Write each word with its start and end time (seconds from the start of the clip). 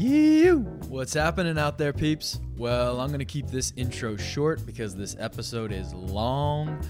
You! 0.00 0.60
What's 0.86 1.12
happening 1.12 1.58
out 1.58 1.76
there, 1.76 1.92
peeps? 1.92 2.38
Well, 2.56 3.00
I'm 3.00 3.08
going 3.08 3.18
to 3.18 3.24
keep 3.24 3.48
this 3.48 3.72
intro 3.74 4.16
short 4.16 4.64
because 4.64 4.94
this 4.94 5.16
episode 5.18 5.72
is 5.72 5.92
long, 5.92 6.80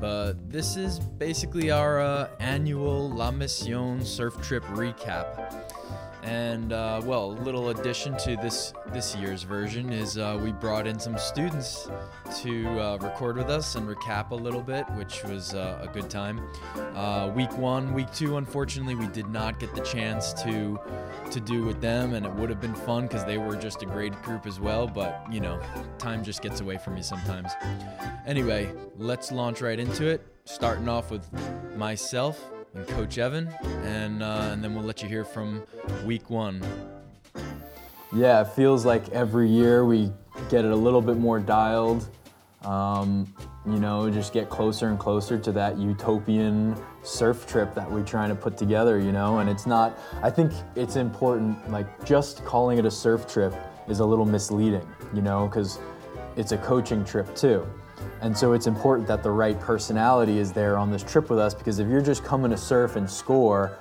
but 0.00 0.50
this 0.50 0.76
is 0.76 0.98
basically 0.98 1.70
our 1.70 2.00
uh, 2.00 2.28
annual 2.40 3.08
La 3.08 3.30
Misión 3.30 4.04
surf 4.04 4.42
trip 4.42 4.64
recap. 4.64 5.64
And 6.24 6.72
uh, 6.72 7.02
well, 7.04 7.26
a 7.26 7.38
little 7.42 7.68
addition 7.68 8.16
to 8.18 8.36
this 8.36 8.72
this 8.92 9.14
year's 9.14 9.44
version 9.44 9.92
is 9.92 10.18
uh, 10.18 10.36
we 10.42 10.50
brought 10.50 10.88
in 10.88 10.98
some 10.98 11.16
students 11.18 11.88
to 12.38 12.66
uh, 12.80 12.98
record 13.00 13.36
with 13.36 13.48
us 13.48 13.76
and 13.76 13.86
recap 13.86 14.32
a 14.32 14.34
little 14.34 14.60
bit, 14.60 14.90
which 14.96 15.22
was 15.22 15.54
uh, 15.54 15.78
a 15.80 15.86
good 15.86 16.10
time. 16.10 16.40
Uh, 16.96 17.30
week 17.32 17.56
one, 17.56 17.94
week 17.94 18.12
two, 18.12 18.38
unfortunately, 18.38 18.96
we 18.96 19.06
did 19.06 19.28
not 19.28 19.60
get 19.60 19.72
the 19.76 19.82
chance 19.82 20.32
to 20.42 20.80
to 21.30 21.40
do 21.40 21.64
with 21.64 21.80
them, 21.80 22.14
and 22.14 22.24
it 22.26 22.32
would 22.32 22.50
have 22.50 22.60
been 22.60 22.74
fun 22.74 23.06
because 23.06 23.24
they 23.24 23.38
were 23.38 23.56
just 23.56 23.82
a 23.82 23.86
great 23.86 24.12
group 24.22 24.46
as 24.46 24.60
well. 24.60 24.86
But 24.86 25.26
you 25.30 25.40
know, 25.40 25.60
time 25.98 26.24
just 26.24 26.42
gets 26.42 26.60
away 26.60 26.78
from 26.78 26.94
me 26.94 27.02
sometimes. 27.02 27.52
Anyway, 28.26 28.72
let's 28.96 29.32
launch 29.32 29.60
right 29.60 29.78
into 29.78 30.06
it. 30.06 30.26
Starting 30.44 30.88
off 30.88 31.10
with 31.10 31.26
myself 31.76 32.44
and 32.74 32.86
Coach 32.88 33.18
Evan, 33.18 33.48
and 33.84 34.22
uh, 34.22 34.50
and 34.52 34.62
then 34.62 34.74
we'll 34.74 34.84
let 34.84 35.02
you 35.02 35.08
hear 35.08 35.24
from 35.24 35.62
week 36.04 36.30
one. 36.30 36.62
Yeah, 38.14 38.42
it 38.42 38.48
feels 38.48 38.84
like 38.84 39.08
every 39.10 39.48
year 39.48 39.84
we 39.84 40.12
get 40.48 40.64
it 40.64 40.70
a 40.70 40.76
little 40.76 41.02
bit 41.02 41.16
more 41.16 41.40
dialed. 41.40 42.08
Um, 42.62 43.32
you 43.66 43.78
know, 43.78 44.08
just 44.10 44.32
get 44.32 44.48
closer 44.48 44.88
and 44.88 44.98
closer 44.98 45.38
to 45.38 45.52
that 45.52 45.78
utopian 45.78 46.76
surf 47.06 47.46
trip 47.46 47.74
that 47.74 47.90
we're 47.90 48.04
trying 48.04 48.28
to 48.28 48.34
put 48.34 48.56
together, 48.56 48.98
you 48.98 49.12
know, 49.12 49.38
and 49.38 49.48
it's 49.48 49.66
not, 49.66 49.98
I 50.22 50.30
think 50.30 50.52
it's 50.74 50.96
important, 50.96 51.70
like, 51.70 52.04
just 52.04 52.44
calling 52.44 52.78
it 52.78 52.84
a 52.84 52.90
surf 52.90 53.26
trip 53.26 53.54
is 53.88 54.00
a 54.00 54.04
little 54.04 54.24
misleading, 54.24 54.86
you 55.14 55.22
know, 55.22 55.46
because 55.46 55.78
it's 56.36 56.52
a 56.52 56.58
coaching 56.58 57.04
trip 57.04 57.34
too. 57.34 57.66
And 58.20 58.36
so 58.36 58.52
it's 58.52 58.66
important 58.66 59.08
that 59.08 59.22
the 59.22 59.30
right 59.30 59.58
personality 59.60 60.38
is 60.38 60.52
there 60.52 60.76
on 60.76 60.90
this 60.90 61.02
trip 61.02 61.30
with 61.30 61.38
us 61.38 61.54
because 61.54 61.78
if 61.78 61.88
you're 61.88 62.02
just 62.02 62.24
coming 62.24 62.50
to 62.50 62.56
surf 62.56 62.96
and 62.96 63.08
score, 63.08 63.78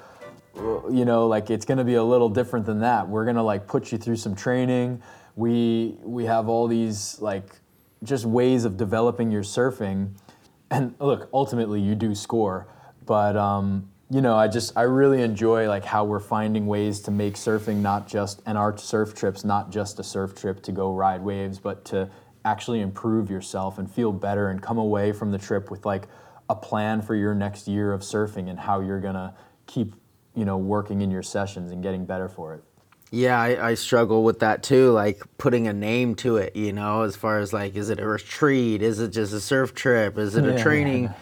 you 0.55 1.03
know, 1.05 1.27
like 1.27 1.49
it's 1.49 1.65
going 1.65 1.77
to 1.77 1.83
be 1.83 1.95
a 1.95 2.03
little 2.03 2.29
different 2.29 2.65
than 2.65 2.79
that. 2.79 3.07
We're 3.07 3.25
going 3.25 3.35
to 3.35 3.43
like 3.43 3.67
put 3.67 3.91
you 3.91 3.97
through 3.97 4.15
some 4.17 4.35
training. 4.35 5.01
We 5.35 5.97
we 6.01 6.25
have 6.25 6.47
all 6.47 6.67
these 6.67 7.19
like 7.19 7.59
just 8.03 8.25
ways 8.25 8.63
of 8.65 8.77
developing 8.77 9.31
your 9.31 9.43
surfing. 9.43 10.11
And 10.71 10.95
look, 10.99 11.29
ultimately 11.33 11.81
you 11.81 11.95
do 11.95 12.15
score, 12.15 12.67
but 13.05 13.35
um, 13.35 13.89
you 14.09 14.21
know, 14.21 14.35
I 14.35 14.47
just 14.47 14.77
I 14.77 14.83
really 14.83 15.21
enjoy 15.21 15.67
like 15.67 15.83
how 15.83 16.03
we're 16.03 16.19
finding 16.19 16.67
ways 16.67 16.99
to 17.01 17.11
make 17.11 17.35
surfing 17.35 17.77
not 17.77 18.07
just 18.07 18.41
and 18.45 18.57
our 18.57 18.77
surf 18.77 19.15
trips 19.15 19.43
not 19.43 19.71
just 19.71 19.99
a 19.99 20.03
surf 20.03 20.35
trip 20.35 20.61
to 20.63 20.71
go 20.71 20.93
ride 20.93 21.21
waves, 21.21 21.59
but 21.59 21.83
to 21.85 22.09
actually 22.43 22.81
improve 22.81 23.31
yourself 23.31 23.79
and 23.79 23.91
feel 23.91 24.11
better 24.11 24.49
and 24.49 24.61
come 24.61 24.77
away 24.77 25.11
from 25.11 25.31
the 25.31 25.37
trip 25.37 25.71
with 25.71 25.85
like 25.85 26.07
a 26.49 26.55
plan 26.55 27.01
for 27.01 27.15
your 27.15 27.33
next 27.33 27.67
year 27.67 27.91
of 27.91 28.01
surfing 28.01 28.49
and 28.49 28.59
how 28.59 28.79
you're 28.79 28.99
gonna 28.99 29.33
keep 29.65 29.95
you 30.35 30.45
know 30.45 30.57
working 30.57 31.01
in 31.01 31.09
your 31.09 31.23
sessions 31.23 31.71
and 31.71 31.81
getting 31.81 32.05
better 32.05 32.29
for 32.29 32.53
it. 32.53 32.63
Yeah 33.11 33.39
I, 33.39 33.69
I, 33.69 33.73
struggle 33.75 34.23
with 34.23 34.39
that 34.39 34.61
too 34.61 34.91
like 34.91 35.23
putting 35.37 35.67
a 35.67 35.73
name 35.73 36.15
to 36.15 36.37
it 36.37 36.55
you 36.55 36.73
know 36.73 37.03
as 37.03 37.15
far 37.15 37.39
as 37.39 37.53
like 37.53 37.75
is 37.75 37.89
it 37.89 37.99
a 37.99 38.07
retreat? 38.07 38.83
Is 38.83 38.99
it 38.99 39.09
just 39.09 39.33
a 39.33 39.39
surf 39.39 39.73
trip? 39.73 40.19
Is 40.19 40.35
it 40.35 40.45
a 40.45 40.51
yeah. 40.57 40.63
training 40.63 41.13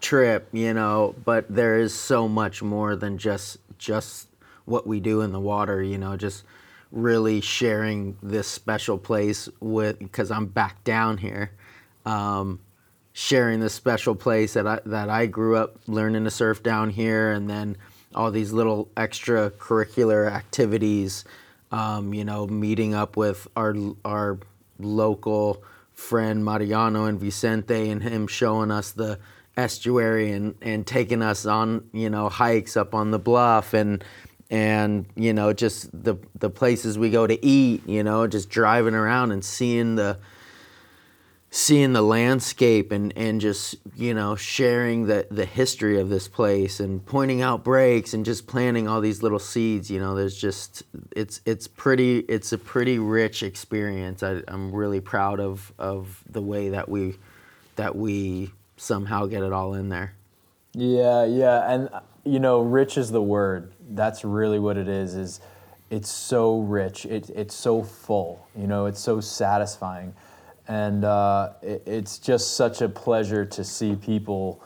trip 0.00 0.48
you 0.52 0.72
know 0.72 1.14
but 1.24 1.44
there 1.48 1.78
is 1.78 1.94
so 1.94 2.28
much 2.28 2.62
more 2.62 2.96
than 2.96 3.18
just 3.18 3.58
just 3.78 4.28
what 4.64 4.86
we 4.86 5.00
do 5.00 5.20
in 5.22 5.32
the 5.32 5.40
water 5.40 5.82
you 5.82 5.98
know 5.98 6.16
just 6.16 6.44
really 6.90 7.40
sharing 7.40 8.16
this 8.22 8.48
special 8.48 8.98
place 8.98 9.48
with 9.60 9.98
because 9.98 10.30
I'm 10.30 10.46
back 10.46 10.82
down 10.84 11.18
here, 11.18 11.52
um, 12.06 12.60
sharing 13.12 13.60
this 13.60 13.74
special 13.74 14.14
place 14.14 14.54
that 14.54 14.66
I 14.66 14.80
that 14.86 15.10
I 15.10 15.26
grew 15.26 15.56
up 15.56 15.76
learning 15.86 16.24
to 16.24 16.30
surf 16.30 16.62
down 16.62 16.90
here, 16.90 17.32
and 17.32 17.48
then 17.48 17.76
all 18.14 18.30
these 18.30 18.52
little 18.52 18.88
extracurricular 18.96 20.30
activities. 20.30 21.24
Um, 21.70 22.14
you 22.14 22.24
know, 22.24 22.46
meeting 22.46 22.94
up 22.94 23.16
with 23.16 23.46
our 23.54 23.74
our 24.04 24.38
local 24.78 25.62
friend 25.92 26.44
Mariano 26.44 27.04
and 27.04 27.20
Vicente, 27.20 27.90
and 27.90 28.02
him 28.02 28.26
showing 28.26 28.70
us 28.70 28.92
the 28.92 29.18
estuary 29.58 30.30
and, 30.30 30.54
and 30.62 30.86
taking 30.86 31.20
us 31.20 31.44
on 31.44 31.84
you 31.92 32.08
know 32.08 32.28
hikes 32.28 32.76
up 32.76 32.94
on 32.94 33.10
the 33.10 33.18
bluff 33.18 33.74
and 33.74 34.04
and 34.50 35.04
you 35.16 35.32
know 35.32 35.52
just 35.52 35.90
the 35.92 36.14
the 36.36 36.48
places 36.48 36.96
we 36.96 37.10
go 37.10 37.26
to 37.26 37.44
eat 37.44 37.86
you 37.86 38.02
know 38.02 38.26
just 38.26 38.48
driving 38.48 38.94
around 38.94 39.32
and 39.32 39.44
seeing 39.44 39.96
the 39.96 40.16
seeing 41.50 41.92
the 41.92 42.02
landscape 42.02 42.92
and 42.92 43.12
and 43.16 43.40
just 43.40 43.74
you 43.96 44.14
know 44.14 44.36
sharing 44.36 45.06
the 45.06 45.26
the 45.30 45.44
history 45.44 45.98
of 45.98 46.08
this 46.08 46.28
place 46.28 46.78
and 46.78 47.04
pointing 47.04 47.42
out 47.42 47.64
breaks 47.64 48.14
and 48.14 48.24
just 48.24 48.46
planting 48.46 48.86
all 48.86 49.00
these 49.00 49.22
little 49.22 49.38
seeds 49.38 49.90
you 49.90 49.98
know 49.98 50.14
there's 50.14 50.38
just 50.38 50.84
it's 51.16 51.40
it's 51.46 51.66
pretty 51.66 52.18
it's 52.20 52.52
a 52.52 52.58
pretty 52.58 52.98
rich 52.98 53.42
experience. 53.42 54.22
I, 54.22 54.42
i'm 54.46 54.72
really 54.72 55.00
proud 55.00 55.40
of 55.40 55.72
of 55.78 56.22
the 56.30 56.42
way 56.42 56.68
that 56.68 56.88
we 56.88 57.16
that 57.76 57.96
we 57.96 58.52
somehow 58.78 59.26
get 59.26 59.42
it 59.42 59.52
all 59.52 59.74
in 59.74 59.88
there. 59.88 60.14
Yeah 60.74 61.24
yeah 61.24 61.72
and 61.72 61.88
you 62.24 62.38
know 62.38 62.60
rich 62.60 62.96
is 62.96 63.10
the 63.10 63.22
word. 63.22 63.72
That's 63.90 64.24
really 64.24 64.58
what 64.58 64.76
it 64.76 64.88
is 64.88 65.14
is 65.14 65.40
it's 65.90 66.10
so 66.10 66.60
rich. 66.60 67.06
It, 67.06 67.30
it's 67.30 67.54
so 67.54 67.82
full 67.82 68.46
you 68.56 68.66
know 68.66 68.86
it's 68.86 69.00
so 69.00 69.20
satisfying. 69.20 70.14
And 70.66 71.04
uh, 71.04 71.54
it, 71.62 71.82
it's 71.86 72.18
just 72.18 72.54
such 72.54 72.82
a 72.82 72.88
pleasure 72.88 73.44
to 73.46 73.64
see 73.64 73.96
people 73.96 74.62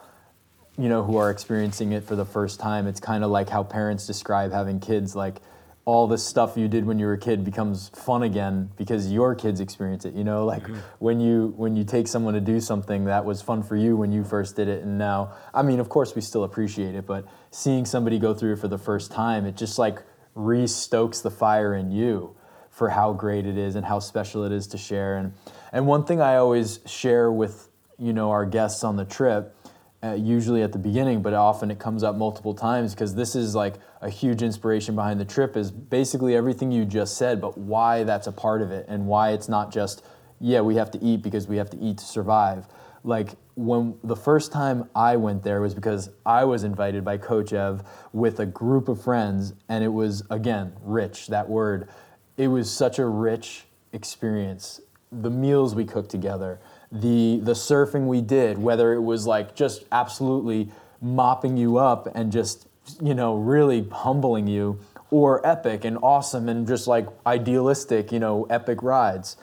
you 0.79 0.89
know 0.89 1.03
who 1.03 1.17
are 1.17 1.31
experiencing 1.31 1.93
it 1.93 2.05
for 2.05 2.17
the 2.17 2.25
first 2.25 2.59
time. 2.59 2.87
It's 2.87 3.01
kind 3.01 3.25
of 3.25 3.31
like 3.31 3.49
how 3.49 3.63
parents 3.63 4.07
describe 4.07 4.53
having 4.53 4.81
kids 4.81 5.15
like 5.15 5.41
all 5.85 6.07
the 6.07 6.19
stuff 6.19 6.57
you 6.57 6.69
did 6.69 6.85
when 6.85 6.99
you 6.99 7.07
were 7.07 7.15
a 7.15 7.19
kid 7.19 7.45
becomes 7.45 7.89
fun 7.89 8.23
again 8.23 8.71
because 8.77 9.11
your 9.11 9.35
kids 9.35 9.61
experience 9.61 10.05
it 10.05 10.15
you 10.15 10.23
know 10.23 10.45
like 10.45 10.63
mm-hmm. 10.63 10.79
when 11.01 11.21
you 11.21 11.53
when 11.57 11.75
you 11.75 11.83
take 11.83 12.07
someone 12.07 12.35
to 12.35 12.41
do 12.41 12.61
something 12.61 13.05
that 13.05 13.25
was 13.25 13.43
fun 13.43 13.63
for 13.63 13.75
you 13.75 13.97
when 13.97 14.13
you 14.13 14.23
first 14.23 14.55
did 14.55 14.69
it 14.69 14.83
and 14.83 14.97
now 14.97 15.33
i 15.53 15.61
mean 15.61 15.81
of 15.81 15.89
course 15.89 16.15
we 16.15 16.23
still 16.23 16.45
appreciate 16.45 16.95
it 16.95 17.05
but 17.05 17.27
seeing 17.51 17.85
somebody 17.85 18.19
go 18.19 18.33
through 18.33 18.53
it 18.53 18.59
for 18.59 18.69
the 18.69 18.79
first 18.79 19.11
time 19.11 19.45
it 19.45 19.57
just 19.57 19.79
like 19.79 20.03
re-stokes 20.35 21.21
the 21.21 21.31
fire 21.31 21.75
in 21.75 21.91
you 21.91 22.35
for 22.71 22.89
how 22.91 23.13
great 23.13 23.45
it 23.45 23.59
is 23.59 23.75
and 23.75 23.85
how 23.85 23.99
special 23.99 24.45
it 24.45 24.53
is 24.53 24.69
to 24.69 24.79
share 24.79 25.17
and 25.17 25.33
and 25.73 25.85
one 25.85 26.05
thing 26.05 26.21
i 26.21 26.37
always 26.37 26.79
share 26.87 27.33
with 27.33 27.69
you 27.99 28.13
know 28.13 28.31
our 28.31 28.47
guests 28.47 28.85
on 28.85 28.97
the 28.97 29.05
trip 29.05 29.57
uh, 30.05 30.15
usually 30.15 30.63
at 30.63 30.73
the 30.73 30.79
beginning, 30.79 31.23
but 31.23 31.33
often 31.33 31.71
it 31.71 31.79
comes 31.79 32.03
up 32.03 32.17
multiple 32.17 32.55
times 32.55 32.95
because 32.95 33.15
this 33.15 33.35
is 33.37 33.55
like 33.55 33.75
a 34.01 34.11
huge 34.11 34.43
inspiration 34.43 34.95
behind 34.95 35.21
the 35.21 35.25
trip 35.25 35.57
is 35.57 35.71
basically 35.71 36.35
everything 36.35 36.73
you 36.73 36.85
just 36.85 37.17
said, 37.17 37.41
but 37.41 37.57
why 37.57 38.03
that's 38.03 38.27
a 38.27 38.33
part 38.33 38.63
of 38.63 38.71
it 38.71 38.85
and 38.89 39.07
why 39.07 39.31
it's 39.31 39.49
not 39.49 39.73
just, 39.73 40.05
yeah, 40.41 40.61
we 40.61 40.75
have 40.75 40.91
to 40.91 41.03
eat 41.03 41.23
because 41.23 41.47
we 41.47 41.57
have 41.57 41.71
to 41.71 41.79
eat 41.79 41.99
to 41.99 42.05
survive. 42.05 42.67
Like 43.05 43.31
when 43.55 43.99
the 44.03 44.17
first 44.17 44.51
time 44.53 44.89
I 44.95 45.17
went 45.17 45.43
there 45.43 45.61
was 45.61 45.75
because 45.75 46.11
I 46.25 46.45
was 46.45 46.65
invited 46.65 47.05
by 47.05 47.19
Coach 47.19 47.53
Ev 47.53 47.83
with 48.13 48.41
a 48.41 48.47
group 48.47 48.89
of 48.89 49.03
friends, 49.03 49.55
and 49.69 49.85
it 49.85 49.89
was, 49.89 50.23
again, 50.31 50.73
rich, 50.83 51.29
that 51.29 51.49
word. 51.49 51.89
It 52.37 52.49
was 52.49 52.71
such 52.71 52.99
a 52.99 53.07
rich 53.07 53.65
experience. 53.93 54.81
The 55.11 55.31
meals 55.31 55.75
we 55.75 55.85
cooked 55.85 56.11
together, 56.11 56.61
the 56.93 57.41
the 57.43 57.53
surfing 57.53 58.07
we 58.07 58.21
did, 58.21 58.59
whether 58.59 58.93
it 58.93 59.01
was 59.01 59.27
like 59.27 59.57
just 59.57 59.85
absolutely 59.91 60.71
mopping 61.01 61.57
you 61.57 61.79
up 61.79 62.07
and 62.15 62.31
just 62.31 62.69
you 63.01 63.15
know 63.15 63.35
really 63.35 63.89
humbling 63.91 64.47
you, 64.47 64.79
or 65.11 65.45
epic 65.47 65.85
and 65.85 65.99
awesome 66.03 66.49
and 66.49 66.67
just 66.67 66.87
like 66.87 67.07
idealistic, 67.27 68.13
you 68.13 68.21
know, 68.21 68.45
epic 68.45 68.83
rides. 68.83 69.37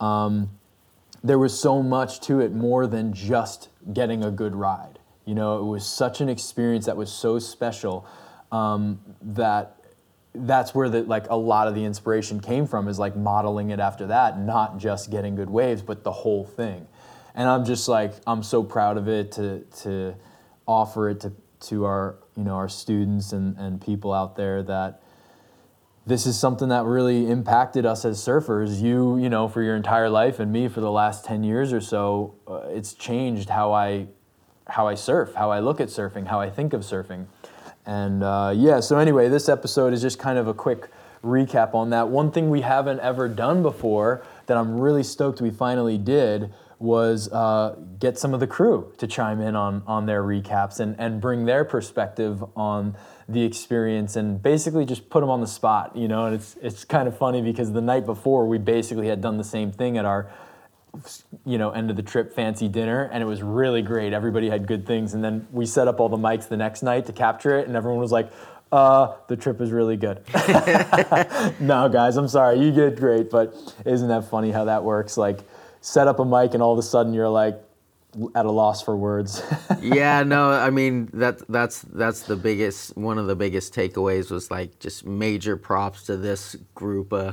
Um, 0.00 0.50
there 1.22 1.38
was 1.38 1.58
so 1.58 1.82
much 1.82 2.20
to 2.22 2.40
it 2.40 2.52
more 2.52 2.86
than 2.86 3.12
just 3.12 3.68
getting 3.92 4.24
a 4.24 4.30
good 4.30 4.54
ride. 4.54 4.98
You 5.26 5.34
know, 5.34 5.58
it 5.58 5.64
was 5.64 5.86
such 5.86 6.20
an 6.20 6.28
experience 6.28 6.86
that 6.86 6.96
was 6.96 7.12
so 7.12 7.38
special 7.38 8.06
um, 8.50 9.00
that 9.20 9.76
that's 10.34 10.74
where 10.74 10.88
the 10.88 11.02
like 11.02 11.28
a 11.28 11.36
lot 11.36 11.68
of 11.68 11.74
the 11.74 11.84
inspiration 11.84 12.40
came 12.40 12.66
from 12.66 12.88
is 12.88 12.98
like 12.98 13.16
modeling 13.16 13.70
it 13.70 13.80
after 13.80 14.06
that 14.06 14.38
not 14.38 14.78
just 14.78 15.10
getting 15.10 15.34
good 15.34 15.50
waves 15.50 15.82
but 15.82 16.04
the 16.04 16.12
whole 16.12 16.44
thing 16.44 16.86
and 17.34 17.48
i'm 17.48 17.64
just 17.64 17.88
like 17.88 18.14
i'm 18.26 18.42
so 18.42 18.62
proud 18.62 18.96
of 18.96 19.08
it 19.08 19.32
to 19.32 19.60
to 19.82 20.14
offer 20.66 21.08
it 21.10 21.20
to 21.20 21.32
to 21.60 21.84
our 21.84 22.16
you 22.36 22.44
know 22.44 22.54
our 22.54 22.68
students 22.68 23.32
and 23.32 23.56
and 23.58 23.80
people 23.80 24.12
out 24.12 24.36
there 24.36 24.62
that 24.62 25.02
this 26.06 26.26
is 26.26 26.38
something 26.38 26.68
that 26.70 26.84
really 26.84 27.30
impacted 27.30 27.84
us 27.84 28.04
as 28.04 28.18
surfers 28.18 28.80
you 28.80 29.18
you 29.18 29.28
know 29.28 29.48
for 29.48 29.62
your 29.62 29.76
entire 29.76 30.08
life 30.08 30.40
and 30.40 30.52
me 30.52 30.68
for 30.68 30.80
the 30.80 30.90
last 30.90 31.24
10 31.24 31.44
years 31.44 31.72
or 31.72 31.80
so 31.80 32.34
uh, 32.48 32.62
it's 32.68 32.94
changed 32.94 33.48
how 33.48 33.72
i 33.72 34.06
how 34.68 34.86
i 34.86 34.94
surf 34.94 35.34
how 35.34 35.50
i 35.50 35.58
look 35.58 35.80
at 35.80 35.88
surfing 35.88 36.26
how 36.26 36.40
i 36.40 36.48
think 36.48 36.72
of 36.72 36.82
surfing 36.82 37.26
and 37.86 38.22
uh, 38.22 38.52
yeah, 38.54 38.80
so 38.80 38.98
anyway, 38.98 39.28
this 39.28 39.48
episode 39.48 39.92
is 39.92 40.02
just 40.02 40.18
kind 40.18 40.38
of 40.38 40.46
a 40.48 40.54
quick 40.54 40.88
recap 41.24 41.74
on 41.74 41.90
that. 41.90 42.08
One 42.08 42.30
thing 42.30 42.50
we 42.50 42.60
haven't 42.60 43.00
ever 43.00 43.28
done 43.28 43.62
before 43.62 44.24
that 44.46 44.56
I'm 44.56 44.80
really 44.80 45.02
stoked 45.02 45.40
we 45.40 45.50
finally 45.50 45.98
did 45.98 46.52
was 46.80 47.30
uh, 47.30 47.76
get 47.98 48.18
some 48.18 48.32
of 48.32 48.40
the 48.40 48.46
crew 48.46 48.92
to 48.96 49.06
chime 49.06 49.40
in 49.40 49.54
on, 49.54 49.82
on 49.86 50.06
their 50.06 50.22
recaps 50.22 50.80
and, 50.80 50.96
and 50.98 51.20
bring 51.20 51.44
their 51.44 51.64
perspective 51.64 52.42
on 52.56 52.96
the 53.28 53.42
experience 53.42 54.16
and 54.16 54.42
basically 54.42 54.86
just 54.86 55.10
put 55.10 55.20
them 55.20 55.28
on 55.28 55.40
the 55.40 55.46
spot, 55.46 55.94
you 55.94 56.08
know. 56.08 56.24
And 56.24 56.34
it's 56.34 56.56
it's 56.62 56.84
kind 56.84 57.06
of 57.06 57.16
funny 57.16 57.42
because 57.42 57.72
the 57.72 57.82
night 57.82 58.06
before 58.06 58.48
we 58.48 58.58
basically 58.58 59.08
had 59.08 59.20
done 59.20 59.36
the 59.36 59.44
same 59.44 59.70
thing 59.70 59.98
at 59.98 60.04
our 60.04 60.30
you 61.46 61.58
know 61.58 61.70
end 61.70 61.90
of 61.90 61.96
the 61.96 62.02
trip 62.02 62.32
fancy 62.32 62.66
dinner 62.66 63.08
and 63.12 63.22
it 63.22 63.26
was 63.26 63.44
really 63.44 63.80
great 63.80 64.12
everybody 64.12 64.50
had 64.50 64.66
good 64.66 64.84
things 64.84 65.14
and 65.14 65.22
then 65.22 65.46
we 65.52 65.64
set 65.64 65.86
up 65.86 66.00
all 66.00 66.08
the 66.08 66.16
mics 66.16 66.48
the 66.48 66.56
next 66.56 66.82
night 66.82 67.06
to 67.06 67.12
capture 67.12 67.56
it 67.56 67.68
and 67.68 67.76
everyone 67.76 68.00
was 68.00 68.10
like 68.10 68.28
uh, 68.72 69.16
the 69.26 69.36
trip 69.36 69.60
is 69.60 69.72
really 69.72 69.96
good. 69.96 70.22
no, 71.60 71.88
guys, 71.88 72.16
I'm 72.16 72.28
sorry. 72.28 72.60
You 72.60 72.70
did 72.70 72.96
great, 72.96 73.30
but 73.30 73.52
isn't 73.84 74.08
that 74.08 74.30
funny 74.30 74.52
how 74.52 74.66
that 74.66 74.84
works? 74.84 75.16
Like, 75.16 75.40
set 75.80 76.08
up 76.08 76.18
a 76.18 76.24
mic 76.24 76.54
and 76.54 76.62
all 76.62 76.72
of 76.72 76.78
a 76.78 76.82
sudden 76.82 77.14
you're 77.14 77.28
like 77.28 77.60
at 78.34 78.44
a 78.44 78.50
loss 78.50 78.82
for 78.82 78.96
words. 78.96 79.42
yeah, 79.80 80.22
no, 80.22 80.50
I 80.50 80.70
mean 80.70 81.08
that 81.12 81.46
that's 81.48 81.82
that's 81.82 82.22
the 82.22 82.36
biggest 82.36 82.96
one 82.96 83.18
of 83.18 83.26
the 83.26 83.36
biggest 83.36 83.74
takeaways 83.74 84.30
was 84.30 84.50
like 84.50 84.78
just 84.78 85.06
major 85.06 85.56
props 85.56 86.04
to 86.04 86.16
this 86.16 86.56
group 86.74 87.12
uh 87.12 87.32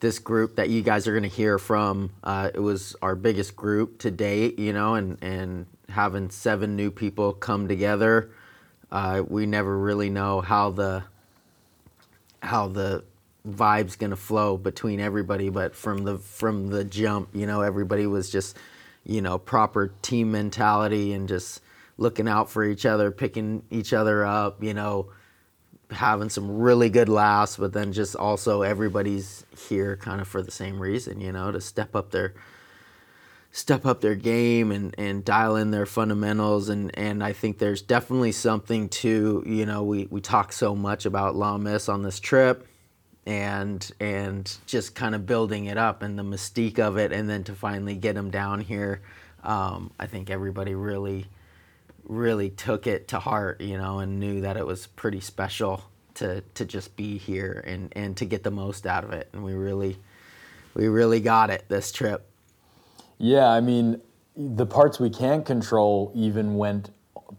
this 0.00 0.18
group 0.18 0.56
that 0.56 0.68
you 0.68 0.82
guys 0.82 1.06
are 1.06 1.12
going 1.12 1.22
to 1.22 1.36
hear 1.36 1.58
from. 1.58 2.10
Uh, 2.22 2.50
it 2.54 2.60
was 2.60 2.94
our 3.00 3.14
biggest 3.14 3.56
group 3.56 3.98
to 3.98 4.10
date, 4.10 4.58
you 4.58 4.72
know, 4.72 4.94
and 4.94 5.18
and 5.22 5.66
having 5.88 6.30
seven 6.30 6.76
new 6.76 6.90
people 6.90 7.32
come 7.32 7.68
together. 7.68 8.30
Uh, 8.90 9.22
we 9.26 9.46
never 9.46 9.76
really 9.78 10.10
know 10.10 10.40
how 10.40 10.70
the 10.70 11.02
how 12.42 12.68
the 12.68 13.04
vibes 13.46 13.98
gonna 13.98 14.16
flow 14.16 14.56
between 14.56 15.00
everybody, 15.00 15.48
but 15.48 15.74
from 15.74 16.04
the 16.04 16.18
from 16.18 16.68
the 16.68 16.84
jump, 16.84 17.28
you 17.32 17.46
know, 17.46 17.60
everybody 17.60 18.06
was 18.06 18.30
just, 18.30 18.56
you 19.04 19.22
know, 19.22 19.38
proper 19.38 19.92
team 20.02 20.32
mentality 20.32 21.12
and 21.12 21.28
just 21.28 21.60
looking 21.98 22.28
out 22.28 22.50
for 22.50 22.64
each 22.64 22.84
other, 22.84 23.10
picking 23.10 23.62
each 23.70 23.92
other 23.92 24.24
up, 24.24 24.62
you 24.62 24.74
know, 24.74 25.10
having 25.90 26.28
some 26.28 26.58
really 26.58 26.90
good 26.90 27.08
laughs, 27.08 27.56
but 27.56 27.72
then 27.72 27.92
just 27.92 28.16
also 28.16 28.62
everybody's 28.62 29.46
here 29.68 29.96
kind 29.96 30.20
of 30.20 30.28
for 30.28 30.42
the 30.42 30.50
same 30.50 30.80
reason, 30.80 31.20
you 31.20 31.32
know, 31.32 31.52
to 31.52 31.60
step 31.60 31.94
up 31.94 32.10
their 32.10 32.34
step 33.52 33.86
up 33.86 34.02
their 34.02 34.14
game 34.14 34.70
and, 34.70 34.94
and 34.98 35.24
dial 35.24 35.56
in 35.56 35.70
their 35.70 35.86
fundamentals. 35.86 36.68
And, 36.68 36.96
and 36.98 37.24
I 37.24 37.32
think 37.32 37.56
there's 37.56 37.80
definitely 37.80 38.32
something 38.32 38.90
to, 38.90 39.42
you 39.46 39.64
know, 39.64 39.82
we, 39.82 40.06
we 40.10 40.20
talk 40.20 40.52
so 40.52 40.74
much 40.74 41.06
about 41.06 41.36
La 41.36 41.56
Miss 41.56 41.88
on 41.88 42.02
this 42.02 42.20
trip 42.20 42.68
and 43.26 43.90
and 44.00 44.56
just 44.66 44.94
kind 44.94 45.14
of 45.14 45.26
building 45.26 45.66
it 45.66 45.76
up 45.76 46.02
and 46.02 46.18
the 46.18 46.22
mystique 46.22 46.78
of 46.78 46.96
it, 46.96 47.12
and 47.12 47.28
then 47.28 47.44
to 47.44 47.54
finally 47.54 47.94
get 47.96 48.16
him 48.16 48.30
down 48.30 48.60
here, 48.60 49.00
um, 49.42 49.90
I 49.98 50.06
think 50.06 50.30
everybody 50.30 50.74
really 50.74 51.26
really 52.08 52.50
took 52.50 52.86
it 52.86 53.08
to 53.08 53.18
heart, 53.18 53.60
you 53.60 53.76
know, 53.76 53.98
and 53.98 54.20
knew 54.20 54.40
that 54.42 54.56
it 54.56 54.64
was 54.64 54.86
pretty 54.86 55.20
special 55.20 55.84
to 56.14 56.40
to 56.54 56.64
just 56.64 56.96
be 56.96 57.18
here 57.18 57.62
and 57.66 57.92
and 57.96 58.16
to 58.16 58.24
get 58.24 58.42
the 58.44 58.50
most 58.50 58.86
out 58.86 59.04
of 59.04 59.12
it, 59.12 59.28
and 59.32 59.42
we 59.44 59.54
really 59.54 59.98
we 60.74 60.88
really 60.88 61.20
got 61.20 61.50
it 61.50 61.64
this 61.68 61.90
trip. 61.90 62.26
Yeah, 63.18 63.48
I 63.48 63.60
mean, 63.60 64.00
the 64.36 64.66
parts 64.66 65.00
we 65.00 65.10
can't 65.10 65.44
control 65.44 66.12
even 66.14 66.56
went 66.56 66.90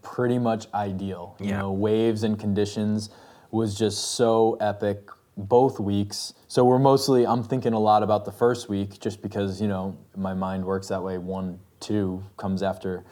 pretty 0.01 0.39
much 0.39 0.67
ideal. 0.73 1.35
You 1.39 1.47
Yeah. 1.49 1.59
know, 1.59 1.71
waves 1.71 2.23
and 2.23 2.37
conditions 2.37 3.09
was 3.51 3.75
just 3.75 4.15
so 4.15 4.57
epic 4.59 5.09
both 5.37 5.79
weeks. 5.79 6.33
So 6.47 6.65
we're 6.65 6.79
mostly 6.79 7.25
I'm 7.25 7.43
thinking 7.43 7.73
a 7.73 7.79
lot 7.79 8.03
about 8.03 8.25
the 8.25 8.31
first 8.31 8.67
week 8.67 8.99
just 8.99 9.21
because, 9.21 9.61
you 9.61 9.67
know, 9.67 9.97
my 10.15 10.33
mind 10.33 10.65
works 10.65 10.87
that 10.87 11.01
way. 11.03 11.17
One, 11.19 11.59
two 11.79 12.23
comes 12.35 12.63
after 12.63 13.05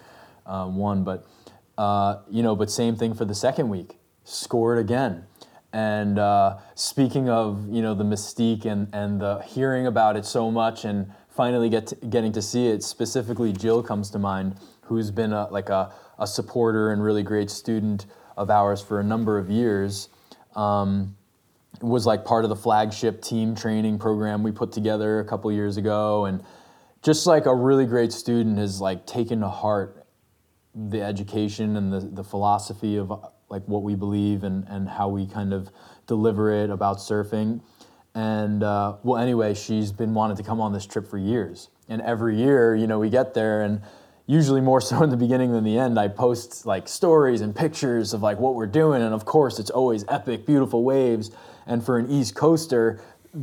um, 0.46 0.76
one, 0.76 1.04
but 1.04 1.26
uh, 1.78 2.22
you 2.30 2.42
know, 2.42 2.56
but 2.56 2.72
same 2.72 2.96
thing 2.96 3.14
for 3.14 3.26
the 3.26 3.36
second 3.36 3.70
week. 3.70 4.00
Scored 4.24 4.80
again. 4.80 5.26
And 5.72 6.18
uh, 6.18 6.58
speaking 6.74 7.30
of, 7.30 7.68
you 7.70 7.82
know, 7.82 7.94
the 7.94 8.06
mystique 8.06 8.66
and, 8.66 8.88
and 8.94 9.20
the 9.20 9.42
hearing 9.42 9.88
about 9.88 10.16
it 10.16 10.26
so 10.26 10.50
much 10.50 10.86
and 10.86 11.12
finally 11.30 11.70
get 11.70 11.88
to, 11.88 11.96
getting 11.96 12.32
to 12.32 12.42
see 12.42 12.68
it, 12.68 12.82
specifically 12.82 13.52
Jill 13.52 13.84
comes 13.84 14.10
to 14.12 14.20
mind, 14.20 14.56
who's 14.84 15.12
been 15.12 15.34
a, 15.34 15.48
like 15.50 15.70
a, 15.70 15.92
a 16.18 16.26
supporter 16.26 16.94
and 16.94 17.04
really 17.04 17.24
great 17.24 17.50
student 17.50 18.06
of 18.38 18.50
ours 18.50 18.82
for 18.82 19.02
a 19.02 19.04
number 19.04 19.38
of 19.38 19.50
years. 19.50 20.08
Um, 20.56 21.18
was 21.82 22.06
like 22.06 22.26
part 22.26 22.46
of 22.46 22.50
the 22.50 22.56
flagship 22.56 23.22
team 23.22 23.56
training 23.56 24.00
program 24.00 24.44
we 24.44 24.52
put 24.52 24.72
together 24.72 25.20
a 25.20 25.26
couple 25.26 25.52
years 25.52 25.78
ago 25.78 26.26
and 26.26 26.44
just 27.02 27.28
like 27.28 27.46
a 27.46 27.54
really 27.54 27.86
great 27.86 28.12
student 28.12 28.58
has 28.58 28.82
like 28.82 29.06
taken 29.06 29.42
to 29.42 29.48
heart 29.48 30.08
the 30.74 31.02
education 31.02 31.78
and 31.78 31.94
the, 31.94 32.00
the 32.00 32.24
philosophy 32.24 32.98
of 32.98 33.12
like 33.50 33.64
what 33.68 33.84
we 33.84 33.96
believe 33.96 34.44
and, 34.44 34.66
and 34.68 34.90
how 34.90 35.08
we 35.08 35.28
kind 35.28 35.54
of 35.54 35.70
deliver 36.08 36.52
it 36.52 36.70
about 36.70 36.98
surfing. 36.98 37.62
And 38.14 38.64
uh, 38.64 38.98
well 39.04 39.22
anyway 39.22 39.54
she's 39.54 39.92
been 39.92 40.14
wanting 40.14 40.38
to 40.38 40.44
come 40.44 40.60
on 40.60 40.74
this 40.74 40.86
trip 40.86 41.08
for 41.08 41.18
years. 41.18 41.70
And 41.88 42.02
every 42.02 42.38
year 42.38 42.76
you 42.76 42.88
know 42.88 43.00
we 43.00 43.10
get 43.10 43.34
there 43.34 43.62
and 43.62 43.82
usually 44.26 44.62
more 44.62 44.82
so 44.90 45.04
in 45.04 45.10
the 45.10 45.18
beginning 45.18 45.52
than 45.52 45.64
the 45.64 45.78
end 45.78 46.00
i 46.00 46.08
post 46.08 46.66
like 46.66 46.88
stories 46.88 47.42
and 47.42 47.56
pictures 47.56 48.14
of 48.14 48.22
like 48.22 48.40
what 48.40 48.56
we're 48.56 48.66
doing. 48.66 49.02
And 49.02 49.14
of 49.14 49.26
course 49.26 49.60
it's 49.60 49.70
always 49.70 50.06
epic 50.08 50.46
beautiful 50.46 50.84
waves 50.84 51.32
and 51.66 51.84
for 51.84 51.98
an 51.98 52.10
east 52.10 52.36
coaster 52.36 53.02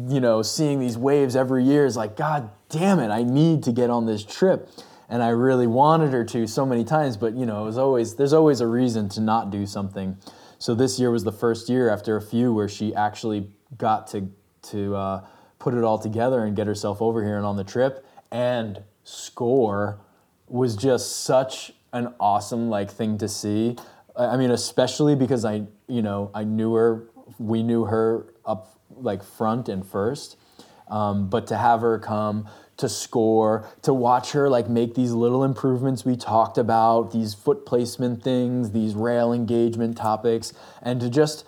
you 0.08 0.20
know 0.20 0.42
seeing 0.42 0.80
these 0.80 0.96
waves 0.96 1.36
every 1.36 1.64
year 1.64 1.84
is 1.84 1.96
like 1.96 2.16
god 2.16 2.50
damn 2.68 2.98
it 2.98 3.10
i 3.10 3.22
need 3.22 3.62
to 3.62 3.72
get 3.72 3.90
on 3.90 4.06
this 4.06 4.24
trip. 4.24 4.68
And 5.08 5.22
i 5.22 5.28
really 5.28 5.66
wanted 5.66 6.12
her 6.12 6.24
to 6.24 6.46
so 6.46 6.64
many 6.64 6.84
times 6.84 7.18
but 7.18 7.34
you 7.34 7.44
know 7.44 7.62
it 7.62 7.66
was 7.66 7.78
always 7.78 8.14
there's 8.16 8.32
always 8.32 8.60
a 8.60 8.66
reason 8.66 9.08
to 9.10 9.20
not 9.20 9.50
do 9.50 9.66
something. 9.66 10.16
So 10.58 10.76
this 10.76 11.00
year 11.00 11.10
was 11.10 11.24
the 11.24 11.32
first 11.32 11.68
year 11.68 11.90
after 11.90 12.16
a 12.16 12.22
few 12.22 12.54
where 12.54 12.68
she 12.68 12.94
actually 12.94 13.50
got 13.76 14.06
to 14.08 14.30
to 14.70 14.94
uh, 14.94 15.24
put 15.58 15.74
it 15.74 15.84
all 15.84 15.98
together 15.98 16.44
and 16.44 16.56
get 16.56 16.66
herself 16.66 17.02
over 17.02 17.24
here 17.24 17.36
and 17.36 17.44
on 17.44 17.56
the 17.56 17.64
trip. 17.64 18.06
And 18.30 18.82
score 19.04 20.00
was 20.48 20.76
just 20.76 21.24
such 21.24 21.72
an 21.92 22.14
awesome 22.20 22.68
like 22.68 22.90
thing 22.90 23.18
to 23.18 23.28
see. 23.28 23.76
I 24.16 24.36
mean, 24.36 24.50
especially 24.50 25.14
because 25.14 25.44
I, 25.44 25.64
you 25.88 26.02
know, 26.02 26.30
I 26.34 26.44
knew 26.44 26.74
her, 26.74 27.08
we 27.42 27.62
knew 27.62 27.84
her 27.84 28.26
up 28.44 28.78
like 28.96 29.22
front 29.22 29.68
and 29.68 29.84
first, 29.84 30.36
um, 30.88 31.28
but 31.28 31.46
to 31.48 31.56
have 31.56 31.80
her 31.80 31.98
come 31.98 32.48
to 32.76 32.88
score, 32.88 33.68
to 33.82 33.92
watch 33.92 34.32
her 34.32 34.48
like 34.48 34.68
make 34.68 34.94
these 34.94 35.12
little 35.12 35.44
improvements 35.44 36.04
we 36.04 36.16
talked 36.16 36.58
about, 36.58 37.12
these 37.12 37.34
foot 37.34 37.64
placement 37.64 38.22
things, 38.22 38.72
these 38.72 38.94
rail 38.94 39.32
engagement 39.32 39.96
topics, 39.96 40.52
and 40.82 41.00
to 41.00 41.08
just 41.08 41.44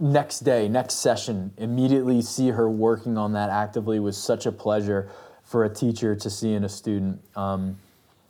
next 0.00 0.40
day, 0.40 0.68
next 0.68 0.94
session, 0.94 1.52
immediately 1.56 2.20
see 2.20 2.48
her 2.48 2.68
working 2.68 3.16
on 3.16 3.32
that 3.32 3.50
actively 3.50 4.00
was 4.00 4.16
such 4.16 4.46
a 4.46 4.52
pleasure 4.52 5.10
for 5.44 5.64
a 5.64 5.68
teacher 5.68 6.16
to 6.16 6.30
see 6.30 6.54
in 6.54 6.64
a 6.64 6.68
student. 6.68 7.20
Um, 7.36 7.78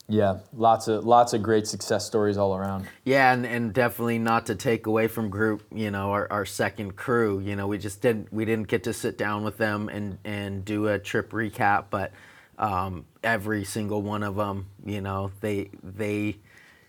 yeah, 0.06 0.40
lots 0.52 0.86
of 0.86 1.04
lots 1.04 1.32
of 1.32 1.42
great 1.42 1.66
success 1.66 2.04
stories 2.04 2.36
all 2.36 2.54
around. 2.54 2.86
Yeah, 3.04 3.32
and, 3.32 3.46
and 3.46 3.72
definitely 3.72 4.18
not 4.18 4.46
to 4.46 4.54
take 4.54 4.86
away 4.86 5.08
from 5.08 5.30
group, 5.30 5.62
you 5.72 5.90
know, 5.90 6.10
our, 6.10 6.30
our 6.30 6.44
second 6.44 6.94
crew. 6.96 7.40
You 7.40 7.56
know, 7.56 7.66
we 7.66 7.78
just 7.78 8.02
didn't 8.02 8.30
we 8.30 8.44
didn't 8.44 8.68
get 8.68 8.84
to 8.84 8.92
sit 8.92 9.16
down 9.16 9.44
with 9.44 9.56
them 9.56 9.88
and 9.88 10.18
and 10.24 10.62
do 10.62 10.88
a 10.88 10.98
trip 10.98 11.30
recap, 11.30 11.86
but 11.88 12.12
um, 12.58 13.06
every 13.22 13.64
single 13.64 14.02
one 14.02 14.22
of 14.22 14.36
them, 14.36 14.66
you 14.84 15.00
know, 15.00 15.32
they 15.40 15.70
they 15.82 16.36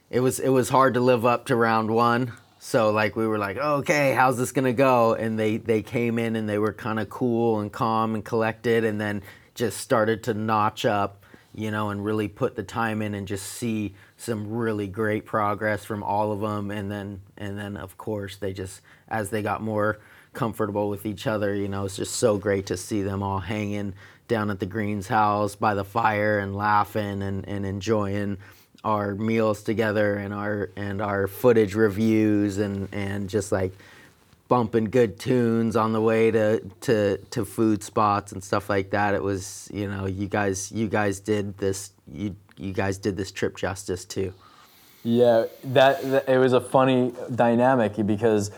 it 0.10 0.19
was 0.19 0.39
it 0.39 0.50
was 0.50 0.67
hard 0.67 0.95
to 0.95 1.00
live 1.00 1.25
up 1.25 1.45
to 1.45 1.55
round 1.55 1.91
one. 1.91 2.34
So 2.60 2.91
like 2.91 3.15
we 3.15 3.27
were 3.27 3.38
like, 3.38 3.55
okay, 3.55 4.13
how's 4.13 4.38
this 4.38 4.51
gonna 4.51 4.74
go? 4.74 5.13
And 5.13 5.39
they 5.39 5.55
they 5.55 5.81
came 5.84 6.19
in 6.19 6.36
and 6.36 6.50
they 6.50 6.57
were 6.57 6.74
kind 6.74 7.00
of 7.00 7.10
cool 7.10 7.62
and 7.62 7.72
calm 7.72 8.13
and 8.13 8.25
collected, 8.25 8.84
and 8.84 9.00
then 9.00 9.24
just 9.53 9.77
started 9.77 10.24
to 10.24 10.34
notch 10.34 10.84
up 10.84 11.25
you 11.55 11.71
know, 11.71 11.89
and 11.89 12.03
really 12.03 12.27
put 12.27 12.55
the 12.55 12.63
time 12.63 13.01
in 13.01 13.15
and 13.15 13.27
just 13.27 13.45
see 13.45 13.95
some 14.17 14.50
really 14.50 14.88
great 14.88 15.25
progress 15.25 15.85
from 15.85 16.03
all 16.03 16.31
of 16.31 16.41
them. 16.41 16.69
And 16.69 16.91
then, 16.91 17.21
and 17.38 17.57
then 17.57 17.77
of 17.77 17.97
course, 17.97 18.35
they 18.35 18.53
just, 18.53 18.81
as 19.07 19.29
they 19.29 19.41
got 19.41 19.62
more 19.62 20.00
comfortable 20.33 20.89
with 20.89 21.05
each 21.05 21.27
other, 21.27 21.55
you 21.55 21.69
know, 21.69 21.85
it's 21.85 21.95
just 21.95 22.17
so 22.17 22.38
great 22.38 22.65
to 22.67 22.77
see 22.77 23.03
them 23.03 23.24
all 23.24 23.39
hanging 23.39 23.93
down 24.27 24.50
at 24.50 24.59
the 24.59 24.65
Greens 24.65 25.07
house 25.07 25.55
by 25.55 25.74
the 25.74 25.85
fire 25.85 26.39
and 26.39 26.55
laughing 26.55 27.21
and, 27.21 27.47
and 27.47 27.65
enjoying 27.65 28.38
our 28.83 29.15
meals 29.15 29.63
together 29.63 30.17
and 30.17 30.33
our, 30.33 30.69
and 30.75 31.01
our 31.01 31.27
footage 31.27 31.74
reviews 31.74 32.57
and, 32.57 32.89
and 32.91 33.29
just 33.29 33.51
like, 33.51 33.71
bumping 34.48 34.86
good 34.86 35.20
tunes 35.20 35.75
on 35.75 35.94
the 35.94 36.02
way 36.02 36.32
to, 36.32 36.60
to, 36.82 37.18
to 37.18 37.46
food 37.46 37.84
spots 37.84 38.32
and 38.32 38.44
stuff 38.44 38.70
like 38.70 38.92
that. 38.92 39.14
It 39.14 39.24
was, 39.24 39.70
you 39.74 39.90
know, 39.90 40.06
you 40.06 40.28
guys 40.28 40.72
you 40.72 40.88
guys 40.88 41.20
did 41.20 41.58
this 41.58 41.92
you 42.12 42.36
you 42.58 42.72
guys 42.72 42.98
did 42.98 43.18
this 43.18 43.32
trip 43.32 43.58
justice 43.58 44.06
too. 44.06 44.34
Yeah, 45.04 45.46
that, 45.66 46.02
that 46.02 46.30
it 46.30 46.38
was 46.38 46.54
a 46.54 46.62
funny 46.62 47.14
dynamic 47.34 47.94
because 48.06 48.52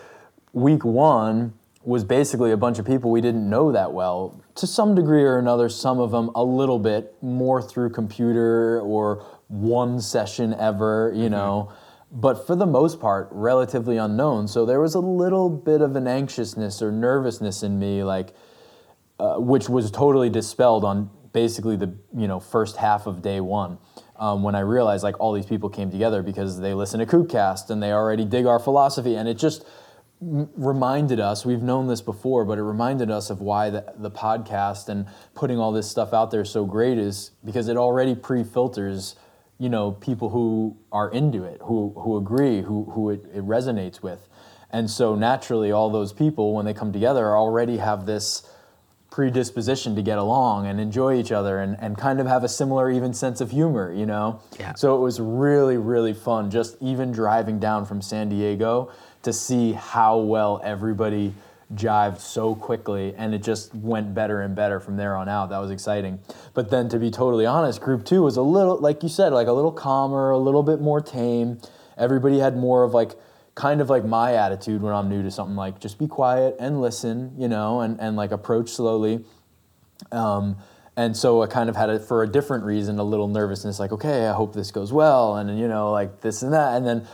week 0.54 0.86
one 0.86 1.54
was 1.84 2.04
basically 2.04 2.52
a 2.52 2.58
bunch 2.58 2.80
of 2.80 2.86
people 2.86 3.12
we 3.12 3.22
didn't 3.22 3.50
know 3.50 3.72
that 3.72 3.94
well. 3.94 4.40
To 4.56 4.68
some 4.68 4.96
degree 4.96 5.24
or 5.24 5.38
another, 5.38 5.70
some 5.70 6.00
of 6.00 6.12
them 6.12 6.32
a 6.36 6.44
little 6.44 6.80
bit 6.80 7.16
more 7.22 7.62
through 7.62 7.92
computer 7.92 8.82
or 8.82 9.26
one 9.48 10.02
session 10.02 10.54
ever, 10.54 11.12
you 11.16 11.24
mm-hmm. 11.24 11.32
know. 11.32 11.72
But 12.12 12.48
for 12.48 12.56
the 12.56 12.66
most 12.66 13.00
part, 13.00 13.28
relatively 13.32 13.98
unknown. 13.98 14.48
So 14.48 14.66
there 14.66 14.80
was 14.80 14.96
a 14.96 15.00
little 15.00 15.50
bit 15.50 15.82
of 15.82 15.96
an 15.96 16.08
anxiousness 16.08 16.82
or 16.82 16.92
nervousness 16.92 17.64
in 17.64 17.78
me, 17.80 18.04
like, 18.04 18.34
uh, 19.20 19.36
which 19.36 19.68
was 19.68 19.92
totally 19.92 20.30
dispelled 20.30 20.86
on 20.86 21.10
basically 21.34 21.76
the 21.76 21.94
you 22.16 22.28
know 22.28 22.40
first 22.40 22.78
half 22.78 23.06
of 23.06 23.22
day 23.22 23.40
one 23.40 23.78
um, 24.16 24.42
when 24.44 24.56
I 24.56 24.62
realized 24.62 25.04
like 25.04 25.20
all 25.20 25.34
these 25.34 25.46
people 25.46 25.70
came 25.70 25.92
together 25.92 26.24
because 26.24 26.60
they 26.60 26.74
listen 26.74 27.00
to 27.00 27.06
KookCast 27.06 27.70
and 27.70 27.82
they 27.82 27.92
already 27.92 28.26
dig 28.26 28.46
our 28.46 28.60
philosophy, 28.60 29.16
and 29.16 29.28
it 29.28 29.36
just 29.36 29.66
reminded 30.20 31.20
us. 31.20 31.46
We've 31.46 31.62
known 31.62 31.88
this 31.88 32.02
before, 32.02 32.44
but 32.44 32.58
it 32.58 32.64
reminded 32.64 33.12
us 33.12 33.30
of 33.30 33.40
why 33.40 33.70
the, 33.70 33.94
the 33.98 34.10
podcast 34.10 34.90
and 34.90 35.06
putting 35.36 35.60
all 35.60 35.72
this 35.72 35.90
stuff 35.90 36.14
out 36.14 36.32
there 36.32 36.44
so 36.44 36.66
great 36.66 36.98
is 36.98 37.32
because 37.46 37.68
it 37.68 37.78
already 37.78 38.16
pre-filters, 38.16 39.16
you 39.60 39.70
know, 39.70 39.92
people 39.92 40.30
who 40.30 40.78
are 40.92 41.10
into 41.10 41.44
it, 41.44 41.60
who 41.64 41.94
who 41.98 42.18
agree, 42.18 42.62
who 42.62 42.86
who 42.92 43.10
it, 43.10 43.26
it 43.34 43.44
resonates 43.46 44.02
with, 44.02 44.28
and 44.72 44.90
so 44.90 45.16
naturally, 45.16 45.72
all 45.72 45.90
those 45.90 46.14
people 46.14 46.54
when 46.54 46.66
they 46.66 46.74
come 46.74 46.94
together 46.94 47.36
already 47.36 47.78
have 47.78 48.06
this 48.06 48.50
predisposition 49.10 49.96
to 49.96 50.02
get 50.04 50.18
along 50.20 50.68
and 50.68 50.80
enjoy 50.80 51.18
each 51.18 51.32
other 51.32 51.58
and, 51.60 51.76
and 51.80 51.98
kind 51.98 52.20
of 52.20 52.28
have 52.28 52.44
a 52.44 52.48
similar 52.50 52.92
even 52.92 53.14
sense 53.16 53.42
of 53.42 53.50
humor 53.50 53.92
you 53.92 54.06
know 54.06 54.40
Yeah. 54.60 54.76
so 54.76 54.96
it 54.96 55.00
was 55.00 55.20
really 55.20 55.78
really 55.78 56.14
fun 56.14 56.52
just 56.52 56.76
even 56.82 57.12
driving 57.14 57.58
down 57.58 57.86
from 57.86 58.00
san 58.00 58.30
diego 58.30 58.92
to 59.24 59.34
see 59.34 59.72
how 59.74 60.20
well 60.20 60.62
everybody 60.64 61.34
jived 61.76 62.20
so 62.20 62.56
quickly 62.56 63.14
and 63.18 63.34
it 63.34 63.44
just 63.44 63.76
went 63.76 64.14
better 64.14 64.42
and 64.42 64.56
better 64.56 64.80
from 64.80 64.96
there 64.96 65.16
on 65.18 65.28
out 65.28 65.50
that 65.50 65.58
was 65.58 65.70
exciting 65.70 66.18
but 66.54 66.70
then 66.70 66.88
to 66.88 66.98
be 66.98 67.12
totally 67.12 67.46
honest 67.46 67.82
group 67.82 68.06
two 68.06 68.24
was 68.24 68.38
a 68.38 68.42
little 68.42 68.78
like 68.80 69.04
you 69.04 69.10
said 69.10 69.34
like 69.34 69.48
a 69.48 69.52
little 69.52 69.72
calmer 69.72 70.32
a 70.32 70.38
little 70.38 70.64
bit 70.64 70.80
more 70.80 71.02
tame 71.02 71.60
everybody 71.98 72.40
had 72.40 72.56
more 72.56 72.84
of 72.84 72.94
like 72.94 73.16
kind 73.58 73.82
of 73.82 73.90
like 73.90 74.06
my 74.06 74.36
attitude 74.36 74.84
when 74.84 74.94
I'm 74.94 75.10
new 75.10 75.24
to 75.24 75.32
something 75.32 75.56
like 75.56 75.80
just 75.80 75.98
be 75.98 76.08
quiet 76.08 76.56
and 76.60 76.80
listen, 76.80 77.34
you 77.40 77.48
know, 77.48 77.82
and, 77.82 78.00
and 78.00 78.16
like 78.16 78.32
approach 78.32 78.70
slowly. 78.70 79.26
Um, 80.12 80.58
and 80.96 81.18
so 81.18 81.42
I 81.42 81.48
kind 81.48 81.68
of 81.68 81.76
had 81.76 81.90
it 81.90 82.04
for 82.04 82.22
a 82.22 82.28
different 82.28 82.64
reason, 82.64 83.00
a 83.00 83.04
little 83.04 83.28
nervousness, 83.28 83.80
like, 83.80 83.92
okay, 83.92 84.28
I 84.28 84.34
hope 84.34 84.54
this 84.54 84.72
goes 84.72 84.94
well, 84.94 85.38
and 85.38 85.60
you 85.60 85.68
know, 85.68 85.92
like 85.92 86.22
this 86.22 86.44
and 86.44 86.54
that. 86.54 86.76
And 86.76 86.86
then 86.86 87.08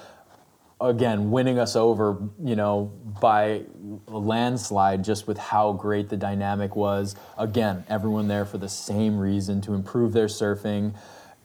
again, 0.82 1.32
winning 1.32 1.60
us 1.60 1.76
over, 1.76 2.18
you 2.44 2.56
know, 2.56 2.92
by 3.22 3.62
a 4.08 4.18
landslide 4.18 5.04
just 5.04 5.28
with 5.28 5.38
how 5.38 5.74
great 5.74 6.10
the 6.10 6.18
dynamic 6.18 6.76
was. 6.76 7.16
Again, 7.38 7.86
everyone 7.90 8.28
there 8.28 8.46
for 8.46 8.58
the 8.58 8.70
same 8.70 9.18
reason 9.18 9.62
to 9.62 9.74
improve 9.74 10.14
their 10.14 10.28
surfing, 10.28 10.94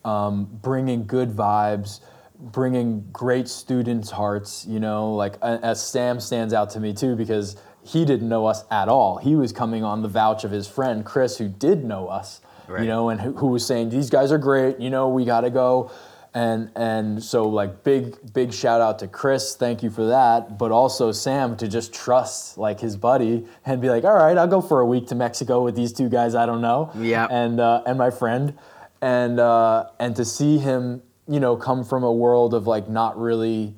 um, 0.03 0.45
bringing 0.61 1.05
good 1.05 1.29
vibes, 1.29 2.01
bringing 2.39 3.07
great 3.11 3.47
students' 3.47 4.09
hearts, 4.11 4.65
you 4.65 4.79
know, 4.79 5.13
like 5.13 5.35
as 5.41 5.85
Sam 5.85 6.19
stands 6.19 6.53
out 6.53 6.69
to 6.71 6.79
me 6.79 6.93
too 6.93 7.15
because 7.15 7.55
he 7.83 8.05
didn't 8.05 8.29
know 8.29 8.45
us 8.45 8.63
at 8.71 8.87
all. 8.89 9.17
He 9.17 9.35
was 9.35 9.51
coming 9.51 9.83
on 9.83 10.01
the 10.01 10.07
vouch 10.07 10.43
of 10.43 10.51
his 10.51 10.67
friend 10.67 11.05
Chris, 11.05 11.37
who 11.37 11.47
did 11.47 11.83
know 11.83 12.07
us, 12.07 12.41
Right. 12.67 12.81
you 12.81 12.87
know, 12.87 13.09
and 13.09 13.19
who, 13.19 13.33
who 13.33 13.47
was 13.47 13.65
saying 13.65 13.89
these 13.89 14.09
guys 14.09 14.31
are 14.31 14.37
great. 14.37 14.79
You 14.79 14.89
know, 14.89 15.09
we 15.09 15.25
got 15.25 15.41
to 15.41 15.49
go, 15.49 15.91
and 16.33 16.69
and 16.75 17.23
so 17.23 17.47
like 17.47 17.83
big 17.83 18.15
big 18.33 18.53
shout 18.53 18.81
out 18.81 18.99
to 18.99 19.07
Chris, 19.07 19.55
thank 19.55 19.81
you 19.81 19.89
for 19.89 20.05
that. 20.07 20.57
But 20.57 20.71
also 20.71 21.11
Sam 21.11 21.57
to 21.57 21.67
just 21.67 21.93
trust 21.93 22.57
like 22.57 22.79
his 22.79 22.95
buddy 22.95 23.45
and 23.65 23.81
be 23.81 23.89
like, 23.89 24.03
all 24.03 24.13
right, 24.13 24.37
I'll 24.37 24.47
go 24.47 24.61
for 24.61 24.79
a 24.79 24.85
week 24.85 25.07
to 25.07 25.15
Mexico 25.15 25.63
with 25.63 25.75
these 25.75 25.91
two 25.93 26.09
guys 26.09 26.35
I 26.35 26.45
don't 26.45 26.61
know, 26.61 26.91
Yeah. 26.95 27.27
and 27.29 27.59
uh, 27.59 27.81
and 27.85 27.97
my 27.97 28.11
friend, 28.11 28.53
and 29.01 29.39
uh, 29.39 29.87
and 29.99 30.15
to 30.17 30.25
see 30.25 30.57
him, 30.59 31.01
you 31.27 31.39
know, 31.39 31.55
come 31.55 31.83
from 31.83 32.03
a 32.03 32.11
world 32.11 32.53
of 32.53 32.67
like 32.67 32.87
not 32.89 33.19
really 33.19 33.73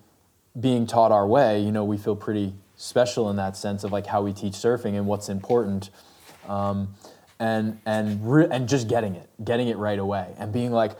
being 0.59 0.85
taught 0.85 1.13
our 1.13 1.25
way, 1.25 1.61
you 1.61 1.71
know, 1.71 1.85
we 1.85 1.97
feel 1.97 2.15
pretty 2.15 2.53
special 2.75 3.29
in 3.29 3.37
that 3.37 3.55
sense 3.55 3.83
of 3.85 3.91
like 3.93 4.07
how 4.07 4.21
we 4.21 4.33
teach 4.33 4.53
surfing 4.53 4.95
and 4.97 5.05
what's 5.07 5.29
important, 5.29 5.89
um, 6.49 6.93
and 7.39 7.79
and 7.85 8.29
re- 8.29 8.47
and 8.51 8.67
just 8.67 8.89
getting 8.89 9.15
it, 9.15 9.29
getting 9.45 9.69
it 9.69 9.77
right 9.77 9.99
away, 9.99 10.33
and 10.37 10.51
being 10.51 10.71
like, 10.73 10.91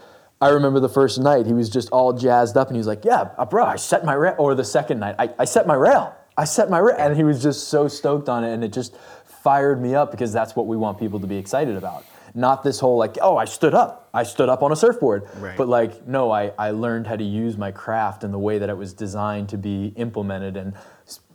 I 0.42 0.50
remember 0.50 0.80
the 0.80 0.90
first 0.90 1.20
night 1.20 1.46
he 1.46 1.54
was 1.54 1.70
just 1.70 1.90
all 1.92 2.14
jazzed 2.14 2.58
up 2.58 2.68
and 2.68 2.76
he 2.76 2.80
was 2.80 2.88
like, 2.88 3.06
yeah, 3.06 3.30
uh, 3.38 3.46
bro, 3.46 3.64
I 3.66 3.76
set 3.76 4.04
my 4.04 4.14
rail, 4.14 4.36
or 4.40 4.56
the 4.56 4.64
second 4.66 5.00
night, 5.00 5.16
I, 5.20 5.30
I 5.40 5.46
set 5.46 5.68
my 5.68 5.76
rail, 5.76 6.16
I 6.36 6.46
set 6.46 6.70
my 6.70 6.80
rail, 6.80 6.96
and 6.98 7.16
he 7.16 7.24
was 7.24 7.42
just 7.44 7.68
so 7.70 7.88
stoked 7.88 8.28
on 8.28 8.44
it, 8.44 8.52
and 8.54 8.64
it 8.64 8.74
just 8.74 8.96
fired 9.26 9.82
me 9.82 9.94
up 9.96 10.12
because 10.12 10.34
that's 10.34 10.56
what 10.56 10.68
we 10.68 10.78
want 10.78 11.00
people 11.00 11.20
to 11.20 11.28
be 11.28 11.38
excited 11.38 11.76
about. 11.76 12.06
Not 12.34 12.64
this 12.64 12.80
whole 12.80 12.98
like, 12.98 13.18
oh, 13.22 13.36
I 13.38 13.46
stood 13.46 13.74
up, 13.74 14.10
I 14.14 14.24
stood 14.24 14.48
up 14.50 14.64
on 14.64 14.72
a 14.72 14.76
surfboard, 14.76 15.28
Right. 15.38 15.58
but 15.58 15.68
like 15.68 16.08
no 16.08 16.32
I, 16.32 16.54
I 16.58 16.72
learned 16.72 17.06
how 17.08 17.18
to 17.18 17.24
use 17.24 17.58
my 17.58 17.72
craft 17.72 18.24
in 18.24 18.32
the 18.32 18.40
way 18.40 18.58
that 18.58 18.70
it 18.70 18.78
was 18.78 18.94
designed 18.94 19.50
to 19.50 19.58
be 19.58 19.88
implemented 19.96 20.56
and 20.58 20.74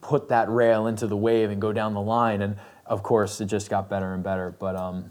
put 0.01 0.29
that 0.31 0.49
rail 0.49 0.87
into 0.87 1.07
the 1.07 1.17
wave 1.17 1.51
and 1.51 1.61
go 1.61 1.73
down 1.73 1.93
the 1.95 2.01
line 2.01 2.41
and 2.43 2.57
of 2.87 3.03
course 3.03 3.41
it 3.41 3.47
just 3.47 3.69
got 3.69 3.91
better 3.91 4.15
and 4.15 4.23
better 4.23 4.55
but 4.59 4.77
um 4.77 5.11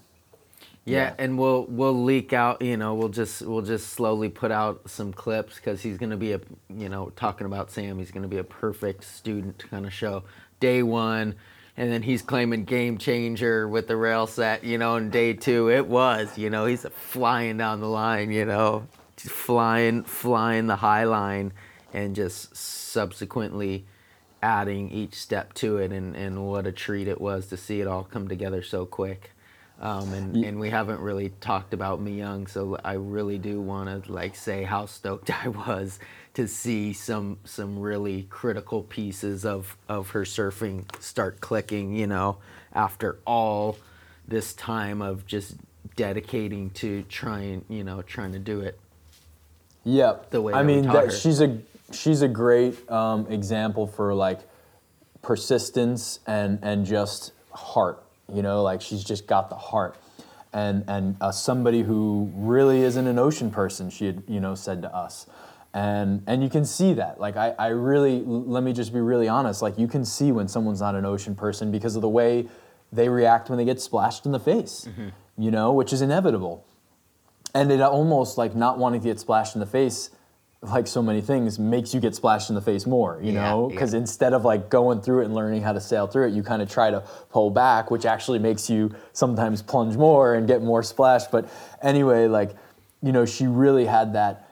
Yeah, 0.86 0.98
Yeah. 1.10 1.14
and 1.18 1.38
we'll 1.38 1.66
we'll 1.68 2.04
leak 2.04 2.34
out. 2.34 2.62
You 2.62 2.78
know, 2.78 2.94
we'll 2.96 3.10
just 3.10 3.42
we'll 3.42 3.62
just 3.64 3.90
slowly 3.94 4.30
put 4.30 4.52
out 4.52 4.90
some 4.90 5.12
clips 5.14 5.56
because 5.56 5.82
he's 5.82 5.98
gonna 5.98 6.18
be 6.18 6.34
a 6.34 6.42
you 6.70 6.90
know 6.90 7.12
talking 7.16 7.48
about 7.48 7.72
Sam. 7.72 7.98
He's 8.00 8.12
gonna 8.12 8.28
be 8.28 8.38
a 8.38 8.44
perfect 8.44 9.04
student 9.04 9.64
kind 9.70 9.86
of 9.86 9.94
show 9.94 10.24
day 10.60 10.84
one, 10.84 11.36
and 11.78 11.92
then 11.92 12.04
he's 12.04 12.22
claiming 12.22 12.66
game 12.66 12.98
changer 13.00 13.68
with 13.68 13.88
the 13.88 13.98
rail 13.98 14.28
set. 14.28 14.64
You 14.64 14.78
know, 14.78 14.96
and 14.96 15.12
day 15.12 15.34
two 15.34 15.70
it 15.72 15.88
was. 15.88 16.38
You 16.38 16.50
know, 16.52 16.66
he's 16.66 16.86
flying 16.94 17.58
down 17.58 17.82
the 17.82 17.90
line. 17.90 18.32
You 18.32 18.46
know, 18.46 18.88
just 19.18 19.34
flying 19.34 20.04
flying 20.04 20.68
the 20.68 20.76
high 20.78 21.06
line, 21.06 21.52
and 21.94 22.16
just 22.16 22.56
subsequently 22.56 23.86
adding 24.44 24.92
each 24.92 25.16
step 25.16 25.54
to 25.54 25.78
it 25.78 25.92
and, 25.92 26.16
and 26.16 26.46
what 26.46 26.68
a 26.68 26.72
treat 26.72 27.08
it 27.08 27.20
was 27.20 27.48
to 27.48 27.58
see 27.58 27.82
it 27.82 27.88
all 27.88 28.04
come 28.04 28.28
together 28.28 28.62
so 28.62 28.86
quick 28.86 29.32
um, 29.82 30.14
and, 30.14 30.38
and 30.38 30.60
we 30.60 30.70
haven't 30.70 31.02
really 31.02 31.30
talked 31.42 31.74
about 31.74 32.00
Mi 32.02 32.14
Young, 32.14 32.48
so 32.48 32.78
I 32.84 32.94
really 32.94 33.38
do 33.38 33.60
want 33.60 34.06
to 34.06 34.12
like 34.12 34.36
say 34.36 34.64
how 34.64 34.86
stoked 34.86 35.30
I 35.46 35.50
was 35.50 36.00
to 36.36 36.48
see 36.48 36.94
some 36.94 37.40
some 37.44 37.80
really 37.80 38.24
critical 38.24 38.84
pieces 38.84 39.46
of 39.46 39.76
of 39.90 40.12
her 40.12 40.24
surfing 40.24 40.86
start 41.02 41.42
clicking. 41.42 41.94
You 41.94 42.08
know, 42.08 42.38
after 42.74 43.20
all 43.26 43.78
this 44.28 44.54
time 44.54 45.02
of 45.02 45.26
just 45.26 45.56
dedicating 45.96 46.70
to 46.72 47.04
trying, 47.04 47.66
you 47.70 47.84
know, 47.84 48.02
trying 48.02 48.32
to 48.32 48.40
do 48.40 48.62
it. 48.62 48.80
Yep. 49.84 50.32
The 50.32 50.42
way 50.42 50.54
I 50.54 50.64
mean 50.64 50.84
that 50.84 51.12
she's 51.12 51.42
a 51.42 51.60
she's 51.92 52.22
a 52.22 52.30
great 52.30 52.90
um, 52.90 53.28
example 53.30 53.88
for 53.88 54.14
like 54.14 54.40
persistence 55.22 56.22
and 56.26 56.60
and 56.62 56.86
just 56.86 57.34
heart 57.52 58.05
you 58.34 58.42
know 58.42 58.64
like 58.64 58.82
she's 58.82 59.04
just 59.04 59.28
got 59.28 59.50
the 59.50 59.56
heart. 59.56 59.98
And 60.54 60.86
and 60.88 61.18
uh, 61.20 61.32
somebody 61.32 61.82
who 61.82 62.32
really 62.34 62.82
isn't 62.82 63.08
an 63.08 63.20
ocean 63.20 63.52
person 63.52 63.90
she 63.90 64.06
had 64.06 64.24
you 64.28 64.40
know 64.40 64.56
said 64.56 64.82
to 64.84 64.96
us. 64.96 65.28
And 65.74 66.24
and 66.28 66.42
you 66.42 66.50
can 66.50 66.64
see 66.66 66.94
that. 66.94 67.20
Like 67.20 67.36
I, 67.36 67.54
I 67.60 67.68
really 67.68 68.22
let 68.26 68.64
me 68.64 68.72
just 68.72 68.94
be 68.94 69.02
really 69.02 69.28
honest. 69.28 69.62
Like 69.62 69.78
you 69.78 69.88
can 69.88 70.06
see 70.06 70.32
when 70.32 70.48
someone's 70.48 70.82
not 70.82 70.96
an 70.96 71.06
ocean 71.06 71.36
person 71.36 71.72
because 71.72 71.96
of 71.96 72.02
the 72.02 72.10
way 72.10 72.48
they 72.92 73.10
react 73.10 73.50
when 73.50 73.58
they 73.58 73.66
get 73.66 73.82
splashed 73.82 74.26
in 74.26 74.32
the 74.32 74.40
face 74.40 74.88
you 75.38 75.52
know 75.52 75.72
which 75.74 75.94
is 75.94 76.02
inevitable. 76.02 76.66
And 77.54 77.72
it 77.72 77.82
almost 77.82 78.38
like 78.38 78.56
not 78.56 78.78
wanting 78.78 79.02
to 79.02 79.08
get 79.08 79.20
splashed 79.20 79.56
in 79.56 79.60
the 79.60 79.66
face 79.66 80.10
like 80.62 80.88
so 80.88 81.02
many 81.02 81.22
things 81.22 81.60
makes 81.60 81.94
you 81.94 82.00
get 82.00 82.16
splashed 82.16 82.50
in 82.50 82.56
the 82.56 82.62
face 82.62 82.86
more 82.88 83.20
you 83.22 83.32
Yeah, 83.32 83.50
know? 83.52 83.70
yeah. 83.70 83.76
because 83.76 83.94
instead 83.94 84.34
of 84.34 84.44
like 84.46 84.70
going 84.70 85.02
through 85.02 85.22
it 85.22 85.26
and 85.26 85.36
learning 85.36 85.62
how 85.62 85.74
to 85.74 85.82
sail 85.82 86.08
through 86.08 86.28
it 86.28 86.34
you 86.34 86.42
kind 86.44 86.62
of 86.62 86.70
try 86.70 86.90
to 86.90 87.02
pull 87.30 87.50
back 87.52 87.92
which 87.92 88.06
actually 88.06 88.40
makes 88.40 88.70
you 88.70 88.94
sometimes 89.14 89.62
plunge 89.62 89.96
more 89.96 90.34
and 90.36 90.48
get 90.48 90.62
more 90.64 90.82
splashed. 90.84 91.30
But 91.32 91.50
anyway 91.82 92.28
like 92.28 92.56
you 93.04 93.12
know 93.12 93.26
she 93.26 93.46
really 93.48 93.86
had 93.86 94.14
that 94.14 94.50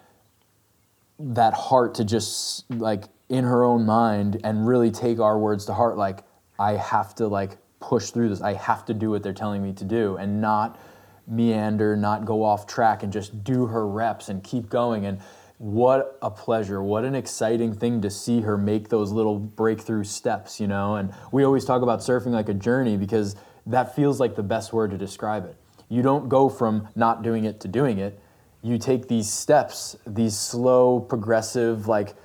that 1.20 1.54
heart 1.54 1.96
to 1.96 2.04
just 2.04 2.70
like 2.72 3.06
in 3.30 3.44
her 3.46 3.64
own 3.64 3.86
mind 3.86 4.40
and 4.44 4.68
really 4.68 4.92
take 4.92 5.20
our 5.20 5.38
words 5.40 5.66
to 5.66 5.74
heart 5.74 5.98
like 5.98 6.24
i 6.60 6.74
have 6.74 7.16
to 7.16 7.28
like 7.28 7.58
push 7.80 8.12
through 8.12 8.30
this. 8.30 8.42
I 8.42 8.54
have 8.54 8.86
to 8.86 8.94
do 8.94 9.10
what 9.10 9.24
they're 9.24 9.34
telling 9.34 9.62
me 9.62 9.74
to 9.74 9.84
do 9.84 10.16
and 10.16 10.40
not 10.40 10.80
meander 11.28 11.96
not 11.98 12.24
go 12.24 12.44
off 12.44 12.66
track 12.66 13.04
and 13.04 13.12
just 13.12 13.44
do 13.44 13.66
her 13.66 13.86
reps 13.86 14.30
and 14.30 14.42
keep 14.44 14.70
going. 14.70 15.06
And 15.06 15.20
what 15.58 16.18
a 16.22 16.30
pleasure 16.30 16.82
what 16.82 17.06
an 17.06 17.16
exciting 17.16 17.74
thing 17.74 18.02
to 18.02 18.10
see 18.10 18.42
her 18.42 18.58
make 18.58 18.90
those 18.90 19.12
little 19.12 19.40
breakthrough 19.40 20.04
steps 20.04 20.60
you 20.60 20.68
know? 20.68 20.96
And 20.96 21.14
we 21.32 21.44
always 21.44 21.66
talk 21.66 21.82
about 21.82 22.00
surfing 22.00 22.32
like 22.32 22.50
a 22.50 22.54
journey 22.54 22.98
because 22.98 23.36
that 23.66 23.96
feels 23.96 24.20
like 24.20 24.36
the 24.36 24.44
best 24.44 24.74
word 24.74 24.92
to 24.92 24.98
describe 24.98 25.46
it. 25.46 25.56
You 25.90 26.02
don't 26.02 26.28
go 26.28 26.50
from 26.50 26.90
not 26.96 27.24
doing 27.24 27.46
it 27.46 27.60
to 27.62 27.68
doing 27.68 28.00
it. 28.00 28.20
You 28.62 28.78
take 28.78 29.08
these 29.08 29.32
steps, 29.32 29.96
these 30.08 30.38
slow, 30.38 31.00
progressive, 31.00 31.88
like 31.88 32.16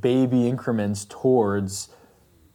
baby 0.00 0.48
increments 0.48 1.04
towards 1.04 1.88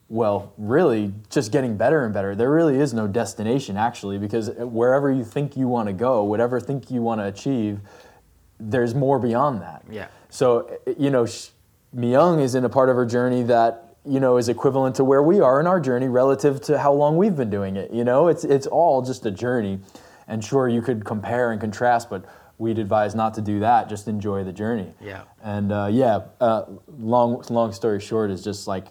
well, 0.08 0.52
really 0.56 1.12
just 1.30 1.50
getting 1.50 1.76
better 1.76 2.04
and 2.04 2.14
better. 2.14 2.36
There 2.36 2.50
really 2.50 2.78
is 2.78 2.94
no 2.94 3.08
destination 3.08 3.76
actually, 3.76 4.18
because 4.18 4.50
wherever 4.50 5.10
you 5.10 5.24
think 5.24 5.56
you 5.56 5.66
want 5.66 5.88
to 5.88 5.92
go, 5.92 6.22
whatever 6.22 6.60
think 6.60 6.90
you 6.90 7.02
want 7.02 7.20
to 7.20 7.24
achieve, 7.24 7.80
there's 8.58 8.94
more 8.94 9.18
beyond 9.18 9.62
that. 9.62 9.84
Yeah. 9.90 10.08
So 10.28 10.78
you 10.98 11.10
know, 11.10 11.24
Myung 11.94 12.40
is 12.42 12.54
in 12.54 12.64
a 12.64 12.68
part 12.68 12.88
of 12.88 12.96
her 12.96 13.06
journey 13.06 13.42
that 13.44 13.96
you 14.04 14.20
know 14.20 14.36
is 14.36 14.48
equivalent 14.48 14.96
to 14.96 15.04
where 15.04 15.22
we 15.22 15.40
are 15.40 15.60
in 15.60 15.66
our 15.66 15.80
journey 15.80 16.08
relative 16.08 16.60
to 16.62 16.78
how 16.78 16.92
long 16.92 17.16
we've 17.16 17.36
been 17.36 17.50
doing 17.50 17.76
it. 17.76 17.92
You 17.92 18.04
know, 18.04 18.28
it's 18.28 18.44
it's 18.44 18.66
all 18.66 19.02
just 19.02 19.26
a 19.26 19.30
journey, 19.30 19.80
and 20.28 20.44
sure 20.44 20.68
you 20.68 20.82
could 20.82 21.04
compare 21.04 21.52
and 21.52 21.60
contrast, 21.60 22.10
but 22.10 22.24
we'd 22.58 22.78
advise 22.78 23.14
not 23.14 23.34
to 23.34 23.42
do 23.42 23.60
that. 23.60 23.88
Just 23.88 24.08
enjoy 24.08 24.44
the 24.44 24.52
journey. 24.52 24.94
Yeah. 25.00 25.22
And 25.42 25.72
uh, 25.72 25.88
yeah, 25.90 26.20
uh, 26.40 26.64
long 26.98 27.42
long 27.50 27.72
story 27.72 28.00
short 28.00 28.30
is 28.30 28.42
just 28.42 28.66
like 28.66 28.86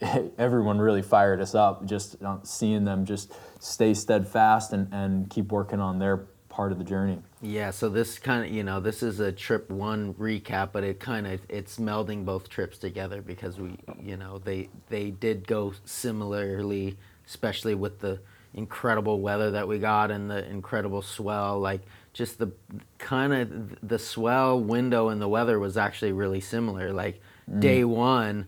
everyone 0.38 0.78
really 0.78 1.02
fired 1.02 1.40
us 1.40 1.54
up 1.54 1.84
just 1.84 2.16
seeing 2.42 2.84
them 2.84 3.04
just 3.04 3.32
stay 3.58 3.92
steadfast 3.92 4.72
and, 4.72 4.92
and 4.92 5.28
keep 5.28 5.52
working 5.52 5.80
on 5.80 5.98
their 5.98 6.28
part 6.48 6.72
of 6.72 6.78
the 6.78 6.84
journey. 6.84 7.18
Yeah, 7.42 7.70
so 7.70 7.88
this 7.88 8.18
kind 8.18 8.44
of, 8.44 8.52
you 8.52 8.62
know, 8.62 8.80
this 8.80 9.02
is 9.02 9.18
a 9.18 9.32
trip 9.32 9.70
one 9.70 10.12
recap, 10.14 10.70
but 10.72 10.84
it 10.84 11.00
kind 11.00 11.26
of 11.26 11.40
it's 11.48 11.78
melding 11.78 12.24
both 12.24 12.50
trips 12.50 12.76
together 12.76 13.22
because 13.22 13.58
we, 13.58 13.78
you 14.02 14.18
know, 14.18 14.38
they 14.38 14.68
they 14.90 15.10
did 15.10 15.46
go 15.46 15.72
similarly, 15.86 16.98
especially 17.26 17.74
with 17.74 18.00
the 18.00 18.20
incredible 18.54 19.20
weather 19.20 19.52
that 19.52 19.68
we 19.68 19.78
got 19.78 20.10
and 20.10 20.30
the 20.30 20.44
incredible 20.48 21.02
swell 21.02 21.60
like 21.60 21.80
just 22.12 22.38
the 22.38 22.50
kind 22.98 23.32
of 23.32 23.88
the 23.88 23.98
swell 23.98 24.60
window 24.60 25.08
and 25.08 25.22
the 25.22 25.28
weather 25.28 25.58
was 25.60 25.76
actually 25.76 26.10
really 26.10 26.40
similar 26.40 26.92
like 26.92 27.20
mm. 27.48 27.60
day 27.60 27.84
1 27.84 28.44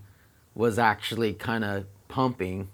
was 0.55 0.79
actually 0.79 1.33
kind 1.33 1.65
of 1.65 1.87
pumping 2.09 2.69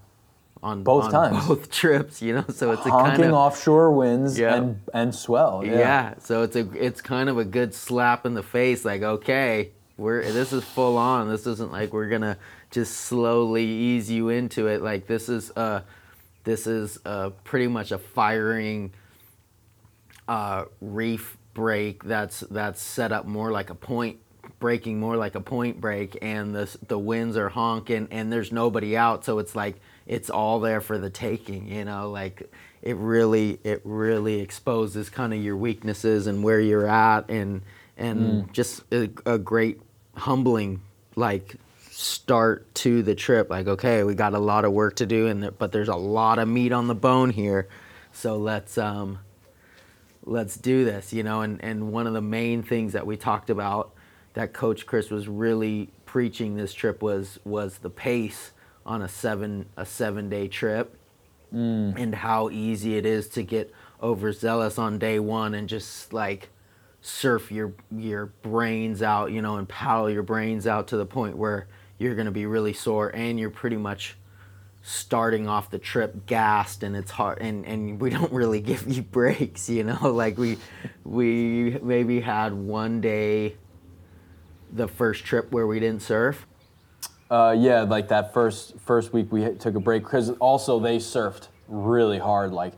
on 0.63 0.83
both 0.83 1.05
on 1.05 1.11
times, 1.11 1.47
both 1.47 1.71
trips. 1.73 2.23
You 2.23 2.35
know, 2.37 2.45
so 2.49 2.73
it's 2.73 2.83
honking 2.83 3.15
a 3.15 3.17
kind 3.17 3.25
of 3.25 3.33
offshore 3.33 3.93
winds 3.93 4.39
yeah. 4.39 4.57
and 4.57 4.81
and 4.93 5.15
swell. 5.15 5.63
Yeah. 5.65 5.79
yeah. 5.79 6.15
so 6.19 6.43
it's 6.43 6.57
a 6.57 6.69
it's 6.73 7.01
kind 7.01 7.29
of 7.29 7.39
a 7.39 7.45
good 7.45 7.75
slap 7.75 8.27
in 8.27 8.35
the 8.35 8.43
face. 8.43 8.85
Like, 8.85 9.03
okay, 9.03 9.71
we're 9.97 10.23
this 10.23 10.53
is 10.53 10.65
full 10.65 10.97
on. 10.97 11.29
This 11.29 11.47
isn't 11.47 11.73
like 11.73 11.93
we're 11.93 12.09
gonna 12.09 12.39
just 12.71 12.95
slowly 12.95 13.65
ease 13.65 14.11
you 14.11 14.29
into 14.29 14.67
it. 14.67 14.83
Like 14.83 15.07
this 15.07 15.29
is 15.29 15.51
uh 15.57 15.83
this 16.45 16.67
is 16.67 16.99
uh 17.05 17.31
pretty 17.45 17.67
much 17.67 17.93
a 17.93 17.99
firing 17.99 18.93
uh 20.27 20.65
reef 20.81 21.37
break 21.55 22.05
that's 22.05 22.41
that's 22.41 22.81
set 22.81 23.11
up 23.11 23.27
more 23.27 23.51
like 23.51 23.71
a 23.71 23.75
point 23.75 24.19
breaking 24.61 25.01
more 25.01 25.17
like 25.17 25.35
a 25.35 25.41
point 25.41 25.81
break 25.81 26.17
and 26.23 26.55
the 26.55 26.77
the 26.87 26.99
winds 26.99 27.37
are 27.37 27.49
honking 27.49 28.07
and 28.11 28.33
there's 28.33 28.53
nobody 28.53 28.97
out 28.97 29.25
so 29.25 29.39
it's 29.39 29.57
like 29.57 29.77
it's 30.09 30.31
all 30.31 30.59
there 30.59 30.81
for 30.81 30.99
the 30.99 31.11
taking 31.11 31.69
you 31.69 31.85
know 31.85 32.11
like 32.11 32.51
it 32.83 32.97
really 32.97 33.61
it 33.63 33.81
really 33.85 34.41
exposes 34.41 35.11
kind 35.11 35.33
of 35.33 35.43
your 35.43 35.57
weaknesses 35.57 36.27
and 36.27 36.43
where 36.43 36.61
you're 36.61 36.89
at 36.89 37.29
and 37.29 37.63
and 37.97 38.21
mm. 38.21 38.53
just 38.53 38.83
a, 38.93 39.11
a 39.27 39.39
great 39.39 39.81
humbling 40.17 40.81
like 41.17 41.57
start 41.91 42.73
to 42.77 43.03
the 43.03 43.15
trip. 43.15 43.51
Like 43.51 43.67
okay 43.67 44.05
we 44.05 44.15
got 44.15 44.35
a 44.35 44.39
lot 44.39 44.65
of 44.65 44.73
work 44.73 44.97
to 44.97 45.07
do 45.07 45.27
and 45.27 45.57
but 45.59 45.73
there's 45.73 45.89
a 45.89 45.97
lot 45.97 46.39
of 46.39 46.49
meat 46.49 46.73
on 46.73 46.87
the 46.87 46.95
bone 46.95 47.31
here. 47.31 47.69
So 48.13 48.37
let's 48.37 48.79
um 48.79 49.19
let's 50.25 50.57
do 50.57 50.85
this 50.85 51.13
you 51.13 51.23
know 51.23 51.41
and 51.43 51.63
and 51.63 51.93
one 51.93 52.07
of 52.07 52.13
the 52.13 52.21
main 52.21 52.63
things 52.63 52.93
that 52.93 53.07
we 53.07 53.17
talked 53.17 53.51
about 53.51 53.93
that 54.35 54.53
Coach 54.53 54.87
Chris 54.87 55.11
was 55.11 55.27
really 55.27 55.89
preaching 56.07 56.57
this 56.57 56.73
trip 56.73 57.03
was 57.03 57.39
was 57.45 57.79
the 57.79 57.91
pace 57.91 58.53
on 58.89 59.03
a 59.03 59.09
seven 59.09 59.67
a 59.77 59.85
seven 59.85 60.29
day 60.29 60.49
trip 60.49 60.97
mm. 61.55 61.95
and 61.97 62.15
how 62.15 62.49
easy 62.49 62.97
it 62.97 63.05
is 63.05 63.29
to 63.29 63.43
get 63.43 63.73
overzealous 64.03 64.79
on 64.79 64.99
day 64.99 65.19
one 65.19 65.55
and 65.55 65.69
just 65.69 66.13
like 66.13 66.49
surf 67.03 67.53
your 67.53 67.75
your 67.95 68.27
brains 68.27 69.03
out, 69.03 69.31
you 69.31 69.43
know, 69.43 69.57
and 69.57 69.69
paddle 69.69 70.11
your 70.11 70.23
brains 70.23 70.67
out 70.67 70.89
to 70.89 70.97
the 70.97 71.07
point 71.07 71.37
where 71.37 71.69
you're 71.99 72.15
going 72.15 72.27
to 72.27 72.33
be 72.33 72.47
really 72.47 72.73
sore 72.73 73.11
and 73.15 73.39
you're 73.39 73.51
pretty 73.51 73.77
much 73.77 74.17
starting 74.83 75.47
off 75.47 75.71
the 75.71 75.79
trip 75.79 76.25
gassed 76.27 76.83
and 76.83 76.97
it's 76.97 77.11
hard 77.11 77.39
and, 77.41 77.67
and 77.67 78.01
we 78.01 78.09
don't 78.17 78.33
really 78.33 78.61
give 78.61 78.89
you 78.89 79.03
breaks 79.03 79.69
you 79.69 79.85
know 79.85 79.99
like 80.03 80.39
we 80.39 80.57
we 81.05 81.79
maybe 81.83 82.21
had 82.21 82.55
one 82.55 83.01
day 83.01 83.55
the 84.73 84.89
first 84.89 85.25
trip 85.25 85.51
where 85.53 85.67
we 85.67 85.81
didn't 85.81 86.03
surf? 86.03 86.47
Uh, 87.31 87.55
yeah, 87.59 87.83
like 87.83 88.09
that 88.09 88.33
first 88.33 88.79
first 88.81 89.13
week 89.13 89.31
we 89.31 89.55
took 89.55 89.75
a 89.75 89.81
break 89.81 90.03
because 90.03 90.31
also 90.39 90.81
they 90.81 90.97
surfed 90.97 91.49
really 91.69 92.19
hard, 92.19 92.53
like 92.53 92.73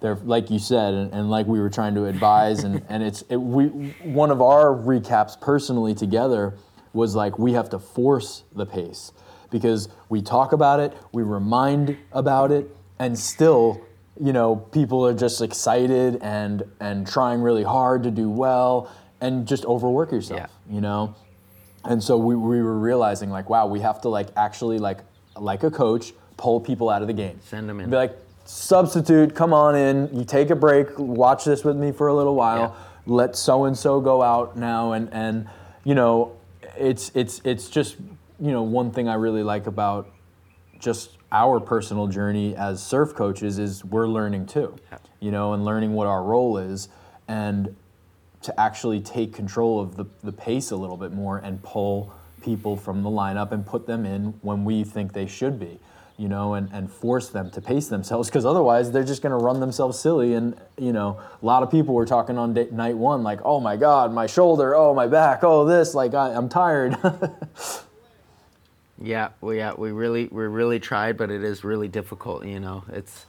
they're 0.00 0.16
like 0.16 0.50
you 0.50 0.58
said, 0.58 0.94
and, 0.94 1.12
and 1.12 1.30
like 1.30 1.46
we 1.46 1.58
were 1.60 1.70
trying 1.70 1.94
to 1.94 2.06
advise, 2.06 2.62
and 2.62 2.82
and 2.88 3.02
it's 3.02 3.22
it, 3.22 3.36
we 3.36 3.66
one 4.04 4.30
of 4.30 4.40
our 4.40 4.66
recaps 4.66 5.40
personally 5.40 5.94
together 5.94 6.54
was 6.92 7.14
like 7.14 7.38
we 7.38 7.52
have 7.52 7.68
to 7.70 7.78
force 7.78 8.44
the 8.54 8.66
pace 8.66 9.12
because 9.50 9.88
we 10.08 10.22
talk 10.22 10.52
about 10.52 10.78
it, 10.78 10.96
we 11.12 11.22
remind 11.22 11.96
about 12.12 12.52
it, 12.52 12.70
and 13.00 13.18
still 13.18 13.80
you 14.20 14.32
know 14.32 14.54
people 14.54 15.04
are 15.04 15.14
just 15.14 15.42
excited 15.42 16.16
and 16.22 16.62
and 16.78 17.08
trying 17.08 17.42
really 17.42 17.64
hard 17.64 18.04
to 18.04 18.10
do 18.12 18.30
well 18.30 18.88
and 19.20 19.46
just 19.46 19.64
overwork 19.66 20.12
yourself, 20.12 20.40
yeah. 20.40 20.74
you 20.74 20.80
know? 20.80 21.14
And 21.84 22.02
so 22.02 22.16
we, 22.16 22.34
we 22.34 22.62
were 22.62 22.78
realizing 22.78 23.30
like, 23.30 23.48
wow, 23.48 23.66
we 23.66 23.80
have 23.80 24.00
to 24.02 24.08
like 24.08 24.28
actually 24.36 24.78
like, 24.78 24.98
like 25.36 25.62
a 25.62 25.70
coach, 25.70 26.12
pull 26.36 26.60
people 26.60 26.90
out 26.90 27.02
of 27.02 27.08
the 27.08 27.14
game. 27.14 27.40
Send 27.42 27.68
them 27.68 27.80
in. 27.80 27.90
Be 27.90 27.96
like, 27.96 28.16
substitute, 28.44 29.34
come 29.34 29.52
on 29.52 29.76
in, 29.76 30.08
you 30.12 30.24
take 30.24 30.50
a 30.50 30.56
break, 30.56 30.98
watch 30.98 31.44
this 31.44 31.64
with 31.64 31.76
me 31.76 31.92
for 31.92 32.08
a 32.08 32.14
little 32.14 32.34
while, 32.34 32.74
yeah. 32.76 33.12
let 33.14 33.36
so-and-so 33.36 34.00
go 34.00 34.22
out 34.22 34.56
now. 34.56 34.92
And, 34.92 35.08
and, 35.12 35.48
you 35.84 35.94
know, 35.94 36.36
it's, 36.76 37.10
it's, 37.14 37.40
it's 37.44 37.68
just, 37.68 37.96
you 38.40 38.50
know, 38.50 38.62
one 38.62 38.90
thing 38.90 39.08
I 39.08 39.14
really 39.14 39.42
like 39.42 39.66
about 39.66 40.10
just 40.78 41.16
our 41.32 41.60
personal 41.60 42.08
journey 42.08 42.56
as 42.56 42.82
surf 42.82 43.14
coaches 43.14 43.58
is 43.58 43.84
we're 43.84 44.08
learning 44.08 44.46
too, 44.46 44.74
you 45.20 45.30
know, 45.30 45.52
and 45.52 45.64
learning 45.64 45.92
what 45.92 46.06
our 46.06 46.22
role 46.22 46.58
is. 46.58 46.88
And 47.28 47.76
to 48.42 48.60
actually 48.60 49.00
take 49.00 49.34
control 49.34 49.80
of 49.80 49.96
the, 49.96 50.06
the 50.22 50.32
pace 50.32 50.70
a 50.70 50.76
little 50.76 50.96
bit 50.96 51.12
more 51.12 51.38
and 51.38 51.62
pull 51.62 52.12
people 52.42 52.76
from 52.76 53.02
the 53.02 53.10
lineup 53.10 53.52
and 53.52 53.66
put 53.66 53.86
them 53.86 54.06
in 54.06 54.34
when 54.40 54.64
we 54.64 54.82
think 54.82 55.12
they 55.12 55.26
should 55.26 55.58
be 55.58 55.78
you 56.20 56.28
know, 56.28 56.52
and, 56.52 56.68
and 56.70 56.92
force 56.92 57.30
them 57.30 57.50
to 57.50 57.62
pace 57.62 57.88
themselves 57.88 58.28
because 58.28 58.44
otherwise 58.44 58.92
they're 58.92 59.02
just 59.02 59.22
going 59.22 59.30
to 59.30 59.42
run 59.42 59.58
themselves 59.58 59.98
silly. 59.98 60.34
And, 60.34 60.54
you 60.76 60.92
know, 60.92 61.18
a 61.18 61.46
lot 61.46 61.62
of 61.62 61.70
people 61.70 61.94
were 61.94 62.04
talking 62.04 62.36
on 62.36 62.52
day, 62.52 62.68
night 62.70 62.94
one, 62.94 63.22
like, 63.22 63.40
oh 63.42 63.58
my 63.58 63.78
God, 63.78 64.12
my 64.12 64.26
shoulder, 64.26 64.76
oh 64.76 64.92
my 64.92 65.06
back, 65.06 65.42
oh 65.42 65.64
this, 65.64 65.94
like, 65.94 66.12
I, 66.12 66.34
am 66.34 66.50
tired. 66.50 66.94
yeah, 69.00 69.30
we, 69.40 69.56
yeah, 69.56 69.72
we 69.72 69.92
really, 69.92 70.26
we 70.26 70.44
really 70.44 70.78
tried, 70.78 71.16
but 71.16 71.30
it 71.30 71.42
is 71.42 71.64
really 71.64 71.88
difficult, 71.88 72.44
you 72.44 72.60
know. 72.60 72.84
It's, 72.92 73.24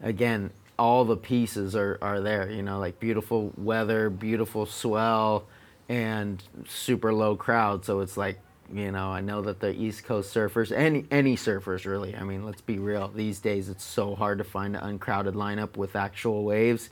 again, 0.00 0.50
all 0.78 1.04
the 1.04 1.16
pieces 1.16 1.74
are, 1.74 1.98
are 2.00 2.20
there, 2.20 2.50
you 2.50 2.62
know, 2.62 2.78
like 2.78 3.00
beautiful 3.00 3.52
weather, 3.56 4.10
beautiful 4.10 4.66
swell, 4.66 5.46
and 5.88 6.42
super 6.66 7.12
low 7.12 7.36
crowd. 7.36 7.84
So 7.84 8.00
it's 8.00 8.16
like, 8.16 8.38
you 8.72 8.92
know, 8.92 9.10
I 9.10 9.20
know 9.20 9.42
that 9.42 9.60
the 9.60 9.74
East 9.74 10.04
Coast 10.04 10.34
surfers, 10.34 10.70
any 10.70 11.04
any 11.10 11.36
surfers 11.36 11.86
really, 11.86 12.14
I 12.14 12.22
mean, 12.22 12.44
let's 12.44 12.60
be 12.60 12.78
real. 12.78 13.08
These 13.08 13.40
days, 13.40 13.68
it's 13.68 13.84
so 13.84 14.14
hard 14.14 14.38
to 14.38 14.44
find 14.44 14.76
an 14.76 14.82
uncrowded 14.82 15.34
lineup 15.34 15.76
with 15.76 15.96
actual 15.96 16.44
waves, 16.44 16.90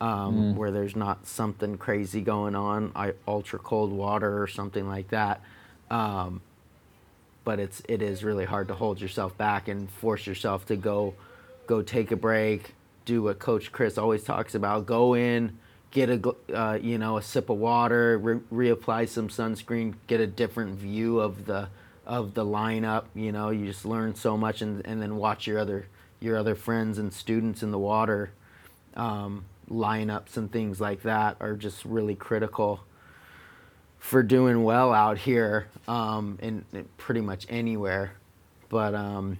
um, 0.00 0.54
mm. 0.54 0.54
where 0.54 0.70
there's 0.70 0.94
not 0.94 1.26
something 1.26 1.76
crazy 1.76 2.20
going 2.20 2.54
on, 2.54 2.92
ultra 3.26 3.58
cold 3.58 3.92
water 3.92 4.40
or 4.40 4.46
something 4.46 4.88
like 4.88 5.08
that. 5.08 5.42
Um, 5.90 6.40
but 7.44 7.58
it's 7.58 7.82
it 7.88 8.00
is 8.00 8.22
really 8.22 8.44
hard 8.44 8.68
to 8.68 8.74
hold 8.74 9.00
yourself 9.00 9.36
back 9.36 9.68
and 9.68 9.90
force 9.90 10.26
yourself 10.26 10.66
to 10.66 10.76
go 10.76 11.14
go 11.66 11.82
take 11.82 12.12
a 12.12 12.16
break, 12.16 12.74
do 13.08 13.22
what 13.22 13.38
Coach 13.38 13.72
Chris 13.72 13.96
always 13.98 14.22
talks 14.22 14.54
about: 14.54 14.86
go 14.86 15.14
in, 15.14 15.58
get 15.90 16.10
a 16.10 16.34
uh, 16.54 16.78
you 16.80 16.98
know 16.98 17.16
a 17.16 17.22
sip 17.22 17.48
of 17.48 17.56
water, 17.56 18.18
re- 18.18 18.74
reapply 18.74 19.08
some 19.08 19.28
sunscreen, 19.28 19.94
get 20.06 20.20
a 20.20 20.26
different 20.26 20.78
view 20.78 21.18
of 21.18 21.46
the 21.46 21.68
of 22.06 22.34
the 22.34 22.44
lineup. 22.44 23.04
You 23.14 23.32
know, 23.32 23.50
you 23.50 23.66
just 23.66 23.84
learn 23.84 24.14
so 24.14 24.36
much, 24.36 24.60
and, 24.60 24.84
and 24.86 25.00
then 25.00 25.16
watch 25.16 25.46
your 25.46 25.58
other 25.58 25.86
your 26.20 26.36
other 26.36 26.54
friends 26.54 26.98
and 26.98 27.12
students 27.12 27.62
in 27.62 27.70
the 27.70 27.78
water. 27.78 28.30
Um, 28.94 29.44
lineups 29.70 30.36
and 30.36 30.50
things 30.50 30.80
like 30.80 31.02
that 31.02 31.36
are 31.40 31.54
just 31.54 31.84
really 31.84 32.14
critical 32.14 32.80
for 33.98 34.22
doing 34.22 34.64
well 34.64 34.92
out 34.92 35.18
here 35.18 35.68
um, 35.86 36.38
in, 36.40 36.64
pretty 36.96 37.20
much 37.20 37.46
anywhere. 37.48 38.12
But 38.68 38.94
um, 38.94 39.38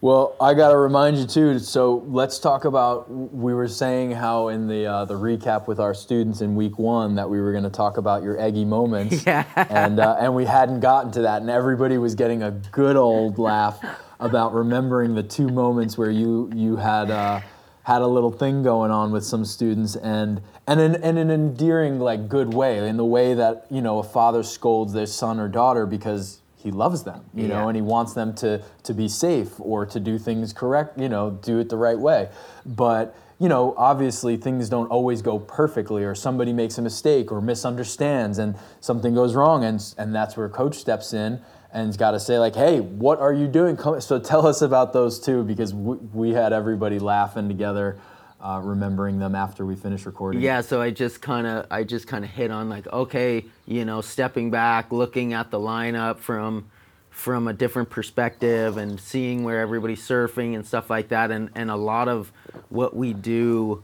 Well, 0.00 0.36
I 0.40 0.54
got 0.54 0.70
to 0.70 0.76
remind 0.76 1.16
you 1.18 1.26
too. 1.26 1.58
So 1.58 2.04
let's 2.06 2.38
talk 2.38 2.64
about. 2.64 3.10
We 3.10 3.52
were 3.52 3.66
saying 3.66 4.12
how 4.12 4.48
in 4.48 4.68
the 4.68 4.86
uh, 4.86 5.04
the 5.06 5.14
recap 5.14 5.66
with 5.66 5.80
our 5.80 5.92
students 5.92 6.40
in 6.40 6.54
week 6.54 6.78
one 6.78 7.16
that 7.16 7.28
we 7.28 7.40
were 7.40 7.50
going 7.50 7.64
to 7.64 7.70
talk 7.70 7.96
about 7.96 8.22
your 8.22 8.40
eggy 8.40 8.64
moments, 8.64 9.22
Yeah. 9.26 9.44
and 9.56 9.98
uh, 9.98 10.16
and 10.20 10.36
we 10.36 10.44
hadn't 10.44 10.80
gotten 10.80 11.10
to 11.12 11.22
that, 11.22 11.40
and 11.40 11.50
everybody 11.50 11.98
was 11.98 12.14
getting 12.14 12.44
a 12.44 12.52
good 12.52 12.94
old 12.94 13.38
laugh 13.38 13.84
about 14.20 14.54
remembering 14.54 15.16
the 15.16 15.22
two 15.24 15.48
moments 15.48 15.98
where 15.98 16.10
you 16.10 16.50
you 16.54 16.76
had. 16.76 17.10
Uh, 17.10 17.40
had 17.84 18.02
a 18.02 18.06
little 18.06 18.30
thing 18.30 18.62
going 18.62 18.90
on 18.90 19.10
with 19.12 19.24
some 19.24 19.46
students 19.46 19.96
and 19.96 20.42
and 20.66 20.78
in, 20.78 20.94
in 20.96 21.16
an 21.16 21.30
endearing 21.30 21.98
like 21.98 22.28
good 22.28 22.52
way 22.52 22.86
in 22.86 22.98
the 22.98 23.04
way 23.04 23.32
that 23.32 23.64
you 23.70 23.80
know 23.80 23.98
a 23.98 24.02
father 24.02 24.42
scolds 24.42 24.92
their 24.92 25.06
son 25.06 25.40
or 25.40 25.48
daughter 25.48 25.86
because 25.86 26.42
he 26.58 26.70
loves 26.70 27.04
them 27.04 27.24
you 27.34 27.46
know 27.46 27.68
and 27.68 27.76
he 27.76 27.82
wants 27.82 28.14
them 28.14 28.34
to 28.34 28.62
to 28.82 28.92
be 28.92 29.08
safe 29.08 29.60
or 29.60 29.86
to 29.86 30.00
do 30.00 30.18
things 30.18 30.52
correct 30.52 30.98
you 30.98 31.08
know 31.08 31.30
do 31.42 31.58
it 31.58 31.68
the 31.68 31.76
right 31.76 31.98
way. 31.98 32.28
But 32.66 33.16
you 33.38 33.48
know 33.48 33.74
obviously 33.76 34.36
things 34.36 34.68
don't 34.68 34.88
always 34.88 35.22
go 35.22 35.38
perfectly 35.38 36.04
or 36.04 36.14
somebody 36.14 36.52
makes 36.52 36.76
a 36.78 36.82
mistake 36.82 37.30
or 37.30 37.40
misunderstands 37.40 38.38
and 38.38 38.56
something 38.80 39.14
goes 39.14 39.34
wrong 39.34 39.64
and 39.64 39.94
and 39.96 40.14
that's 40.14 40.36
where 40.36 40.48
coach 40.48 40.74
steps 40.74 41.12
in 41.12 41.40
and's 41.72 41.96
got 41.96 42.10
to 42.12 42.20
say 42.20 42.38
like 42.38 42.56
hey 42.56 42.80
what 42.80 43.20
are 43.20 43.32
you 43.32 43.46
doing? 43.46 43.76
Come, 43.76 44.00
so 44.00 44.18
tell 44.18 44.46
us 44.46 44.60
about 44.60 44.92
those 44.92 45.20
two 45.20 45.44
because 45.44 45.72
we, 45.72 45.96
we 46.12 46.30
had 46.30 46.52
everybody 46.52 46.98
laughing 46.98 47.46
together 47.48 47.98
uh, 48.40 48.60
remembering 48.62 49.18
them 49.18 49.34
after 49.34 49.66
we 49.66 49.74
finished 49.74 50.06
recording? 50.06 50.40
Yeah, 50.40 50.60
so 50.60 50.80
I 50.80 50.90
just 50.90 51.20
kind 51.20 51.46
of 51.46 51.66
I 51.70 51.84
just 51.84 52.06
kind 52.06 52.24
of 52.24 52.30
hit 52.30 52.50
on 52.50 52.68
like 52.68 52.86
okay, 52.88 53.44
you 53.66 53.84
know, 53.84 54.00
stepping 54.00 54.50
back, 54.50 54.92
looking 54.92 55.32
at 55.32 55.50
the 55.50 55.58
lineup 55.58 56.18
from 56.18 56.70
from 57.10 57.48
a 57.48 57.52
different 57.52 57.90
perspective 57.90 58.76
and 58.76 59.00
seeing 59.00 59.42
where 59.42 59.60
everybody's 59.60 60.06
surfing 60.06 60.54
and 60.54 60.66
stuff 60.66 60.88
like 60.88 61.08
that. 61.08 61.30
And 61.30 61.50
and 61.54 61.70
a 61.70 61.76
lot 61.76 62.08
of 62.08 62.32
what 62.68 62.94
we 62.94 63.12
do 63.12 63.82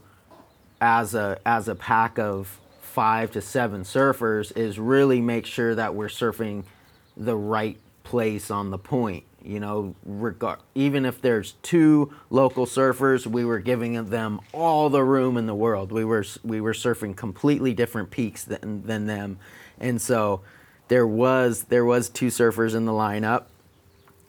as 0.79 1.15
a 1.15 1.39
as 1.45 1.67
a 1.67 1.75
pack 1.75 2.17
of 2.17 2.59
5 2.81 3.31
to 3.31 3.41
7 3.41 3.81
surfers 3.83 4.55
is 4.55 4.79
really 4.79 5.19
make 5.19 5.45
sure 5.45 5.75
that 5.75 5.95
we're 5.95 6.07
surfing 6.07 6.63
the 7.17 7.35
right 7.35 7.77
place 8.03 8.49
on 8.49 8.71
the 8.71 8.77
point 8.77 9.25
you 9.45 9.59
know 9.59 9.95
regard 10.03 10.59
even 10.73 11.05
if 11.05 11.21
there's 11.21 11.53
two 11.61 12.11
local 12.29 12.65
surfers 12.65 13.27
we 13.27 13.45
were 13.45 13.59
giving 13.59 14.09
them 14.09 14.41
all 14.51 14.89
the 14.89 15.03
room 15.03 15.37
in 15.37 15.45
the 15.45 15.55
world. 15.55 15.91
We 15.91 16.03
were 16.03 16.25
we 16.43 16.61
were 16.61 16.73
surfing 16.73 17.15
completely 17.15 17.73
different 17.73 18.11
peaks 18.11 18.43
than 18.43 18.83
than 18.83 19.05
them. 19.05 19.39
And 19.79 20.01
so 20.01 20.41
there 20.87 21.07
was 21.07 21.65
there 21.65 21.85
was 21.85 22.09
two 22.09 22.27
surfers 22.27 22.75
in 22.75 22.85
the 22.85 22.91
lineup 22.91 23.45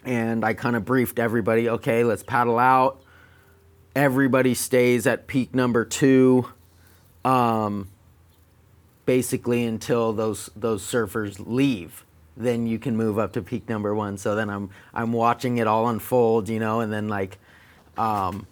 and 0.04 0.44
I 0.44 0.54
kind 0.54 0.76
of 0.76 0.84
briefed 0.84 1.18
everybody 1.18 1.68
okay 1.68 2.04
let's 2.04 2.22
paddle 2.22 2.58
out. 2.58 3.02
Everybody 3.94 4.54
stays 4.54 5.06
at 5.06 5.26
peak 5.26 5.54
number 5.54 5.84
2 5.84 6.46
um 7.24 7.88
basically 9.04 9.64
until 9.64 10.12
those 10.12 10.50
those 10.54 10.82
surfers 10.82 11.42
leave 11.44 12.04
then 12.36 12.66
you 12.66 12.78
can 12.78 12.96
move 12.96 13.18
up 13.18 13.32
to 13.32 13.42
peak 13.42 13.68
number 13.68 13.94
one. 13.94 14.18
So 14.18 14.34
then 14.34 14.50
i'm 14.50 14.70
i'm 14.94 15.12
watching 15.12 15.58
it 15.58 15.66
all 15.66 15.88
unfold 15.88 16.48
you 16.48 16.58
know 16.58 16.80
and 16.80 16.92
then 16.92 17.08
like 17.08 17.38
um 17.96 18.46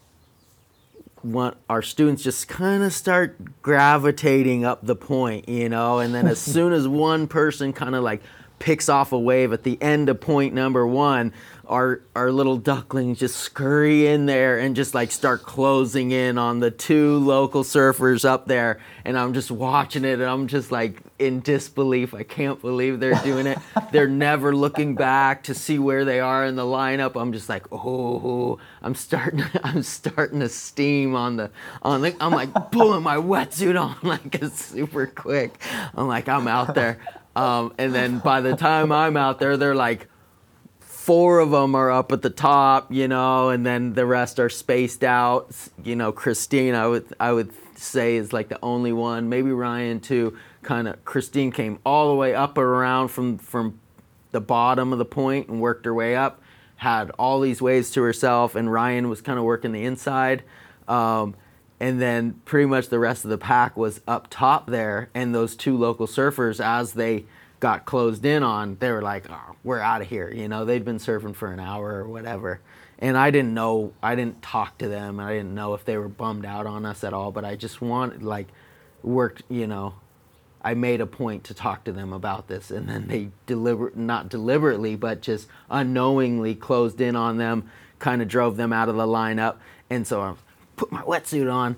one, 1.23 1.57
our 1.71 1.81
students 1.81 2.23
just 2.23 2.49
kind 2.49 2.83
of 2.83 2.93
start 2.93 3.63
gravitating 3.63 4.65
up 4.65 4.85
the 4.85 4.95
point 4.95 5.49
you 5.49 5.69
know 5.69 5.99
and 5.99 6.15
then 6.15 6.27
as 6.27 6.39
soon 6.55 6.73
as 6.73 6.87
one 6.87 7.27
person 7.27 7.73
kind 7.73 7.95
of 7.95 8.05
like 8.05 8.23
picks 8.59 8.89
off 8.89 9.13
a 9.13 9.19
wave 9.19 9.53
at 9.53 9.63
the 9.63 9.81
end 9.83 10.09
of 10.09 10.21
point 10.21 10.55
number 10.55 10.87
one 10.87 11.33
our 11.69 12.01
our 12.15 12.31
little 12.31 12.57
ducklings 12.57 13.19
just 13.19 13.37
scurry 13.37 14.07
in 14.07 14.27
there 14.27 14.59
and 14.59 14.77
just 14.77 14.95
like 14.95 15.11
start 15.11 15.43
closing 15.43 16.11
in 16.11 16.39
on 16.39 16.61
the 16.61 16.71
two 16.71 17.19
local 17.19 17.65
surfers 17.65 18.25
up 18.25 18.47
there. 18.47 18.81
And 19.05 19.19
i'm 19.19 19.35
just 19.35 19.51
watching 19.51 20.05
it 20.05 20.15
and 20.15 20.25
i'm 20.25 20.47
just 20.47 20.71
like 20.73 21.03
in 21.19 21.41
disbelief. 21.41 22.15
I 22.15 22.23
can't 22.23 22.61
believe 22.61 23.01
they're 23.01 23.23
doing 23.23 23.47
it. 23.47 23.59
They're 23.93 24.09
never 24.09 24.55
looking 24.55 24.97
back 24.97 25.45
to 25.45 25.55
see 25.55 25.79
where 25.79 26.05
they 26.05 26.19
are 26.19 26.45
in 26.45 26.57
the 26.57 26.65
lineup. 26.65 27.21
I'm 27.21 27.33
just 27.33 27.49
like 27.49 27.67
oh. 27.73 28.59
I'm 28.83 28.95
starting 28.95 29.45
i'm 29.65 29.83
starting 29.83 30.41
to 30.41 30.49
steam 30.49 31.15
on 31.15 31.37
the 31.37 31.51
on 31.83 32.03
the 32.03 32.15
i'm 32.21 32.33
like 32.33 32.71
pulling 32.71 33.03
my 33.03 33.17
wetsuit 33.17 33.81
on 33.81 33.97
like 34.03 34.35
it's 34.37 34.65
super 34.65 35.07
quick. 35.07 35.61
I'm 35.95 36.09
like 36.09 36.29
i'm 36.29 36.49
out 36.49 36.75
there. 36.75 36.99
Um, 37.37 37.75
and 37.79 37.93
then 37.95 38.19
by 38.21 38.41
the 38.41 38.55
time 38.57 38.93
i'm 38.93 39.17
out 39.17 39.39
there 39.39 39.57
they're 39.57 39.75
like 39.75 40.09
four 41.05 41.39
of 41.39 41.51
them 41.51 41.75
are 41.75 41.91
up 41.91 42.13
at 42.13 42.23
the 42.23 42.31
top, 42.31 42.91
you 42.91 43.07
know, 43.07 43.51
and 43.51 43.67
then 43.67 43.93
the 43.93 44.07
rest 44.07 44.41
are 44.41 44.49
spaced 44.49 45.05
out. 45.05 45.55
You 45.83 45.97
know, 45.97 46.13
Christine, 46.13 46.75
I 46.75 46.87
would 46.87 47.05
I 47.21 47.31
would 47.31 47.53
say 47.77 48.17
is 48.17 48.33
like 48.33 48.49
the 48.49 48.59
only 48.63 48.93
one. 48.93 49.29
Maybe 49.29 49.53
Ryan 49.53 50.01
too. 50.01 50.39
Kind 50.63 50.89
of 50.89 51.05
Christine 51.05 51.53
came 51.53 51.79
all 51.85 52.09
the 52.09 52.15
way 52.15 52.35
up 52.35 52.57
around 52.57 53.09
from 53.09 53.37
from 53.37 53.79
the 54.31 54.41
bottom 54.41 54.95
of 54.95 54.99
the 54.99 55.05
point 55.05 55.49
and 55.49 55.61
worked 55.61 55.85
her 55.85 55.93
way 55.93 56.17
up. 56.17 56.41
Had 56.77 57.11
all 57.19 57.41
these 57.41 57.61
waves 57.61 57.91
to 57.93 58.03
herself, 58.03 58.55
and 58.55 58.73
Ryan 58.73 59.11
was 59.11 59.21
kind 59.21 59.39
of 59.39 59.45
working 59.45 59.73
the 59.73 59.85
inside. 59.85 60.43
Um, 60.89 61.35
and 61.81 62.01
then 62.01 62.41
pretty 62.47 62.67
much 62.67 62.89
the 62.89 62.99
rest 62.99 63.25
of 63.25 63.31
the 63.31 63.37
pack 63.37 63.77
was 63.77 64.01
up 64.09 64.29
top 64.31 64.69
there, 64.69 65.11
and 65.13 65.35
those 65.35 65.55
two 65.55 65.77
local 65.77 66.07
surfers 66.07 66.65
as 66.65 66.95
they 66.95 67.27
got 67.65 67.87
closed 67.87 68.27
in 68.27 68.43
on, 68.43 68.77
they 68.79 68.91
were 68.91 69.01
like, 69.01 69.25
oh, 69.31 69.57
"We're 69.65 69.81
out 69.81 70.03
of 70.03 70.09
here." 70.09 70.31
You 70.31 70.49
know, 70.49 70.67
they'd 70.67 70.85
been 70.85 70.99
surfing 70.99 71.35
for 71.35 71.51
an 71.51 71.59
hour 71.59 71.95
or 71.95 72.07
whatever, 72.07 72.61
and 72.99 73.17
I 73.17 73.31
didn't 73.31 73.55
know. 73.55 73.95
I 74.03 74.15
didn't 74.15 74.43
talk 74.43 74.77
to 74.79 74.89
them. 74.89 75.19
I 75.19 75.33
didn't 75.33 75.55
know 75.55 75.73
if 75.73 75.83
they 75.87 75.97
were 75.97 76.11
bummed 76.11 76.45
out 76.45 76.67
on 76.67 76.85
us 76.85 77.03
at 77.05 77.15
all. 77.15 77.33
But 77.33 77.47
I 77.47 77.57
just 77.57 77.81
wanted, 77.81 78.23
like, 78.23 78.49
worked. 79.03 79.45
You 79.49 79.67
know, 79.67 79.95
I 80.63 80.75
made 80.75 81.01
a 81.01 81.07
point 81.07 81.45
to 81.45 81.55
talk 81.55 81.85
to 81.85 81.93
them 81.93 82.13
about 82.13 82.49
this, 82.49 82.71
and 82.71 82.87
then 82.87 83.09
they 83.09 83.31
deliberate, 83.47 83.97
not 83.97 84.29
deliberately, 84.29 84.95
but 84.95 85.23
just 85.23 85.49
unknowingly 85.71 86.55
closed 86.55 87.01
in 87.01 87.17
on 87.17 87.39
them, 87.39 87.71
kind 87.99 88.21
of 88.21 88.29
drove 88.29 88.59
them 88.59 88.75
out 88.75 88.91
of 88.91 88.97
the 88.97 89.07
lineup, 89.07 89.57
and 89.89 90.07
so 90.07 90.21
I 90.21 90.35
put 90.77 90.93
my 90.93 91.03
wetsuit 91.03 91.51
on, 91.51 91.77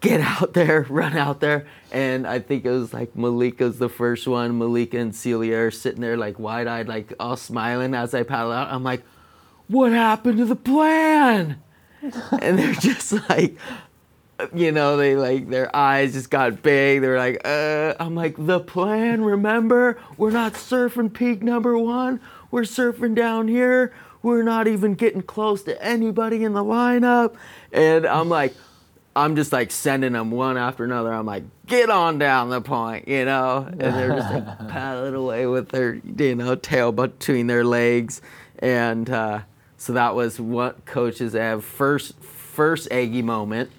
get 0.00 0.20
out 0.20 0.54
there, 0.54 0.82
run 0.88 1.16
out 1.16 1.40
there, 1.40 1.66
and 1.92 2.26
I 2.26 2.38
think 2.40 2.64
it 2.64 2.70
was 2.70 2.92
like 2.92 3.14
Malika's 3.16 3.78
the 3.78 3.88
first 3.88 4.26
one. 4.26 4.58
Malika 4.58 4.98
and 4.98 5.14
Celia 5.14 5.58
are 5.58 5.70
sitting 5.70 6.00
there 6.00 6.16
like 6.16 6.38
wide-eyed, 6.38 6.88
like 6.88 7.12
all 7.20 7.36
smiling 7.36 7.94
as 7.94 8.14
I 8.14 8.22
paddle 8.22 8.52
out. 8.52 8.72
I'm 8.72 8.82
like, 8.82 9.02
"What 9.68 9.92
happened 9.92 10.38
to 10.38 10.44
the 10.44 10.56
plan?" 10.56 11.62
and 12.02 12.58
they're 12.58 12.72
just 12.72 13.12
like 13.28 13.56
you 14.54 14.72
know, 14.72 14.96
they 14.96 15.16
like 15.16 15.48
their 15.48 15.74
eyes 15.74 16.12
just 16.12 16.30
got 16.30 16.62
big. 16.62 17.00
They're 17.00 17.18
like, 17.18 17.40
uh, 17.44 17.94
I'm 18.00 18.14
like, 18.14 18.34
the 18.38 18.60
plan, 18.60 19.22
remember? 19.22 20.00
We're 20.16 20.30
not 20.30 20.54
surfing 20.54 21.12
peak 21.12 21.42
number 21.42 21.76
one. 21.76 22.20
We're 22.50 22.62
surfing 22.62 23.14
down 23.14 23.48
here. 23.48 23.92
We're 24.22 24.42
not 24.42 24.66
even 24.66 24.94
getting 24.94 25.22
close 25.22 25.62
to 25.64 25.82
anybody 25.82 26.44
in 26.44 26.52
the 26.52 26.64
lineup. 26.64 27.36
And 27.72 28.06
I'm 28.06 28.28
like, 28.28 28.54
I'm 29.20 29.36
just 29.36 29.52
like 29.52 29.70
sending 29.70 30.12
them 30.12 30.30
one 30.30 30.56
after 30.56 30.84
another. 30.84 31.12
I'm 31.12 31.26
like, 31.26 31.44
get 31.66 31.90
on 31.90 32.18
down 32.18 32.50
the 32.50 32.60
point, 32.60 33.08
you 33.08 33.24
know? 33.24 33.66
And 33.68 33.80
they're 33.80 34.16
just 34.16 34.32
like 34.32 34.58
paddling 34.68 35.14
away 35.14 35.46
with 35.46 35.68
their, 35.68 35.94
you 35.94 36.34
know, 36.34 36.54
tail 36.54 36.92
between 36.92 37.46
their 37.46 37.64
legs. 37.64 38.22
And 38.58 39.08
uh, 39.08 39.40
so 39.76 39.92
that 39.92 40.14
was 40.14 40.40
what 40.40 40.84
Coach 40.84 41.20
Ev's 41.20 41.64
first, 41.64 42.18
first 42.20 42.88
eggy 42.90 43.22
moment 43.22 43.70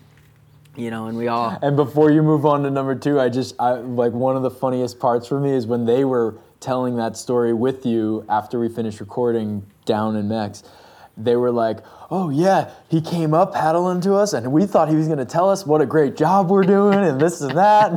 you 0.77 0.89
know, 0.89 1.07
and 1.07 1.17
we 1.17 1.27
all. 1.27 1.57
And 1.61 1.75
before 1.75 2.11
you 2.11 2.23
move 2.23 2.45
on 2.45 2.63
to 2.63 2.71
number 2.71 2.95
two, 2.95 3.19
I 3.19 3.29
just 3.29 3.55
I, 3.59 3.73
like 3.73 4.13
one 4.13 4.37
of 4.37 4.41
the 4.41 4.51
funniest 4.51 4.99
parts 4.99 5.27
for 5.27 5.39
me 5.39 5.51
is 5.51 5.67
when 5.67 5.85
they 5.85 6.05
were 6.05 6.37
telling 6.61 6.95
that 6.95 7.17
story 7.17 7.53
with 7.53 7.85
you 7.85 8.25
after 8.29 8.59
we 8.59 8.69
finished 8.69 8.99
recording 8.99 9.65
down 9.85 10.15
in 10.15 10.29
Mex. 10.29 10.63
They 11.17 11.35
were 11.35 11.51
like, 11.51 11.79
"Oh 12.09 12.29
yeah, 12.29 12.71
he 12.89 13.01
came 13.01 13.33
up 13.33 13.53
paddling 13.53 14.01
to 14.01 14.15
us, 14.15 14.33
and 14.33 14.51
we 14.51 14.65
thought 14.65 14.89
he 14.89 14.95
was 14.95 15.07
going 15.07 15.19
to 15.19 15.25
tell 15.25 15.49
us 15.49 15.65
what 15.65 15.81
a 15.81 15.85
great 15.85 16.15
job 16.15 16.49
we're 16.49 16.63
doing 16.63 16.99
and 16.99 17.19
this 17.19 17.41
and 17.41 17.57
that." 17.57 17.91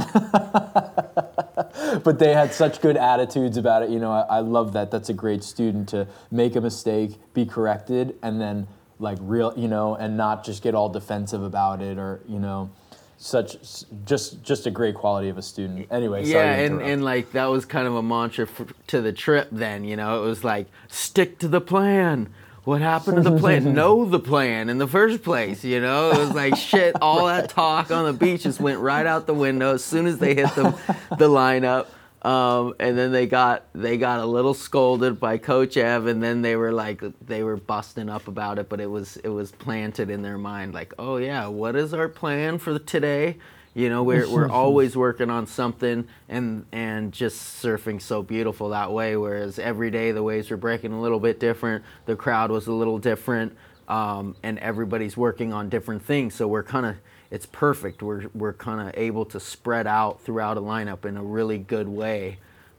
but 2.04 2.18
they 2.18 2.32
had 2.32 2.52
such 2.52 2.80
good 2.80 2.96
attitudes 2.96 3.56
about 3.56 3.82
it. 3.82 3.90
You 3.90 3.98
know, 3.98 4.12
I, 4.12 4.22
I 4.22 4.40
love 4.40 4.72
that. 4.72 4.90
That's 4.90 5.08
a 5.08 5.14
great 5.14 5.44
student 5.44 5.88
to 5.90 6.06
make 6.30 6.56
a 6.56 6.60
mistake, 6.60 7.12
be 7.32 7.46
corrected, 7.46 8.16
and 8.22 8.40
then 8.40 8.66
like 8.98 9.18
real, 9.20 9.52
you 9.56 9.68
know, 9.68 9.94
and 9.94 10.16
not 10.16 10.44
just 10.44 10.62
get 10.62 10.74
all 10.74 10.88
defensive 10.88 11.42
about 11.42 11.80
it 11.82 11.98
or 11.98 12.20
you 12.28 12.38
know, 12.38 12.70
such 13.16 13.56
just 14.04 14.42
just 14.42 14.66
a 14.66 14.70
great 14.70 14.94
quality 14.94 15.28
of 15.28 15.38
a 15.38 15.42
student. 15.42 15.86
Anyway, 15.90 16.24
yeah, 16.24 16.54
and, 16.54 16.80
and 16.82 17.04
like 17.04 17.32
that 17.32 17.46
was 17.46 17.64
kind 17.64 17.86
of 17.86 17.94
a 17.94 18.02
mantra 18.02 18.46
for, 18.46 18.66
to 18.88 19.00
the 19.00 19.12
trip. 19.12 19.48
Then 19.50 19.84
you 19.84 19.96
know, 19.96 20.22
it 20.22 20.26
was 20.26 20.44
like 20.44 20.66
stick 20.88 21.38
to 21.38 21.48
the 21.48 21.60
plan. 21.60 22.32
What 22.64 22.80
happened 22.80 23.22
to 23.22 23.30
the 23.30 23.38
plan? 23.38 23.74
know 23.74 24.04
the 24.06 24.18
plan 24.18 24.68
in 24.70 24.78
the 24.78 24.86
first 24.86 25.22
place. 25.22 25.64
You 25.64 25.80
know, 25.80 26.12
it 26.12 26.18
was 26.18 26.32
like 26.32 26.56
shit. 26.56 26.96
All 27.02 27.26
that 27.26 27.50
talk 27.50 27.90
on 27.90 28.06
the 28.06 28.12
beach 28.12 28.44
just 28.44 28.60
went 28.60 28.80
right 28.80 29.04
out 29.04 29.26
the 29.26 29.34
window 29.34 29.74
as 29.74 29.84
soon 29.84 30.06
as 30.06 30.18
they 30.18 30.34
hit 30.34 30.54
the 30.54 30.70
the 31.18 31.28
lineup. 31.28 31.86
Um, 32.22 32.74
and 32.80 32.96
then 32.96 33.12
they 33.12 33.26
got 33.26 33.66
they 33.74 33.98
got 33.98 34.20
a 34.20 34.24
little 34.24 34.54
scolded 34.54 35.20
by 35.20 35.36
Coach 35.36 35.76
Ev, 35.76 36.06
and 36.06 36.22
then 36.22 36.40
they 36.40 36.56
were 36.56 36.72
like 36.72 37.02
they 37.20 37.42
were 37.42 37.58
busting 37.58 38.08
up 38.08 38.28
about 38.28 38.58
it, 38.58 38.70
but 38.70 38.80
it 38.80 38.90
was 38.90 39.18
it 39.18 39.28
was 39.28 39.52
planted 39.52 40.08
in 40.08 40.22
their 40.22 40.38
mind 40.38 40.72
like, 40.72 40.94
oh 40.98 41.18
yeah, 41.18 41.46
what 41.46 41.76
is 41.76 41.92
our 41.92 42.08
plan 42.08 42.56
for 42.58 42.78
today? 42.78 43.36
You 43.74 43.88
know, 43.88 44.04
we're 44.04 44.30
we're 44.30 44.48
always 44.48 44.96
working 44.96 45.30
on 45.30 45.48
something, 45.48 46.06
and 46.28 46.64
and 46.70 47.12
just 47.12 47.62
surfing 47.62 48.00
so 48.00 48.22
beautiful 48.22 48.68
that 48.68 48.92
way. 48.92 49.16
Whereas 49.16 49.58
every 49.58 49.90
day 49.90 50.12
the 50.12 50.22
waves 50.22 50.48
were 50.50 50.56
breaking 50.56 50.92
a 50.92 51.00
little 51.00 51.18
bit 51.18 51.40
different, 51.40 51.84
the 52.06 52.14
crowd 52.14 52.52
was 52.52 52.68
a 52.68 52.72
little 52.72 52.98
different, 52.98 53.56
um, 53.88 54.36
and 54.44 54.60
everybody's 54.60 55.16
working 55.16 55.52
on 55.52 55.68
different 55.68 56.04
things. 56.04 56.36
So 56.36 56.46
we're 56.46 56.62
kind 56.62 56.86
of 56.86 56.96
it's 57.32 57.46
perfect. 57.46 58.00
We're 58.00 58.28
we're 58.32 58.52
kind 58.52 58.88
of 58.88 58.94
able 58.96 59.24
to 59.26 59.40
spread 59.40 59.88
out 59.88 60.20
throughout 60.20 60.56
a 60.56 60.60
lineup 60.60 61.04
in 61.04 61.16
a 61.16 61.22
really 61.24 61.58
good 61.58 61.88
way, 61.88 62.38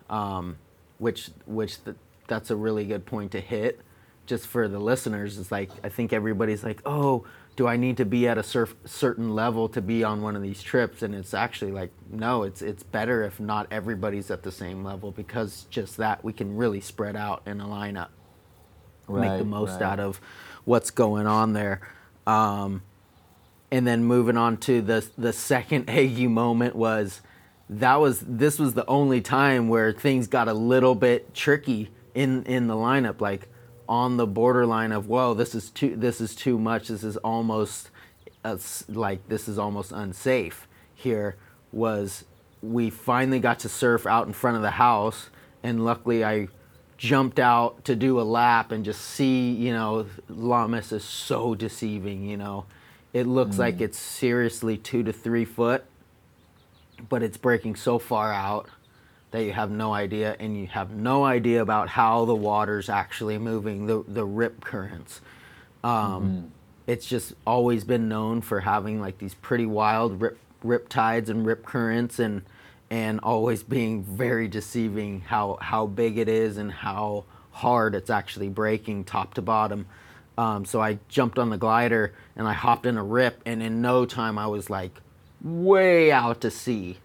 um, 0.10 0.55
which 0.97 1.29
which 1.45 1.84
the, 1.84 1.95
that's 2.27 2.51
a 2.51 2.55
really 2.55 2.86
good 2.86 3.05
point 3.05 3.34
to 3.34 3.41
hit. 3.41 3.81
Just 4.27 4.47
for 4.47 4.69
the 4.69 4.79
listeners, 4.79 5.38
it's 5.38 5.51
like 5.51 5.71
I 5.84 5.89
think 5.89 6.13
everybody's 6.13 6.63
like, 6.63 6.81
oh, 6.86 7.25
do 7.55 7.67
I 7.67 7.77
need 7.77 7.97
to 7.97 8.05
be 8.05 8.27
at 8.27 8.37
a 8.37 8.43
surf, 8.43 8.75
certain 8.85 9.33
level 9.33 9.69
to 9.69 9.81
be 9.81 10.03
on 10.03 10.21
one 10.21 10.35
of 10.35 10.41
these 10.41 10.61
trips? 10.61 11.01
And 11.01 11.15
it's 11.15 11.33
actually 11.33 11.71
like, 11.71 11.91
no, 12.11 12.43
it's 12.43 12.61
it's 12.61 12.83
better 12.83 13.23
if 13.23 13.39
not 13.39 13.67
everybody's 13.71 14.29
at 14.29 14.43
the 14.43 14.51
same 14.51 14.83
level 14.83 15.11
because 15.11 15.65
just 15.69 15.97
that 15.97 16.23
we 16.23 16.33
can 16.33 16.57
really 16.57 16.81
spread 16.81 17.15
out 17.15 17.43
in 17.45 17.61
a 17.61 17.65
lineup, 17.65 18.09
right, 19.07 19.29
make 19.29 19.39
the 19.39 19.45
most 19.45 19.73
right. 19.73 19.83
out 19.83 19.99
of 19.99 20.19
what's 20.65 20.91
going 20.91 21.27
on 21.27 21.53
there. 21.53 21.81
Um, 22.27 22.81
and 23.71 23.87
then 23.87 24.03
moving 24.03 24.37
on 24.37 24.57
to 24.57 24.81
the 24.81 25.07
the 25.17 25.31
second 25.33 25.89
eggy 25.89 26.27
moment 26.27 26.75
was 26.75 27.21
that 27.69 27.95
was 27.95 28.19
this 28.19 28.59
was 28.59 28.73
the 28.73 28.85
only 28.85 29.21
time 29.21 29.69
where 29.69 29.91
things 29.93 30.27
got 30.27 30.47
a 30.47 30.53
little 30.53 30.95
bit 30.95 31.33
tricky 31.33 31.89
in 32.13 32.43
in 32.43 32.67
the 32.67 32.75
lineup 32.75 33.21
like 33.21 33.49
on 33.88 34.17
the 34.17 34.28
borderline 34.28 34.91
of 34.91 35.08
whoa 35.08 35.34
this 35.34 35.56
is 35.56 35.69
too 35.69 35.95
this 35.95 36.21
is 36.21 36.36
too 36.36 36.58
much. 36.58 36.88
This 36.88 37.04
is 37.04 37.17
almost 37.17 37.89
uh, 38.43 38.58
like 38.89 39.28
this 39.28 39.48
is 39.48 39.58
almost 39.58 39.91
unsafe. 39.91 40.67
Here 40.93 41.36
was 41.71 42.26
we 42.62 42.89
finally 42.89 43.39
got 43.39 43.60
to 43.60 43.69
surf 43.69 44.06
out 44.08 44.28
in 44.28 44.34
front 44.34 44.56
of 44.56 44.63
the 44.63 44.71
house 44.71 45.30
and 45.63 45.84
luckily 45.84 46.24
I 46.24 46.48
jumped 46.98 47.39
out 47.39 47.84
to 47.86 47.95
do 47.95 48.19
a 48.19 48.24
lap 48.24 48.71
and 48.71 48.86
just 48.86 49.02
see 49.02 49.52
you 49.52 49.74
know 49.74 50.08
Lamis 50.30 50.91
is 50.91 51.04
so 51.04 51.56
deceiving 51.56 52.24
you 52.24 52.38
know? 52.38 52.65
It 53.13 53.28
looks 53.28 53.56
mm. 53.56 53.60
like 53.60 53.82
it's 53.82 53.98
seriously 53.98 54.78
two 54.78 55.02
to 55.04 55.13
three 55.13 55.45
foot, 55.45 55.86
but 57.08 57.24
it's 57.24 57.38
breaking 57.38 57.76
so 57.76 57.98
far 57.98 58.34
out 58.34 58.67
that 59.36 59.43
you 59.43 59.52
have 59.52 59.69
no 59.69 59.93
idea, 59.93 60.36
and 60.39 60.58
you 60.58 60.67
have 60.67 60.91
no 60.91 61.26
idea 61.26 61.62
about 61.62 61.89
how 61.89 62.24
the 62.24 62.34
water's 62.34 62.89
actually 62.89 63.38
moving, 63.38 63.86
the, 63.86 64.04
the 64.08 64.24
rip 64.24 64.63
currents. 64.63 65.19
Um, 65.84 65.91
mm-hmm. 65.91 66.45
It's 66.88 67.06
just 67.06 67.34
always 67.45 67.84
been 67.84 68.08
known 68.08 68.41
for 68.41 68.62
having 68.62 69.02
like 69.02 69.17
these 69.17 69.34
pretty 69.34 69.65
wild 69.65 70.21
rip, 70.21 70.38
rip 70.63 70.88
tides 70.88 71.30
and 71.30 71.45
rip 71.45 71.65
currents, 71.65 72.17
and 72.17 72.43
and 72.89 73.19
always 73.21 73.63
being 73.63 74.04
very 74.04 74.48
deceiving 74.48 75.21
how 75.21 75.58
how 75.60 75.86
big 75.86 76.17
it 76.17 76.30
is 76.30 76.58
and 76.58 76.71
how 76.71 77.26
hard 77.52 77.93
it's 77.93 78.10
actually 78.10 78.48
breaking 78.48 79.04
top 79.04 79.34
to 79.34 79.41
bottom. 79.41 79.86
Um, 80.38 80.63
so 80.65 80.80
I 80.82 81.00
jumped 81.10 81.39
on 81.39 81.50
the 81.50 81.58
glider 81.58 82.13
and 82.36 82.48
I 82.48 82.54
hopped 82.54 82.86
in 82.86 82.98
a 82.98 83.04
rip, 83.04 83.41
and 83.45 83.62
in 83.62 83.82
no 83.82 84.06
time 84.06 84.38
I 84.38 84.48
was 84.48 84.69
like 84.69 85.02
way 85.41 86.12
out 86.12 86.41
to 86.41 86.52
sea, 86.52 86.98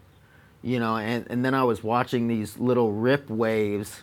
you 0.61 0.79
know. 0.79 0.97
And, 0.97 1.25
and 1.29 1.45
then 1.45 1.53
I 1.53 1.63
was 1.63 1.83
watching 1.83 2.27
these 2.27 2.57
little 2.57 2.91
rip 2.91 3.29
waves 3.29 4.01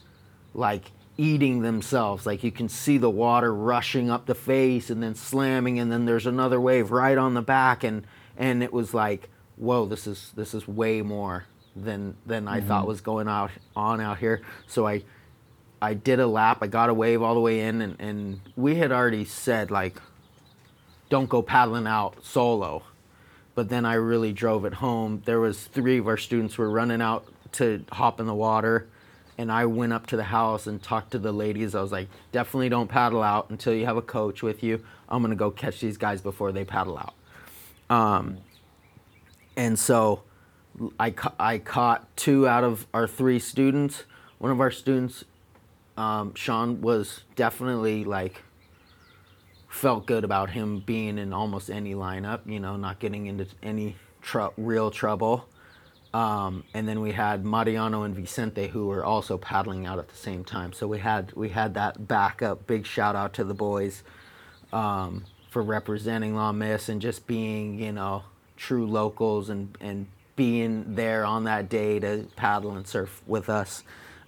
like 0.55 0.93
eating 1.17 1.63
themselves. 1.63 2.25
Like 2.25 2.43
you 2.45 2.53
can 2.53 2.69
see 2.69 2.99
the 2.99 3.11
water 3.11 3.53
rushing 3.55 4.11
up 4.11 4.27
the 4.27 4.35
face 4.35 4.91
and 4.91 5.03
then 5.03 5.15
slamming, 5.15 5.79
and 5.79 5.91
then 5.93 6.05
there's 6.05 6.27
another 6.27 6.61
wave 6.61 6.91
right 6.91 7.19
on 7.19 7.35
the 7.35 7.43
back, 7.43 7.85
and 7.85 8.07
and 8.37 8.63
it 8.63 8.73
was 8.73 8.95
like, 8.95 9.29
whoa, 9.57 9.87
this 9.87 10.07
is 10.07 10.33
this 10.37 10.55
is 10.55 10.67
way 10.67 11.03
more 11.03 11.45
than 11.77 12.17
than 12.27 12.49
I 12.49 12.59
mm-hmm. 12.59 12.69
thought 12.69 12.87
was 12.87 13.01
going 13.01 13.29
out 13.29 13.51
on 13.77 14.01
out 14.01 14.19
here. 14.19 14.43
So 14.67 14.87
I 14.87 15.03
I 15.83 15.95
did 15.95 16.21
a 16.21 16.27
lap. 16.27 16.59
I 16.63 16.67
got 16.67 16.89
a 16.89 16.95
wave 16.95 17.23
all 17.23 17.35
the 17.35 17.41
way 17.41 17.61
in, 17.61 17.83
and, 17.83 17.97
and 18.01 18.41
we 18.57 18.77
had 18.77 18.93
already 18.93 19.25
said 19.25 19.71
like, 19.71 20.01
don't 21.09 21.29
go 21.29 21.43
paddling 21.43 21.87
out 21.87 22.25
solo. 22.25 22.83
But 23.59 23.71
then 23.71 23.85
I 23.85 23.95
really 23.95 24.33
drove 24.33 24.65
it 24.67 24.75
home. 24.75 25.21
There 25.25 25.41
was 25.41 25.65
three 25.65 25.99
of 25.99 26.07
our 26.07 26.17
students 26.17 26.57
were 26.59 26.71
running 26.71 27.03
out 27.03 27.27
to 27.55 27.85
hop 27.91 28.21
in 28.21 28.27
the 28.27 28.35
water, 28.35 28.87
and 29.37 29.51
I 29.51 29.67
went 29.67 29.93
up 29.93 30.07
to 30.07 30.17
the 30.17 30.23
house 30.23 30.69
and 30.69 30.81
talked 30.81 31.11
to 31.11 31.19
the 31.19 31.33
ladies. 31.33 31.75
I 31.75 31.83
was 31.83 31.91
like, 31.91 32.07
definitely 32.31 32.69
don't 32.69 32.87
paddle 32.87 33.21
out 33.21 33.51
until 33.51 33.75
you 33.75 33.85
have 33.85 33.97
a 33.97 34.01
coach 34.01 34.45
with 34.45 34.63
you. 34.63 34.85
I'm 35.09 35.23
gonna 35.23 35.35
go 35.35 35.51
catch 35.51 35.81
these 35.81 35.97
guys 35.97 36.21
before 36.21 36.53
they 36.53 36.65
paddle 36.65 36.99
out. 36.99 37.15
Um, 37.91 38.39
and 39.57 39.77
so 39.77 40.23
I, 41.01 41.11
ca- 41.11 41.35
I 41.37 41.59
caught 41.59 42.17
two 42.17 42.47
out 42.47 42.63
of 42.63 42.87
our 42.95 43.09
three 43.09 43.41
students. 43.41 44.05
One 44.39 44.53
of 44.53 44.61
our 44.61 44.71
students 44.71 45.25
um, 45.97 46.33
Sean 46.37 46.81
was 46.81 47.25
definitely 47.35 48.05
like 48.05 48.45
felt 49.69 50.07
good 50.07 50.25
about 50.25 50.51
him 50.51 50.81
being 50.81 51.19
in 51.19 51.33
almost 51.33 51.71
any 51.71 51.95
lineup. 51.95 52.41
You 52.47 52.61
know, 52.61 52.77
not 52.77 52.99
getting 52.99 53.27
into 53.27 53.47
any 53.63 53.97
tr- 54.23 54.49
real 54.57 54.91
trouble. 54.91 55.49
Um, 56.15 56.65
and 56.73 56.89
then 56.89 57.01
we 57.01 57.13
had 57.13 57.45
Mariano 57.45 58.03
and 58.03 58.15
Vicente 58.15 58.69
who 58.69 58.87
were 58.87 59.05
also 59.05 59.37
paddling 59.37 59.87
out 59.87 59.99
at 59.99 60.09
the 60.09 60.17
same 60.17 60.43
time. 60.43 60.73
So 60.73 60.87
we 60.87 60.99
had 60.99 61.33
we 61.35 61.51
had 61.51 61.75
that 61.75 62.09
backup. 62.09 62.67
Big 62.67 62.87
shout 62.87 63.15
out 63.15 63.35
to 63.35 63.45
the 63.45 63.55
boys 63.55 64.03
um, 64.73 65.25
for 65.51 65.63
representing 65.63 66.35
La 66.35 66.53
Miss 66.53 66.89
and 66.89 67.01
just 67.03 67.27
being 67.27 67.79
you 67.79 67.93
know 67.93 68.25
true 68.57 68.87
locals 68.87 69.51
and 69.51 69.77
and 69.81 70.07
being 70.35 70.95
there 70.95 71.25
on 71.25 71.45
that 71.45 71.69
day 71.69 71.99
to 71.99 72.27
paddle 72.37 72.73
and 72.73 72.87
surf 72.87 73.23
with 73.27 73.51
us. 73.51 73.83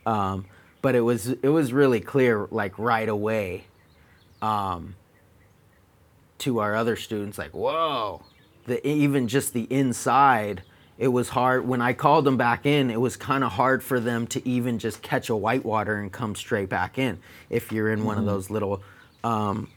Um, 0.04 0.44
but 0.82 0.94
it 0.94 1.00
was 1.00 1.28
it 1.28 1.48
was 1.48 1.72
really 1.72 2.00
clear 2.00 2.46
like 2.50 2.78
right 2.78 3.08
away 3.08 3.64
um, 4.42 4.96
to 6.40 6.58
our 6.58 6.74
other 6.74 6.96
students 6.96 7.38
like 7.38 7.54
whoa 7.54 8.22
the 8.66 8.86
even 8.86 9.28
just 9.28 9.52
the 9.52 9.64
inside 9.64 10.62
it 10.98 11.08
was 11.08 11.30
hard 11.30 11.66
when 11.66 11.80
i 11.80 11.92
called 11.92 12.24
them 12.24 12.36
back 12.36 12.66
in 12.66 12.90
it 12.90 13.00
was 13.00 13.16
kind 13.16 13.44
of 13.44 13.52
hard 13.52 13.82
for 13.82 14.00
them 14.00 14.26
to 14.26 14.46
even 14.46 14.78
just 14.78 15.02
catch 15.02 15.28
a 15.28 15.36
whitewater 15.36 15.96
and 15.96 16.12
come 16.12 16.34
straight 16.34 16.68
back 16.68 16.98
in 16.98 17.18
if 17.48 17.72
you're 17.72 17.90
in 17.90 18.00
mm-hmm. 18.00 18.06
one 18.06 18.16
of 18.18 18.24
mm-hmm. 18.24 18.32
those 18.32 18.50
little 18.50 18.82
um, 19.22 19.68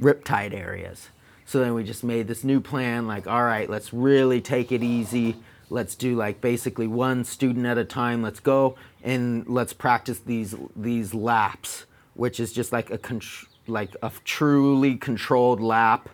riptide 0.00 0.52
areas 0.52 1.08
so 1.46 1.60
then 1.60 1.74
we 1.74 1.84
just 1.84 2.04
made 2.04 2.26
this 2.26 2.44
new 2.44 2.60
plan 2.60 3.06
like 3.06 3.26
all 3.26 3.44
right 3.44 3.68
let's 3.70 3.92
really 3.92 4.40
take 4.40 4.72
it 4.72 4.82
easy 4.82 5.36
let's 5.70 5.94
do 5.94 6.14
like 6.14 6.40
basically 6.40 6.86
one 6.86 7.24
student 7.24 7.66
at 7.66 7.78
a 7.78 7.84
time 7.84 8.22
let's 8.22 8.40
go 8.40 8.76
and 9.02 9.46
let's 9.48 9.72
practice 9.72 10.18
these 10.20 10.54
these 10.76 11.14
laps 11.14 11.86
which 12.14 12.38
is 12.38 12.52
just 12.52 12.72
like 12.72 12.90
a 12.90 12.98
con- 12.98 13.20
like 13.66 13.94
a 14.02 14.10
truly 14.24 14.96
controlled 14.96 15.60
lap. 15.60 16.08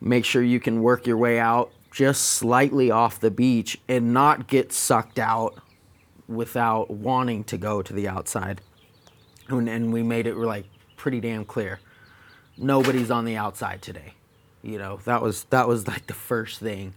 Make 0.00 0.24
sure 0.24 0.42
you 0.42 0.60
can 0.60 0.82
work 0.82 1.06
your 1.06 1.16
way 1.16 1.38
out 1.38 1.72
just 1.90 2.22
slightly 2.22 2.90
off 2.90 3.18
the 3.20 3.30
beach 3.30 3.78
and 3.88 4.12
not 4.12 4.46
get 4.46 4.72
sucked 4.72 5.18
out 5.18 5.60
without 6.28 6.90
wanting 6.90 7.42
to 7.44 7.56
go 7.56 7.82
to 7.82 7.92
the 7.92 8.06
outside. 8.06 8.60
And, 9.48 9.68
and 9.68 9.92
we 9.92 10.02
made 10.02 10.26
it 10.26 10.36
like 10.36 10.66
pretty 10.96 11.20
damn 11.20 11.44
clear. 11.44 11.80
Nobody's 12.56 13.10
on 13.10 13.24
the 13.24 13.36
outside 13.36 13.82
today 13.82 14.14
you 14.62 14.78
know? 14.78 14.98
That 15.04 15.22
was 15.22 15.44
that 15.44 15.68
was 15.68 15.86
like 15.86 16.06
the 16.06 16.14
first 16.14 16.60
thing. 16.60 16.94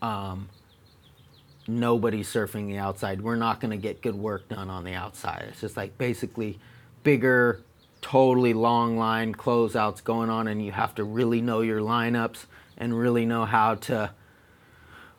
Um, 0.00 0.48
nobody's 1.66 2.28
surfing 2.28 2.66
the 2.68 2.78
outside. 2.78 3.20
We're 3.20 3.36
not 3.36 3.60
going 3.60 3.70
to 3.70 3.76
get 3.76 4.02
good 4.02 4.16
work 4.16 4.48
done 4.48 4.68
on 4.70 4.84
the 4.84 4.94
outside. 4.94 5.46
It's 5.48 5.60
just 5.60 5.76
like 5.76 5.96
basically 5.98 6.58
bigger, 7.04 7.60
totally 8.02 8.52
long 8.52 8.98
line 8.98 9.34
closeouts 9.34 10.04
going 10.04 10.28
on, 10.28 10.48
and 10.48 10.62
you 10.62 10.72
have 10.72 10.94
to 10.96 11.04
really 11.04 11.40
know 11.40 11.62
your 11.62 11.80
lineups 11.80 12.44
and 12.76 12.98
really 12.98 13.24
know 13.24 13.46
how 13.46 13.76
to 13.76 14.10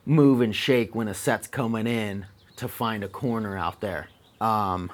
move 0.05 0.41
and 0.41 0.55
shake 0.55 0.93
when 0.93 1.07
a 1.07 1.13
set's 1.13 1.47
coming 1.47 1.87
in 1.87 2.25
to 2.57 2.67
find 2.67 3.03
a 3.03 3.07
corner 3.07 3.57
out 3.57 3.81
there. 3.81 4.09
Um, 4.39 4.91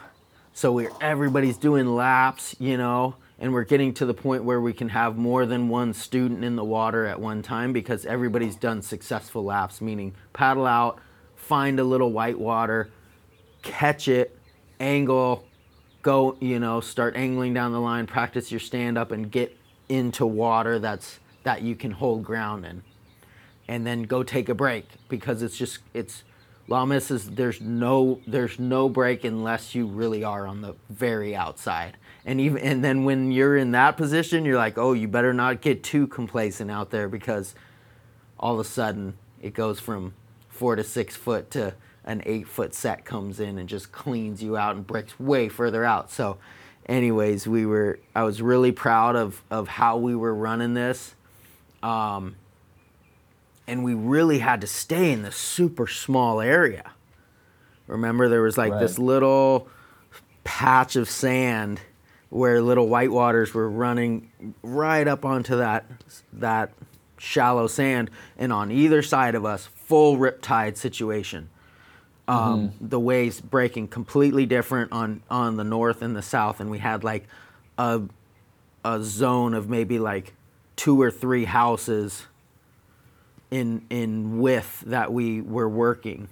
so 0.54 0.72
we're 0.72 0.92
everybody's 1.02 1.58
doing 1.58 1.88
laps, 1.88 2.56
you 2.60 2.78
know, 2.78 3.16
and 3.40 3.54
we're 3.54 3.64
getting 3.64 3.94
to 3.96 4.06
the 4.06 4.14
point 4.14 4.44
where 4.44 4.62
we 4.62 4.74
can 4.74 4.90
have 4.90 5.18
more 5.18 5.46
than 5.46 5.70
one 5.70 5.94
student 5.94 6.44
in 6.44 6.56
the 6.56 6.64
water 6.64 7.06
at 7.06 7.20
one 7.20 7.42
time 7.42 7.74
because 7.74 8.06
everybody's 8.06 8.56
done 8.56 8.82
successful 8.82 9.44
laps, 9.44 9.82
meaning 9.82 10.14
paddle 10.34 10.68
out, 10.68 11.00
find 11.36 11.80
a 11.80 11.84
little 11.84 12.12
white 12.12 12.38
water, 12.38 12.90
catch 13.64 14.08
it, 14.08 14.38
angle, 14.80 15.46
go, 16.10 16.36
you 16.40 16.60
know, 16.60 16.82
start 16.82 17.16
angling 17.16 17.54
down 17.54 17.72
the 17.72 17.80
line, 17.80 18.08
practice 18.08 18.50
your 18.52 18.60
stand 18.60 18.98
up 18.98 19.12
and 19.12 19.30
get 19.30 19.56
into 19.90 20.26
water 20.26 20.80
that's 20.80 21.20
that 21.44 21.62
you 21.62 21.76
can 21.76 21.92
hold 21.92 22.24
ground 22.24 22.66
in. 22.66 22.82
And 23.68 23.86
then 23.86 24.04
go 24.04 24.24
take 24.24 24.50
a 24.50 24.56
break 24.56 24.88
because 25.08 25.44
it's 25.44 25.56
just 25.56 25.78
it's 25.94 26.24
Miss 26.68 27.12
is 27.12 27.30
there's 27.30 27.62
no 27.62 28.22
there's 28.26 28.58
no 28.58 28.90
break 28.90 29.24
unless 29.24 29.76
you 29.76 29.86
really 29.86 30.24
are 30.24 30.48
on 30.48 30.62
the 30.62 30.74
very 30.90 31.36
outside. 31.36 31.96
And 32.26 32.42
even 32.42 32.58
and 32.64 32.84
then 32.84 33.04
when 33.04 33.32
you're 33.32 33.56
in 33.56 33.70
that 33.74 33.96
position, 33.96 34.46
you're 34.46 34.58
like, 34.58 34.80
oh, 34.80 34.94
you 34.94 35.08
better 35.08 35.32
not 35.32 35.62
get 35.62 35.84
too 35.84 36.08
complacent 36.08 36.72
out 36.72 36.90
there 36.90 37.08
because 37.08 37.54
all 38.40 38.56
of 38.56 38.60
a 38.60 38.68
sudden 38.68 39.14
it 39.44 39.54
goes 39.54 39.80
from 39.80 40.16
four 40.48 40.76
to 40.76 40.84
six 40.84 41.16
foot 41.16 41.52
to 41.52 41.76
an 42.10 42.24
eight 42.26 42.48
foot 42.48 42.74
set 42.74 43.06
comes 43.06 43.40
in 43.40 43.60
and 43.60 43.70
just 43.70 43.92
cleans 43.92 44.42
you 44.42 44.58
out 44.58 44.76
and 44.76 44.86
breaks 44.86 45.18
way 45.20 45.48
further 45.48 45.86
out. 45.86 46.10
So, 46.12 46.38
anyways, 46.88 47.48
we 47.48 47.66
were 47.68 48.00
I 48.16 48.24
was 48.24 48.42
really 48.42 48.72
proud 48.72 49.16
of 49.16 49.42
of 49.52 49.68
how 49.68 49.98
we 49.98 50.16
were 50.16 50.34
running 50.34 50.74
this. 50.74 51.16
Um, 51.84 52.36
and 53.68 53.84
we 53.84 53.94
really 53.94 54.40
had 54.40 54.62
to 54.62 54.68
stay 54.68 55.12
in 55.12 55.22
this 55.22 55.36
super 55.36 55.86
small 55.86 56.42
area. 56.42 56.92
Remember, 57.86 58.28
there 58.28 58.42
was 58.42 58.58
like 58.58 58.72
Right. 58.72 58.80
this 58.82 58.98
little 58.98 59.68
patch 60.44 60.96
of 60.96 61.08
sand 61.08 61.80
where 62.30 62.62
little 62.62 62.88
whitewaters 62.88 63.54
were 63.54 63.70
running 63.70 64.32
right 64.64 65.08
up 65.08 65.26
onto 65.26 65.58
that 65.58 65.86
that 66.34 66.72
shallow 67.20 67.68
sand, 67.68 68.10
and 68.38 68.52
on 68.52 68.72
either 68.72 69.04
side 69.04 69.36
of 69.36 69.46
us, 69.46 69.68
full 69.76 70.18
riptide 70.18 70.76
situation. 70.76 71.50
Um, 72.30 72.72
The 72.80 73.00
waves 73.00 73.42
breaking 73.42 73.88
completely 73.88 74.46
different 74.46 74.92
on 74.92 75.22
on 75.30 75.58
the 75.58 75.64
north 75.64 76.02
and 76.02 76.16
the 76.16 76.22
south, 76.22 76.60
and 76.60 76.70
we 76.70 76.80
had 76.80 77.04
like 77.04 77.28
a 77.78 78.02
a 78.86 79.02
zone 79.02 79.54
of 79.54 79.70
maybe 79.70 80.00
like 80.00 80.34
two 80.76 81.02
or 81.02 81.12
three 81.12 81.46
houses 81.46 82.28
in 83.52 83.82
in 83.90 84.40
width 84.40 84.82
that 84.86 85.12
we 85.12 85.42
were 85.42 85.68
working. 85.68 86.30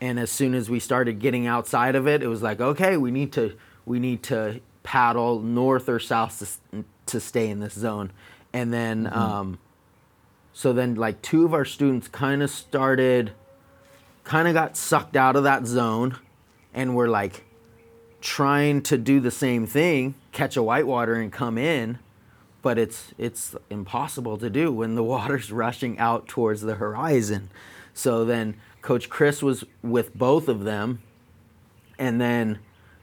And 0.00 0.18
as 0.18 0.30
soon 0.30 0.54
as 0.54 0.68
we 0.68 0.80
started 0.80 1.18
getting 1.20 1.46
outside 1.46 1.94
of 1.94 2.06
it 2.06 2.22
it 2.22 2.28
was 2.28 2.42
like 2.42 2.60
okay 2.60 2.96
we 2.96 3.10
need 3.10 3.32
to 3.32 3.56
we 3.86 3.98
need 3.98 4.22
to 4.24 4.60
paddle 4.82 5.40
north 5.40 5.88
or 5.88 5.98
south 5.98 6.60
to, 6.72 6.84
to 7.06 7.20
stay 7.20 7.48
in 7.48 7.60
this 7.60 7.74
zone. 7.74 8.12
And 8.52 8.72
then 8.72 9.08
um, 9.12 9.58
so 10.52 10.72
then 10.72 10.94
like 10.96 11.22
two 11.22 11.44
of 11.44 11.54
our 11.54 11.64
students 11.64 12.08
kind 12.08 12.42
of 12.42 12.50
started 12.50 13.32
kind 14.24 14.48
of 14.48 14.54
got 14.54 14.76
sucked 14.76 15.16
out 15.16 15.36
of 15.36 15.44
that 15.44 15.66
zone 15.66 16.16
and 16.72 16.94
were 16.94 17.08
like 17.08 17.44
trying 18.20 18.82
to 18.82 18.96
do 18.96 19.18
the 19.18 19.30
same 19.30 19.66
thing 19.66 20.14
catch 20.30 20.56
a 20.56 20.62
whitewater 20.62 21.14
and 21.14 21.32
come 21.32 21.58
in 21.58 21.98
but 22.62 22.78
it's 22.78 23.12
it's 23.18 23.54
impossible 23.68 24.38
to 24.38 24.48
do 24.48 24.72
when 24.72 24.94
the 24.94 25.02
water's 25.12 25.52
rushing 25.52 25.98
out 25.98 26.28
towards 26.28 26.62
the 26.62 26.76
horizon. 26.76 27.50
So 27.92 28.24
then 28.24 28.56
coach 28.80 29.10
Chris 29.10 29.42
was 29.42 29.64
with 29.82 30.16
both 30.16 30.48
of 30.48 30.64
them 30.64 31.02
and 31.98 32.20
then 32.20 32.60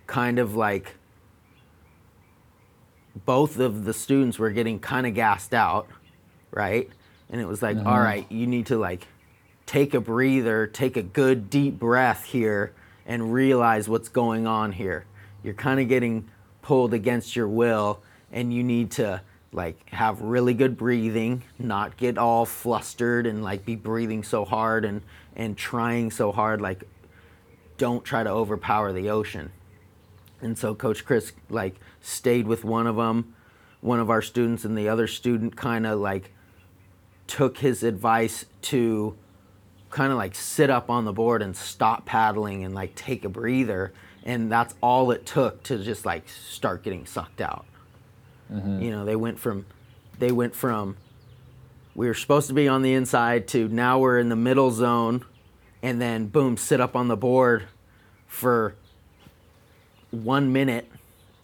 kind 0.07 0.39
of 0.39 0.55
like 0.55 0.95
both 3.25 3.59
of 3.59 3.83
the 3.83 3.93
students 3.93 4.39
were 4.39 4.49
getting 4.49 4.79
kind 4.79 5.05
of 5.05 5.13
gassed 5.13 5.53
out, 5.53 5.87
right? 6.51 6.89
And 7.29 7.39
it 7.39 7.45
was 7.45 7.61
like, 7.61 7.77
mm-hmm. 7.77 7.87
"All 7.87 7.99
right, 7.99 8.25
you 8.31 8.47
need 8.47 8.67
to 8.67 8.77
like 8.77 9.07
take 9.69 9.93
a 9.93 10.01
breather, 10.01 10.65
take 10.65 10.97
a 10.97 11.03
good 11.03 11.47
deep 11.47 11.77
breath 11.77 12.23
here 12.23 12.73
and 13.05 13.31
realize 13.31 13.87
what's 13.87 14.09
going 14.09 14.47
on 14.47 14.71
here. 14.71 15.05
You're 15.43 15.53
kind 15.53 15.79
of 15.79 15.87
getting 15.87 16.27
pulled 16.63 16.91
against 16.91 17.35
your 17.35 17.47
will 17.47 18.01
and 18.31 18.51
you 18.51 18.63
need 18.63 18.89
to 18.89 19.21
like 19.51 19.87
have 19.91 20.23
really 20.23 20.55
good 20.55 20.75
breathing, 20.75 21.43
not 21.59 21.97
get 21.97 22.17
all 22.17 22.47
flustered 22.47 23.27
and 23.27 23.43
like 23.43 23.63
be 23.63 23.75
breathing 23.75 24.23
so 24.23 24.43
hard 24.43 24.85
and 24.85 25.03
and 25.35 25.55
trying 25.55 26.09
so 26.09 26.31
hard 26.31 26.61
like 26.61 26.83
don't 27.77 28.03
try 28.03 28.23
to 28.23 28.29
overpower 28.31 28.91
the 28.91 29.11
ocean. 29.11 29.51
And 30.41 30.57
so 30.57 30.73
Coach 30.73 31.05
Chris 31.05 31.31
like 31.47 31.75
stayed 32.01 32.47
with 32.47 32.63
one 32.63 32.87
of 32.87 32.95
them, 32.95 33.35
one 33.81 33.99
of 33.99 34.09
our 34.09 34.23
students, 34.23 34.65
and 34.65 34.75
the 34.75 34.89
other 34.89 35.05
student 35.05 35.55
kind 35.55 35.85
of 35.85 35.99
like 35.99 36.31
took 37.27 37.59
his 37.59 37.83
advice 37.83 38.45
to 38.63 39.15
kind 39.89 40.11
of 40.11 40.17
like 40.17 40.35
sit 40.35 40.69
up 40.69 40.89
on 40.89 41.05
the 41.05 41.13
board 41.13 41.41
and 41.41 41.55
stop 41.55 42.05
paddling 42.05 42.63
and 42.63 42.75
like 42.75 42.95
take 42.95 43.25
a 43.25 43.29
breather. 43.29 43.91
And 44.23 44.51
that's 44.51 44.75
all 44.81 45.11
it 45.11 45.25
took 45.25 45.63
to 45.63 45.83
just 45.83 46.05
like 46.05 46.27
start 46.29 46.83
getting 46.83 47.05
sucked 47.05 47.41
out. 47.41 47.65
You 48.81 48.91
know, 48.91 49.05
they 49.05 49.15
went 49.15 49.39
from 49.39 49.65
they 50.17 50.31
went 50.31 50.55
from 50.55 50.97
we 51.95 52.07
were 52.07 52.13
supposed 52.13 52.47
to 52.47 52.53
be 52.53 52.67
on 52.67 52.81
the 52.81 52.93
inside 52.93 53.47
to 53.49 53.67
now 53.67 53.99
we're 53.99 54.19
in 54.19 54.29
the 54.29 54.35
middle 54.35 54.71
zone 54.71 55.25
and 55.81 56.01
then 56.01 56.27
boom 56.27 56.57
sit 56.57 56.79
up 56.79 56.95
on 56.95 57.07
the 57.07 57.17
board 57.17 57.67
for 58.27 58.75
one 60.11 60.51
minute 60.51 60.89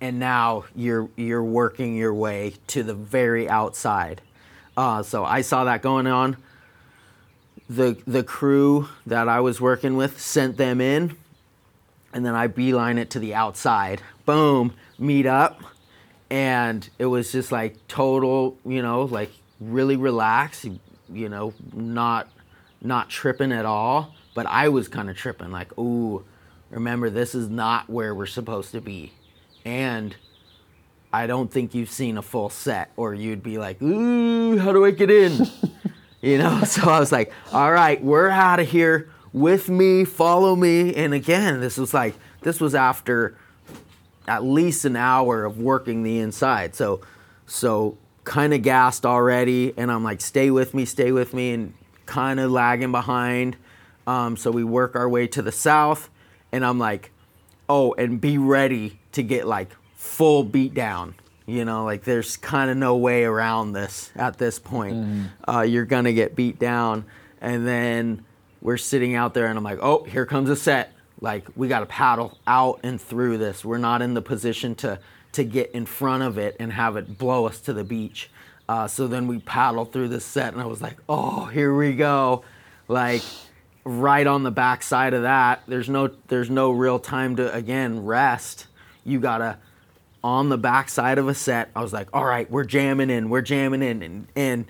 and 0.02 0.20
now 0.20 0.66
you're 0.76 1.10
you're 1.16 1.44
working 1.44 1.96
your 1.96 2.14
way 2.14 2.54
to 2.68 2.84
the 2.84 2.94
very 2.94 3.50
outside 3.50 4.22
uh, 4.78 5.02
so 5.04 5.24
i 5.24 5.42
saw 5.42 5.64
that 5.66 5.82
going 5.82 6.08
on 6.08 6.38
the 7.70 7.98
the 8.06 8.24
crew 8.24 8.88
that 9.06 9.28
i 9.28 9.40
was 9.40 9.60
working 9.60 9.98
with 9.98 10.20
sent 10.20 10.58
them 10.58 10.80
in 10.80 11.16
and 12.14 12.26
then 12.26 12.36
i 12.36 12.48
beeline 12.48 12.98
it 12.98 13.10
to 13.10 13.20
the 13.20 13.34
outside. 13.34 14.02
Boom 14.26 14.74
meet 14.98 15.26
up 15.26 15.62
and 16.30 16.90
it 16.98 17.06
was 17.06 17.32
just 17.32 17.52
like 17.52 17.76
total 17.88 18.58
you 18.66 18.82
know 18.82 19.04
like 19.04 19.32
really 19.60 19.96
relaxed 19.96 20.66
you 21.12 21.30
know 21.30 21.54
not 21.74 22.30
not 22.82 23.10
tripping 23.10 23.52
at 23.52 23.66
all 23.66 24.16
but 24.34 24.46
i 24.46 24.70
was 24.70 24.88
kind 24.88 25.10
of 25.10 25.18
tripping 25.18 25.52
like 25.52 25.78
ooh 25.78 26.24
remember 26.70 27.10
this 27.10 27.36
is 27.36 27.50
not 27.50 27.90
where 27.90 28.14
we're 28.14 28.26
supposed 28.26 28.72
to 28.72 28.82
be. 28.82 29.14
And 29.66 30.16
i 31.12 31.28
don't 31.28 31.52
think 31.52 31.74
you've 31.76 31.92
seen 31.92 32.18
a 32.18 32.22
full 32.22 32.50
set 32.50 32.92
or 32.96 33.14
you'd 33.14 33.44
be 33.44 33.58
like 33.58 33.82
ooh 33.82 34.58
how 34.58 34.72
do 34.72 34.86
i 34.86 34.92
get 34.92 35.10
in 35.12 35.32
you 36.22 36.38
know 36.38 36.64
so 36.66 36.90
i 36.90 37.00
was 37.00 37.12
like 37.12 37.32
all 37.52 37.72
right 37.72 38.04
we're 38.04 38.30
out 38.30 38.60
of 38.60 38.70
here 38.70 39.10
with 39.34 39.70
me 39.70 40.06
follow 40.06 40.56
me 40.56 40.96
and 40.96 41.14
again 41.14 41.60
this 41.60 41.78
was 41.78 41.94
like 41.94 42.16
this 42.42 42.60
was 42.60 42.76
after 42.76 43.36
at 44.28 44.44
least 44.44 44.86
an 44.86 44.96
hour 44.96 45.46
of 45.46 45.60
working 45.60 46.04
the 46.04 46.20
inside. 46.20 46.76
So, 46.76 47.02
so 47.46 47.98
kind 48.24 48.54
of 48.54 48.62
gassed 48.62 49.06
already, 49.06 49.74
and 49.78 49.92
I'm 49.92 50.04
like, 50.04 50.22
stay 50.22 50.50
with 50.50 50.74
me, 50.74 50.86
stay 50.86 51.12
with 51.12 51.34
me, 51.34 51.54
and 51.54 51.74
kind 52.06 52.40
of 52.40 52.52
lagging 52.52 52.92
behind. 52.92 53.58
Um, 54.08 54.38
so 54.38 54.52
we 54.52 54.64
work 54.64 54.96
our 54.96 55.10
way 55.10 55.28
to 55.28 55.42
the 55.42 55.52
south, 55.52 56.10
and 56.52 56.66
I'm 56.66 56.80
like, 56.80 57.12
oh, 57.70 57.94
and 57.94 58.20
be 58.20 58.38
ready 58.38 59.00
to 59.14 59.24
get 59.24 59.48
like 59.48 59.70
full 59.96 60.44
beat 60.44 60.74
down. 60.74 61.16
You 61.46 61.64
know, 61.64 61.86
like 61.86 62.04
there's 62.04 62.38
kind 62.38 62.72
of 62.72 62.78
no 62.78 62.98
way 62.98 63.24
around 63.24 63.74
this 63.74 64.12
at 64.16 64.38
this 64.38 64.58
point. 64.60 65.30
Uh, 65.48 65.62
you're 65.62 65.86
gonna 65.86 66.14
get 66.14 66.36
beat 66.36 66.58
down, 66.60 67.06
and 67.40 67.68
then 67.68 68.26
we're 68.62 68.78
sitting 68.78 69.14
out 69.14 69.34
there, 69.36 69.46
and 69.46 69.58
I'm 69.58 69.64
like, 69.64 69.80
oh, 69.82 70.04
here 70.06 70.26
comes 70.26 70.50
a 70.50 70.56
set. 70.56 70.92
Like 71.22 71.46
we 71.56 71.68
got 71.68 71.80
to 71.82 71.86
paddle 71.86 72.38
out 72.48 72.80
and 72.84 73.00
through 73.00 73.38
this. 73.38 73.64
We're 73.64 73.78
not 73.78 74.02
in 74.02 74.14
the 74.16 74.22
position 74.22 74.76
to 74.76 75.00
to 75.34 75.44
get 75.44 75.72
in 75.72 75.86
front 75.86 76.24
of 76.24 76.38
it 76.38 76.56
and 76.60 76.72
have 76.74 76.96
it 76.98 77.18
blow 77.18 77.46
us 77.46 77.60
to 77.62 77.74
the 77.74 77.84
beach. 77.84 78.30
Uh, 78.68 78.88
so 78.88 79.08
then 79.08 79.28
we 79.28 79.40
paddled 79.40 79.92
through 79.92 80.08
the 80.08 80.20
set 80.20 80.52
and 80.54 80.62
i 80.62 80.66
was 80.66 80.82
like 80.82 80.98
oh 81.08 81.46
here 81.46 81.76
we 81.76 81.94
go. 81.94 82.44
Like 82.88 83.22
right 83.84 84.26
on 84.26 84.44
the 84.44 84.52
back 84.52 84.82
side 84.82 85.14
of 85.14 85.22
that 85.22 85.62
there's 85.68 85.88
no 85.88 86.10
there's 86.28 86.50
no 86.50 86.72
real 86.72 87.00
time 87.00 87.36
to 87.36 87.54
again 87.54 88.04
rest. 88.06 88.68
You 89.04 89.20
gotta 89.20 89.58
on 90.26 90.50
the 90.50 90.58
backside 90.58 91.18
of 91.20 91.28
a 91.28 91.36
set 91.36 91.70
i 91.76 91.82
was 91.82 91.94
like 91.94 92.08
all 92.12 92.26
right 92.26 92.50
we're 92.50 92.64
jamming 92.64 93.10
in 93.10 93.30
we're 93.30 93.42
jamming 93.42 93.84
in 93.84 94.02
and 94.02 94.28
and 94.36 94.66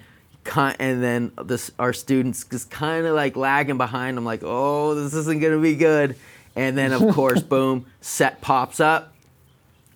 and 0.80 1.04
then 1.04 1.32
this 1.44 1.72
our 1.80 1.94
students 1.94 2.44
just 2.46 2.70
kind 2.70 3.06
of 3.06 3.16
like 3.16 3.36
lagging 3.36 3.78
behind. 3.78 4.18
I'm 4.18 4.26
like 4.26 4.44
oh 4.44 4.96
this 4.96 5.14
isn't 5.14 5.42
gonna 5.42 5.60
be 5.60 5.76
good. 5.76 6.16
And 6.56 6.78
then 6.78 6.94
of 6.94 7.02
course 7.14 7.42
boom 7.42 7.86
set 8.02 8.42
pops 8.42 8.80
up. 8.80 9.14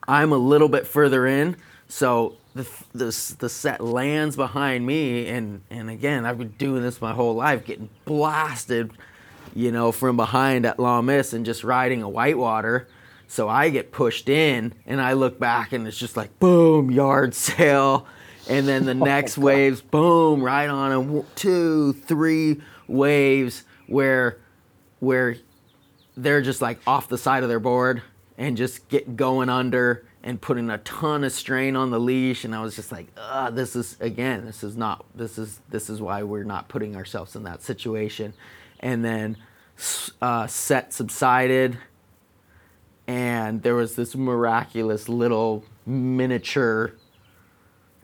I'm 0.07 0.31
a 0.31 0.37
little 0.37 0.69
bit 0.69 0.87
further 0.87 1.27
in 1.27 1.55
so 1.87 2.37
the, 2.55 2.67
the, 2.93 3.35
the 3.39 3.49
set 3.49 3.79
lands 3.79 4.35
behind 4.35 4.85
me 4.85 5.27
and 5.27 5.61
and 5.69 5.89
again 5.89 6.25
i've 6.25 6.39
been 6.39 6.53
doing 6.57 6.81
this 6.81 6.99
my 6.99 7.13
whole 7.13 7.35
life 7.35 7.63
getting 7.63 7.89
blasted 8.05 8.91
you 9.55 9.71
know 9.71 9.91
from 9.91 10.17
behind 10.17 10.65
at 10.65 10.79
La 10.79 11.01
Miss 11.01 11.31
and 11.31 11.45
just 11.45 11.63
riding 11.63 12.01
a 12.01 12.09
whitewater 12.09 12.87
so 13.29 13.47
i 13.47 13.69
get 13.69 13.91
pushed 13.91 14.27
in 14.27 14.73
and 14.85 14.99
i 14.99 15.13
look 15.13 15.39
back 15.39 15.71
and 15.71 15.87
it's 15.87 15.97
just 15.97 16.17
like 16.17 16.37
boom 16.39 16.91
yard 16.91 17.33
sail 17.49 18.05
and 18.49 18.67
then 18.67 18.85
the 18.85 18.95
next 18.95 19.37
waves 19.37 19.79
boom 19.79 20.41
right 20.41 20.67
on. 20.69 20.91
A 20.91 20.95
w- 20.95 21.25
two 21.35 21.93
three 21.93 22.59
waves 22.87 23.63
where 23.87 24.39
where 24.99 25.37
they're 26.17 26.41
just 26.41 26.61
like 26.61 26.79
off 26.85 27.07
the 27.07 27.17
side 27.17 27.43
of 27.43 27.49
their 27.49 27.59
board 27.59 28.01
and 28.37 28.57
just 28.57 28.89
get 28.89 29.15
going 29.15 29.49
under 29.49 30.03
and 30.23 30.41
putting 30.41 30.69
a 30.69 30.79
ton 30.79 31.23
of 31.23 31.31
strain 31.31 31.75
on 31.75 31.91
the 31.91 31.99
leash. 31.99 32.43
And 32.43 32.55
i 32.55 32.61
was 32.61 32.75
just 32.75 32.91
like 32.91 33.07
ah 33.17 33.51
this 33.51 33.75
is 33.75 33.95
again 33.99 34.45
this 34.45 34.63
is 34.63 34.75
not 34.75 35.05
this 35.15 35.37
is 35.37 35.59
this 35.69 35.89
is 35.89 36.01
why 36.01 36.23
we're 36.23 36.43
not 36.43 36.67
putting 36.67 36.95
ourselves 36.95 37.35
in 37.35 37.43
that 37.43 37.61
situation. 37.61 38.33
And 38.79 39.05
then 39.05 39.37
uh, 40.21 40.47
set 40.47 40.91
subsided, 40.91 41.77
and 43.09 43.63
there 43.63 43.73
was 43.73 43.95
this 43.95 44.15
miraculous 44.15 45.09
little 45.09 45.65
miniature 45.83 46.93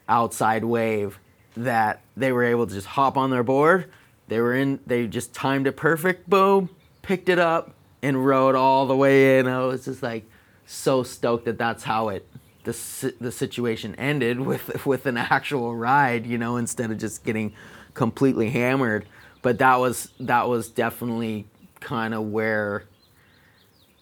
outside 0.09 0.63
wave 0.63 1.19
that 1.55 2.01
they 2.17 2.31
were 2.31 2.43
able 2.43 2.65
to 2.65 2.73
just 2.73 2.87
hop 2.87 3.15
on 3.15 3.29
their 3.29 3.43
board. 3.43 3.91
They 4.29 4.41
were 4.41 4.55
in. 4.55 4.79
They 4.87 5.05
just 5.05 5.31
timed 5.31 5.67
it 5.67 5.73
perfect. 5.77 6.27
Boom, 6.27 6.71
picked 7.03 7.29
it 7.29 7.37
up 7.37 7.75
and 8.01 8.25
rode 8.25 8.55
all 8.55 8.87
the 8.87 8.95
way 8.95 9.37
in. 9.37 9.47
I 9.47 9.59
was 9.65 9.85
just 9.85 10.01
like 10.01 10.25
so 10.65 11.03
stoked 11.03 11.45
that 11.45 11.59
that's 11.59 11.83
how 11.83 12.09
it 12.09 12.27
the 12.63 13.13
the 13.21 13.31
situation 13.31 13.93
ended 13.97 14.39
with 14.39 14.87
with 14.87 15.05
an 15.05 15.17
actual 15.17 15.75
ride. 15.75 16.25
You 16.25 16.39
know, 16.39 16.57
instead 16.57 16.89
of 16.89 16.97
just 16.97 17.23
getting 17.23 17.53
completely 17.93 18.49
hammered. 18.49 19.05
But 19.43 19.59
that 19.59 19.75
was 19.75 20.09
that 20.19 20.49
was 20.49 20.67
definitely 20.67 21.45
kind 21.79 22.15
of 22.15 22.23
where 22.23 22.85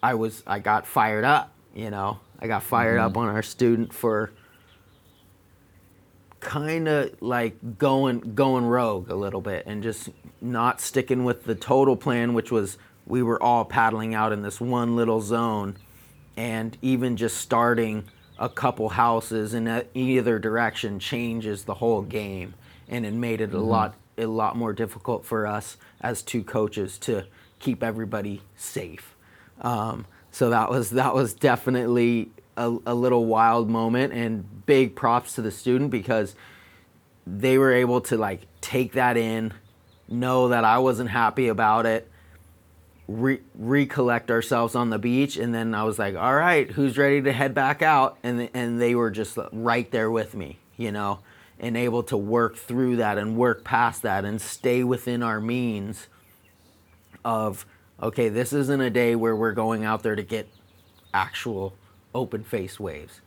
I 0.04 0.14
was. 0.14 0.42
I 0.46 0.58
got 0.58 0.86
fired 0.86 1.24
up. 1.24 1.50
You 1.74 1.90
know, 1.90 2.20
I 2.38 2.46
got 2.46 2.62
fired 2.62 2.98
mm-hmm. 2.98 3.06
up 3.06 3.16
on 3.16 3.28
our 3.28 3.42
student 3.42 3.94
for 3.94 4.32
kind 6.40 6.88
of 6.88 7.22
like 7.22 7.78
going 7.78 8.34
going 8.34 8.66
rogue 8.66 9.08
a 9.10 9.14
little 9.14 9.40
bit 9.40 9.64
and 9.64 9.82
just 9.82 10.10
not 10.42 10.78
sticking 10.78 11.24
with 11.24 11.44
the 11.44 11.54
total 11.54 11.96
plan 11.96 12.34
which 12.34 12.52
was 12.52 12.76
we 13.06 13.22
were 13.22 13.42
all 13.42 13.64
paddling 13.64 14.14
out 14.14 14.30
in 14.30 14.42
this 14.42 14.60
one 14.60 14.94
little 14.94 15.22
zone 15.22 15.74
and 16.36 16.76
even 16.82 17.16
just 17.16 17.38
starting 17.38 18.04
a 18.38 18.50
couple 18.50 18.90
houses 18.90 19.54
in 19.54 19.86
either 19.94 20.38
direction 20.38 20.98
changes 20.98 21.64
the 21.64 21.72
whole 21.72 22.02
game 22.02 22.52
and 22.90 23.06
it 23.06 23.14
made 23.14 23.40
it 23.40 23.48
mm-hmm. 23.48 23.60
a 23.60 23.62
lot 23.62 23.94
a 24.18 24.26
lot 24.26 24.54
more 24.54 24.74
difficult 24.74 25.24
for 25.24 25.46
us 25.46 25.78
as 26.02 26.22
two 26.22 26.44
coaches 26.44 26.98
to 26.98 27.24
keep 27.58 27.82
everybody 27.82 28.42
safe 28.54 29.13
um, 29.60 30.06
so 30.30 30.50
that 30.50 30.70
was 30.70 30.90
that 30.90 31.14
was 31.14 31.34
definitely 31.34 32.30
a, 32.56 32.76
a 32.86 32.94
little 32.94 33.26
wild 33.26 33.68
moment 33.68 34.12
and 34.12 34.66
big 34.66 34.94
props 34.94 35.34
to 35.34 35.42
the 35.42 35.50
student 35.50 35.90
because 35.90 36.34
they 37.26 37.58
were 37.58 37.72
able 37.72 38.00
to 38.02 38.16
like 38.16 38.42
take 38.60 38.92
that 38.92 39.16
in, 39.16 39.52
know 40.08 40.48
that 40.48 40.64
I 40.64 40.78
wasn't 40.78 41.10
happy 41.10 41.48
about 41.48 41.86
it, 41.86 42.10
re- 43.08 43.40
recollect 43.54 44.30
ourselves 44.30 44.74
on 44.74 44.90
the 44.90 44.98
beach, 44.98 45.36
and 45.36 45.54
then 45.54 45.74
I 45.74 45.84
was 45.84 45.98
like, 45.98 46.16
"All 46.16 46.34
right, 46.34 46.70
who's 46.70 46.98
ready 46.98 47.22
to 47.22 47.32
head 47.32 47.54
back 47.54 47.82
out?" 47.82 48.18
And 48.22 48.50
and 48.54 48.80
they 48.80 48.94
were 48.94 49.10
just 49.10 49.38
right 49.52 49.90
there 49.90 50.10
with 50.10 50.34
me, 50.34 50.58
you 50.76 50.92
know, 50.92 51.20
and 51.58 51.76
able 51.76 52.02
to 52.04 52.16
work 52.16 52.56
through 52.56 52.96
that 52.96 53.18
and 53.18 53.36
work 53.36 53.64
past 53.64 54.02
that 54.02 54.24
and 54.24 54.40
stay 54.40 54.84
within 54.84 55.22
our 55.22 55.40
means 55.40 56.08
of 57.24 57.64
okay, 58.02 58.28
this 58.28 58.52
isn't 58.52 58.80
a 58.80 58.90
day 58.90 59.14
where 59.14 59.36
we're 59.36 59.52
going 59.52 59.84
out 59.84 60.02
there 60.02 60.16
to 60.16 60.22
get 60.22 60.48
actual 61.12 61.74
open 62.14 62.44
face 62.44 62.78
waves. 62.78 63.20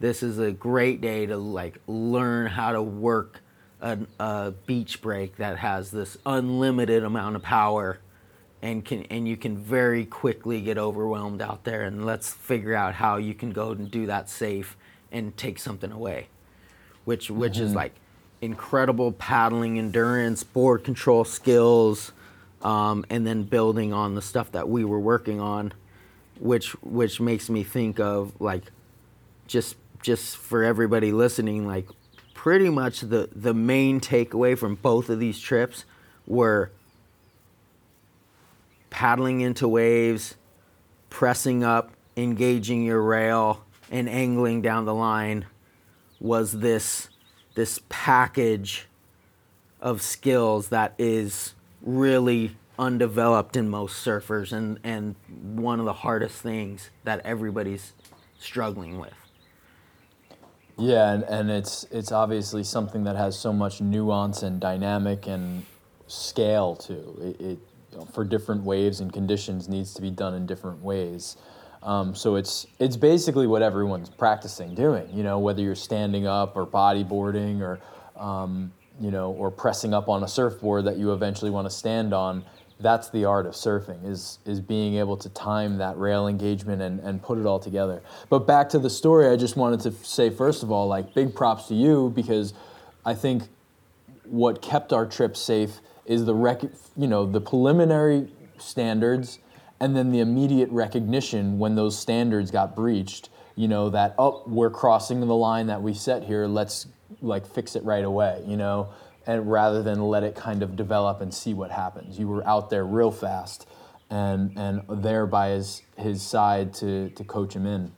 This 0.00 0.22
is 0.22 0.38
a 0.38 0.52
great 0.52 1.00
day 1.00 1.26
to 1.26 1.36
like 1.36 1.78
learn 1.86 2.46
how 2.46 2.72
to 2.72 2.82
work 2.82 3.40
a, 3.80 3.98
a 4.18 4.52
beach 4.66 5.00
break 5.00 5.36
that 5.36 5.58
has 5.58 5.90
this 5.90 6.16
unlimited 6.26 7.04
amount 7.04 7.36
of 7.36 7.42
power 7.42 8.00
and 8.60 8.84
can 8.84 9.04
and 9.04 9.28
you 9.28 9.36
can 9.36 9.56
very 9.56 10.04
quickly 10.04 10.60
get 10.60 10.78
overwhelmed 10.78 11.40
out 11.40 11.64
there 11.64 11.82
and 11.82 12.04
let's 12.04 12.32
figure 12.32 12.74
out 12.74 12.94
how 12.94 13.16
you 13.16 13.34
can 13.34 13.50
go 13.50 13.70
and 13.70 13.90
do 13.90 14.06
that 14.06 14.28
safe 14.28 14.76
and 15.12 15.36
take 15.36 15.58
something 15.58 15.92
away 15.92 16.26
which 17.04 17.30
which 17.30 17.54
mm-hmm. 17.54 17.64
is 17.64 17.74
like 17.74 17.94
incredible 18.40 19.12
paddling 19.12 19.78
endurance 19.78 20.42
board 20.42 20.82
control 20.82 21.24
skills 21.24 22.12
um, 22.62 23.04
and 23.10 23.26
then 23.26 23.44
building 23.44 23.92
on 23.92 24.14
the 24.14 24.22
stuff 24.22 24.52
that 24.52 24.68
we 24.68 24.84
were 24.84 25.00
working 25.00 25.40
on 25.40 25.72
which 26.40 26.70
which 26.82 27.20
makes 27.20 27.50
me 27.50 27.62
think 27.62 27.98
of 27.98 28.32
like 28.40 28.64
just 29.46 29.76
just 30.02 30.36
for 30.36 30.62
everybody 30.62 31.12
listening 31.12 31.66
like 31.66 31.88
pretty 32.34 32.70
much 32.70 33.00
the 33.00 33.28
the 33.34 33.54
main 33.54 34.00
takeaway 34.00 34.56
from 34.56 34.76
both 34.76 35.08
of 35.08 35.18
these 35.18 35.40
trips 35.40 35.84
were 36.26 36.70
paddling 38.90 39.40
into 39.40 39.66
waves 39.66 40.36
pressing 41.10 41.64
up 41.64 41.90
engaging 42.16 42.84
your 42.84 43.02
rail 43.02 43.64
and 43.90 44.08
angling 44.08 44.62
down 44.62 44.84
the 44.84 44.94
line 44.94 45.44
was 46.20 46.52
this 46.52 47.08
this 47.54 47.80
package 47.88 48.86
of 49.80 50.00
skills 50.02 50.68
that 50.68 50.94
is 50.98 51.54
really 51.82 52.56
undeveloped 52.78 53.56
in 53.56 53.68
most 53.68 54.04
surfers 54.04 54.52
and, 54.52 54.78
and 54.84 55.16
one 55.30 55.80
of 55.80 55.84
the 55.84 55.92
hardest 55.92 56.40
things 56.40 56.90
that 57.04 57.20
everybody's 57.24 57.92
struggling 58.38 58.98
with. 58.98 59.14
Yeah, 60.78 61.12
and, 61.12 61.24
and 61.24 61.50
it's 61.50 61.84
it's 61.90 62.12
obviously 62.12 62.62
something 62.62 63.02
that 63.04 63.16
has 63.16 63.36
so 63.36 63.52
much 63.52 63.80
nuance 63.80 64.44
and 64.44 64.60
dynamic 64.60 65.26
and 65.26 65.66
scale 66.06 66.76
to 66.76 66.94
It, 67.20 67.40
it 67.40 67.58
for 68.12 68.24
different 68.24 68.62
waves 68.62 69.00
and 69.00 69.12
conditions 69.12 69.68
needs 69.68 69.92
to 69.94 70.02
be 70.02 70.10
done 70.10 70.34
in 70.34 70.46
different 70.46 70.82
ways. 70.82 71.36
Um, 71.82 72.14
so 72.14 72.36
it's 72.36 72.66
it's 72.78 72.96
basically 72.96 73.46
what 73.46 73.62
everyone's 73.62 74.08
practicing 74.08 74.74
doing. 74.74 75.08
You 75.12 75.22
know, 75.22 75.38
whether 75.38 75.62
you're 75.62 75.74
standing 75.74 76.26
up 76.26 76.56
or 76.56 76.66
bodyboarding 76.66 77.60
or 77.60 77.80
um, 78.16 78.72
you 79.00 79.10
know 79.10 79.30
or 79.32 79.50
pressing 79.50 79.94
up 79.94 80.08
on 80.08 80.22
a 80.22 80.28
surfboard 80.28 80.84
that 80.84 80.96
you 80.96 81.12
eventually 81.12 81.50
want 81.50 81.66
to 81.66 81.70
stand 81.74 82.12
on 82.12 82.44
that's 82.80 83.10
the 83.10 83.24
art 83.24 83.46
of 83.46 83.54
surfing 83.54 84.04
is 84.08 84.38
is 84.46 84.60
being 84.60 84.94
able 84.96 85.16
to 85.16 85.28
time 85.30 85.78
that 85.78 85.96
rail 85.98 86.28
engagement 86.28 86.80
and, 86.80 87.00
and 87.00 87.22
put 87.22 87.38
it 87.38 87.44
all 87.44 87.58
together. 87.58 88.02
But 88.28 88.46
back 88.46 88.68
to 88.70 88.78
the 88.78 88.90
story 88.90 89.28
i 89.28 89.36
just 89.36 89.56
wanted 89.56 89.80
to 89.80 89.92
say 90.04 90.30
first 90.30 90.62
of 90.62 90.70
all 90.70 90.86
like 90.86 91.14
big 91.14 91.34
props 91.34 91.66
to 91.68 91.74
you 91.74 92.12
because 92.14 92.54
i 93.04 93.14
think 93.14 93.44
what 94.24 94.62
kept 94.62 94.92
our 94.92 95.06
trip 95.06 95.36
safe 95.36 95.80
is 96.06 96.24
the 96.24 96.34
rec- 96.34 96.62
you 96.96 97.06
know 97.06 97.26
the 97.26 97.40
preliminary 97.40 98.28
standards 98.58 99.38
and 99.80 99.96
then 99.96 100.10
the 100.10 100.20
immediate 100.20 100.70
recognition 100.70 101.58
when 101.58 101.76
those 101.76 101.96
standards 101.96 102.50
got 102.50 102.74
breached. 102.74 103.30
You 103.54 103.68
know 103.68 103.90
that 103.90 104.14
oh 104.18 104.42
we're 104.46 104.70
crossing 104.70 105.20
the 105.20 105.34
line 105.34 105.66
that 105.66 105.82
we 105.82 105.94
set 105.94 106.24
here 106.24 106.46
let's 106.46 106.86
like 107.20 107.46
fix 107.46 107.74
it 107.76 107.82
right 107.84 108.04
away 108.04 108.42
you 108.46 108.56
know 108.56 108.88
and 109.28 109.52
rather 109.52 109.82
than 109.82 110.00
let 110.00 110.24
it 110.24 110.34
kind 110.34 110.62
of 110.62 110.74
develop 110.74 111.20
and 111.20 111.32
see 111.32 111.52
what 111.52 111.70
happens. 111.70 112.18
You 112.18 112.26
were 112.26 112.44
out 112.48 112.70
there 112.70 112.84
real 112.84 113.12
fast 113.12 113.68
and 114.10 114.56
and 114.56 114.82
there 114.88 115.26
by 115.26 115.50
his 115.50 115.82
his 115.96 116.22
side 116.22 116.72
to 116.74 117.10
to 117.10 117.24
coach 117.24 117.54
him 117.54 117.66
in. 117.66 117.92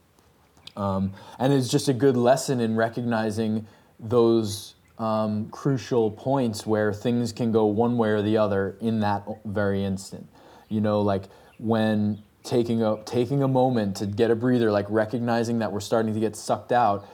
Um, 0.75 1.13
and 1.39 1.51
it's 1.53 1.69
just 1.69 1.87
a 1.87 1.93
good 1.93 2.17
lesson 2.17 2.59
in 2.59 2.75
recognizing 2.75 3.65
those 3.97 4.75
um, 4.99 5.49
crucial 5.49 6.11
points 6.11 6.65
where 6.65 6.93
things 6.93 7.31
can 7.31 7.51
go 7.51 7.65
one 7.65 7.97
way 7.97 8.09
or 8.09 8.21
the 8.21 8.37
other 8.37 8.77
in 8.81 8.99
that 8.99 9.25
very 9.45 9.85
instant. 9.85 10.27
You 10.67 10.81
know, 10.81 10.99
like 10.99 11.23
when 11.59 12.23
taking 12.43 12.83
a 12.83 13.01
taking 13.05 13.41
a 13.41 13.47
moment 13.47 13.95
to 13.97 14.05
get 14.05 14.31
a 14.31 14.35
breather, 14.35 14.69
like 14.69 14.87
recognizing 14.89 15.59
that 15.59 15.71
we're 15.71 15.79
starting 15.79 16.13
to 16.13 16.19
get 16.19 16.35
sucked 16.35 16.73
out. 16.73 17.07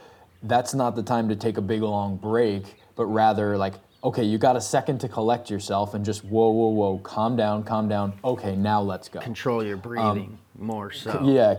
That's 0.43 0.73
not 0.73 0.95
the 0.95 1.03
time 1.03 1.29
to 1.29 1.35
take 1.35 1.57
a 1.57 1.61
big 1.61 1.81
long 1.81 2.17
break, 2.17 2.75
but 2.95 3.05
rather 3.05 3.57
like 3.57 3.73
okay, 4.03 4.23
you 4.23 4.37
got 4.37 4.55
a 4.55 4.61
second 4.61 4.99
to 4.99 5.09
collect 5.09 5.49
yourself 5.49 5.93
and 5.93 6.05
just 6.05 6.23
whoa, 6.23 6.49
whoa, 6.49 6.69
whoa, 6.69 6.97
calm 6.99 7.35
down, 7.35 7.63
calm 7.63 7.89
down. 7.89 8.17
Okay, 8.23 8.55
now 8.55 8.81
let's 8.81 9.09
go. 9.09 9.19
Control 9.19 9.63
your 9.63 9.77
breathing 9.77 10.39
um, 10.57 10.65
more 10.65 10.91
so. 10.91 11.21
Yeah, 11.23 11.55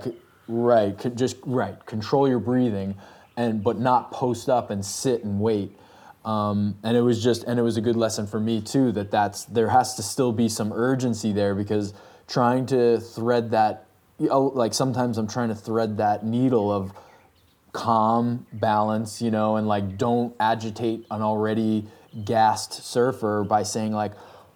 right. 0.46 1.16
Just 1.16 1.36
right. 1.44 1.84
Control 1.86 2.28
your 2.28 2.38
breathing, 2.38 2.94
and 3.36 3.62
but 3.62 3.78
not 3.78 4.10
post 4.12 4.48
up 4.48 4.70
and 4.70 4.84
sit 4.84 5.24
and 5.24 5.40
wait. 5.40 5.76
Um, 6.24 6.76
and 6.82 6.96
it 6.96 7.00
was 7.00 7.22
just, 7.22 7.44
and 7.44 7.58
it 7.58 7.62
was 7.62 7.76
a 7.76 7.80
good 7.80 7.96
lesson 7.96 8.26
for 8.26 8.40
me 8.40 8.60
too. 8.60 8.92
That 8.92 9.10
that's 9.10 9.44
there 9.44 9.68
has 9.68 9.94
to 9.96 10.02
still 10.02 10.32
be 10.32 10.48
some 10.48 10.72
urgency 10.72 11.32
there 11.32 11.54
because 11.54 11.94
trying 12.26 12.66
to 12.66 13.00
thread 13.00 13.50
that, 13.50 13.86
know, 14.18 14.42
like 14.42 14.74
sometimes 14.74 15.18
I'm 15.18 15.28
trying 15.28 15.48
to 15.48 15.54
thread 15.54 15.96
that 15.98 16.24
needle 16.24 16.70
of 16.70 16.92
calm, 17.72 18.46
balance, 18.52 19.20
you 19.22 19.30
know, 19.30 19.56
and 19.56 19.66
like 19.66 19.98
don't 19.98 20.34
agitate 20.40 21.06
an 21.10 21.22
already 21.22 21.86
gassed 22.24 22.84
surfer 22.84 23.44
by 23.44 23.62
saying 23.62 23.92
like, 23.92 24.12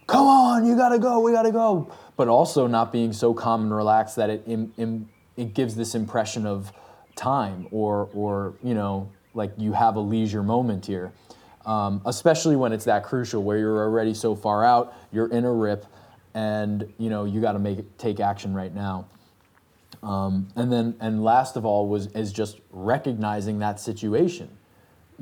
"Come 0.06 0.26
on, 0.26 0.64
you 0.64 0.76
gotta 0.76 0.98
go, 0.98 1.20
we 1.20 1.32
gotta 1.32 1.52
go," 1.52 1.90
but 2.16 2.28
also 2.28 2.66
not 2.66 2.92
being 2.92 3.12
so 3.12 3.34
calm 3.34 3.62
and 3.62 3.74
relaxed 3.74 4.16
that 4.16 4.30
it 4.30 4.42
Im, 4.46 4.72
Im, 4.76 5.08
it 5.36 5.54
gives 5.54 5.74
this 5.74 5.94
impression 5.94 6.46
of 6.46 6.72
time 7.16 7.68
or 7.70 8.08
or 8.14 8.54
you 8.62 8.74
know 8.74 9.10
like 9.34 9.52
you 9.56 9.72
have 9.72 9.96
a 9.96 10.00
leisure 10.00 10.42
moment 10.42 10.86
here. 10.86 11.12
Um, 11.64 12.02
especially 12.06 12.56
when 12.56 12.72
it's 12.72 12.86
that 12.86 13.04
crucial 13.04 13.44
where 13.44 13.56
you're 13.56 13.84
already 13.84 14.14
so 14.14 14.34
far 14.34 14.64
out, 14.64 14.94
you're 15.12 15.28
in 15.28 15.44
a 15.44 15.52
rip, 15.52 15.86
and 16.34 16.92
you 16.98 17.08
know 17.08 17.24
you 17.24 17.40
got 17.40 17.52
to 17.52 17.58
make 17.58 17.96
take 17.98 18.20
action 18.20 18.54
right 18.54 18.74
now. 18.74 19.06
Um, 20.02 20.48
and 20.56 20.72
then 20.72 20.96
and 21.00 21.22
last 21.22 21.56
of 21.56 21.64
all 21.64 21.88
was 21.88 22.08
is 22.08 22.32
just 22.32 22.60
recognizing 22.70 23.60
that 23.60 23.78
situation 23.78 24.58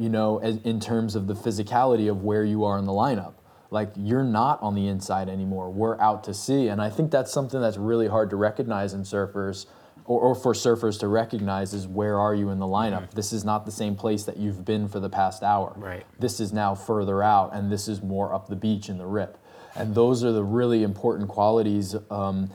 you 0.01 0.09
know, 0.09 0.39
as, 0.39 0.57
in 0.65 0.81
terms 0.81 1.15
of 1.15 1.27
the 1.27 1.35
physicality 1.35 2.11
of 2.11 2.23
where 2.23 2.43
you 2.43 2.65
are 2.65 2.79
in 2.79 2.87
the 2.87 2.93
lineup. 2.93 3.35
like 3.73 3.93
you're 3.95 4.25
not 4.25 4.61
on 4.63 4.75
the 4.75 4.89
inside 4.89 5.29
anymore. 5.29 5.71
We're 5.71 6.01
out 6.01 6.25
to 6.25 6.35
sea. 6.35 6.69
And 6.69 6.83
I 6.83 6.91
think 6.91 7.13
that's 7.13 7.31
something 7.31 7.61
that's 7.61 7.77
really 7.77 8.09
hard 8.09 8.31
to 8.31 8.37
recognize 8.37 8.95
in 8.95 9.03
surfers 9.03 9.67
or, 10.07 10.21
or 10.21 10.35
for 10.35 10.55
surfers 10.55 10.99
to 11.01 11.07
recognize 11.07 11.73
is 11.73 11.87
where 11.87 12.19
are 12.19 12.35
you 12.35 12.49
in 12.49 12.59
the 12.59 12.67
lineup? 12.67 13.03
Mm-hmm. 13.03 13.15
This 13.15 13.33
is 13.33 13.45
not 13.45 13.67
the 13.67 13.71
same 13.71 13.95
place 13.95 14.25
that 14.25 14.39
you've 14.39 14.65
been 14.65 14.89
for 14.89 14.99
the 14.99 15.11
past 15.11 15.45
hour. 15.45 15.73
Right. 15.77 16.05
This 16.19 16.41
is 16.41 16.53
now 16.53 16.75
further 16.75 17.23
out 17.23 17.55
and 17.55 17.71
this 17.71 17.87
is 17.87 18.03
more 18.03 18.35
up 18.35 18.49
the 18.49 18.57
beach 18.57 18.89
in 18.89 18.99
the 18.99 19.07
rip. 19.07 19.39
And 19.77 19.95
those 19.95 20.25
are 20.25 20.33
the 20.33 20.43
really 20.43 20.83
important 20.83 21.29
qualities 21.29 21.95
um, 22.11 22.51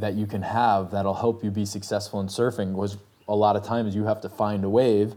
that 0.00 0.14
you 0.14 0.26
can 0.26 0.42
have 0.42 0.90
that'll 0.90 1.14
help 1.14 1.42
you 1.44 1.50
be 1.50 1.64
successful 1.66 2.20
in 2.20 2.26
surfing 2.28 2.72
was 2.72 2.98
a 3.28 3.34
lot 3.34 3.56
of 3.56 3.64
times 3.64 3.94
you 3.96 4.04
have 4.04 4.20
to 4.20 4.28
find 4.28 4.64
a 4.64 4.68
wave 4.68 5.14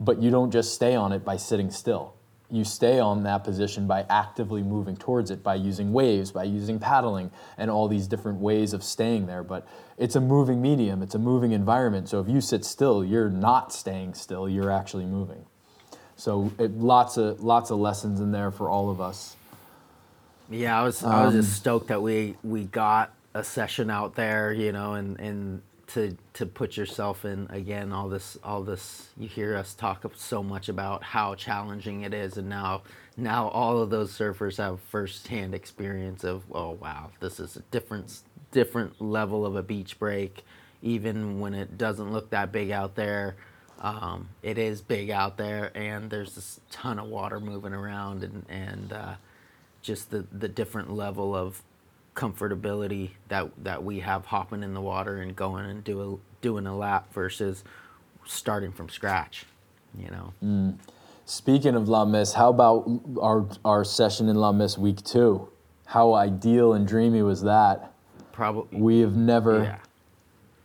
but 0.00 0.20
you 0.22 0.30
don't 0.30 0.50
just 0.50 0.74
stay 0.74 0.94
on 0.96 1.12
it 1.12 1.24
by 1.24 1.36
sitting 1.36 1.70
still. 1.70 2.14
You 2.50 2.64
stay 2.64 2.98
on 3.00 3.22
that 3.22 3.44
position 3.44 3.86
by 3.86 4.04
actively 4.10 4.62
moving 4.62 4.96
towards 4.96 5.30
it 5.30 5.42
by 5.42 5.54
using 5.54 5.92
waves 5.92 6.32
by 6.32 6.44
using 6.44 6.78
paddling 6.78 7.30
and 7.56 7.70
all 7.70 7.88
these 7.88 8.06
different 8.08 8.40
ways 8.40 8.74
of 8.74 8.84
staying 8.84 9.26
there. 9.26 9.42
But 9.44 9.66
it's 9.98 10.16
a 10.16 10.20
moving 10.20 10.60
medium 10.60 11.02
it's 11.02 11.14
a 11.14 11.18
moving 11.20 11.52
environment. 11.52 12.08
So 12.08 12.20
if 12.20 12.28
you 12.28 12.40
sit 12.40 12.64
still 12.64 13.04
you're 13.04 13.30
not 13.30 13.72
staying 13.72 14.14
still 14.14 14.48
you're 14.48 14.70
actually 14.70 15.06
moving. 15.06 15.46
So 16.16 16.52
it, 16.58 16.72
lots 16.78 17.16
of 17.16 17.42
lots 17.42 17.70
of 17.70 17.78
lessons 17.78 18.20
in 18.20 18.32
there 18.32 18.50
for 18.50 18.68
all 18.68 18.90
of 18.90 19.00
us. 19.00 19.36
Yeah, 20.50 20.80
I 20.80 20.84
was 20.84 21.02
I 21.04 21.24
was 21.24 21.34
Um, 21.34 21.40
just 21.42 21.56
stoked 21.56 21.88
that 21.88 22.02
we 22.02 22.36
we 22.44 22.64
got 22.64 23.12
a 23.34 23.44
session 23.44 23.90
out 23.90 24.14
there, 24.14 24.52
you 24.52 24.72
know, 24.72 24.94
and 24.94 25.18
and 25.20 25.62
to 25.88 26.16
to 26.32 26.46
put 26.46 26.76
yourself 26.76 27.24
in 27.24 27.46
again 27.50 27.92
all 27.92 28.08
this 28.08 28.38
all 28.42 28.62
this 28.62 29.08
you 29.18 29.28
hear 29.28 29.56
us 29.56 29.74
talk 29.74 30.04
so 30.16 30.42
much 30.42 30.68
about 30.68 31.02
how 31.02 31.34
challenging 31.34 32.02
it 32.02 32.14
is 32.14 32.38
and 32.38 32.48
now 32.48 32.80
now 33.16 33.48
all 33.48 33.78
of 33.82 33.90
those 33.90 34.10
surfers 34.16 34.56
have 34.56 34.80
firsthand 34.80 35.54
experience 35.54 36.24
of 36.24 36.44
oh 36.52 36.70
wow 36.70 37.10
this 37.20 37.38
is 37.38 37.56
a 37.56 37.60
different 37.70 38.20
different 38.52 39.00
level 39.00 39.44
of 39.46 39.56
a 39.56 39.62
beach 39.62 39.98
break. 39.98 40.44
Even 40.82 41.40
when 41.40 41.54
it 41.54 41.78
doesn't 41.78 42.12
look 42.12 42.30
that 42.30 42.52
big 42.52 42.70
out 42.70 42.94
there 42.94 43.36
um, 43.80 44.28
it 44.42 44.58
is 44.58 44.80
big 44.80 45.10
out 45.10 45.36
there 45.36 45.76
and 45.76 46.08
there's 46.10 46.34
this 46.36 46.60
ton 46.70 46.98
of 46.98 47.06
water 47.06 47.40
moving 47.40 47.72
around 47.72 48.24
and 48.24 48.44
and 48.48 48.92
uh, 48.92 49.14
just 49.82 50.10
the, 50.10 50.24
the 50.32 50.48
different 50.48 50.92
level 50.92 51.34
of 51.34 51.62
comfortability 52.14 53.10
that 53.28 53.50
that 53.64 53.82
we 53.82 54.00
have 54.00 54.26
hopping 54.26 54.62
in 54.62 54.74
the 54.74 54.80
water 54.80 55.18
and 55.18 55.34
going 55.34 55.64
and 55.64 55.82
do 55.82 56.00
a, 56.00 56.42
doing 56.42 56.66
a 56.66 56.76
lap 56.76 57.12
versus 57.12 57.64
starting 58.24 58.70
from 58.70 58.88
scratch 58.88 59.46
you 59.98 60.10
know 60.10 60.32
mm. 60.42 60.78
Speaking 61.24 61.76
of 61.76 61.88
La 61.88 62.04
Miss, 62.04 62.32
how 62.32 62.50
about 62.50 62.84
our 63.20 63.46
our 63.64 63.84
session 63.84 64.28
in 64.28 64.34
La 64.34 64.50
Miss 64.50 64.76
week 64.76 65.02
two? 65.04 65.48
How 65.86 66.14
ideal 66.14 66.72
and 66.72 66.86
dreamy 66.86 67.22
was 67.22 67.42
that? 67.42 67.92
probably 68.32 68.78
We 68.78 68.98
have 69.00 69.16
never 69.16 69.62
yeah 69.62 69.78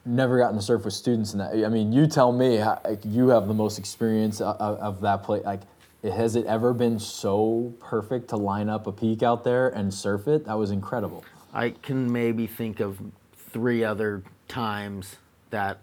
never 0.07 0.37
gotten 0.37 0.55
to 0.55 0.61
surf 0.61 0.85
with 0.85 0.93
students 0.93 1.33
in 1.33 1.39
that. 1.39 1.53
I 1.65 1.69
mean, 1.69 1.91
you 1.91 2.07
tell 2.07 2.31
me, 2.31 2.57
how, 2.57 2.79
like, 2.83 3.01
you 3.03 3.27
have 3.29 3.47
the 3.47 3.53
most 3.53 3.77
experience 3.77 4.41
of, 4.41 4.55
of 4.57 5.01
that 5.01 5.23
play. 5.23 5.41
Like, 5.41 5.61
has 6.03 6.35
it 6.35 6.45
ever 6.45 6.73
been 6.73 6.97
so 6.97 7.73
perfect 7.79 8.29
to 8.29 8.37
line 8.37 8.69
up 8.69 8.87
a 8.87 8.91
peak 8.91 9.21
out 9.21 9.43
there 9.43 9.69
and 9.69 9.93
surf 9.93 10.27
it? 10.27 10.45
That 10.45 10.57
was 10.57 10.71
incredible. 10.71 11.25
I 11.57 11.71
can 11.71 12.11
maybe 12.11 12.45
think 12.45 12.79
of 12.79 12.99
three 13.33 13.83
other 13.83 14.21
times 14.47 15.15
that 15.49 15.79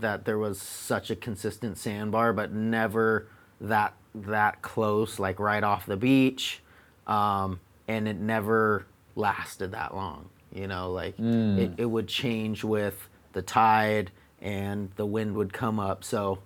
that 0.00 0.26
there 0.26 0.38
was 0.38 0.60
such 0.60 1.10
a 1.10 1.16
consistent 1.16 1.78
sandbar, 1.78 2.34
but 2.34 2.52
never 2.52 3.28
that 3.58 3.94
that 4.14 4.60
close, 4.60 5.18
like 5.18 5.40
right 5.40 5.64
off 5.64 5.86
the 5.86 5.96
beach, 5.96 6.60
um, 7.06 7.58
and 7.88 8.06
it 8.06 8.18
never 8.20 8.84
lasted 9.16 9.72
that 9.72 9.94
long. 9.94 10.28
You 10.52 10.66
know, 10.66 10.92
like 10.92 11.18
it, 11.58 11.72
it 11.78 11.86
would 11.86 12.06
change 12.06 12.62
with 12.62 13.08
the 13.32 13.40
tide 13.40 14.10
and 14.42 14.90
the 14.96 15.06
wind 15.06 15.34
would 15.36 15.54
come 15.54 15.80
up. 15.80 16.04
So 16.04 16.40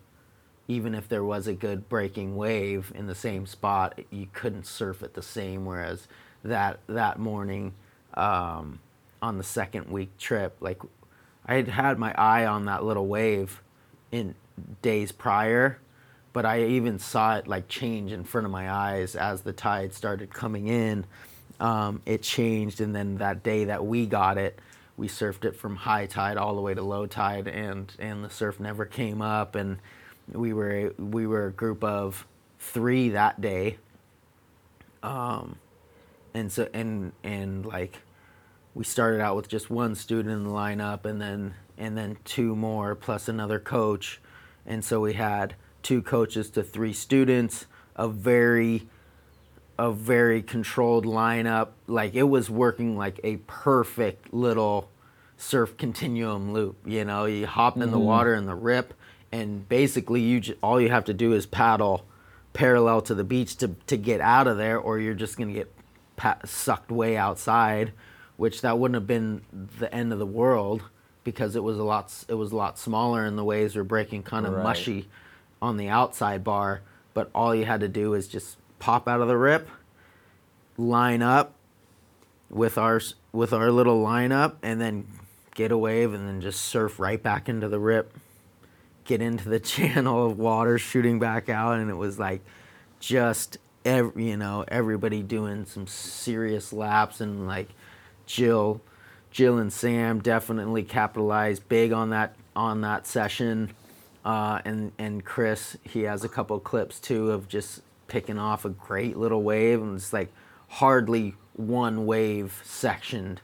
even 0.68 0.94
if 0.94 1.08
there 1.08 1.24
was 1.24 1.48
a 1.48 1.52
good 1.52 1.88
breaking 1.88 2.36
wave 2.36 2.92
in 2.94 3.08
the 3.08 3.14
same 3.16 3.44
spot, 3.44 3.98
you 4.10 4.28
couldn't 4.32 4.66
surf 4.66 5.02
it 5.02 5.14
the 5.14 5.22
same. 5.22 5.66
Whereas 5.66 6.06
that 6.44 6.78
that 6.86 7.18
morning 7.18 7.74
um, 8.18 8.80
on 9.22 9.38
the 9.38 9.44
second 9.44 9.90
week 9.90 10.16
trip, 10.18 10.56
like 10.60 10.82
I 11.46 11.54
had 11.54 11.68
had 11.68 11.98
my 11.98 12.12
eye 12.14 12.44
on 12.46 12.66
that 12.66 12.84
little 12.84 13.06
wave 13.06 13.62
in 14.12 14.34
days 14.82 15.12
prior, 15.12 15.78
but 16.32 16.44
I 16.44 16.64
even 16.64 16.98
saw 16.98 17.36
it 17.36 17.46
like 17.46 17.68
change 17.68 18.12
in 18.12 18.24
front 18.24 18.44
of 18.44 18.50
my 18.50 18.70
eyes 18.70 19.16
as 19.16 19.42
the 19.42 19.52
tide 19.52 19.94
started 19.94 20.32
coming 20.32 20.66
in. 20.66 21.06
Um, 21.60 22.02
it 22.06 22.22
changed, 22.22 22.80
and 22.80 22.94
then 22.94 23.16
that 23.18 23.42
day 23.42 23.64
that 23.64 23.84
we 23.84 24.06
got 24.06 24.36
it, 24.38 24.58
we 24.96 25.08
surfed 25.08 25.44
it 25.44 25.56
from 25.56 25.76
high 25.76 26.06
tide 26.06 26.36
all 26.36 26.54
the 26.54 26.60
way 26.60 26.74
to 26.74 26.82
low 26.82 27.06
tide, 27.06 27.48
and 27.48 27.92
and 27.98 28.24
the 28.24 28.30
surf 28.30 28.60
never 28.60 28.84
came 28.84 29.22
up, 29.22 29.54
and 29.54 29.78
we 30.32 30.52
were 30.52 30.92
we 30.98 31.26
were 31.26 31.46
a 31.46 31.52
group 31.52 31.82
of 31.82 32.26
three 32.60 33.10
that 33.10 33.40
day. 33.40 33.78
Um, 35.02 35.56
and 36.34 36.52
so 36.52 36.68
and 36.72 37.12
and 37.24 37.64
like 37.64 37.98
we 38.78 38.84
started 38.84 39.20
out 39.20 39.34
with 39.34 39.48
just 39.48 39.68
one 39.70 39.96
student 39.96 40.32
in 40.32 40.44
the 40.44 40.50
lineup 40.50 41.04
and 41.04 41.20
then 41.20 41.52
and 41.76 41.98
then 41.98 42.16
two 42.24 42.54
more 42.54 42.94
plus 42.94 43.28
another 43.28 43.58
coach. 43.58 44.20
And 44.64 44.84
so 44.84 45.00
we 45.00 45.14
had 45.14 45.56
two 45.82 46.00
coaches 46.00 46.48
to 46.50 46.62
three 46.62 46.92
students 46.92 47.66
a 47.96 48.06
very 48.06 48.86
a 49.80 49.90
very 49.90 50.42
controlled 50.42 51.04
lineup. 51.04 51.70
Like 51.88 52.14
it 52.14 52.22
was 52.22 52.48
working 52.48 52.96
like 52.96 53.18
a 53.24 53.38
perfect 53.48 54.32
little 54.32 54.88
surf 55.36 55.76
continuum 55.76 56.52
loop 56.52 56.76
you 56.86 57.04
know? 57.04 57.24
You 57.24 57.48
hop 57.48 57.74
in 57.74 57.80
the 57.80 57.96
mm-hmm. 57.96 58.06
water 58.06 58.36
in 58.36 58.46
the 58.46 58.54
rip 58.54 58.94
and 59.32 59.68
basically 59.68 60.20
you 60.20 60.38
j- 60.38 60.54
all 60.62 60.80
you 60.80 60.90
have 60.90 61.06
to 61.06 61.14
do 61.14 61.32
is 61.32 61.46
paddle 61.46 62.06
parallel 62.52 63.02
to 63.02 63.14
the 63.16 63.24
beach 63.24 63.56
to, 63.56 63.74
to 63.88 63.96
get 63.96 64.20
out 64.20 64.46
of 64.46 64.56
there 64.56 64.78
or 64.78 65.00
you're 65.00 65.14
just 65.14 65.36
going 65.36 65.48
to 65.48 65.54
get 65.54 65.72
pa- 66.14 66.38
sucked 66.44 66.92
way 66.92 67.16
outside 67.16 67.92
which 68.38 68.62
that 68.62 68.78
wouldn't 68.78 68.94
have 68.94 69.06
been 69.06 69.42
the 69.78 69.92
end 69.94 70.12
of 70.14 70.18
the 70.18 70.24
world 70.26 70.82
because 71.24 71.54
it 71.56 71.62
was 71.62 71.76
a 71.78 71.82
lot 71.82 72.10
it 72.28 72.34
was 72.34 72.50
a 72.52 72.56
lot 72.56 72.78
smaller 72.78 73.26
and 73.26 73.36
the 73.36 73.44
waves 73.44 73.76
were 73.76 73.84
breaking 73.84 74.22
kind 74.22 74.46
of 74.46 74.54
Right. 74.54 74.62
mushy 74.62 75.08
on 75.60 75.76
the 75.76 75.88
outside 75.88 76.42
bar 76.42 76.80
but 77.12 77.30
all 77.34 77.54
you 77.54 77.66
had 77.66 77.80
to 77.80 77.88
do 77.88 78.14
is 78.14 78.26
just 78.28 78.56
pop 78.78 79.06
out 79.06 79.20
of 79.20 79.28
the 79.28 79.36
rip 79.36 79.68
line 80.76 81.20
up 81.22 81.54
with 82.50 82.78
our 82.78 83.00
with 83.32 83.52
our 83.52 83.70
little 83.70 84.02
lineup 84.02 84.54
and 84.62 84.80
then 84.80 85.06
get 85.54 85.72
a 85.72 85.76
wave 85.76 86.14
and 86.14 86.26
then 86.28 86.40
just 86.40 86.60
surf 86.62 86.98
right 86.98 87.22
back 87.22 87.48
into 87.48 87.68
the 87.68 87.78
rip 87.78 88.16
get 89.04 89.20
into 89.20 89.48
the 89.48 89.60
channel 89.74 90.26
of 90.30 90.38
water 90.38 90.78
shooting 90.78 91.18
back 91.18 91.48
out 91.48 91.78
and 91.78 91.90
it 91.90 91.94
was 91.96 92.18
like 92.18 92.40
just 93.00 93.58
ev- 93.84 94.12
you 94.16 94.36
know 94.36 94.64
everybody 94.68 95.22
doing 95.22 95.64
some 95.66 95.86
serious 95.86 96.72
laps 96.72 97.20
and 97.20 97.46
like 97.46 97.68
Jill 98.28 98.80
Jill 99.30 99.58
and 99.58 99.72
Sam 99.72 100.20
definitely 100.20 100.82
capitalized 100.84 101.68
big 101.68 101.92
on 101.92 102.10
that 102.10 102.36
on 102.54 102.82
that 102.82 103.06
session. 103.06 103.70
Uh, 104.24 104.60
and 104.64 104.92
and 104.98 105.24
Chris 105.24 105.76
he 105.82 106.02
has 106.02 106.22
a 106.22 106.28
couple 106.28 106.58
clips 106.60 107.00
too 107.00 107.30
of 107.32 107.48
just 107.48 107.80
picking 108.06 108.38
off 108.38 108.64
a 108.64 108.68
great 108.70 109.16
little 109.16 109.42
wave 109.42 109.80
and 109.82 109.96
it's 109.96 110.12
like 110.12 110.30
hardly 110.68 111.34
one 111.54 112.06
wave 112.06 112.60
sectioned 112.64 113.40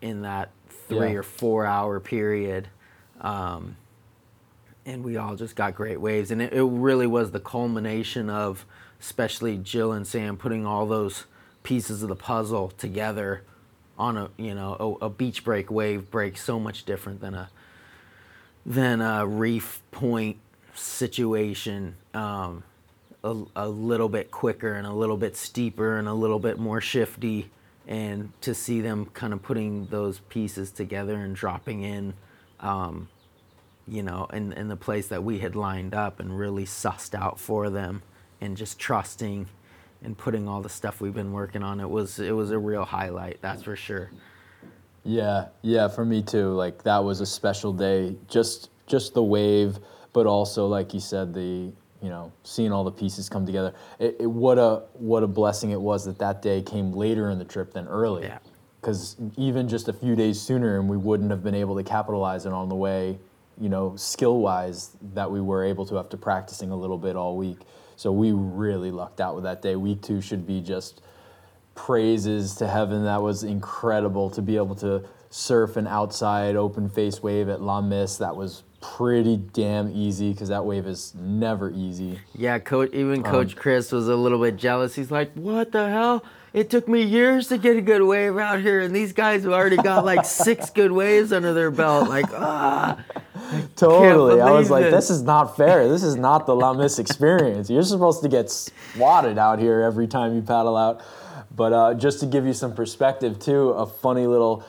in 0.00 0.22
that 0.22 0.50
three 0.88 1.12
Yeah. 1.12 1.18
or 1.18 1.22
four 1.22 1.66
hour 1.66 2.00
period. 2.00 2.68
Um, 3.20 3.76
and 4.84 5.04
we 5.04 5.16
all 5.16 5.36
just 5.36 5.54
got 5.54 5.74
great 5.76 6.00
waves. 6.00 6.30
And 6.30 6.42
it, 6.42 6.52
it 6.52 6.62
really 6.64 7.06
was 7.06 7.30
the 7.30 7.38
culmination 7.40 8.28
of 8.30 8.64
especially 9.00 9.58
jill 9.58 9.92
and 9.92 10.06
sam 10.06 10.36
putting 10.36 10.64
all 10.66 10.86
those 10.86 11.24
pieces 11.62 12.02
of 12.02 12.08
the 12.08 12.16
puzzle 12.16 12.68
together 12.78 13.42
on 14.02 14.16
a 14.16 14.30
you 14.36 14.54
know 14.54 14.98
a, 15.00 15.06
a 15.06 15.10
beach 15.10 15.44
break 15.44 15.70
wave 15.70 16.10
break 16.10 16.36
so 16.36 16.58
much 16.58 16.84
different 16.84 17.20
than 17.20 17.34
a 17.34 17.48
than 18.66 19.00
a 19.00 19.26
reef 19.26 19.80
point 19.90 20.38
situation. 20.74 21.96
Um, 22.14 22.64
a, 23.24 23.44
a 23.54 23.68
little 23.68 24.08
bit 24.08 24.32
quicker 24.32 24.74
and 24.74 24.84
a 24.84 24.92
little 24.92 25.16
bit 25.16 25.36
steeper 25.36 25.96
and 25.96 26.08
a 26.08 26.12
little 26.12 26.40
bit 26.40 26.58
more 26.58 26.80
shifty. 26.80 27.50
And 27.86 28.32
to 28.40 28.52
see 28.52 28.80
them 28.80 29.06
kind 29.06 29.32
of 29.32 29.42
putting 29.42 29.86
those 29.86 30.18
pieces 30.28 30.72
together 30.72 31.14
and 31.14 31.34
dropping 31.34 31.82
in 31.82 32.14
um, 32.58 33.08
you 33.86 34.02
know, 34.02 34.26
in, 34.32 34.52
in 34.52 34.68
the 34.68 34.76
place 34.76 35.08
that 35.08 35.24
we 35.24 35.40
had 35.40 35.56
lined 35.56 35.94
up 35.94 36.20
and 36.20 36.38
really 36.38 36.64
sussed 36.64 37.14
out 37.14 37.38
for 37.40 37.70
them 37.70 38.02
and 38.40 38.56
just 38.56 38.78
trusting 38.78 39.48
and 40.04 40.16
putting 40.16 40.48
all 40.48 40.60
the 40.60 40.68
stuff 40.68 41.00
we've 41.00 41.14
been 41.14 41.32
working 41.32 41.62
on. 41.62 41.80
It 41.80 41.88
was 41.88 42.18
it 42.18 42.32
was 42.32 42.50
a 42.50 42.58
real 42.58 42.84
highlight, 42.84 43.40
that's 43.40 43.62
for 43.62 43.76
sure. 43.76 44.10
Yeah, 45.04 45.48
yeah, 45.62 45.88
for 45.88 46.04
me 46.04 46.22
too. 46.22 46.52
Like 46.52 46.82
that 46.84 47.04
was 47.04 47.20
a 47.20 47.26
special 47.26 47.72
day. 47.72 48.16
Just 48.28 48.70
just 48.86 49.14
the 49.14 49.22
wave, 49.22 49.78
but 50.12 50.26
also 50.26 50.66
like 50.66 50.94
you 50.94 51.00
said, 51.00 51.34
the 51.34 51.72
you 52.02 52.08
know, 52.08 52.32
seeing 52.42 52.72
all 52.72 52.82
the 52.82 52.90
pieces 52.90 53.28
come 53.28 53.46
together. 53.46 53.72
It, 53.98 54.16
it, 54.20 54.26
what 54.26 54.58
a 54.58 54.82
what 54.94 55.22
a 55.22 55.28
blessing 55.28 55.70
it 55.70 55.80
was 55.80 56.04
that 56.04 56.18
that 56.18 56.42
day 56.42 56.60
came 56.60 56.92
later 56.92 57.30
in 57.30 57.38
the 57.38 57.44
trip 57.44 57.72
than 57.72 57.86
early. 57.86 58.24
Yeah. 58.24 58.38
Because 58.80 59.16
even 59.36 59.68
just 59.68 59.86
a 59.86 59.92
few 59.92 60.16
days 60.16 60.40
sooner, 60.40 60.80
and 60.80 60.88
we 60.88 60.96
wouldn't 60.96 61.30
have 61.30 61.44
been 61.44 61.54
able 61.54 61.76
to 61.76 61.84
capitalize 61.84 62.46
it 62.46 62.52
on 62.52 62.68
the 62.68 62.74
way, 62.74 63.16
you 63.60 63.68
know, 63.68 63.94
skill 63.94 64.40
wise, 64.40 64.90
that 65.14 65.30
we 65.30 65.40
were 65.40 65.64
able 65.64 65.86
to 65.86 65.98
after 66.00 66.16
practicing 66.16 66.72
a 66.72 66.76
little 66.76 66.98
bit 66.98 67.14
all 67.14 67.36
week. 67.36 67.58
So 67.96 68.12
we 68.12 68.32
really 68.32 68.90
lucked 68.90 69.20
out 69.20 69.34
with 69.34 69.44
that 69.44 69.62
day. 69.62 69.76
Week 69.76 70.02
two 70.02 70.20
should 70.20 70.46
be 70.46 70.60
just 70.60 71.00
praises 71.74 72.54
to 72.56 72.66
heaven. 72.68 73.04
That 73.04 73.22
was 73.22 73.44
incredible 73.44 74.30
to 74.30 74.42
be 74.42 74.56
able 74.56 74.74
to 74.76 75.04
surf 75.30 75.76
an 75.76 75.86
outside 75.86 76.56
open 76.56 76.88
face 76.88 77.22
wave 77.22 77.48
at 77.48 77.62
La 77.62 77.80
Miss. 77.80 78.18
That 78.18 78.36
was 78.36 78.64
pretty 78.80 79.36
damn 79.36 79.90
easy 79.94 80.32
because 80.32 80.48
that 80.48 80.64
wave 80.64 80.86
is 80.86 81.14
never 81.14 81.70
easy. 81.70 82.18
Yeah, 82.36 82.58
coach. 82.58 82.90
Even 82.92 83.18
Um, 83.18 83.22
Coach 83.22 83.56
Chris 83.56 83.92
was 83.92 84.08
a 84.08 84.16
little 84.16 84.40
bit 84.40 84.56
jealous. 84.56 84.94
He's 84.94 85.10
like, 85.10 85.32
"What 85.34 85.72
the 85.72 85.88
hell? 85.88 86.24
It 86.52 86.68
took 86.68 86.86
me 86.86 87.02
years 87.02 87.48
to 87.48 87.56
get 87.56 87.76
a 87.76 87.80
good 87.80 88.02
wave 88.02 88.36
out 88.36 88.60
here, 88.60 88.80
and 88.80 88.94
these 88.94 89.14
guys 89.14 89.44
have 89.44 89.52
already 89.52 89.78
got 89.78 90.04
like 90.04 90.26
six 90.26 90.68
good 90.68 90.92
waves 90.92 91.32
under 91.32 91.54
their 91.54 91.70
belt. 91.70 92.08
Like, 92.10 92.26
ah, 92.34 92.98
Totally. 93.76 94.40
I 94.40 94.50
was 94.50 94.70
like, 94.70 94.86
it. 94.86 94.90
this 94.90 95.10
is 95.10 95.22
not 95.22 95.56
fair. 95.56 95.88
This 95.88 96.02
is 96.02 96.16
not 96.16 96.46
the 96.46 96.54
La 96.54 96.72
Miss 96.72 96.98
experience. 96.98 97.68
You're 97.70 97.82
supposed 97.82 98.22
to 98.22 98.28
get 98.28 98.50
swatted 98.50 99.38
out 99.38 99.58
here 99.58 99.80
every 99.80 100.06
time 100.06 100.34
you 100.34 100.42
paddle 100.42 100.76
out. 100.76 101.02
But 101.54 101.72
uh, 101.72 101.94
just 101.94 102.20
to 102.20 102.26
give 102.26 102.46
you 102.46 102.54
some 102.54 102.74
perspective, 102.74 103.38
too, 103.38 103.70
a 103.70 103.86
funny 103.86 104.26
little 104.26 104.64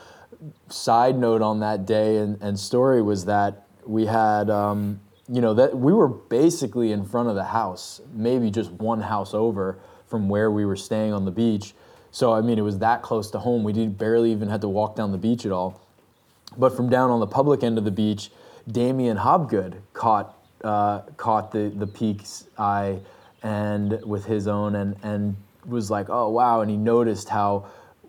side 0.68 1.16
note 1.16 1.40
on 1.40 1.60
that 1.60 1.86
day 1.86 2.18
and, 2.18 2.40
and 2.42 2.58
story 2.58 3.00
was 3.00 3.24
that 3.24 3.66
we 3.86 4.06
had, 4.06 4.50
um, 4.50 5.00
you 5.28 5.40
know, 5.40 5.54
that 5.54 5.76
we 5.76 5.92
were 5.92 6.08
basically 6.08 6.92
in 6.92 7.04
front 7.04 7.28
of 7.28 7.34
the 7.34 7.44
house, 7.44 8.00
maybe 8.12 8.50
just 8.50 8.70
one 8.72 9.00
house 9.00 9.32
over 9.32 9.78
from 10.06 10.28
where 10.28 10.50
we 10.50 10.64
were 10.64 10.76
staying 10.76 11.12
on 11.12 11.24
the 11.24 11.30
beach. 11.30 11.74
So, 12.10 12.32
I 12.32 12.42
mean, 12.42 12.58
it 12.58 12.62
was 12.62 12.78
that 12.78 13.02
close 13.02 13.30
to 13.32 13.38
home. 13.38 13.64
We 13.64 13.72
did 13.72 13.96
barely 13.96 14.30
even 14.30 14.48
had 14.48 14.60
to 14.60 14.68
walk 14.68 14.94
down 14.94 15.12
the 15.12 15.18
beach 15.18 15.46
at 15.46 15.52
all. 15.52 15.80
But 16.56 16.76
from 16.76 16.88
down 16.88 17.10
on 17.10 17.20
the 17.20 17.26
public 17.26 17.64
end 17.64 17.78
of 17.78 17.84
the 17.84 17.90
beach, 17.90 18.30
Damian 18.70 19.18
Hobgood 19.18 19.80
caught 19.92 20.38
uh, 20.62 21.00
caught 21.16 21.52
the 21.52 21.72
the 21.74 21.86
peak's 21.86 22.46
eye 22.58 23.00
and 23.42 24.00
with 24.04 24.24
his 24.24 24.48
own 24.48 24.74
and 24.74 24.96
and 25.02 25.36
was 25.66 25.90
like, 25.90 26.08
oh 26.08 26.28
wow, 26.30 26.60
and 26.60 26.70
he 26.70 26.76
noticed 26.76 27.28
how 27.28 27.66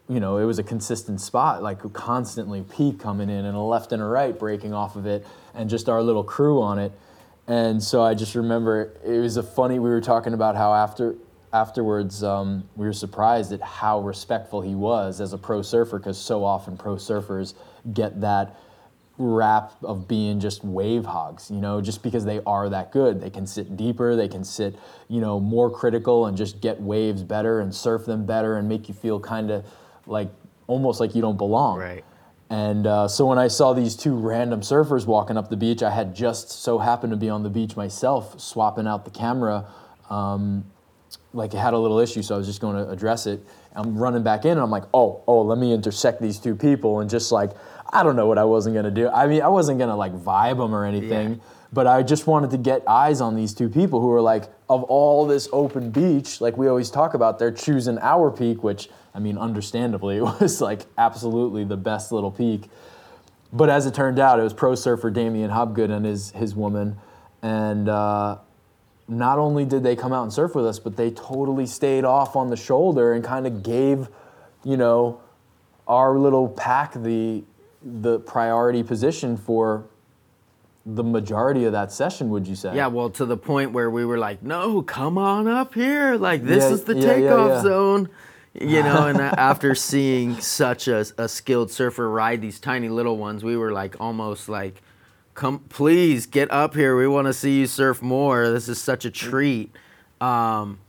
you 0.07 0.19
know 0.19 0.37
it 0.37 0.45
was 0.45 0.59
a 0.59 0.63
consistent 0.63 1.19
spot, 1.19 1.61
like 1.61 1.81
constantly 1.93 2.63
peak 2.63 2.99
coming 2.99 3.29
in 3.29 3.45
and 3.45 3.55
a 3.55 3.59
left 3.59 3.91
and 3.91 4.01
a 4.01 4.05
right 4.05 4.37
breaking 4.37 4.73
off 4.73 4.95
of 4.95 5.05
it, 5.05 5.25
and 5.53 5.69
just 5.69 5.89
our 5.89 6.01
little 6.01 6.23
crew 6.23 6.61
on 6.61 6.79
it. 6.79 6.91
And 7.47 7.83
so 7.83 8.01
I 8.01 8.15
just 8.15 8.33
remember 8.33 8.93
it 9.05 9.19
was 9.19 9.37
a 9.37 9.43
funny. 9.43 9.79
We 9.79 9.89
were 9.89 10.01
talking 10.01 10.33
about 10.33 10.55
how 10.55 10.73
after 10.73 11.15
afterwards 11.53 12.23
um, 12.23 12.67
we 12.75 12.85
were 12.85 12.93
surprised 12.93 13.53
at 13.53 13.61
how 13.61 13.99
respectful 14.01 14.61
he 14.61 14.75
was 14.75 15.21
as 15.21 15.31
a 15.31 15.37
pro 15.37 15.61
surfer 15.61 15.97
because 15.97 16.17
so 16.17 16.43
often 16.43 16.77
pro 16.77 16.95
surfers 16.95 17.53
get 17.93 18.19
that 18.21 18.55
rap 19.17 19.71
of 19.83 20.07
being 20.07 20.39
just 20.39 20.63
wave 20.63 21.05
hogs 21.05 21.49
you 21.49 21.57
know 21.61 21.79
just 21.79 22.03
because 22.03 22.25
they 22.25 22.41
are 22.45 22.67
that 22.69 22.91
good 22.91 23.21
they 23.21 23.29
can 23.29 23.47
sit 23.47 23.77
deeper 23.77 24.15
they 24.15 24.27
can 24.27 24.43
sit 24.43 24.75
you 25.07 25.21
know 25.21 25.39
more 25.39 25.69
critical 25.69 26.25
and 26.25 26.35
just 26.35 26.59
get 26.59 26.81
waves 26.81 27.23
better 27.23 27.61
and 27.61 27.73
surf 27.73 28.05
them 28.05 28.25
better 28.25 28.57
and 28.57 28.67
make 28.67 28.89
you 28.89 28.93
feel 28.93 29.19
kind 29.19 29.51
of 29.51 29.65
like 30.05 30.29
almost 30.67 30.99
like 30.99 31.15
you 31.15 31.21
don't 31.21 31.37
belong 31.37 31.77
Right. 31.79 32.03
and 32.49 32.85
uh, 32.85 33.07
so 33.07 33.25
when 33.25 33.37
I 33.37 33.47
saw 33.47 33.71
these 33.73 33.95
two 33.95 34.15
random 34.15 34.61
surfers 34.61 35.05
walking 35.05 35.37
up 35.37 35.49
the 35.49 35.57
beach, 35.57 35.81
I 35.81 35.89
had 35.91 36.13
just 36.13 36.49
so 36.51 36.77
happened 36.77 37.11
to 37.11 37.17
be 37.17 37.29
on 37.29 37.41
the 37.43 37.49
beach 37.49 37.75
myself, 37.75 38.39
swapping 38.39 38.85
out 38.85 39.05
the 39.05 39.11
camera. 39.11 39.65
Um, 40.09 40.65
like 41.35 41.53
it 41.53 41.57
had 41.57 41.73
a 41.73 41.77
little 41.77 41.99
issue, 41.99 42.21
so 42.23 42.35
I 42.35 42.37
was 42.37 42.47
just 42.47 42.61
going 42.61 42.75
to 42.83 42.89
address 42.89 43.27
it. 43.27 43.45
I'm 43.75 43.97
running 43.97 44.23
back 44.23 44.45
in, 44.45 44.51
and 44.51 44.61
I'm 44.61 44.71
like, 44.71 44.85
oh, 44.93 45.21
oh, 45.27 45.41
let 45.41 45.57
me 45.57 45.73
intersect 45.73 46.21
these 46.21 46.39
two 46.39 46.55
people, 46.55 47.01
and 47.01 47.09
just 47.09 47.31
like, 47.31 47.51
I 47.91 48.03
don't 48.03 48.15
know 48.15 48.25
what 48.25 48.37
I 48.37 48.43
wasn't 48.45 48.75
gonna 48.75 48.89
do. 48.91 49.09
I 49.09 49.27
mean, 49.27 49.41
I 49.41 49.47
wasn't 49.47 49.79
gonna 49.79 49.95
like 49.95 50.13
vibe 50.13 50.57
them 50.57 50.73
or 50.73 50.85
anything, 50.85 51.29
Yeah. 51.31 51.35
but 51.71 51.87
I 51.87 52.01
just 52.03 52.25
wanted 52.25 52.49
to 52.51 52.57
get 52.57 52.83
eyes 52.87 53.21
on 53.21 53.35
these 53.35 53.53
two 53.53 53.69
people 53.69 54.01
who 54.01 54.07
were 54.07 54.21
like, 54.21 54.45
of 54.69 54.83
all 54.85 55.25
this 55.27 55.47
open 55.53 55.91
beach, 55.91 56.41
like 56.41 56.57
we 56.57 56.67
always 56.67 56.89
talk 56.89 57.13
about, 57.13 57.37
they're 57.37 57.51
choosing 57.51 57.97
our 57.99 58.31
peak, 58.31 58.63
which 58.63 58.89
I 59.13 59.19
mean, 59.19 59.37
understandably, 59.37 60.17
it 60.19 60.23
was 60.23 60.61
like 60.61 60.81
absolutely 60.97 61.63
the 61.63 61.77
best 61.77 62.11
little 62.11 62.31
peak. 62.31 62.69
But 63.53 63.69
as 63.69 63.85
it 63.85 63.93
turned 63.93 64.19
out, 64.19 64.39
it 64.39 64.43
was 64.43 64.53
pro 64.53 64.75
surfer 64.75 65.09
Damian 65.11 65.51
Hobgood 65.51 65.91
and 65.91 66.05
his 66.05 66.31
his 66.31 66.55
woman, 66.55 66.97
and 67.41 67.87
uh, 67.87 68.37
not 69.07 69.37
only 69.37 69.65
did 69.65 69.83
they 69.83 69.95
come 69.95 70.11
out 70.13 70.23
and 70.23 70.33
surf 70.33 70.55
with 70.55 70.65
us, 70.65 70.79
but 70.79 70.97
they 70.97 71.11
totally 71.11 71.65
stayed 71.67 72.05
off 72.05 72.35
on 72.35 72.49
the 72.49 72.57
shoulder 72.57 73.13
and 73.13 73.23
kind 73.23 73.45
of 73.45 73.61
gave, 73.63 74.07
you 74.63 74.77
know, 74.77 75.19
our 75.87 76.17
little 76.17 76.47
pack 76.49 76.93
the 76.93 77.43
the 77.83 78.17
priority 78.19 78.81
position 78.81 79.37
for 79.37 79.85
the 80.87 81.03
majority 81.03 81.65
of 81.65 81.71
that 81.71 81.91
session. 81.91 82.29
Would 82.31 82.47
you 82.47 82.55
say? 82.55 82.75
yeah. 82.75 82.87
Well, 82.87 83.09
to 83.11 83.25
the 83.25 83.37
point 83.37 83.71
where 83.73 83.89
we 83.91 84.05
were 84.05 84.17
like, 84.17 84.41
"No, 84.41 84.81
come 84.81 85.17
on 85.19 85.47
up 85.47 85.75
here. 85.75 86.15
Like, 86.15 86.43
this 86.43 86.63
Yeah, 86.63 86.69
is 86.71 86.83
the 86.85 86.95
yeah, 86.95 87.01
takeoff 87.13 87.49
yeah. 87.49 87.61
zone." 87.61 88.09
You 88.59 88.81
know, 88.83 89.07
and 89.07 89.19
uh, 89.19 89.33
after 89.37 89.75
seeing 89.75 90.39
such 90.39 90.87
a, 90.87 91.05
a 91.17 91.27
skilled 91.27 91.69
surfer 91.69 92.09
ride 92.09 92.41
these 92.41 92.59
tiny 92.59 92.87
little 92.89 93.17
ones, 93.17 93.43
we 93.43 93.57
were 93.57 93.71
like 93.73 93.99
almost 93.99 94.47
like, 94.47 94.81
"Come, 95.35 95.59
please 95.69 96.25
get 96.25 96.49
up 96.51 96.73
here. 96.73 96.97
We 96.97 97.07
want 97.07 97.27
to 97.27 97.33
see 97.33 97.59
you 97.59 97.67
surf 97.67 98.01
more. 98.01 98.49
This 98.49 98.67
is 98.67 98.81
such 98.81 99.05
a 99.05 99.11
treat." 99.11 99.71
Um, 100.19 100.79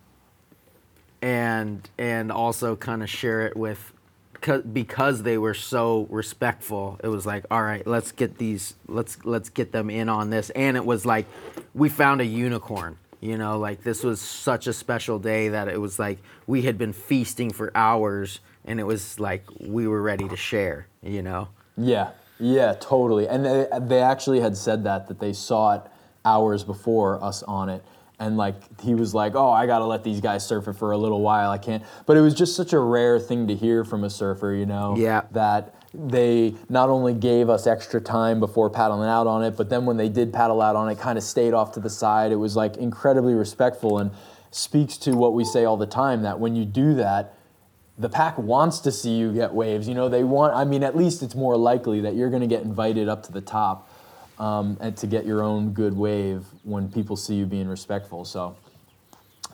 and 1.23 1.89
and 1.99 2.31
also 2.31 2.77
kind 2.77 3.03
of 3.03 3.09
share 3.11 3.47
it 3.47 3.57
with 3.57 3.93
'cause- 4.41 4.63
because 4.63 5.23
they 5.23 5.39
were 5.39 5.55
so 5.55 6.07
respectful 6.11 7.01
it 7.03 7.09
was 7.09 7.25
like 7.25 7.45
all 7.51 7.63
right 7.63 7.87
let's 7.87 8.13
get 8.13 8.37
these 8.39 8.75
let's 8.87 9.17
let's 9.25 9.49
get 9.49 9.73
them 9.73 9.89
in 9.89 10.09
on 10.09 10.29
this 10.31 10.51
and 10.51 10.77
it 10.77 10.85
was 10.85 11.07
like 11.07 11.27
we 11.75 11.89
found 11.89 12.21
a 12.21 12.25
unicorn 12.27 12.99
you 13.21 13.37
know 13.39 13.59
like 13.59 13.83
this 13.83 14.05
was 14.05 14.21
such 14.21 14.67
a 14.67 14.73
special 14.75 15.19
day 15.19 15.49
that 15.49 15.69
it 15.69 15.81
was 15.81 15.99
like 15.99 16.19
we 16.47 16.63
had 16.63 16.77
been 16.77 16.93
feasting 16.93 17.51
for 17.51 17.73
hours 17.75 18.41
and 18.67 18.79
it 18.79 18.85
was 18.85 19.19
like 19.19 19.43
we 19.59 19.89
were 19.89 20.03
ready 20.03 20.29
to 20.29 20.37
share 20.37 20.87
you 21.03 21.23
know 21.23 21.49
Yeah, 21.79 22.11
yeah, 22.39 22.75
totally. 22.75 23.29
And 23.29 23.45
they, 23.45 23.67
they 23.81 24.01
actually 24.01 24.41
had 24.41 24.57
said 24.57 24.85
that 24.85 25.09
that 25.09 25.19
they 25.21 25.33
saw 25.33 25.75
it 25.77 25.83
hours 26.25 26.65
before 26.65 27.23
us 27.23 27.43
on 27.45 27.69
it, 27.69 27.85
and 28.19 28.37
like 28.37 28.81
he 28.81 28.95
was 28.95 29.15
like, 29.15 29.35
"Oh, 29.35 29.51
I 29.51 29.67
gotta 29.67 29.87
let 29.87 30.05
these 30.05 30.21
guys 30.21 30.47
surf 30.47 30.69
it 30.69 30.75
for 30.75 30.93
a 30.93 30.99
little 30.99 31.21
while. 31.21 31.51
I 31.51 31.59
can't." 31.59 31.83
But 32.05 32.17
it 32.17 32.21
was 32.21 32.35
just 32.35 32.57
such 32.57 32.73
a 32.73 32.79
rare 32.79 33.19
thing 33.19 33.47
to 33.49 33.55
hear 33.55 33.85
from 33.85 34.05
a 34.05 34.11
surfer, 34.11 34.53
you 34.53 34.67
know. 34.67 34.97
Yeah. 34.97 35.23
That 35.33 35.75
they 35.95 36.55
not 36.69 36.91
only 36.91 37.15
gave 37.15 37.49
us 37.49 37.67
extra 37.67 38.01
time 38.01 38.39
before 38.39 38.69
paddling 38.69 39.09
out 39.09 39.27
on 39.27 39.43
it, 39.43 39.57
but 39.57 39.71
then 39.71 39.87
when 39.87 39.97
they 39.97 40.09
did 40.09 40.33
paddle 40.33 40.61
out 40.61 40.77
on 40.77 40.89
it, 40.91 40.99
kind 40.99 41.17
of 41.17 41.25
stayed 41.25 41.55
off 41.55 41.73
to 41.73 41.81
the 41.81 41.91
side. 41.91 42.33
It 42.33 42.37
was 42.37 42.55
like 42.55 42.77
incredibly 42.77 43.35
respectful 43.35 43.99
and 43.99 44.11
speaks 44.51 44.97
to 44.99 45.13
what 45.13 45.33
we 45.35 45.45
say 45.45 45.65
all 45.65 45.77
the 45.77 45.87
time 45.87 46.23
that 46.23 46.39
when 46.39 46.55
you 46.55 46.65
do 46.65 46.95
that, 46.95 47.35
the 47.99 48.09
pack 48.09 48.37
wants 48.37 48.81
to 48.81 48.93
see 48.93 49.17
you 49.17 49.33
get 49.33 49.55
waves. 49.55 49.89
You 49.89 49.95
know, 49.95 50.09
they 50.09 50.25
want. 50.25 50.55
I 50.55 50.65
mean, 50.65 50.83
at 50.83 50.97
least 50.97 51.23
it's 51.23 51.35
more 51.35 51.57
likely 51.57 52.01
that 52.03 52.15
you're 52.15 52.31
going 52.31 52.43
to 52.43 52.49
get 52.49 52.63
invited 52.63 53.09
up 53.09 53.23
to 53.25 53.33
the 53.33 53.41
top 53.41 53.91
um, 54.39 54.77
and 54.81 54.97
to 54.99 55.07
get 55.07 55.25
your 55.25 55.43
own 55.43 55.73
good 55.73 55.97
wave 55.97 56.45
when 56.63 56.91
people 56.91 57.17
see 57.17 57.35
you 57.35 57.47
being 57.47 57.69
respectful. 57.69 58.25
So, 58.25 58.57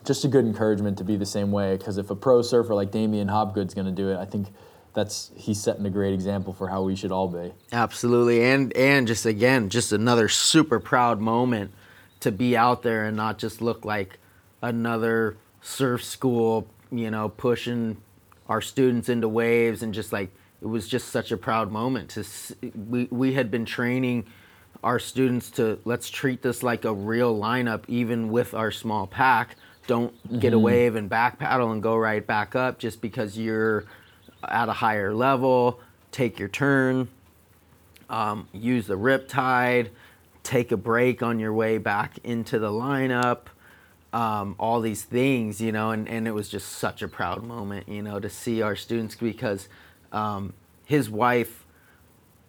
just 0.04 0.24
a 0.24 0.28
good 0.28 0.44
encouragement 0.44 0.98
to 0.98 1.04
be 1.04 1.16
the 1.16 1.26
same 1.26 1.52
way. 1.52 1.76
Because 1.76 1.98
if 1.98 2.10
a 2.10 2.16
pro 2.16 2.42
surfer 2.42 2.74
like 2.74 2.90
Damian 2.90 3.28
Hobgood's 3.28 3.74
going 3.74 3.86
to 3.86 3.92
do 3.92 4.10
it, 4.10 4.18
I 4.18 4.24
think 4.24 4.48
that's 4.94 5.30
he's 5.36 5.60
setting 5.60 5.86
a 5.86 5.90
great 5.90 6.12
example 6.12 6.52
for 6.52 6.68
how 6.68 6.82
we 6.82 6.96
should 6.96 7.12
all 7.12 7.28
be. 7.28 7.52
Absolutely, 7.70 8.44
and 8.44 8.76
and 8.76 9.06
just 9.06 9.24
again, 9.24 9.68
just 9.68 9.92
another 9.92 10.28
super 10.28 10.80
proud 10.80 11.20
moment 11.20 11.72
to 12.20 12.32
be 12.32 12.56
out 12.56 12.82
there 12.82 13.04
and 13.04 13.16
not 13.16 13.38
just 13.38 13.60
look 13.62 13.84
like 13.84 14.18
another 14.60 15.36
surf 15.60 16.04
school, 16.04 16.68
you 16.90 17.10
know, 17.10 17.28
pushing 17.28 17.96
our 18.48 18.60
students 18.60 19.08
into 19.08 19.28
waves 19.28 19.82
and 19.82 19.94
just 19.94 20.12
like 20.12 20.30
it 20.60 20.66
was 20.66 20.86
just 20.86 21.08
such 21.08 21.32
a 21.32 21.36
proud 21.36 21.70
moment 21.72 22.10
to 22.10 22.24
we 22.88 23.08
we 23.10 23.32
had 23.34 23.50
been 23.50 23.64
training 23.64 24.24
our 24.82 24.98
students 24.98 25.50
to 25.50 25.78
let's 25.84 26.10
treat 26.10 26.42
this 26.42 26.62
like 26.62 26.84
a 26.84 26.92
real 26.92 27.38
lineup 27.38 27.84
even 27.88 28.30
with 28.30 28.54
our 28.54 28.70
small 28.70 29.06
pack. 29.06 29.56
Don't 29.86 30.40
get 30.40 30.52
a 30.52 30.58
wave 30.58 30.94
and 30.94 31.08
back 31.08 31.38
paddle 31.38 31.72
and 31.72 31.82
go 31.82 31.96
right 31.96 32.24
back 32.24 32.54
up 32.54 32.78
just 32.78 33.00
because 33.00 33.36
you're 33.36 33.84
at 34.44 34.68
a 34.68 34.72
higher 34.72 35.12
level. 35.12 35.80
Take 36.12 36.38
your 36.38 36.48
turn 36.48 37.08
um, 38.12 38.46
use 38.52 38.86
the 38.86 38.96
rip 38.96 39.26
tide, 39.26 39.90
take 40.42 40.70
a 40.70 40.76
break 40.76 41.22
on 41.22 41.40
your 41.40 41.52
way 41.52 41.78
back 41.78 42.18
into 42.22 42.58
the 42.58 42.70
lineup, 42.70 43.46
um, 44.12 44.56
all 44.58 44.80
these 44.80 45.04
things, 45.04 45.60
you 45.60 45.72
know, 45.72 45.90
and, 45.90 46.08
and 46.08 46.28
it 46.28 46.32
was 46.32 46.48
just 46.48 46.68
such 46.68 47.02
a 47.02 47.08
proud 47.08 47.42
moment, 47.42 47.88
you 47.88 48.02
know, 48.02 48.20
to 48.20 48.28
see 48.28 48.60
our 48.60 48.76
students 48.76 49.14
because 49.14 49.68
um, 50.12 50.52
his 50.84 51.08
wife 51.08 51.64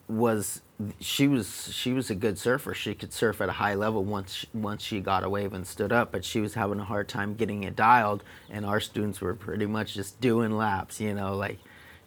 was 0.07 0.61
she 0.99 1.28
was 1.28 1.72
she 1.72 1.93
was 1.93 2.09
a 2.09 2.16
good 2.16 2.38
surfer. 2.38 2.74
She 2.74 2.93
could 2.93 3.14
surf 3.14 3.39
at 3.41 3.47
a 3.47 3.53
high 3.53 3.76
level 3.76 4.03
once 4.03 4.45
once 4.53 4.84
she 4.84 4.99
got 4.99 5.24
a 5.24 5.30
wave 5.30 5.53
and 5.53 5.66
stood 5.66 5.91
up, 5.93 6.11
but 6.11 6.26
she 6.26 6.41
was 6.41 6.55
having 6.55 6.80
a 6.80 6.84
hard 6.84 7.07
time 7.07 7.36
getting 7.36 7.64
it 7.64 7.76
dialed. 7.76 8.24
And 8.49 8.66
our 8.66 8.80
students 8.80 9.22
were 9.22 9.34
pretty 9.34 9.66
much 9.66 9.93
just 9.93 10.20
doing 10.20 10.57
laps, 10.57 10.99
you 10.99 11.14
know, 11.14 11.36
like 11.36 11.59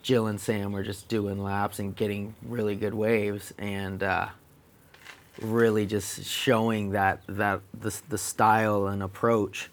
Jill 0.02 0.26
and 0.26 0.40
Sam 0.40 0.72
were 0.72 0.82
just 0.82 1.08
doing 1.08 1.42
laps 1.42 1.78
and 1.78 1.96
getting 1.96 2.34
really 2.42 2.76
good 2.76 2.94
waves 2.94 3.54
and 3.58 4.02
uh, 4.02 4.28
really 5.40 5.86
just 5.86 6.24
showing 6.24 6.90
that 6.90 7.20
that 7.28 7.60
the 7.78 7.94
the 8.08 8.18
style 8.18 8.86
and 8.86 9.02
approach 9.02 9.70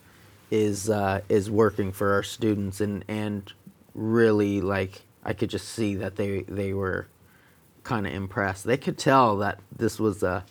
is 0.51 0.89
uh, 0.89 1.21
is 1.29 1.49
working 1.49 1.91
for 1.91 2.13
our 2.13 2.23
students 2.23 2.81
and 2.81 3.03
and 3.07 3.53
really 3.95 4.61
like 4.61 5.01
I 5.23 5.33
could 5.33 5.49
just 5.49 5.69
see 5.69 5.95
that 5.95 6.15
they 6.15 6.41
they 6.41 6.73
were 6.73 7.07
kind 7.83 8.07
of 8.07 8.13
impressed. 8.13 8.63
They 8.63 8.77
could 8.77 8.97
tell 8.97 9.37
that 9.37 9.59
this 9.75 9.99
was 9.99 10.23
a, 10.23 10.43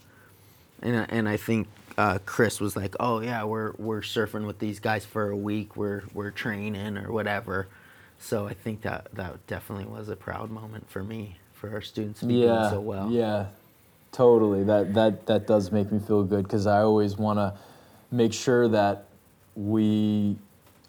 and 0.83 1.07
and 1.11 1.29
I 1.29 1.37
think 1.37 1.69
uh, 1.99 2.19
Chris 2.25 2.61
was 2.61 2.77
like, 2.77 2.95
oh 3.01 3.21
yeah, 3.21 3.45
we're 3.45 3.73
we're 3.79 4.01
surfing 4.01 4.47
with 4.47 4.59
these 4.59 4.81
guys 4.81 5.05
for 5.05 5.31
a 5.31 5.37
week. 5.37 5.77
We're 5.77 6.03
we're 6.15 6.31
training 6.31 6.99
or 6.99 7.13
whatever. 7.13 7.69
So 8.19 8.47
I 8.47 8.55
think 8.55 8.83
that 8.83 9.09
that 9.15 9.47
definitely 9.47 9.87
was 9.87 10.09
a 10.09 10.17
proud 10.17 10.51
moment 10.51 10.89
for 10.89 11.03
me 11.03 11.37
for 11.53 11.71
our 11.71 11.81
students 11.81 12.21
to 12.21 12.27
be 12.27 12.35
yeah, 12.35 12.47
doing 12.47 12.71
so 12.71 12.81
well. 12.81 13.11
Yeah, 13.11 13.47
totally. 14.13 14.63
That 14.65 14.95
that 14.95 15.27
that 15.27 15.47
does 15.47 15.73
make 15.73 15.91
me 15.91 15.99
feel 15.99 16.23
good 16.23 16.45
because 16.45 16.67
I 16.67 16.83
always 16.83 17.17
want 17.17 17.39
to 17.39 17.55
make 18.11 18.33
sure 18.33 18.69
that 18.69 19.07
we 19.57 20.37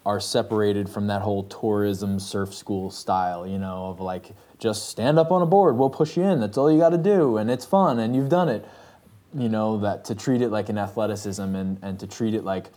are 0.06 0.20
separated 0.20 0.90
from 0.90 1.08
that 1.08 1.22
whole 1.22 1.44
tourism 1.44 2.20
surf 2.20 2.54
school 2.54 2.92
style, 2.92 3.48
you 3.48 3.58
know, 3.58 3.88
of 3.88 4.00
like 4.02 4.32
just 4.60 4.90
stand 4.90 5.18
up 5.18 5.32
on 5.32 5.42
a 5.42 5.46
board, 5.46 5.78
we'll 5.78 5.90
push 5.90 6.18
you 6.18 6.24
in. 6.24 6.40
That's 6.40 6.58
all 6.58 6.72
you 6.72 6.80
got 6.80 6.90
to 6.90 6.98
do, 6.98 7.38
and 7.38 7.50
it's 7.50 7.66
fun, 7.66 8.00
and 8.00 8.16
you've 8.16 8.30
done 8.30 8.50
it. 8.50 8.66
You 9.34 9.50
know 9.50 9.80
that 9.80 10.06
to 10.06 10.16
treat 10.16 10.42
it 10.42 10.50
like 10.50 10.70
an 10.70 10.78
athleticism 10.78 11.56
and 11.56 11.80
and 11.82 12.00
to 12.00 12.08
treat 12.08 12.34
it 12.34 12.44
like, 12.44 12.68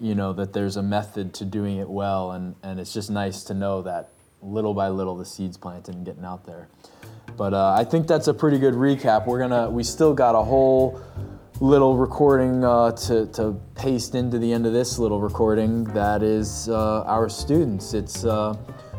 you 0.00 0.14
know, 0.14 0.32
that 0.32 0.52
there's 0.52 0.76
a 0.76 0.82
method 0.82 1.34
to 1.34 1.44
doing 1.44 1.76
it 1.76 1.88
well, 1.88 2.32
and 2.32 2.54
and 2.62 2.80
it's 2.80 2.92
just 2.92 3.10
nice 3.10 3.44
to 3.44 3.54
know 3.54 3.82
that 3.82 4.10
little 4.42 4.74
by 4.74 4.88
little 4.88 5.16
the 5.16 5.24
seeds 5.24 5.56
planted 5.56 5.94
and 5.94 6.04
getting 6.04 6.24
out 6.24 6.46
there. 6.46 6.68
But 7.38 7.54
uh, 7.54 7.72
I 7.78 7.84
think 7.84 8.08
that's 8.08 8.26
a 8.26 8.34
pretty 8.34 8.58
good 8.58 8.74
recap. 8.74 9.26
We're 9.26 9.38
gonna 9.38 9.70
we 9.70 9.84
still 9.84 10.12
got 10.12 10.34
a 10.34 10.42
whole 10.42 11.00
little 11.60 11.96
recording 11.96 12.64
uh, 12.64 12.90
to, 12.92 13.26
to 13.26 13.56
paste 13.76 14.16
into 14.16 14.40
the 14.40 14.52
end 14.52 14.66
of 14.66 14.72
this 14.72 14.98
little 14.98 15.20
recording 15.20 15.84
that 15.84 16.24
is 16.24 16.68
uh, 16.68 17.02
our 17.04 17.28
students. 17.28 17.94
It's 17.94 18.24
uh, 18.24 18.54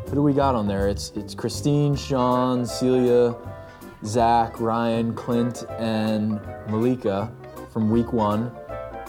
who 0.06 0.14
do 0.14 0.22
we 0.22 0.32
got 0.32 0.54
on 0.54 0.66
there? 0.66 0.88
It's 0.88 1.10
it's 1.10 1.34
Christine, 1.34 1.94
Sean, 1.94 2.64
Celia, 2.64 3.36
Zach, 4.06 4.58
Ryan, 4.58 5.14
Clint, 5.14 5.64
and 5.78 6.40
Malika 6.68 7.30
from 7.70 7.90
week 7.90 8.14
one, 8.14 8.50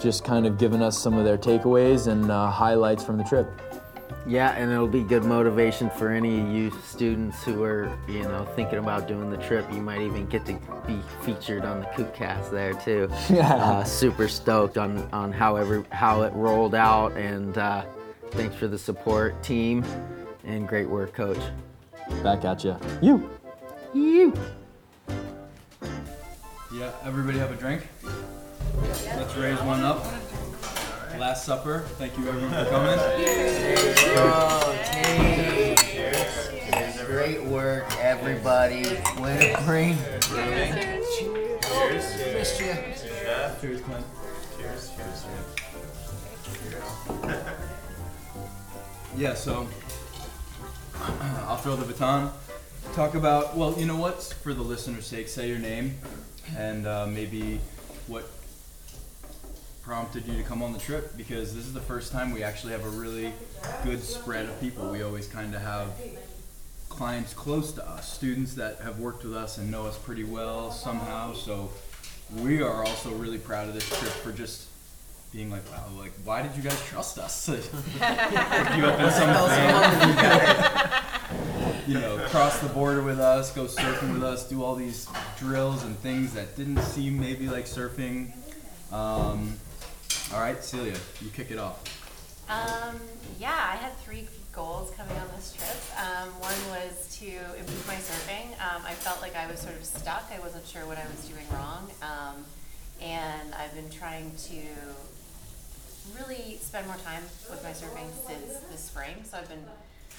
just 0.01 0.25
kind 0.25 0.45
of 0.45 0.57
giving 0.57 0.81
us 0.81 0.99
some 0.99 1.13
of 1.13 1.23
their 1.23 1.37
takeaways 1.37 2.07
and 2.07 2.29
uh, 2.29 2.51
highlights 2.51 3.05
from 3.05 3.17
the 3.17 3.23
trip. 3.23 3.49
Yeah, 4.27 4.51
and 4.51 4.71
it'll 4.71 4.87
be 4.87 5.01
good 5.01 5.23
motivation 5.23 5.89
for 5.89 6.09
any 6.09 6.39
of 6.39 6.47
you 6.49 6.71
students 6.83 7.43
who 7.43 7.63
are, 7.63 7.91
you 8.07 8.21
know, 8.23 8.45
thinking 8.55 8.77
about 8.77 9.07
doing 9.07 9.31
the 9.31 9.37
trip. 9.37 9.65
You 9.73 9.81
might 9.81 10.01
even 10.01 10.27
get 10.27 10.45
to 10.45 10.53
be 10.85 10.99
featured 11.23 11.65
on 11.65 11.79
the 11.79 11.85
Kookcast 11.87 12.51
there 12.51 12.73
too. 12.73 13.09
Yeah. 13.31 13.55
Uh, 13.55 13.83
super 13.83 14.27
stoked 14.27 14.77
on 14.77 15.07
on 15.13 15.31
how 15.31 15.55
every 15.55 15.83
how 15.91 16.21
it 16.23 16.33
rolled 16.33 16.75
out, 16.75 17.13
and 17.13 17.57
uh, 17.57 17.83
thanks 18.31 18.55
for 18.55 18.67
the 18.67 18.77
support, 18.77 19.41
team, 19.41 19.85
and 20.43 20.67
great 20.67 20.89
work, 20.89 21.13
coach. 21.13 21.39
Back 22.21 22.43
at 22.45 22.63
you. 22.63 22.77
You. 23.01 23.29
You. 23.93 24.33
Yeah, 26.73 26.91
everybody 27.03 27.39
have 27.39 27.51
a 27.51 27.55
drink. 27.55 27.87
Let's 29.05 29.35
raise 29.35 29.59
one 29.61 29.81
up. 29.81 30.05
Last 31.21 31.45
supper. 31.45 31.81
Thank 31.99 32.17
you 32.17 32.27
everyone 32.27 32.49
for 32.49 32.65
coming. 32.71 32.97
Great 37.05 37.43
work, 37.43 37.85
everybody. 37.99 38.97
Way 39.21 39.53
to 39.55 39.61
bring. 39.63 39.97
Cheers, 39.97 41.05
Cheers. 41.19 42.57
Cheers. 42.57 42.57
Cheers. 42.57 43.61
Cheers, 43.61 43.81
Clint. 43.81 44.05
Cheers. 44.57 44.91
Cheers. 44.95 45.25
Cheers. 46.43 47.37
yeah, 49.15 49.35
so 49.35 49.67
I'll 51.45 51.57
throw 51.57 51.75
the 51.75 51.85
baton. 51.85 52.31
Talk 52.95 53.13
about, 53.13 53.55
well, 53.55 53.75
you 53.77 53.85
know 53.85 53.97
what? 53.97 54.23
For 54.23 54.55
the 54.55 54.63
listener's 54.63 55.05
sake, 55.05 55.27
say 55.27 55.47
your 55.47 55.59
name 55.59 55.99
and 56.57 56.87
uh, 56.87 57.05
maybe 57.05 57.59
what 58.07 58.27
prompted 59.91 60.25
you 60.25 60.37
to 60.37 60.43
come 60.43 60.63
on 60.63 60.71
the 60.71 60.79
trip 60.79 61.17
because 61.17 61.53
this 61.53 61.65
is 61.65 61.73
the 61.73 61.81
first 61.81 62.13
time 62.13 62.31
we 62.31 62.43
actually 62.43 62.71
have 62.71 62.85
a 62.85 62.89
really 62.91 63.33
good 63.83 64.01
spread 64.01 64.45
of 64.45 64.57
people. 64.61 64.89
We 64.89 65.01
always 65.01 65.27
kind 65.27 65.53
of 65.53 65.61
have 65.61 65.89
clients 66.87 67.33
close 67.33 67.73
to 67.73 67.85
us, 67.85 68.09
students 68.09 68.53
that 68.53 68.79
have 68.79 68.99
worked 68.99 69.25
with 69.25 69.35
us 69.35 69.57
and 69.57 69.69
know 69.69 69.85
us 69.85 69.97
pretty 69.97 70.23
well 70.23 70.71
somehow. 70.71 71.33
So 71.33 71.71
we 72.37 72.61
are 72.61 72.85
also 72.85 73.11
really 73.15 73.37
proud 73.37 73.67
of 73.67 73.73
this 73.73 73.85
trip 73.99 74.13
for 74.13 74.31
just 74.31 74.69
being 75.33 75.51
like, 75.51 75.69
wow, 75.69 75.83
like 75.99 76.13
why 76.23 76.41
did 76.41 76.55
you 76.55 76.63
guys 76.63 76.81
trust 76.85 77.19
us? 77.19 77.49
You 77.49 77.59
something. 79.11 79.43
you 81.93 81.99
know, 81.99 82.17
cross 82.29 82.59
the 82.61 82.69
border 82.69 83.01
with 83.01 83.19
us, 83.19 83.53
go 83.53 83.65
surfing 83.65 84.13
with 84.13 84.23
us, 84.23 84.47
do 84.47 84.63
all 84.63 84.75
these 84.75 85.09
drills 85.37 85.83
and 85.83 85.97
things 85.97 86.33
that 86.35 86.55
didn't 86.55 86.79
seem 86.79 87.19
maybe 87.19 87.49
like 87.49 87.65
surfing. 87.65 88.31
Um, 88.93 89.57
all 90.33 90.39
right, 90.39 90.63
Celia, 90.63 90.95
you 91.21 91.29
kick 91.29 91.51
it 91.51 91.59
off. 91.59 91.83
Um, 92.49 92.99
yeah, 93.39 93.69
I 93.73 93.77
had 93.77 93.95
three 93.97 94.27
goals 94.51 94.91
coming 94.91 95.15
on 95.17 95.27
this 95.35 95.53
trip. 95.53 95.77
Um, 95.97 96.29
one 96.39 96.57
was 96.69 97.17
to 97.19 97.27
improve 97.27 97.87
my 97.87 97.95
surfing. 97.95 98.47
Um, 98.59 98.83
I 98.85 98.93
felt 98.93 99.21
like 99.21 99.35
I 99.35 99.47
was 99.49 99.59
sort 99.59 99.75
of 99.75 99.85
stuck. 99.85 100.29
I 100.35 100.39
wasn't 100.39 100.65
sure 100.65 100.85
what 100.85 100.97
I 100.97 101.05
was 101.05 101.27
doing 101.27 101.45
wrong. 101.53 101.89
Um, 102.01 102.45
and 103.01 103.53
I've 103.55 103.73
been 103.73 103.89
trying 103.89 104.31
to 104.49 104.61
really 106.17 106.57
spend 106.61 106.87
more 106.87 106.97
time 106.97 107.23
with 107.49 107.63
my 107.63 107.71
surfing 107.71 108.09
since 108.27 108.59
this 108.71 108.81
spring. 108.81 109.23
So 109.23 109.37
I've 109.37 109.49
been 109.49 109.63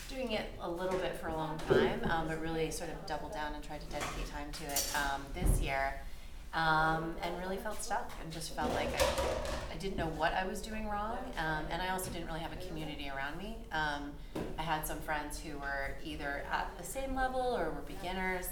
doing 0.09 0.33
it 0.33 0.47
a 0.61 0.71
little 0.71 0.99
bit 0.99 1.17
for 1.17 1.29
a 1.29 1.35
long 1.35 1.59
time, 1.69 2.01
um, 2.11 2.29
but 2.29 2.41
really 2.41 2.71
sort 2.71 2.91
of 2.91 3.07
doubled 3.07 3.33
down 3.33 3.55
and 3.55 3.63
tried 3.63 3.81
to 3.81 3.87
dedicate 3.87 4.27
time 4.31 4.51
to 4.53 4.65
it 4.65 4.93
um, 4.95 5.23
this 5.35 5.61
year. 5.61 6.01
Um, 6.55 7.15
and 7.23 7.39
really 7.39 7.57
felt 7.57 7.83
stuck 7.83 8.11
and 8.23 8.31
just 8.31 8.55
felt 8.55 8.75
like 8.75 8.89
I, 8.89 9.05
I 9.73 9.77
didn't 9.79 9.97
know 9.97 10.09
what 10.09 10.35
I 10.35 10.45
was 10.45 10.61
doing 10.61 10.87
wrong. 10.87 11.17
Um, 11.39 11.65
and 11.71 11.81
I 11.81 11.89
also 11.89 12.11
didn't 12.11 12.27
really 12.27 12.41
have 12.41 12.53
a 12.53 12.67
community 12.67 13.09
around 13.09 13.39
me. 13.39 13.57
Um, 13.73 14.13
I 14.59 14.63
had 14.63 14.87
some 14.87 14.99
friends 15.01 15.41
who 15.41 15.57
were 15.57 15.95
either 16.05 16.45
at 16.53 16.71
the 16.77 16.85
same 16.85 17.15
level 17.15 17.41
or 17.41 17.71
were 17.71 17.85
beginners. 17.87 18.49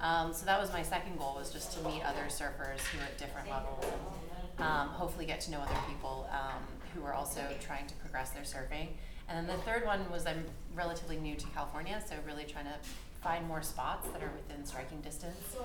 Um, 0.00 0.32
so 0.32 0.46
that 0.46 0.58
was 0.58 0.72
my 0.72 0.82
second 0.82 1.18
goal 1.18 1.36
was 1.38 1.52
just 1.52 1.78
to 1.78 1.84
meet 1.86 2.02
other 2.02 2.24
surfers 2.28 2.80
who 2.90 2.98
are 3.00 3.04
at 3.04 3.18
different 3.18 3.48
levels 3.50 3.84
and 3.84 4.66
um, 4.66 4.88
hopefully 4.88 5.26
get 5.26 5.40
to 5.42 5.50
know 5.50 5.60
other 5.60 5.78
people 5.88 6.28
um, 6.32 6.62
who 6.94 7.04
are 7.04 7.14
also 7.14 7.40
trying 7.60 7.86
to 7.86 7.94
progress 7.96 8.30
their 8.30 8.42
surfing. 8.42 8.88
And 9.28 9.38
then 9.38 9.56
the 9.56 9.62
third 9.62 9.86
one 9.86 10.10
was 10.10 10.26
I'm 10.26 10.44
relatively 10.74 11.16
new 11.16 11.36
to 11.36 11.46
California, 11.48 12.02
so 12.06 12.16
really 12.26 12.44
trying 12.44 12.64
to 12.64 12.74
find 13.22 13.46
more 13.46 13.62
spots 13.62 14.08
that 14.08 14.22
are 14.22 14.30
within 14.34 14.64
striking 14.64 15.00
distance. 15.00 15.56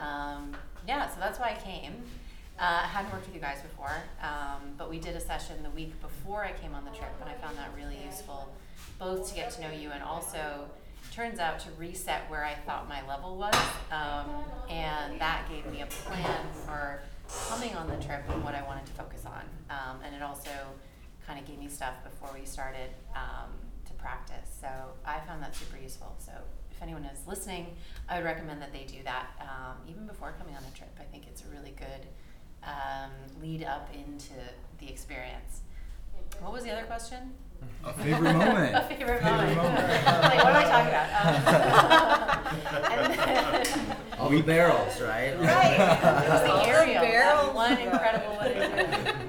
Um, 0.00 0.56
yeah, 0.86 1.08
so 1.08 1.20
that's 1.20 1.38
why 1.38 1.56
I 1.56 1.62
came. 1.62 2.02
Uh, 2.58 2.82
I 2.84 2.86
hadn't 2.86 3.12
worked 3.12 3.26
with 3.26 3.34
you 3.34 3.40
guys 3.40 3.60
before, 3.62 3.96
um, 4.22 4.74
but 4.78 4.88
we 4.88 4.98
did 4.98 5.16
a 5.16 5.20
session 5.20 5.62
the 5.62 5.70
week 5.70 6.00
before 6.00 6.44
I 6.44 6.52
came 6.52 6.74
on 6.74 6.84
the 6.84 6.90
trip, 6.92 7.12
and 7.20 7.28
I 7.28 7.34
found 7.34 7.56
that 7.58 7.70
really 7.76 7.98
useful, 8.04 8.48
both 8.98 9.28
to 9.28 9.34
get 9.34 9.50
to 9.52 9.62
know 9.62 9.70
you 9.70 9.90
and 9.90 10.02
also 10.02 10.66
turns 11.12 11.38
out 11.38 11.58
to 11.60 11.68
reset 11.78 12.28
where 12.30 12.44
I 12.44 12.54
thought 12.54 12.88
my 12.88 13.06
level 13.08 13.36
was, 13.36 13.54
um, 13.90 14.44
and 14.68 15.20
that 15.20 15.48
gave 15.48 15.70
me 15.72 15.82
a 15.82 15.86
plan 15.86 16.46
for 16.64 17.02
coming 17.48 17.74
on 17.74 17.88
the 17.88 17.96
trip 18.04 18.22
and 18.28 18.44
what 18.44 18.54
I 18.54 18.62
wanted 18.62 18.86
to 18.86 18.92
focus 18.92 19.24
on, 19.26 19.42
um, 19.70 19.98
and 20.04 20.14
it 20.14 20.22
also 20.22 20.50
kind 21.26 21.38
of 21.40 21.46
gave 21.46 21.58
me 21.58 21.68
stuff 21.68 21.94
before 22.04 22.30
we 22.38 22.44
started 22.44 22.90
um, 23.16 23.50
to 23.86 23.92
practice. 23.94 24.48
So 24.60 24.68
I 25.04 25.18
found 25.20 25.42
that 25.42 25.56
super 25.56 25.76
useful. 25.76 26.14
So 26.18 26.32
if 26.76 26.82
anyone 26.82 27.04
is 27.04 27.26
listening, 27.26 27.66
I 28.08 28.16
would 28.16 28.24
recommend 28.24 28.60
that 28.62 28.72
they 28.72 28.84
do 28.84 28.98
that 29.04 29.26
um, 29.40 29.76
even 29.88 30.06
before 30.06 30.34
coming 30.38 30.54
on 30.56 30.62
a 30.64 30.76
trip. 30.76 30.90
I 31.00 31.04
think 31.04 31.26
it's 31.26 31.42
a 31.42 31.48
really 31.48 31.74
good 31.76 32.06
um, 32.62 33.10
lead 33.42 33.64
up 33.64 33.90
into 33.94 34.32
the 34.78 34.88
experience. 34.88 35.60
What 36.40 36.52
was 36.52 36.64
the 36.64 36.72
other 36.72 36.84
question? 36.84 37.32
A 37.84 37.92
favorite 37.94 38.32
moment. 38.34 38.74
a 38.76 38.80
favorite, 38.82 39.22
Favorite 39.22 39.22
moment. 39.22 39.56
moment. 39.56 40.04
like, 40.06 40.44
what 40.44 40.54
am 40.54 40.56
I 40.56 40.64
talking 40.64 40.88
about? 40.88 41.08
Um, 42.74 42.92
and 42.92 43.14
then, 43.64 43.96
All 44.18 44.28
the 44.28 44.42
barrels, 44.42 45.00
right? 45.00 45.38
right. 45.38 45.72
It 45.74 46.28
was 46.28 46.42
the 46.42 46.50
All 46.52 46.58
the 46.64 46.68
aerial. 46.68 47.02
that 47.02 47.10
barrels. 47.10 47.54
One 47.54 47.72
incredible 47.78 48.34
one. 48.36 48.50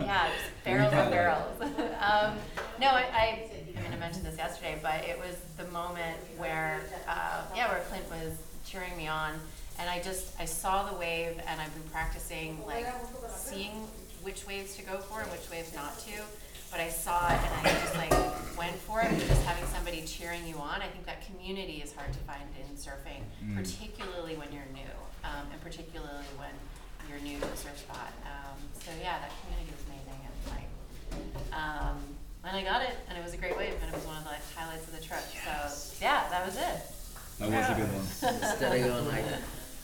Yeah, 0.02 0.30
just 0.36 0.64
barrels 0.66 0.94
and 0.94 1.12
barrels. 1.12 1.62
um, 1.62 2.36
no, 2.80 2.88
I, 2.88 3.04
I, 3.14 3.50
I 3.96 4.00
mentioned 4.00 4.26
this 4.26 4.38
yesterday, 4.38 4.78
but 4.84 5.06
it 5.06 5.18
was 5.18 5.38
the 5.56 5.72
moment 5.72 6.18
where, 6.38 6.82
uh, 7.08 7.44
yeah, 7.56 7.70
where 7.72 7.80
Clint 7.88 8.04
was 8.10 8.38
cheering 8.66 8.96
me 8.98 9.08
on 9.08 9.40
and 9.80 9.90
I 9.90 10.02
just 10.02 10.40
I 10.40 10.46
saw 10.46 10.90
the 10.90 10.98
wave, 10.98 11.40
and 11.48 11.62
I've 11.62 11.74
been 11.74 11.90
practicing 11.92 12.64
like 12.66 12.88
seeing 13.30 13.88
which 14.22 14.48
waves 14.48 14.76
to 14.78 14.84
go 14.84 14.98
for 14.98 15.22
and 15.22 15.32
which 15.32 15.50
waves 15.52 15.74
not 15.76 15.98
to. 16.00 16.12
But 16.72 16.80
I 16.80 16.90
saw 16.90 17.28
it, 17.28 17.40
and 17.40 17.68
I 17.68 17.72
just 17.72 17.96
like 17.96 18.58
went 18.58 18.76
for 18.76 19.02
it. 19.02 19.08
And 19.08 19.20
just 19.20 19.44
having 19.44 19.66
somebody 19.68 20.04
cheering 20.06 20.46
you 20.48 20.56
on, 20.58 20.82
I 20.82 20.88
think 20.88 21.06
that 21.06 21.26
community 21.26 21.82
is 21.84 21.94
hard 21.94 22.12
to 22.12 22.20
find 22.20 22.44
in 22.60 22.76
surfing, 22.76 23.24
particularly 23.56 24.36
when 24.36 24.52
you're 24.52 24.68
new, 24.74 24.96
um, 25.24 25.48
and 25.52 25.62
particularly 25.62 26.28
when 26.38 26.52
you're 27.08 27.20
new 27.20 27.40
to 27.40 27.46
a 27.48 27.56
surf 27.56 27.78
spot. 27.78 28.12
Um, 28.26 28.58
so 28.80 28.92
yeah, 29.02 29.20
that 29.20 29.32
community 29.44 29.72
was 29.72 29.84
amazing, 29.88 30.20
and 30.26 30.36
like, 30.52 30.70
um, 31.54 31.98
and 32.48 32.56
I 32.56 32.64
got 32.64 32.82
it, 32.84 32.96
and 33.10 33.18
it 33.18 33.24
was 33.24 33.34
a 33.34 33.38
great 33.38 33.58
wave, 33.58 33.74
and 33.82 33.90
it 33.90 33.96
was 33.96 34.06
one 34.06 34.18
of 34.18 34.24
the 34.24 34.30
highlights 34.60 34.88
of 34.88 34.94
the 34.96 35.02
trip. 35.02 35.20
So 35.20 35.96
yeah, 36.02 36.30
that 36.30 36.46
was 36.46 36.56
it. 36.56 36.82
That 37.40 37.50
was 37.50 37.70
a 37.70 37.74
good 37.82 37.92
one. 37.92 38.06
Instead 38.42 38.80
of 38.80 38.88
going 38.88 39.08
like, 39.08 39.26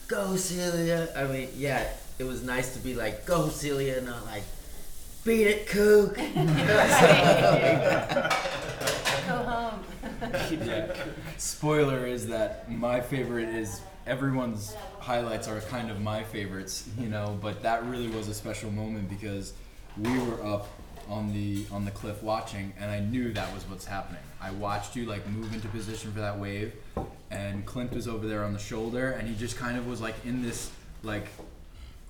go 0.08 0.36
Celia. 0.36 1.08
I 1.16 1.24
mean, 1.24 1.48
yeah, 1.56 1.88
it 2.18 2.24
was 2.24 2.42
nice 2.42 2.72
to 2.74 2.78
be 2.78 2.94
like, 2.94 3.26
go 3.26 3.48
Celia, 3.48 4.00
not 4.00 4.24
like, 4.26 4.44
beat 5.24 5.46
it, 5.46 5.66
kook. 5.66 6.16
Go 9.28 9.36
home. 9.36 9.84
yeah. 10.64 10.94
Spoiler 11.38 12.06
is 12.06 12.26
that 12.28 12.70
my 12.70 13.00
favorite 13.00 13.48
is 13.50 13.80
everyone's 14.06 14.74
highlights 14.98 15.46
are 15.46 15.60
kind 15.60 15.90
of 15.90 16.00
my 16.00 16.24
favorites, 16.24 16.88
you 16.98 17.08
know, 17.08 17.38
but 17.40 17.62
that 17.62 17.84
really 17.84 18.08
was 18.08 18.26
a 18.28 18.34
special 18.34 18.70
moment 18.72 19.08
because 19.08 19.52
we 19.96 20.18
were 20.18 20.42
up 20.44 20.66
on 21.08 21.32
the 21.32 21.64
on 21.70 21.84
the 21.84 21.90
cliff 21.90 22.22
watching 22.22 22.72
and 22.78 22.90
I 22.90 23.00
knew 23.00 23.32
that 23.32 23.52
was 23.54 23.64
what's 23.64 23.84
happening. 23.84 24.22
I 24.40 24.50
watched 24.52 24.96
you 24.96 25.06
like 25.06 25.26
move 25.28 25.52
into 25.52 25.68
position 25.68 26.12
for 26.12 26.20
that 26.20 26.38
wave 26.38 26.72
and 27.30 27.64
Clint 27.64 27.92
was 27.92 28.06
over 28.06 28.26
there 28.26 28.44
on 28.44 28.52
the 28.52 28.58
shoulder 28.58 29.10
and 29.10 29.28
he 29.28 29.34
just 29.34 29.56
kind 29.56 29.78
of 29.78 29.86
was 29.86 30.00
like 30.00 30.14
in 30.24 30.42
this 30.42 30.70
like 31.02 31.28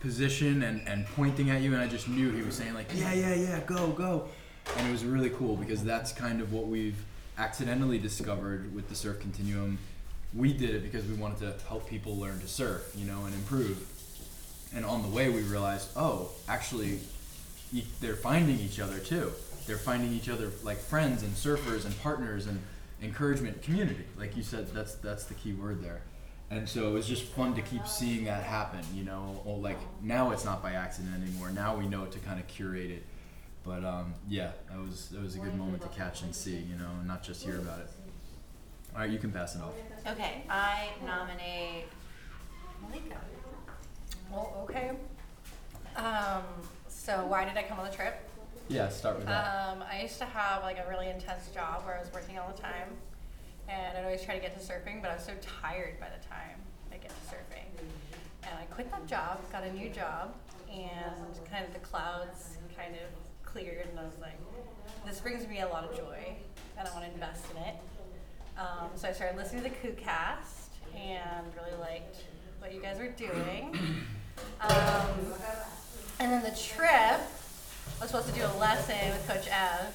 position 0.01 0.63
and, 0.63 0.87
and 0.89 1.07
pointing 1.15 1.51
at 1.51 1.63
you 1.63 1.73
and 1.73 1.81
I 1.81 1.87
just 1.87 2.09
knew 2.09 2.33
he 2.33 2.43
was 2.43 2.57
saying 2.57 2.75
like 2.75 2.91
yeah 2.95 3.13
yeah 3.13 3.35
yeah 3.35 3.61
go 3.67 3.89
go. 3.89 4.29
And 4.77 4.89
it 4.89 4.93
was 4.93 5.05
really 5.05 5.31
cool 5.31 5.57
because 5.57 5.83
that's 5.83 6.13
kind 6.13 6.41
of 6.41 6.53
what 6.53 6.67
we've 6.67 7.05
accidentally 7.39 7.99
discovered 7.99 8.75
with 8.75 8.89
the 8.89 8.95
surf 8.95 9.21
continuum. 9.21 9.79
We 10.35 10.53
did 10.53 10.71
it 10.71 10.83
because 10.83 11.05
we 11.07 11.15
wanted 11.15 11.39
to 11.41 11.67
help 11.67 11.89
people 11.89 12.17
learn 12.17 12.41
to 12.41 12.49
surf 12.49 12.93
you 12.97 13.07
know 13.07 13.25
and 13.25 13.35
improve. 13.35 13.89
And 14.75 14.85
on 14.85 15.03
the 15.03 15.09
way 15.09 15.29
we 15.29 15.43
realized 15.43 15.91
oh 15.97 16.31
actually 16.49 17.01
e- 17.73 17.85
they're 18.01 18.15
finding 18.15 18.59
each 18.59 18.81
other 18.81 18.99
too. 18.99 19.33
They're 19.67 19.79
finding 19.79 20.13
each 20.13 20.29
other 20.29 20.51
like 20.63 20.79
friends 20.79 21.23
and 21.23 21.33
surfers 21.33 21.85
and 21.85 21.99
partners 22.01 22.47
and 22.47 22.61
encouragement 23.03 23.63
community. 23.63 24.05
Like 24.19 24.37
you 24.37 24.43
said 24.43 24.69
that's 24.69 24.95
that's 24.97 25.25
the 25.25 25.35
key 25.35 25.53
word 25.53 25.83
there. 25.83 26.03
And 26.51 26.69
so 26.69 26.89
it 26.89 26.93
was 26.93 27.07
just 27.07 27.23
fun 27.25 27.55
to 27.55 27.63
keep 27.63 27.87
seeing 27.87 28.25
that 28.25 28.43
happen 28.43 28.81
you 28.95 29.05
know? 29.05 29.41
Or 29.45 29.59
like 29.59 29.79
now 30.03 30.33
it's 30.33 30.45
not 30.45 30.63
by 30.63 30.73
accident 30.73 31.15
anymore. 31.23 31.51
Now 31.51 31.77
we 31.77 31.87
know 31.87 32.05
to 32.07 32.19
kind 32.21 32.39
of 32.41 32.47
curate 32.49 32.91
it. 32.91 33.05
But 33.65 33.85
um, 33.85 34.15
yeah 34.29 34.51
that 34.71 34.79
was 34.79 35.09
that 35.11 35.23
was 35.23 35.37
a 35.37 35.39
good 35.39 35.57
moment 35.57 35.83
to 35.83 35.89
catch 35.89 36.23
and 36.23 36.35
see 36.35 36.57
you 36.57 36.77
know 36.77 36.91
and 36.99 37.07
not 37.07 37.23
just 37.23 37.43
hear 37.43 37.59
about 37.59 37.81
it. 37.81 37.89
All 38.95 39.01
right 39.01 39.11
you 39.11 39.19
can 39.19 39.31
pass 39.33 39.55
it 39.55 39.63
off. 39.63 39.73
Okay, 40.07 40.43
I 40.51 40.89
nominate 41.07 41.85
Malika. 42.83 43.17
Well, 44.31 44.67
okay. 44.69 44.91
Um, 45.97 46.43
so 46.93 47.25
why 47.27 47.45
did 47.45 47.57
I 47.57 47.63
come 47.63 47.79
on 47.81 47.89
the 47.89 47.95
trip? 47.95 48.15
yeah 48.69 48.89
start 48.89 49.17
with 49.17 49.27
that 49.27 49.69
Um, 49.69 49.83
I 49.91 50.03
used 50.03 50.19
to 50.19 50.25
have 50.25 50.63
like 50.63 50.79
a 50.79 50.89
really 50.89 51.09
intense 51.09 51.49
job 51.49 51.85
where 51.85 51.97
I 51.97 52.01
was 52.01 52.13
working 52.13 52.39
all 52.39 52.53
the 52.55 52.61
time, 52.63 52.89
and 53.69 53.99
I'd 53.99 54.05
always 54.05 54.23
try 54.23 54.35
to 54.35 54.41
get 54.41 54.59
to 54.59 54.65
surfing, 54.65 55.03
but 55.03 55.11
I 55.11 55.15
was 55.15 55.25
so 55.25 55.33
tired 55.61 55.99
by 55.99 56.07
the 56.09 56.25
time 56.27 56.59
I 56.93 56.97
get 56.97 57.11
to 57.11 57.35
surfing. 57.35 57.67
And 58.45 58.59
I 58.59 58.65
quit 58.75 58.91
that 58.91 59.07
job, 59.07 59.41
got 59.51 59.65
a 59.65 59.73
new 59.73 59.89
job, 59.91 60.35
and 60.71 61.51
kind 61.51 61.65
of 61.67 61.73
the 61.73 61.81
clouds 61.81 62.57
kind 62.77 62.95
of 62.95 63.11
cleared, 63.45 63.87
and 63.91 63.99
I 63.99 64.05
was 64.05 64.19
like, 64.21 64.39
this 65.07 65.21
brings 65.21 65.47
me 65.49 65.61
a 65.61 65.69
lot 65.69 65.85
of 65.85 65.97
joy, 65.97 66.35
and 66.79 66.87
I 66.89 66.93
want 66.93 67.05
to 67.05 67.13
invest 67.13 67.45
in 67.51 67.63
it. 67.63 67.75
Um, 68.59 68.91
so 68.95 69.09
I 69.09 69.13
started 69.13 69.37
listening 69.37 69.65
to 69.65 69.71
the 69.71 69.75
KookCast 69.77 70.69
and 70.97 71.47
really 71.57 71.79
liked 71.81 72.17
what 72.61 72.73
you 72.73 72.81
guys 72.81 72.99
were 72.99 73.09
doing. 73.09 73.77
Um, 74.61 75.35
and 76.23 76.31
then 76.31 76.43
the 76.45 76.57
trip, 76.57 77.19
I 77.19 77.99
was 78.01 78.11
supposed 78.11 78.29
to 78.29 78.35
do 78.39 78.47
a 78.47 78.55
lesson 78.63 79.11
with 79.11 79.27
Coach 79.27 79.49
Ev, 79.51 79.91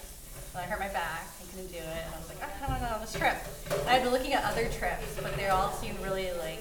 but 0.53 0.59
I 0.59 0.65
hurt 0.65 0.77
my 0.77 0.89
back 0.89 1.25
and 1.39 1.49
couldn't 1.51 1.71
do 1.71 1.79
it. 1.79 2.03
And 2.03 2.13
I 2.13 2.17
was 2.19 2.27
like, 2.27 2.43
I 2.43 2.51
kind 2.59 2.67
of 2.67 2.69
want 2.69 2.81
to 2.83 2.87
go 2.89 2.95
on 2.95 3.01
this 3.01 3.15
trip. 3.15 3.39
And 3.79 3.89
I've 3.89 4.03
been 4.03 4.11
looking 4.11 4.33
at 4.33 4.43
other 4.43 4.67
trips, 4.67 5.07
but 5.23 5.33
they 5.37 5.47
all 5.47 5.71
seemed 5.71 5.97
really 6.03 6.27
like 6.43 6.59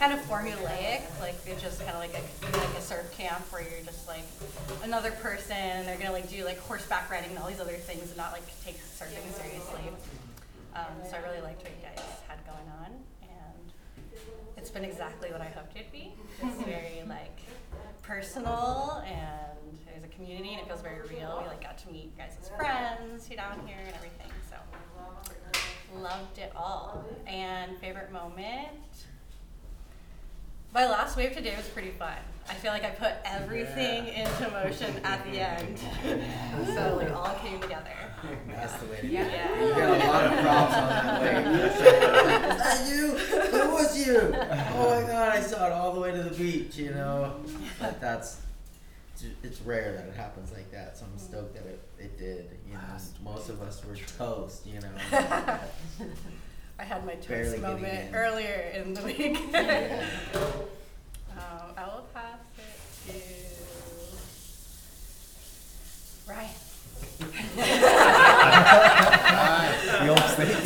kind 0.00 0.12
of 0.12 0.18
formulaic. 0.26 1.06
Like 1.22 1.38
they're 1.44 1.58
just 1.62 1.78
kind 1.86 1.94
of 1.94 2.02
like 2.02 2.18
a 2.18 2.22
like 2.58 2.74
a 2.74 2.82
surf 2.82 3.14
camp 3.16 3.46
where 3.52 3.62
you're 3.62 3.86
just 3.86 4.08
like 4.08 4.26
another 4.82 5.12
person, 5.22 5.54
and 5.54 5.86
they're 5.86 5.98
gonna 5.98 6.10
like 6.10 6.28
do 6.28 6.44
like 6.44 6.58
horseback 6.66 7.08
riding 7.08 7.30
and 7.30 7.38
all 7.38 7.46
these 7.46 7.60
other 7.60 7.78
things, 7.78 8.10
and 8.10 8.16
not 8.16 8.32
like 8.32 8.42
take 8.66 8.74
surfing 8.98 9.22
seriously. 9.38 9.86
Um, 10.74 10.98
so 11.08 11.14
I 11.14 11.22
really 11.30 11.42
liked 11.42 11.62
what 11.62 11.70
you 11.70 11.82
guys 11.86 12.02
had 12.26 12.42
going 12.42 12.66
on, 12.82 12.90
and 13.22 13.72
it's 14.56 14.70
been 14.70 14.84
exactly 14.84 15.30
what 15.30 15.40
I 15.40 15.46
hoped 15.54 15.76
it'd 15.76 15.92
be. 15.92 16.10
It's 16.42 16.62
very 16.64 17.06
like 17.06 17.38
personal, 18.10 19.04
and 19.06 19.78
there's 19.86 20.02
a 20.02 20.08
community, 20.08 20.54
and 20.54 20.62
it 20.62 20.66
feels 20.66 20.82
very 20.82 21.00
real. 21.02 21.38
We 21.42 21.46
like 21.46 21.62
got 21.62 21.78
to 21.78 21.92
meet 21.92 22.06
you 22.06 22.10
guys 22.18 22.36
as 22.42 22.48
friends 22.48 23.30
you 23.30 23.36
down 23.36 23.64
here 23.64 23.78
and 23.86 23.94
everything. 23.94 24.32
So 24.50 24.56
loved 25.96 26.38
it 26.38 26.50
all. 26.56 27.04
And 27.28 27.78
favorite 27.78 28.10
moment. 28.10 29.06
My 30.72 30.86
last 30.88 31.16
wave 31.16 31.32
today 31.34 31.54
was 31.56 31.66
pretty 31.68 31.90
fun. 31.90 32.14
I 32.48 32.54
feel 32.54 32.70
like 32.72 32.84
I 32.84 32.90
put 32.90 33.12
everything 33.24 34.06
into 34.08 34.50
motion 34.50 34.94
at 35.04 35.24
the 35.24 35.40
end. 35.40 35.78
So 36.74 36.96
like 36.96 37.10
all 37.12 37.34
came 37.42 37.60
together. 37.60 37.90
That's 38.48 38.74
the 38.74 38.86
way 38.86 39.00
to 39.00 39.06
Yeah. 39.06 39.24
do 39.24 39.30
it. 39.64 39.68
You 39.68 39.74
got 39.74 40.00
a 40.00 40.06
lot 40.06 40.24
of 40.24 40.38
props 40.40 40.74
on 40.74 40.88
that 40.88 41.20
wave. 41.22 41.46
Is 41.64 41.78
that 42.58 42.88
you? 42.88 43.16
Who 43.16 43.70
was 43.72 44.06
you? 44.06 44.18
Oh 44.18 45.00
my 45.02 45.06
god, 45.10 45.28
I 45.30 45.40
saw 45.40 45.66
it 45.66 45.72
all 45.72 45.92
the 45.94 46.00
way 46.00 46.12
to 46.12 46.22
the 46.22 46.30
beach, 46.36 46.76
you 46.76 46.90
know? 46.90 47.34
But 47.80 48.00
that's, 48.00 48.40
it's 49.42 49.60
rare 49.62 49.92
that 49.94 50.06
it 50.08 50.14
happens 50.14 50.52
like 50.52 50.70
that, 50.70 50.96
so 50.98 51.06
I'm 51.10 51.18
stoked 51.18 51.54
that 51.54 51.66
it, 51.66 51.80
it 51.98 52.18
did, 52.18 52.50
you 52.66 52.74
know? 52.74 52.80
Most 53.24 53.48
of 53.48 53.60
us 53.62 53.84
were 53.84 53.96
toast, 54.18 54.66
you 54.66 54.80
know? 54.80 54.88
I 56.80 56.84
had 56.84 57.04
my 57.04 57.14
Barely 57.16 57.44
toast 57.44 57.60
getting 57.60 57.62
moment 57.62 58.08
in. 58.08 58.14
earlier 58.14 58.72
in 58.74 58.94
the 58.94 59.02
week. 59.02 59.38
Yeah. 59.52 60.02
um, 61.36 61.74
I 61.76 61.84
will 61.84 62.06
pass 62.14 62.38
it 62.56 63.12
to 66.26 66.32
Ryan. 66.32 66.48
The 70.00 70.08
old 70.08 70.20
steak 70.20 70.56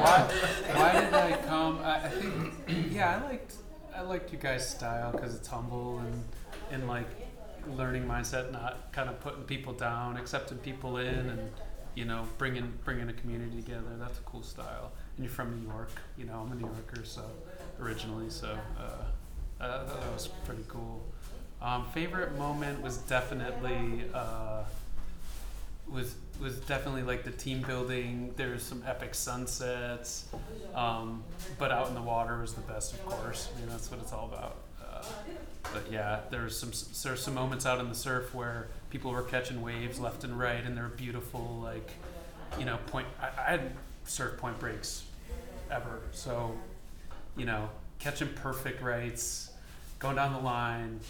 why, 0.00 0.18
why 0.72 0.92
did 1.00 1.12
I 1.12 1.38
come? 1.46 1.78
I, 1.82 1.96
I 1.96 2.08
think, 2.08 2.54
yeah, 2.90 3.20
I 3.20 3.24
liked, 3.28 3.54
I 3.94 4.00
liked 4.00 4.32
you 4.32 4.38
guys' 4.38 4.66
style 4.66 5.12
because 5.12 5.34
it's 5.34 5.48
humble 5.48 5.98
and, 5.98 6.24
and 6.70 6.88
like 6.88 7.06
learning 7.76 8.04
mindset, 8.06 8.50
not 8.50 8.90
kind 8.92 9.10
of 9.10 9.20
putting 9.20 9.42
people 9.42 9.74
down, 9.74 10.16
accepting 10.16 10.56
people 10.58 10.96
in, 10.96 11.28
and 11.28 11.50
you 11.98 12.04
know, 12.04 12.24
bringing 12.38 12.72
bringing 12.84 13.08
a 13.08 13.12
community 13.12 13.60
together. 13.60 13.96
That's 13.98 14.18
a 14.18 14.22
cool 14.22 14.44
style. 14.44 14.92
And 15.16 15.24
you're 15.24 15.34
from 15.34 15.58
New 15.58 15.68
York, 15.68 15.90
you 16.16 16.26
know, 16.26 16.34
I'm 16.34 16.52
a 16.52 16.54
New 16.54 16.70
Yorker, 16.72 17.04
so 17.04 17.24
originally, 17.80 18.30
so 18.30 18.56
uh, 18.78 19.62
uh, 19.64 19.84
that 19.84 20.12
was 20.12 20.28
pretty 20.44 20.64
cool. 20.68 21.04
Um, 21.60 21.86
favorite 21.92 22.38
moment 22.38 22.80
was 22.80 22.98
definitely. 22.98 24.04
Uh, 24.14 24.62
was 25.88 26.14
was 26.38 26.60
definitely 26.60 27.02
like 27.02 27.24
the 27.24 27.32
team 27.32 27.62
building. 27.62 28.32
There 28.36 28.50
was 28.50 28.62
some 28.62 28.84
epic 28.86 29.14
sunsets, 29.14 30.26
um, 30.74 31.24
but 31.58 31.72
out 31.72 31.88
in 31.88 31.94
the 31.94 32.02
water 32.02 32.40
was 32.40 32.52
the 32.54 32.60
best, 32.60 32.92
of 32.92 33.04
course. 33.06 33.48
I 33.52 33.58
mean, 33.58 33.70
that's 33.70 33.90
what 33.90 33.98
it's 34.00 34.12
all 34.12 34.26
about. 34.26 34.58
Uh, 34.80 35.02
but 35.72 35.90
yeah, 35.90 36.20
there 36.30 36.42
was 36.42 36.56
some 36.56 36.70
there's 37.02 37.22
some 37.22 37.34
moments 37.34 37.66
out 37.66 37.80
in 37.80 37.88
the 37.88 37.94
surf 37.94 38.34
where 38.34 38.68
people 38.90 39.10
were 39.10 39.22
catching 39.22 39.62
waves 39.62 39.98
left 40.00 40.24
and 40.24 40.38
right, 40.38 40.64
and 40.64 40.76
they're 40.76 40.88
beautiful. 40.88 41.60
Like, 41.62 41.90
you 42.58 42.64
know, 42.64 42.78
point. 42.86 43.06
I, 43.20 43.26
I 43.26 43.50
had 43.50 43.72
surf 44.04 44.38
point 44.38 44.58
breaks 44.58 45.04
ever, 45.70 46.00
so 46.12 46.56
you 47.36 47.46
know, 47.46 47.68
catching 47.98 48.28
perfect 48.28 48.82
rights, 48.82 49.52
going 49.98 50.16
down 50.16 50.32
the 50.32 50.40
line, 50.40 51.00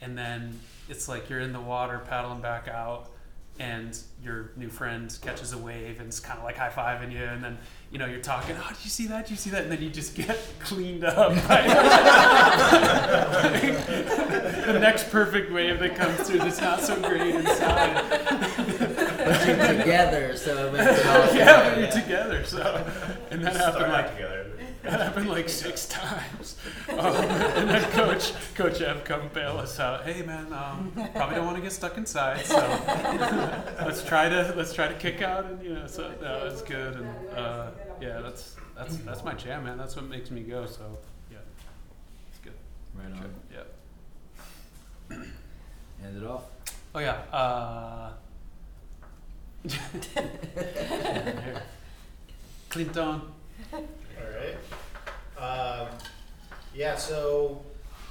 and 0.00 0.16
then 0.16 0.58
it's 0.88 1.08
like 1.08 1.28
you're 1.28 1.40
in 1.40 1.52
the 1.52 1.60
water 1.60 2.00
paddling 2.08 2.40
back 2.40 2.68
out 2.68 3.10
and 3.58 3.98
your 4.22 4.50
new 4.56 4.68
friend 4.68 5.16
catches 5.22 5.52
a 5.52 5.58
wave 5.58 5.98
and 6.00 6.08
it's 6.08 6.20
kind 6.20 6.38
of 6.38 6.44
like 6.44 6.56
high 6.56 6.70
fiving 6.70 7.12
you, 7.12 7.22
and 7.22 7.42
then 7.42 7.58
you 7.90 7.98
know 7.98 8.06
you're 8.06 8.20
talking, 8.20 8.56
oh, 8.58 8.68
did 8.68 8.84
you 8.84 8.90
see 8.90 9.06
that? 9.06 9.24
Did 9.24 9.30
you 9.32 9.36
see 9.36 9.50
that? 9.50 9.62
And 9.64 9.72
then 9.72 9.82
you 9.82 9.90
just 9.90 10.14
get 10.14 10.38
cleaned 10.60 11.04
up. 11.04 11.32
By 11.48 11.62
the 14.72 14.78
next 14.78 15.10
perfect 15.10 15.52
wave 15.52 15.78
that 15.80 15.96
comes 15.96 16.20
through 16.28 16.38
that's 16.38 16.60
not 16.60 16.80
so 16.82 17.00
great 17.00 17.34
inside. 17.34 18.04
but 18.08 19.46
you're 19.46 19.56
together, 19.78 20.36
so 20.36 20.68
it 20.68 20.72
makes 20.74 21.00
it 21.00 21.06
all 21.06 21.34
yeah, 21.34 21.44
better. 21.44 21.80
we're 21.80 21.90
together. 21.90 22.44
So, 22.44 22.86
and 23.30 23.44
that 23.44 23.54
Start 23.54 23.74
happened 23.74 23.92
out 23.92 24.04
like 24.04 24.14
together. 24.16 24.44
That 24.82 25.00
happened 25.00 25.28
like 25.28 25.48
six 25.48 25.86
times. 25.86 26.56
Um, 26.88 26.98
and 26.98 27.68
then 27.70 27.90
coach 27.92 28.32
Coach 28.54 28.80
Ev 28.80 29.04
come 29.04 29.28
bail 29.34 29.58
us 29.58 29.78
out. 29.80 30.04
Hey 30.04 30.22
man, 30.22 30.52
um, 30.52 30.92
probably 31.14 31.36
don't 31.36 31.46
want 31.46 31.56
to 31.56 31.62
get 31.62 31.72
stuck 31.72 31.96
inside, 31.96 32.44
so 32.46 32.56
let's 33.84 34.02
try 34.04 34.28
to 34.28 34.54
let's 34.56 34.72
try 34.72 34.88
to 34.88 34.94
kick 34.94 35.22
out 35.22 35.44
and 35.46 35.62
you 35.62 35.74
know. 35.74 35.86
So 35.86 36.12
no, 36.20 36.46
it's 36.46 36.62
good 36.62 36.94
and 36.94 37.30
uh, 37.36 37.70
yeah, 38.00 38.20
that's 38.20 38.56
that's 38.76 38.96
that's 38.98 39.24
my 39.24 39.34
jam, 39.34 39.64
man. 39.64 39.76
That's 39.76 39.96
what 39.96 40.06
makes 40.06 40.30
me 40.30 40.42
go. 40.42 40.66
So 40.66 40.98
yeah, 41.30 41.38
it's 42.30 42.38
good. 42.38 42.54
Right 42.94 43.12
on. 43.12 43.34
Yeah. 43.52 43.64
Hand 46.02 46.22
it 46.22 46.26
off. 46.26 46.44
Oh 46.94 47.00
yeah. 47.00 47.18
Uh. 47.32 48.12
Clinton. 52.70 53.22
All 54.20 54.26
right. 54.38 54.56
Um, 55.38 55.88
yeah, 56.74 56.96
so 56.96 57.62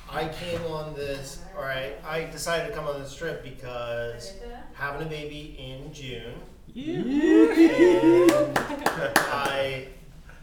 I 0.09 0.27
came 0.29 0.61
on 0.63 0.93
this, 0.95 1.41
all 1.55 1.63
right, 1.63 1.95
I 2.05 2.25
decided 2.25 2.67
to 2.69 2.73
come 2.73 2.87
on 2.87 3.01
this 3.01 3.15
trip 3.15 3.43
because 3.43 4.33
having 4.73 5.05
a 5.05 5.09
baby 5.09 5.55
in 5.59 5.93
June. 5.93 6.33
And 6.75 8.57
I, 9.17 9.87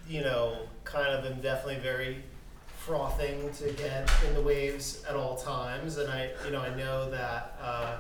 you 0.09 0.21
know, 0.21 0.59
kind 0.85 1.09
of 1.09 1.25
am 1.25 1.41
definitely 1.41 1.81
very 1.83 2.23
frothing 2.67 3.51
to 3.55 3.71
get 3.73 4.11
in 4.27 4.35
the 4.35 4.43
waves 4.43 5.03
at 5.09 5.17
all 5.17 5.37
times. 5.37 5.97
And 5.97 6.11
I, 6.11 6.31
you 6.45 6.51
know, 6.51 6.61
I 6.61 6.75
know 6.75 7.11
that, 7.11 7.59
uh, 7.63 7.97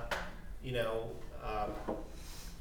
you 0.62 0.72
know, 0.72 1.10
um, 1.42 1.96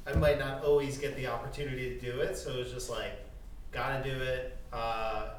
I 0.06 0.14
might 0.14 0.38
not 0.38 0.64
always 0.64 0.96
get 0.96 1.16
the 1.16 1.26
opportunity 1.26 1.98
to 1.98 2.00
do 2.00 2.20
it. 2.20 2.36
So 2.38 2.52
it 2.52 2.58
was 2.58 2.72
just 2.72 2.88
like, 2.88 3.12
gotta 3.72 4.02
do 4.02 4.16
it. 4.22 4.56
Uh, 4.74 5.30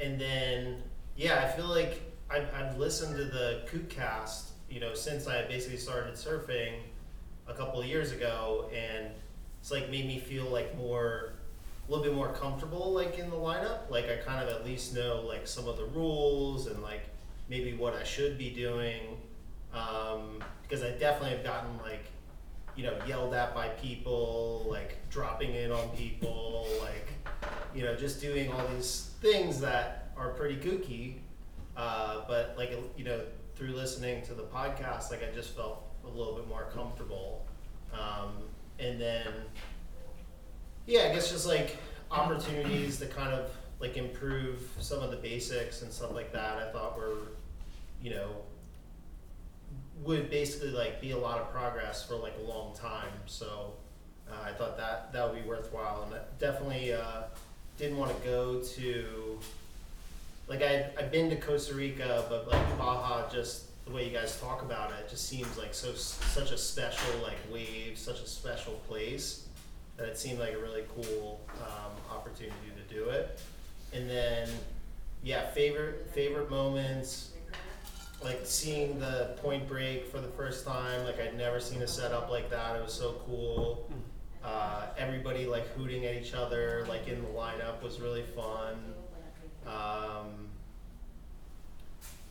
and 0.00 0.20
then, 0.20 0.82
yeah, 1.16 1.44
I 1.44 1.56
feel 1.56 1.68
like 1.68 2.02
I've, 2.28 2.52
I've 2.52 2.76
listened 2.76 3.16
to 3.16 3.24
the 3.24 3.62
KookCast, 3.70 4.50
you 4.68 4.80
know, 4.80 4.94
since 4.94 5.28
I 5.28 5.42
basically 5.46 5.78
started 5.78 6.14
surfing 6.14 6.74
a 7.46 7.54
couple 7.54 7.80
of 7.80 7.86
years 7.86 8.10
ago, 8.12 8.68
and 8.74 9.10
it's 9.60 9.70
like 9.70 9.90
made 9.90 10.06
me 10.06 10.18
feel 10.18 10.46
like 10.46 10.76
more, 10.76 11.34
a 11.86 11.90
little 11.90 12.04
bit 12.04 12.14
more 12.14 12.32
comfortable, 12.32 12.92
like 12.92 13.18
in 13.18 13.30
the 13.30 13.36
lineup. 13.36 13.88
Like 13.90 14.10
I 14.10 14.16
kind 14.16 14.46
of 14.46 14.54
at 14.54 14.66
least 14.66 14.94
know 14.94 15.22
like 15.26 15.46
some 15.46 15.68
of 15.68 15.76
the 15.76 15.86
rules 15.86 16.66
and 16.66 16.82
like 16.82 17.02
maybe 17.48 17.74
what 17.74 17.94
I 17.94 18.02
should 18.02 18.36
be 18.36 18.50
doing, 18.50 19.00
um, 19.72 20.42
because 20.62 20.82
I 20.82 20.90
definitely 20.90 21.30
have 21.36 21.44
gotten 21.44 21.78
like 21.78 22.04
you 22.78 22.84
know, 22.84 22.94
yelled 23.08 23.34
at 23.34 23.56
by 23.56 23.68
people, 23.70 24.64
like 24.70 24.96
dropping 25.10 25.52
in 25.56 25.72
on 25.72 25.88
people, 25.96 26.64
like, 26.80 27.08
you 27.74 27.82
know, 27.82 27.94
just 27.94 28.20
doing 28.20 28.52
all 28.52 28.66
these 28.74 29.10
things 29.20 29.60
that 29.60 30.12
are 30.16 30.30
pretty 30.30 30.56
kooky. 30.56 31.18
Uh, 31.76 32.22
but 32.26 32.54
like, 32.56 32.72
you 32.96 33.04
know, 33.04 33.20
through 33.54 33.72
listening 33.74 34.22
to 34.22 34.34
the 34.34 34.42
podcast, 34.42 35.10
like 35.10 35.22
I 35.22 35.32
just 35.34 35.56
felt 35.56 35.84
a 36.04 36.08
little 36.08 36.34
bit 36.34 36.48
more 36.48 36.68
comfortable. 36.74 37.46
Um, 37.92 38.32
and 38.78 39.00
then, 39.00 39.26
yeah, 40.86 41.08
I 41.10 41.14
guess 41.14 41.30
just 41.30 41.46
like 41.46 41.76
opportunities 42.10 42.98
to 42.98 43.06
kind 43.06 43.32
of 43.32 43.50
like 43.80 43.96
improve 43.96 44.68
some 44.80 45.02
of 45.02 45.10
the 45.10 45.16
basics 45.16 45.82
and 45.82 45.92
stuff 45.92 46.12
like 46.12 46.32
that. 46.32 46.58
I 46.58 46.72
thought 46.72 46.96
were, 46.96 47.14
you 48.02 48.10
know, 48.10 48.28
would 50.02 50.30
basically 50.30 50.70
like 50.70 51.00
be 51.00 51.10
a 51.10 51.18
lot 51.18 51.38
of 51.38 51.50
progress 51.50 52.04
for 52.04 52.16
like 52.16 52.34
a 52.38 52.42
long 52.42 52.74
time. 52.74 53.12
So 53.26 53.74
uh, 54.30 54.34
I 54.44 54.52
thought 54.52 54.76
that 54.76 55.12
that 55.12 55.28
would 55.32 55.42
be 55.42 55.48
worthwhile, 55.48 56.08
and 56.10 56.20
definitely 56.38 56.92
uh, 56.92 57.22
didn't 57.78 57.96
want 57.96 58.16
to 58.16 58.28
go 58.28 58.60
to 58.60 59.38
like 60.48 60.62
I 60.62 60.90
I've 60.98 61.12
been 61.12 61.30
to 61.30 61.36
Costa 61.36 61.74
Rica, 61.74 62.24
but 62.28 62.48
like 62.48 62.78
Baja, 62.78 63.28
just 63.30 63.64
the 63.86 63.92
way 63.92 64.06
you 64.06 64.12
guys 64.12 64.38
talk 64.40 64.62
about 64.62 64.90
it, 64.90 65.08
just 65.08 65.28
seems 65.28 65.56
like 65.56 65.72
so 65.74 65.94
such 65.94 66.50
a 66.50 66.58
special 66.58 67.20
like 67.22 67.38
wave, 67.52 67.96
such 67.96 68.20
a 68.20 68.26
special 68.26 68.74
place 68.88 69.46
that 69.96 70.08
it 70.08 70.18
seemed 70.18 70.38
like 70.38 70.54
a 70.54 70.58
really 70.58 70.84
cool 70.94 71.40
um, 71.62 71.92
opportunity 72.16 72.54
to 72.76 72.94
do 72.94 73.08
it. 73.10 73.38
And 73.92 74.08
then 74.08 74.48
yeah, 75.22 75.48
favorite 75.50 76.10
favorite 76.12 76.50
moments 76.50 77.30
like 78.22 78.40
seeing 78.44 78.98
the 78.98 79.36
point 79.42 79.68
break 79.68 80.10
for 80.10 80.20
the 80.20 80.26
first 80.28 80.66
time 80.66 81.04
like 81.04 81.20
i'd 81.20 81.36
never 81.36 81.60
seen 81.60 81.82
a 81.82 81.86
setup 81.86 82.28
like 82.28 82.50
that 82.50 82.74
it 82.74 82.82
was 82.82 82.92
so 82.92 83.20
cool 83.26 83.88
uh, 84.44 84.86
everybody 84.96 85.46
like 85.46 85.66
hooting 85.74 86.06
at 86.06 86.14
each 86.14 86.34
other 86.34 86.84
like 86.88 87.08
in 87.08 87.20
the 87.22 87.28
lineup 87.28 87.82
was 87.82 88.00
really 88.00 88.22
fun 88.22 88.94
um, 89.66 90.48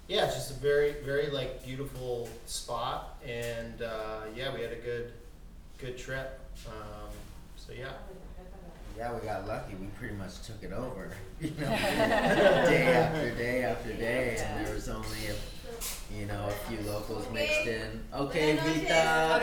yeah 0.08 0.26
it's 0.26 0.36
just 0.36 0.52
a 0.52 0.56
very 0.56 0.96
very 1.04 1.30
like 1.30 1.64
beautiful 1.66 2.30
spot 2.46 3.18
and 3.28 3.82
uh, 3.82 4.22
yeah 4.36 4.54
we 4.54 4.62
had 4.62 4.72
a 4.72 4.78
good 4.78 5.12
good 5.78 5.98
trip 5.98 6.40
um, 6.68 7.10
so 7.56 7.74
yeah 7.74 7.92
Yeah, 8.98 9.14
we 9.14 9.20
got 9.28 9.48
lucky. 9.48 9.76
We 9.76 9.86
pretty 10.00 10.16
much 10.16 10.42
took 10.42 10.64
it 10.64 10.72
over. 10.74 11.12
You 11.40 11.52
know, 11.52 11.70
day 11.70 12.94
after 12.94 13.30
day 13.36 13.62
after 13.64 13.94
day, 13.94 14.38
and 14.40 14.66
there 14.66 14.74
was 14.74 14.90
only 14.90 15.28
a, 15.30 15.36
you 16.16 16.26
know, 16.26 16.48
a 16.48 16.52
few 16.70 16.80
locals 16.90 17.28
mixed 17.34 17.68
in. 17.68 18.04
Okay, 18.14 18.56
Vita. 18.56 19.40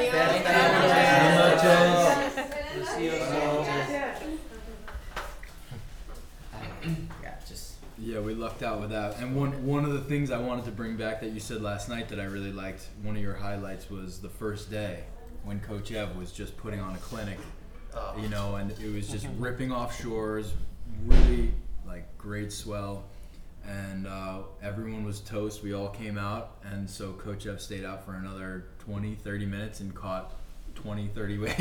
Yeah, 7.23 7.35
just 7.47 7.77
Yeah, 7.99 8.21
we 8.21 8.35
lucked 8.35 8.63
out 8.63 8.81
with 8.81 8.91
that. 8.91 9.19
And 9.19 9.37
one 9.37 9.65
one 9.67 9.85
of 9.85 9.93
the 9.93 10.01
things 10.01 10.31
I 10.31 10.39
wanted 10.39 10.65
to 10.67 10.71
bring 10.71 10.97
back 10.97 11.21
that 11.21 11.31
you 11.31 11.41
said 11.41 11.63
last 11.63 11.89
night 11.89 12.09
that 12.09 12.21
I 12.21 12.25
really 12.25 12.53
liked, 12.53 12.89
one 13.03 13.17
of 13.17 13.23
your 13.23 13.35
highlights 13.35 13.91
was 13.91 14.21
the 14.21 14.29
first 14.29 14.71
day 14.71 15.05
when 15.45 15.61
Coach 15.61 15.93
Ev 15.93 16.17
was 16.17 16.33
just 16.33 16.57
putting 16.57 16.81
on 16.81 16.95
a 16.95 16.99
clinic, 16.99 17.39
uh, 17.95 18.15
you 18.21 18.29
know, 18.29 18.57
and 18.57 18.71
it 18.71 18.93
was 18.95 19.09
just 19.09 19.27
ripping 19.39 19.71
off 19.71 20.01
shores, 20.01 20.53
really 21.05 21.53
like 21.87 22.07
great 22.19 22.53
swell. 22.53 23.05
And 23.67 24.07
uh, 24.07 24.43
everyone 24.63 25.05
was 25.05 25.21
toast. 25.21 25.63
We 25.63 25.73
all 25.73 25.89
came 25.89 26.19
out, 26.19 26.59
and 26.65 26.89
so 26.89 27.13
Coach 27.13 27.47
Ev 27.47 27.61
stayed 27.61 27.85
out 27.85 28.05
for 28.05 28.15
another 28.15 28.67
20, 28.81 29.15
30 29.15 29.47
minutes 29.47 29.81
and 29.81 29.95
caught 29.95 30.35
20, 30.75 31.09
30 31.09 31.39
waves. 31.41 31.59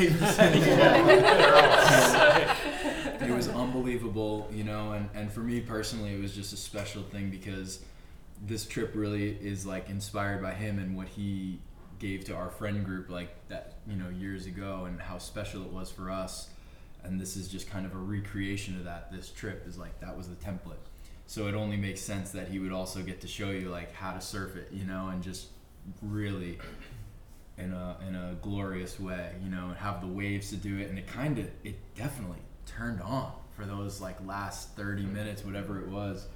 it 3.20 3.30
was 3.30 3.48
unbelievable, 3.48 4.48
you 4.52 4.64
know, 4.64 4.92
and, 4.92 5.08
and 5.14 5.32
for 5.32 5.40
me 5.40 5.60
personally, 5.60 6.14
it 6.14 6.20
was 6.20 6.34
just 6.34 6.52
a 6.52 6.56
special 6.56 7.02
thing 7.02 7.30
because 7.30 7.80
this 8.46 8.66
trip 8.66 8.92
really 8.94 9.30
is 9.30 9.64
like 9.64 9.88
inspired 9.88 10.42
by 10.42 10.52
him 10.52 10.78
and 10.78 10.96
what 10.96 11.08
he 11.08 11.58
gave 11.98 12.24
to 12.24 12.34
our 12.34 12.50
friend 12.50 12.84
group 12.84 13.08
like 13.08 13.30
that, 13.48 13.74
you 13.86 13.96
know, 13.96 14.08
years 14.10 14.46
ago 14.46 14.84
and 14.86 15.00
how 15.00 15.18
special 15.18 15.62
it 15.62 15.70
was 15.70 15.90
for 15.90 16.10
us. 16.10 16.50
And 17.02 17.20
this 17.20 17.36
is 17.36 17.48
just 17.48 17.68
kind 17.68 17.86
of 17.86 17.94
a 17.94 17.98
recreation 17.98 18.76
of 18.76 18.84
that. 18.84 19.12
This 19.12 19.30
trip 19.30 19.66
is 19.66 19.78
like 19.78 20.00
that 20.00 20.16
was 20.16 20.28
the 20.28 20.36
template. 20.36 20.76
So 21.26 21.48
it 21.48 21.54
only 21.54 21.76
makes 21.76 22.00
sense 22.00 22.30
that 22.32 22.48
he 22.48 22.58
would 22.58 22.72
also 22.72 23.02
get 23.02 23.20
to 23.22 23.28
show 23.28 23.50
you 23.50 23.70
like 23.70 23.92
how 23.94 24.12
to 24.12 24.20
surf 24.20 24.56
it, 24.56 24.68
you 24.72 24.84
know, 24.84 25.08
and 25.08 25.22
just 25.22 25.48
really 26.02 26.58
in 27.56 27.72
a 27.72 27.96
in 28.06 28.14
a 28.14 28.36
glorious 28.42 28.98
way, 29.00 29.32
you 29.42 29.50
know, 29.50 29.68
and 29.68 29.76
have 29.76 30.00
the 30.00 30.06
waves 30.06 30.50
to 30.50 30.56
do 30.56 30.78
it. 30.78 30.88
And 30.88 30.98
it 30.98 31.06
kind 31.06 31.38
of 31.38 31.48
it 31.62 31.76
definitely 31.94 32.40
turned 32.66 33.00
on 33.00 33.32
for 33.56 33.64
those 33.64 34.00
like 34.00 34.16
last 34.26 34.70
30 34.76 35.04
minutes, 35.04 35.44
whatever 35.44 35.80
it 35.80 35.88
was. 35.88 36.26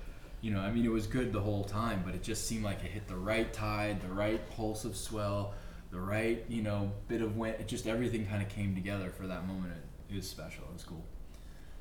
You 0.41 0.53
know, 0.53 0.61
I 0.61 0.70
mean, 0.70 0.84
it 0.84 0.91
was 0.91 1.07
good 1.09 1.32
the 1.32 1.41
whole 1.41 1.64
time, 1.64 2.03
but 2.07 2.14
it 2.14 2.22
just 2.22 2.47
seemed 2.47 2.62
like 2.64 2.84
it 2.84 2.91
hit 2.91 3.09
the 3.09 3.16
right 3.16 3.53
tide, 3.53 4.01
the 4.01 4.12
right 4.12 4.41
pulse 4.51 4.84
of 4.84 4.97
swell, 4.97 5.55
the 5.91 5.99
right, 5.99 6.45
you 6.49 6.62
know, 6.62 6.93
bit 7.09 7.22
of 7.22 7.36
wind. 7.36 7.57
It 7.59 7.66
just 7.66 7.89
everything 7.89 8.24
kind 8.26 8.41
of 8.41 8.49
came 8.49 8.74
together 8.74 9.11
for 9.11 9.26
that 9.26 9.47
moment. 9.49 9.72
It, 10.09 10.14
it 10.14 10.16
was 10.16 10.28
special. 10.28 10.64
It 10.70 10.74
was 10.74 10.84
cool. 10.84 11.05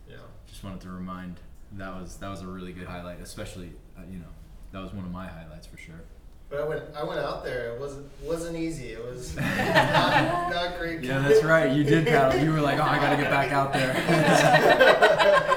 yeah 0.09 0.17
Just 0.47 0.63
wanted 0.63 0.81
to 0.81 0.89
remind 0.89 1.39
that 1.73 1.93
was 1.99 2.17
that 2.17 2.29
was 2.29 2.41
a 2.41 2.47
really 2.47 2.73
good 2.73 2.87
highlight, 2.87 3.21
especially 3.21 3.71
uh, 3.97 4.01
you 4.09 4.19
know 4.19 4.25
that 4.71 4.81
was 4.81 4.93
one 4.93 5.05
of 5.05 5.11
my 5.11 5.27
highlights 5.27 5.67
for 5.67 5.77
sure. 5.77 6.01
But 6.49 6.61
I 6.61 6.67
went, 6.67 6.83
I 6.95 7.03
went 7.03 7.19
out 7.19 7.43
there. 7.43 7.75
It 7.75 7.79
wasn't, 7.79 8.09
wasn't 8.23 8.57
easy. 8.57 8.93
It 8.93 9.03
was 9.03 9.35
not, 9.35 10.49
not 10.49 10.79
great. 10.79 11.03
Yeah, 11.03 11.19
that's 11.19 11.43
right. 11.43 11.69
You 11.71 11.83
did 11.83 12.07
paddle. 12.07 12.41
You 12.41 12.53
were 12.53 12.61
like, 12.61 12.79
oh, 12.79 12.83
I 12.83 12.97
gotta 12.99 13.17
get 13.17 13.29
back 13.29 13.51
out 13.51 13.73
there. 13.73 13.93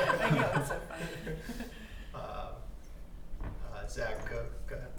Uh, 2.14 2.18
uh, 3.74 3.88
Zach, 3.88 4.28
go, 4.28 4.44
go 4.68 4.76
ahead. 4.76 4.90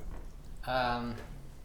Um, 0.68 1.16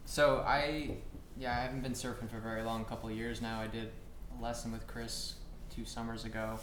so 0.05 0.43
I, 0.47 0.91
yeah, 1.37 1.51
I 1.51 1.61
haven't 1.61 1.81
been 1.81 1.93
surfing 1.93 2.29
for 2.29 2.37
a 2.37 2.41
very 2.41 2.63
long, 2.63 2.85
couple 2.85 3.09
of 3.09 3.15
years 3.15 3.41
now. 3.41 3.59
I 3.59 3.67
did 3.67 3.91
a 4.37 4.41
lesson 4.41 4.71
with 4.71 4.87
Chris 4.87 5.35
two 5.73 5.85
summers 5.85 6.23
ago, 6.25 6.59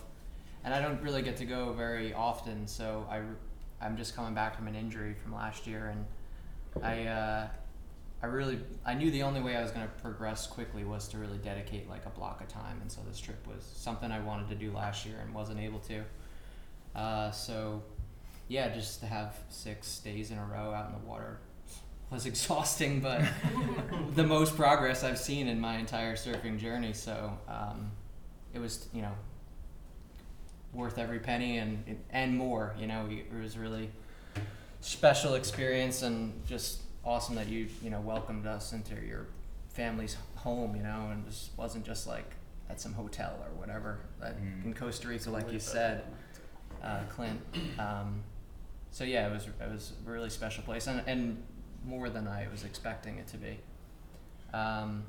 and 0.64 0.72
I 0.72 0.80
don't 0.80 1.00
really 1.02 1.22
get 1.22 1.36
to 1.38 1.44
go 1.44 1.72
very 1.72 2.14
often. 2.14 2.66
So 2.66 3.06
I, 3.10 3.20
I'm 3.84 3.96
just 3.96 4.16
coming 4.16 4.34
back 4.34 4.56
from 4.56 4.66
an 4.66 4.74
injury 4.74 5.14
from 5.14 5.34
last 5.34 5.66
year, 5.66 5.92
and 5.92 6.84
I, 6.84 7.06
uh, 7.06 7.48
I 8.22 8.26
really 8.26 8.58
I 8.86 8.94
knew 8.94 9.10
the 9.10 9.22
only 9.22 9.42
way 9.42 9.56
I 9.56 9.62
was 9.62 9.70
going 9.70 9.86
to 9.86 9.92
progress 10.02 10.46
quickly 10.46 10.84
was 10.84 11.06
to 11.08 11.18
really 11.18 11.38
dedicate 11.38 11.88
like 11.88 12.06
a 12.06 12.10
block 12.10 12.40
of 12.40 12.48
time, 12.48 12.78
and 12.80 12.90
so 12.90 13.02
this 13.06 13.20
trip 13.20 13.46
was 13.46 13.62
something 13.74 14.10
I 14.10 14.20
wanted 14.20 14.48
to 14.48 14.54
do 14.54 14.72
last 14.72 15.04
year 15.04 15.16
and 15.22 15.34
wasn't 15.34 15.60
able 15.60 15.80
to. 15.80 16.02
Uh, 16.94 17.30
so, 17.30 17.82
yeah, 18.48 18.68
just 18.68 19.00
to 19.00 19.06
have 19.06 19.36
six 19.50 19.98
days 19.98 20.30
in 20.30 20.38
a 20.38 20.44
row 20.44 20.72
out 20.72 20.86
in 20.86 20.92
the 20.92 21.06
water 21.06 21.38
was 22.10 22.24
exhausting, 22.26 23.00
but 23.00 23.22
the 24.14 24.24
most 24.24 24.56
progress 24.56 25.04
I've 25.04 25.18
seen 25.18 25.48
in 25.48 25.60
my 25.60 25.76
entire 25.76 26.14
surfing 26.14 26.58
journey. 26.58 26.92
So 26.92 27.36
um, 27.48 27.90
it 28.54 28.58
was, 28.58 28.88
you 28.94 29.02
know, 29.02 29.12
worth 30.74 30.98
every 30.98 31.18
penny 31.20 31.58
and 31.58 31.84
and 32.10 32.36
more. 32.36 32.74
You 32.78 32.86
know, 32.86 33.08
it 33.10 33.32
was 33.32 33.56
really 33.56 33.90
special 34.80 35.34
experience 35.34 36.02
and 36.02 36.44
just 36.46 36.82
awesome 37.04 37.34
that 37.36 37.48
you 37.48 37.68
you 37.82 37.90
know 37.90 38.00
welcomed 38.00 38.46
us 38.46 38.72
into 38.72 38.94
your 39.06 39.26
family's 39.68 40.16
home. 40.36 40.76
You 40.76 40.82
know, 40.82 41.08
and 41.10 41.24
just 41.26 41.50
wasn't 41.56 41.84
just 41.84 42.06
like 42.06 42.30
at 42.70 42.80
some 42.80 42.92
hotel 42.94 43.36
or 43.42 43.50
whatever. 43.60 43.98
But 44.20 44.36
Mm. 44.40 44.64
in 44.66 44.74
Costa 44.74 45.08
Rica, 45.08 45.30
like 45.30 45.52
you 45.52 45.60
said, 45.60 46.04
uh, 46.82 47.00
Clint. 47.10 47.40
Um, 47.78 48.22
so 48.90 49.04
yeah, 49.04 49.28
it 49.28 49.32
was 49.32 49.46
it 49.46 49.70
was 49.70 49.92
a 50.06 50.10
really 50.10 50.30
special 50.30 50.62
place 50.64 50.86
and 50.86 51.02
and 51.06 51.42
more 51.84 52.08
than 52.08 52.26
I 52.26 52.48
was 52.50 52.64
expecting 52.64 53.18
it 53.18 53.26
to 53.28 53.36
be. 53.36 53.58
Um, 54.54 55.04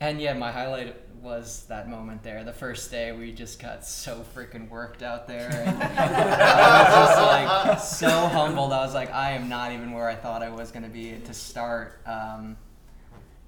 and 0.00 0.20
yeah, 0.20 0.34
my 0.34 0.50
highlight 0.50 0.96
was 1.24 1.64
that 1.68 1.88
moment 1.88 2.22
there. 2.22 2.44
The 2.44 2.52
first 2.52 2.90
day, 2.90 3.10
we 3.12 3.32
just 3.32 3.60
got 3.60 3.84
so 3.84 4.24
freaking 4.36 4.68
worked 4.68 5.02
out 5.02 5.26
there. 5.26 5.50
And 5.50 5.82
I 5.98 6.82
was 6.82 7.08
just 7.08 7.22
like 7.22 7.78
so 7.80 8.28
humbled. 8.28 8.72
I 8.72 8.84
was 8.84 8.94
like, 8.94 9.10
I 9.12 9.32
am 9.32 9.48
not 9.48 9.72
even 9.72 9.92
where 9.92 10.08
I 10.08 10.14
thought 10.14 10.42
I 10.42 10.50
was 10.50 10.70
going 10.70 10.82
to 10.82 10.90
be 10.90 11.18
to 11.24 11.32
start. 11.32 12.00
Um, 12.06 12.56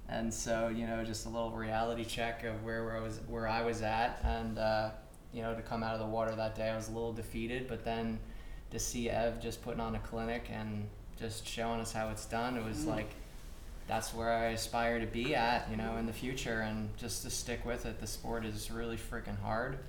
and 0.09 0.33
so, 0.33 0.69
you 0.69 0.87
know, 0.87 1.03
just 1.03 1.27
a 1.27 1.29
little 1.29 1.51
reality 1.51 2.03
check 2.03 2.43
of 2.43 2.63
where 2.63 2.97
I 2.97 2.99
was, 2.99 3.19
where 3.27 3.47
I 3.47 3.61
was 3.61 3.81
at, 3.81 4.19
and 4.23 4.57
uh, 4.57 4.89
you 5.33 5.41
know, 5.41 5.53
to 5.53 5.61
come 5.61 5.83
out 5.83 5.93
of 5.93 5.99
the 5.99 6.05
water 6.05 6.33
that 6.33 6.55
day, 6.55 6.69
I 6.69 6.75
was 6.75 6.87
a 6.87 6.91
little 6.91 7.13
defeated. 7.13 7.67
But 7.67 7.83
then 7.83 8.17
to 8.71 8.79
see 8.79 9.09
Ev 9.09 9.41
just 9.41 9.61
putting 9.61 9.81
on 9.81 9.95
a 9.95 9.99
clinic 9.99 10.49
and 10.51 10.87
just 11.19 11.47
showing 11.47 11.79
us 11.79 11.91
how 11.91 12.09
it's 12.09 12.25
done, 12.25 12.57
it 12.57 12.65
was 12.65 12.85
like 12.85 13.11
that's 13.87 14.13
where 14.13 14.31
I 14.31 14.47
aspire 14.49 14.99
to 14.99 15.05
be 15.05 15.33
at, 15.35 15.69
you 15.71 15.77
know, 15.77 15.97
in 15.97 16.05
the 16.05 16.13
future, 16.13 16.59
and 16.61 16.95
just 16.97 17.23
to 17.23 17.29
stick 17.29 17.65
with 17.65 17.85
it. 17.85 17.99
The 17.99 18.07
sport 18.07 18.45
is 18.45 18.69
really 18.71 18.97
freaking 18.97 19.39
hard, 19.41 19.79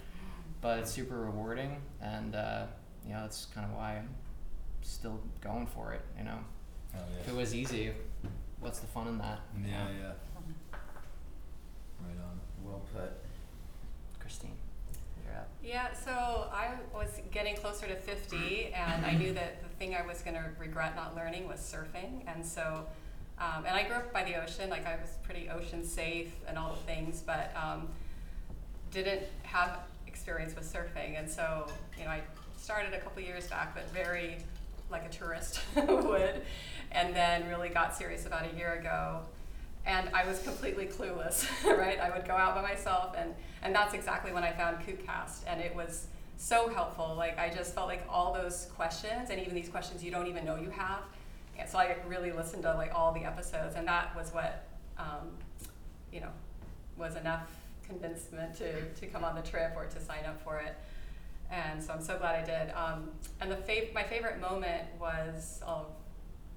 but 0.61 0.79
it's 0.79 0.91
super 0.91 1.19
rewarding, 1.19 1.81
and 2.01 2.35
uh, 2.35 2.67
you 3.07 3.13
know, 3.13 3.23
that's 3.23 3.47
kind 3.47 3.67
of 3.69 3.77
why 3.77 3.97
I'm 3.97 4.09
still 4.83 5.21
going 5.41 5.67
for 5.67 5.93
it. 5.93 6.03
You 6.19 6.25
know, 6.25 6.39
Hell 6.93 7.05
if 7.21 7.29
it 7.29 7.35
was 7.35 7.55
easy, 7.55 7.91
what's 8.61 8.79
the 8.81 8.87
fun 8.87 9.09
in 9.09 9.19
that? 9.19 9.41
you 9.59 9.69
Yeah, 9.69 9.85
know? 9.85 9.91
yeah. 10.01 10.13
Right 12.01 12.17
on. 12.25 12.41
Well 12.65 12.83
put. 12.95 13.11
Christine, 14.21 14.53
you're 15.25 15.35
up. 15.37 15.49
Yeah, 15.63 15.93
so 15.95 16.49
I 16.53 16.75
was 16.95 17.21
getting 17.33 17.57
closer 17.57 17.87
to 17.87 17.97
50, 17.97 18.73
and 18.75 19.05
I 19.05 19.15
knew 19.15 19.33
that 19.35 19.63
the 19.63 19.69
thing 19.77 19.95
I 19.95 20.07
was 20.07 20.21
going 20.23 20.35
to 20.35 20.45
regret 20.59 20.95
not 20.95 21.17
learning 21.17 21.49
was 21.49 21.59
surfing. 21.61 22.23
And 22.27 22.45
so, 22.45 22.87
um, 23.41 23.65
and 23.67 23.77
I 23.77 23.85
grew 23.85 23.97
up 23.97 24.13
by 24.13 24.25
the 24.25 24.35
ocean, 24.43 24.71
like 24.71 24.87
I 24.87 24.97
was 24.97 25.11
pretty 25.23 25.49
ocean 25.49 25.85
safe 25.85 26.33
and 26.47 26.59
all 26.59 26.71
the 26.71 26.93
things, 26.93 27.23
but 27.25 27.53
um, 27.57 27.89
didn't 28.91 29.23
have 29.43 29.79
experience 30.07 30.55
with 30.55 30.71
surfing. 30.71 31.19
And 31.19 31.31
so, 31.31 31.67
you 31.99 32.05
know, 32.05 32.11
I 32.11 32.23
started 32.57 32.95
a 32.95 33.01
couple 33.01 33.23
years 33.23 33.47
back, 33.47 33.75
but 33.75 33.91
very 33.93 34.39
like 34.91 35.05
a 35.05 35.11
tourist 35.11 35.61
would, 35.77 36.43
and 36.93 37.15
then 37.15 37.49
really 37.49 37.69
got 37.69 37.95
serious 37.97 38.27
about 38.27 38.53
a 38.53 38.57
year 38.57 38.75
ago 38.75 39.21
and 39.89 40.11
I 40.15 40.27
was 40.27 40.41
completely 40.43 40.87
clueless, 40.87 41.47
right? 41.79 41.99
I 41.99 42.11
would 42.11 42.27
go 42.27 42.35
out 42.35 42.55
by 42.55 42.63
myself, 42.63 43.15
and, 43.17 43.35
and 43.63 43.75
that's 43.75 43.95
exactly 43.95 44.33
when 44.33 44.45
I 44.45 44.53
found 44.53 44.79
KookCast, 44.87 45.45
and 45.47 45.61
it 45.61 45.75
was 45.75 46.07
so 46.37 46.69
helpful. 46.69 47.15
Like, 47.17 47.39
I 47.39 47.49
just 47.49 47.75
felt 47.75 47.89
like 47.89 48.05
all 48.09 48.35
those 48.35 48.69
questions, 48.77 49.31
and 49.31 49.41
even 49.41 49.55
these 49.55 49.71
questions 49.71 50.05
you 50.05 50.11
don't 50.11 50.27
even 50.27 50.45
know 50.45 50.57
you 50.57 50.71
have. 50.71 51.01
So 51.67 51.79
I 51.79 51.97
really 52.07 52.33
listened 52.33 52.63
to 52.63 52.75
like 52.75 52.95
all 52.95 53.13
the 53.13 53.25
episodes, 53.25 53.75
and 53.77 53.87
that 53.89 54.15
was 54.17 54.33
what, 54.33 54.67
um, 54.99 55.29
you 56.13 56.21
know, 56.21 56.31
was 56.97 57.17
enough 57.17 57.51
convincement 57.87 58.55
to, 58.57 58.85
to 58.93 59.07
come 59.07 59.25
on 59.25 59.35
the 59.35 59.43
trip 59.43 59.73
or 59.77 59.87
to 59.87 60.01
sign 60.01 60.25
up 60.27 60.43
for 60.43 60.59
it. 60.59 60.77
And 61.51 61.83
so 61.83 61.93
I'm 61.93 62.03
so 62.03 62.19
glad 62.19 62.43
I 62.43 62.45
did. 62.45 62.75
Um, 62.75 63.11
and 63.41 63.51
the 63.51 63.57
fav- 63.57 63.93
my 63.95 64.03
favorite 64.03 64.41
moment 64.41 64.83
was, 65.01 65.61
oh, 65.67 65.87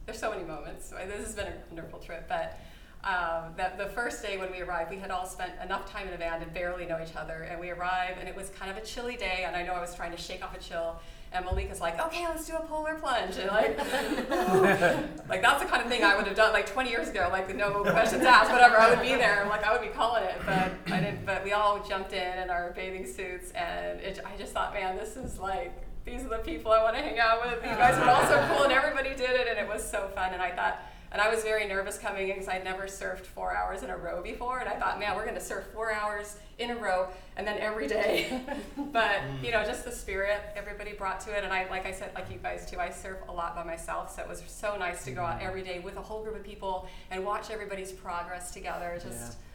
there's 0.06 0.20
so 0.20 0.32
many 0.32 0.44
moments. 0.44 0.90
This 0.90 1.26
has 1.26 1.36
been 1.36 1.48
a 1.48 1.54
wonderful 1.70 2.00
trip, 2.00 2.28
but 2.28 2.60
um, 3.04 3.54
that 3.58 3.78
the 3.78 3.88
first 3.88 4.22
day 4.22 4.38
when 4.38 4.52
we 4.52 4.62
arrived, 4.62 4.92
we 4.92 4.98
had 4.98 5.10
all 5.10 5.26
spent 5.26 5.54
enough 5.64 5.90
time 5.90 6.08
in 6.08 6.14
a 6.14 6.18
van 6.18 6.40
to 6.40 6.46
barely 6.46 6.86
know 6.86 7.00
each 7.02 7.16
other, 7.16 7.48
and 7.50 7.60
we 7.60 7.70
arrived, 7.70 8.20
and 8.20 8.28
it 8.28 8.36
was 8.36 8.50
kind 8.50 8.70
of 8.70 8.78
a 8.78 8.82
chilly 8.82 9.16
day, 9.16 9.44
and 9.46 9.56
I 9.56 9.64
know 9.64 9.74
I 9.74 9.82
was 9.82 9.96
trying 9.96 10.12
to 10.12 10.18
shake 10.18 10.44
off 10.44 10.56
a 10.56 10.60
chill, 10.60 11.00
and 11.34 11.46
Malika's 11.46 11.80
like, 11.80 12.00
"Okay, 12.00 12.28
let's 12.28 12.46
do 12.46 12.56
a 12.56 12.62
polar 12.62 12.96
plunge," 12.96 13.38
and 13.38 13.48
like, 13.50 13.78
like 15.30 15.42
that's 15.42 15.64
the 15.64 15.70
kind 15.70 15.82
of 15.82 15.90
thing 15.90 16.04
I 16.04 16.16
would 16.16 16.28
have 16.28 16.36
done 16.36 16.52
like 16.52 16.66
20 16.66 16.90
years 16.90 17.10
ago, 17.10 17.30
like 17.32 17.56
no 17.56 17.84
questions 17.84 18.24
asked, 18.24 18.52
whatever. 18.52 18.78
I 18.78 18.90
would 18.90 19.02
be 19.02 19.16
there, 19.16 19.46
like 19.50 19.64
I 19.64 19.72
would 19.72 19.82
be 19.82 19.94
calling 19.96 20.24
it, 20.24 20.36
but 20.46 20.72
I 20.94 21.00
didn't. 21.00 21.26
But 21.26 21.44
we 21.44 21.54
all 21.54 21.84
jumped 21.88 22.14
in 22.14 22.40
in 22.40 22.50
our 22.50 22.72
bathing 22.72 23.06
suits, 23.06 23.52
and 23.52 24.00
it, 24.02 24.20
I 24.26 24.38
just 24.38 24.54
thought, 24.54 24.74
man, 24.74 24.98
this 24.98 25.16
is 25.16 25.40
like 25.40 25.88
these 26.06 26.24
are 26.24 26.30
the 26.30 26.38
people 26.38 26.72
I 26.72 26.84
want 26.84 26.96
to 26.96 27.02
hang 27.02 27.20
out 27.20 27.42
with. 27.46 27.64
You 27.64 27.78
guys 27.78 27.98
were 27.98 28.10
all 28.10 28.26
so 28.26 28.46
cool, 28.50 28.64
and 28.64 28.74
everybody 28.74 29.10
did 29.10 29.30
it, 29.30 29.48
and 29.48 29.58
it 29.58 29.68
was 29.68 29.90
so 29.90 30.10
fun. 30.16 30.34
And 30.34 30.42
I 30.42 30.52
thought, 30.52 30.82
and 31.12 31.22
I 31.22 31.34
was 31.34 31.44
very 31.44 31.68
nervous 31.68 31.98
coming 31.98 32.30
in 32.30 32.36
because 32.36 32.48
I'd 32.48 32.64
never 32.64 32.84
surfed 32.84 33.26
four 33.26 33.56
hours 33.56 33.84
in 33.84 33.90
a 33.90 33.98
row 33.98 34.22
before, 34.22 34.60
and 34.60 34.70
I 34.70 34.76
thought, 34.76 35.00
man, 35.00 35.16
we're 35.16 35.26
going 35.26 35.36
to 35.36 35.42
surf 35.42 35.66
four 35.74 35.92
hours 35.92 36.38
in 36.58 36.72
a 36.72 36.76
row, 36.76 37.08
and 37.36 37.46
then 37.46 37.58
every 37.60 37.88
day. 37.88 38.42
but 38.78 39.20
you 39.44 39.52
know, 39.52 39.64
just 39.66 39.84
the 39.84 39.92
spirit 39.92 40.40
everybody 40.56 40.94
brought 40.94 41.20
to 41.22 41.38
it, 41.38 41.44
and 41.44 41.52
I, 41.52 41.70
like 41.70 41.86
I 41.86 41.92
said, 41.92 42.12
like 42.16 42.32
you 42.32 42.38
guys 42.38 42.70
too, 42.70 42.80
I 42.80 42.90
surf 42.90 43.18
a 43.28 43.32
lot 43.32 43.56
by 43.56 43.64
myself, 43.64 44.16
so 44.16 44.22
it 44.22 44.30
was 44.30 44.44
so 44.48 44.78
nice 44.78 45.04
to 45.06 45.12
go 45.12 45.22
out 45.22 45.40
mm-hmm. 45.40 45.48
every 45.48 45.64
day 45.64 45.80
with 45.80 45.98
a 45.98 46.02
whole 46.02 46.24
group 46.24 46.36
of 46.36 46.44
people 46.44 46.88
and 47.10 47.26
watch 47.26 47.52
everybody's 47.52 47.92
progress 47.92 48.52
together. 48.52 49.00
Just. 49.02 49.34
Yeah. 49.34 49.48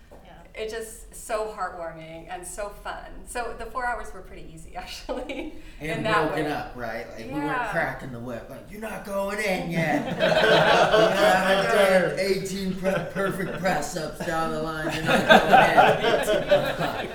It 0.58 0.70
just 0.70 1.14
so 1.14 1.54
heartwarming 1.54 2.28
and 2.30 2.46
so 2.46 2.70
fun. 2.82 3.04
So 3.26 3.54
the 3.58 3.66
four 3.66 3.84
hours 3.84 4.06
were 4.14 4.22
pretty 4.22 4.50
easy, 4.54 4.74
actually. 4.76 5.54
in 5.82 5.90
And 5.90 6.06
that 6.06 6.28
broken 6.28 6.46
up, 6.50 6.72
right? 6.74 7.06
Like 7.10 7.26
we 7.26 7.32
weren't 7.34 7.44
Yeah. 7.44 7.68
cracking 7.70 8.10
the 8.12 8.20
whip. 8.20 8.48
Like 8.48 8.64
you're 8.70 8.80
not 8.80 9.04
going 9.04 9.38
in 9.38 9.70
yet. 9.70 10.16
you 10.16 10.22
haven't 10.22 12.16
done 12.16 12.18
18 12.18 12.74
pre- 12.76 12.90
perfect 13.12 13.58
press 13.60 13.98
ups 13.98 14.24
down 14.24 14.52
the 14.52 14.62
line. 14.62 14.94
You're 14.94 15.04
not 15.04 15.28
going 15.28 17.08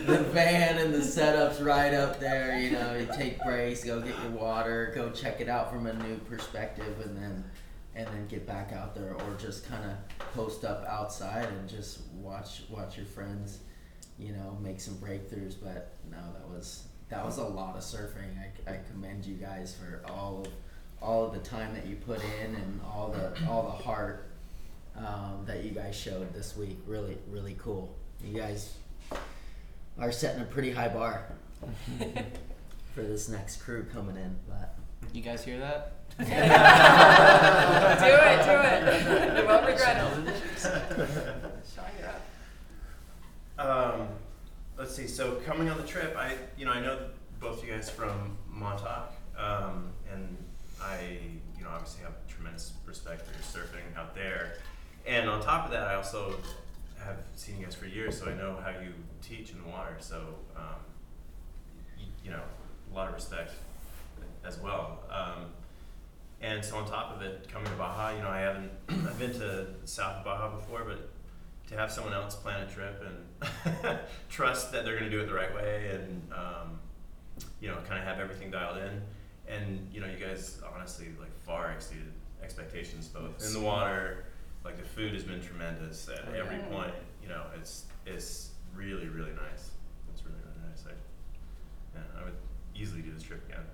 in. 0.00 0.06
the 0.06 0.18
van 0.32 0.78
and 0.78 0.92
the 0.92 0.98
setups 0.98 1.64
right 1.64 1.94
up 1.94 2.18
there. 2.18 2.58
You 2.58 2.72
know, 2.72 2.96
you 2.96 3.06
take 3.14 3.40
breaks, 3.44 3.84
go 3.84 4.00
get 4.00 4.14
your 4.22 4.32
water, 4.32 4.90
go 4.94 5.10
check 5.10 5.40
it 5.40 5.48
out 5.48 5.70
from 5.72 5.86
a 5.86 5.92
new 5.92 6.16
perspective, 6.28 6.98
and 7.04 7.16
then 7.16 7.44
and 7.98 8.06
then 8.06 8.26
get 8.28 8.46
back 8.46 8.72
out 8.72 8.94
there, 8.94 9.12
or 9.12 9.34
just 9.38 9.68
kind 9.68 9.84
of 9.84 10.18
post 10.32 10.64
up 10.64 10.86
outside 10.86 11.48
and 11.48 11.68
just 11.68 12.00
watch 12.14 12.62
watch 12.70 12.96
your 12.96 13.06
friends 13.06 13.58
you 14.18 14.32
know, 14.32 14.58
make 14.60 14.80
some 14.80 14.94
breakthroughs. 14.94 15.54
But 15.62 15.94
no, 16.10 16.18
that 16.34 16.48
was 16.48 16.84
that 17.08 17.24
was 17.24 17.38
a 17.38 17.44
lot 17.44 17.76
of 17.76 17.82
surfing. 17.82 18.36
I, 18.66 18.72
I 18.72 18.80
commend 18.90 19.24
you 19.24 19.34
guys 19.34 19.74
for 19.74 20.02
all 20.10 20.42
of 20.44 20.52
all 21.00 21.26
of 21.26 21.32
the 21.32 21.38
time 21.48 21.72
that 21.74 21.86
you 21.86 21.96
put 21.96 22.20
in 22.40 22.54
and 22.54 22.80
all 22.84 23.08
the 23.08 23.32
all 23.48 23.62
the 23.62 23.84
heart 23.84 24.30
um, 24.96 25.44
that 25.46 25.64
you 25.64 25.70
guys 25.70 25.94
showed 25.94 26.32
this 26.34 26.56
week. 26.56 26.78
Really, 26.86 27.18
really 27.30 27.56
cool. 27.58 27.94
You 28.22 28.36
guys 28.36 28.74
are 29.98 30.12
setting 30.12 30.42
a 30.42 30.46
pretty 30.46 30.72
high 30.72 30.88
bar 30.88 31.24
for 32.94 33.02
this 33.02 33.28
next 33.28 33.62
crew 33.62 33.86
coming 33.92 34.16
in. 34.16 34.36
But 34.48 34.74
You 35.12 35.22
guys 35.22 35.44
hear 35.44 35.58
that? 35.60 35.97
Do 36.18 36.24
it, 36.24 36.36
do 38.44 38.54
it. 38.60 39.38
you 39.38 39.46
won't 39.46 39.66
regret 39.66 39.96
it. 39.96 40.34
Sean, 40.58 41.84
you're 41.98 42.08
up. 42.08 42.22
Um, 43.58 44.08
let's 44.76 44.94
see. 44.94 45.06
So 45.06 45.36
coming 45.46 45.68
on 45.68 45.76
the 45.76 45.86
trip, 45.86 46.16
I 46.16 46.34
you 46.56 46.64
know 46.64 46.72
I 46.72 46.80
know 46.80 46.98
both 47.40 47.62
of 47.62 47.68
you 47.68 47.72
guys 47.74 47.88
from 47.88 48.36
Montauk, 48.48 49.12
um, 49.38 49.90
and 50.12 50.36
I 50.82 51.18
you 51.56 51.64
know 51.64 51.70
obviously 51.70 52.02
have 52.02 52.14
tremendous 52.26 52.72
respect 52.84 53.22
for 53.24 53.32
your 53.32 53.42
surfing 53.42 53.96
out 53.96 54.14
there. 54.14 54.58
And 55.06 55.28
on 55.28 55.40
top 55.40 55.66
of 55.66 55.70
that, 55.70 55.86
I 55.86 55.94
also 55.94 56.34
have 56.98 57.18
seen 57.36 57.58
you 57.58 57.64
guys 57.64 57.74
for 57.76 57.86
years, 57.86 58.18
so 58.18 58.26
I 58.26 58.34
know 58.34 58.56
how 58.62 58.70
you 58.70 58.92
teach 59.22 59.52
in 59.52 59.62
the 59.62 59.68
water. 59.68 59.96
So 60.00 60.16
um, 60.56 60.80
you, 61.96 62.06
you 62.24 62.30
know 62.32 62.42
a 62.90 62.94
lot 62.94 63.08
of 63.08 63.14
respect 63.14 63.52
as 64.44 64.58
well. 64.58 64.98
Um, 65.10 65.46
and 66.40 66.64
so 66.64 66.76
on 66.76 66.86
top 66.88 67.14
of 67.16 67.22
it, 67.22 67.48
coming 67.52 67.68
to 67.70 67.76
Baja, 67.76 68.16
you 68.16 68.22
know 68.22 68.28
I 68.28 68.40
haven't 68.40 68.70
I've 68.88 69.18
been 69.18 69.32
to 69.34 69.66
South 69.84 70.24
Baja 70.24 70.50
before, 70.56 70.84
but 70.84 71.10
to 71.68 71.76
have 71.76 71.90
someone 71.92 72.14
else 72.14 72.34
plan 72.36 72.66
a 72.66 72.70
trip 72.70 73.04
and 73.04 73.98
trust 74.30 74.72
that 74.72 74.84
they're 74.84 74.98
going 74.98 75.10
to 75.10 75.16
do 75.16 75.20
it 75.22 75.26
the 75.26 75.34
right 75.34 75.54
way 75.54 75.90
and 75.92 76.22
um, 76.32 76.78
you 77.60 77.68
know 77.68 77.76
kind 77.88 78.00
of 78.00 78.06
have 78.06 78.18
everything 78.20 78.50
dialed 78.50 78.78
in 78.78 79.02
and 79.46 79.86
you 79.92 80.00
know 80.00 80.06
you 80.06 80.16
guys 80.24 80.60
honestly 80.74 81.08
like 81.20 81.34
far 81.44 81.70
exceeded 81.72 82.12
expectations, 82.42 83.08
both 83.08 83.44
in 83.46 83.52
the 83.52 83.60
water. 83.60 84.24
Like 84.64 84.76
the 84.76 84.84
food 84.84 85.12
has 85.14 85.24
been 85.24 85.40
tremendous 85.42 86.08
at 86.08 86.34
every 86.34 86.56
Yeah. 86.56 86.66
point. 86.68 86.94
You 87.22 87.28
know, 87.28 87.42
it's 87.56 87.84
it's 88.06 88.50
really 88.74 89.08
really 89.08 89.32
nice. 89.32 89.70
It's 90.12 90.22
really 90.24 90.38
really 90.44 90.68
nice. 90.70 90.84
I, 90.86 90.92
yeah, 91.94 92.20
I 92.20 92.24
would 92.24 92.34
easily 92.74 93.02
do 93.02 93.12
this 93.12 93.22
trip 93.22 93.44
again. 93.48 93.64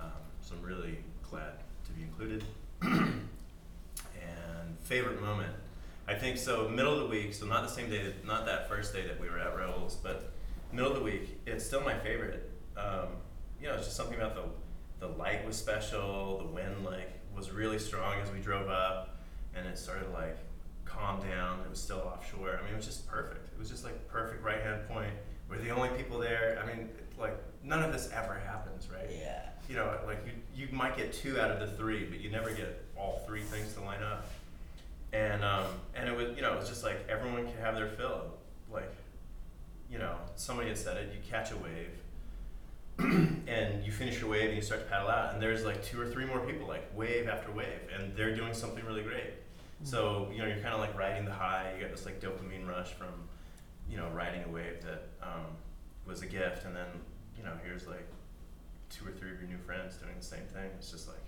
Um, 0.00 0.10
so 0.40 0.54
I'm 0.56 0.62
really 0.62 0.98
glad 1.28 1.52
be 2.00 2.06
included. 2.06 2.44
and 2.82 4.78
favorite 4.82 5.20
moment, 5.20 5.52
I 6.08 6.14
think 6.14 6.38
so. 6.38 6.68
Middle 6.68 6.94
of 6.94 7.00
the 7.00 7.06
week, 7.06 7.34
so 7.34 7.46
not 7.46 7.62
the 7.62 7.68
same 7.72 7.90
day, 7.90 8.02
that, 8.02 8.26
not 8.26 8.46
that 8.46 8.68
first 8.68 8.92
day 8.92 9.06
that 9.06 9.20
we 9.20 9.28
were 9.28 9.38
at 9.38 9.56
Rebels, 9.56 9.96
but 10.02 10.32
middle 10.72 10.90
of 10.90 10.98
the 10.98 11.04
week, 11.04 11.40
it's 11.46 11.64
still 11.64 11.82
my 11.82 11.98
favorite. 11.98 12.50
Um, 12.76 13.08
you 13.60 13.68
know, 13.68 13.74
it's 13.74 13.84
just 13.84 13.96
something 13.96 14.16
about 14.16 14.34
the 14.34 14.42
the 15.00 15.08
light 15.14 15.46
was 15.46 15.56
special. 15.56 16.38
The 16.38 16.46
wind 16.46 16.84
like 16.84 17.10
was 17.34 17.50
really 17.50 17.78
strong 17.78 18.20
as 18.20 18.30
we 18.30 18.40
drove 18.40 18.68
up, 18.68 19.18
and 19.54 19.66
it 19.66 19.78
started 19.78 20.12
like 20.12 20.36
calm 20.84 21.20
down. 21.20 21.60
It 21.60 21.70
was 21.70 21.80
still 21.80 22.00
offshore. 22.00 22.58
I 22.58 22.64
mean, 22.64 22.74
it 22.74 22.76
was 22.76 22.86
just 22.86 23.06
perfect. 23.06 23.48
It 23.52 23.58
was 23.58 23.70
just 23.70 23.84
like 23.84 24.08
perfect 24.08 24.42
right 24.42 24.60
hand 24.60 24.86
point. 24.88 25.12
We're 25.48 25.58
the 25.58 25.70
only 25.70 25.88
people 25.90 26.18
there. 26.18 26.62
I 26.62 26.66
mean, 26.66 26.88
like 27.18 27.36
none 27.62 27.82
of 27.82 27.92
this 27.92 28.10
ever 28.14 28.34
happens, 28.46 28.88
right? 28.92 29.10
Yeah. 29.10 29.48
You 29.68 29.76
know, 29.76 29.98
like 30.06 30.18
you 30.26 30.32
you 30.60 30.68
might 30.72 30.96
get 30.96 31.12
two 31.12 31.40
out 31.40 31.50
of 31.50 31.58
the 31.58 31.66
three, 31.76 32.04
but 32.04 32.20
you 32.20 32.30
never 32.30 32.50
get 32.50 32.84
all 32.96 33.22
three 33.26 33.40
things 33.40 33.72
to 33.74 33.80
line 33.80 34.02
up. 34.02 34.30
And 35.12 35.42
um, 35.42 35.66
and 35.94 36.08
it 36.08 36.16
was 36.16 36.36
you 36.36 36.42
know 36.42 36.52
it 36.52 36.58
was 36.60 36.68
just 36.68 36.84
like 36.84 37.08
everyone 37.08 37.46
could 37.46 37.60
have 37.60 37.74
their 37.74 37.88
fill. 37.88 38.34
Like, 38.70 38.92
you 39.90 39.98
know, 39.98 40.14
somebody 40.36 40.68
had 40.68 40.78
said 40.78 40.96
it. 40.98 41.12
You 41.12 41.18
catch 41.28 41.50
a 41.50 41.56
wave, 41.56 41.90
and 43.48 43.84
you 43.84 43.90
finish 43.90 44.20
your 44.20 44.30
wave 44.30 44.50
and 44.50 44.56
you 44.56 44.62
start 44.62 44.82
to 44.84 44.88
paddle 44.88 45.08
out, 45.08 45.32
and 45.32 45.42
there's 45.42 45.64
like 45.64 45.82
two 45.82 46.00
or 46.00 46.06
three 46.06 46.26
more 46.26 46.38
people, 46.40 46.68
like 46.68 46.88
wave 46.94 47.26
after 47.26 47.50
wave, 47.50 47.80
and 47.96 48.14
they're 48.14 48.36
doing 48.36 48.54
something 48.54 48.84
really 48.84 49.02
great. 49.02 49.32
So 49.82 50.28
you 50.30 50.38
know 50.38 50.46
you're 50.46 50.62
kind 50.62 50.74
of 50.74 50.80
like 50.80 50.96
riding 50.96 51.24
the 51.24 51.32
high. 51.32 51.72
You 51.74 51.80
get 51.80 51.90
this 51.90 52.04
like 52.04 52.20
dopamine 52.20 52.68
rush 52.68 52.92
from, 52.92 53.28
you 53.90 53.96
know, 53.96 54.08
riding 54.10 54.44
a 54.44 54.48
wave 54.48 54.82
that 54.82 55.08
um, 55.22 55.46
was 56.06 56.22
a 56.22 56.26
gift, 56.26 56.66
and 56.66 56.76
then 56.76 56.86
you 57.36 57.42
know 57.42 57.54
here's 57.64 57.88
like 57.88 58.06
two 58.90 59.06
or 59.06 59.12
three 59.12 59.30
of 59.30 59.40
your 59.40 59.48
new 59.48 59.58
friends 59.58 59.96
doing 59.96 60.14
the 60.18 60.24
same 60.24 60.44
thing. 60.52 60.68
It's 60.78 60.90
just 60.90 61.08
like, 61.08 61.22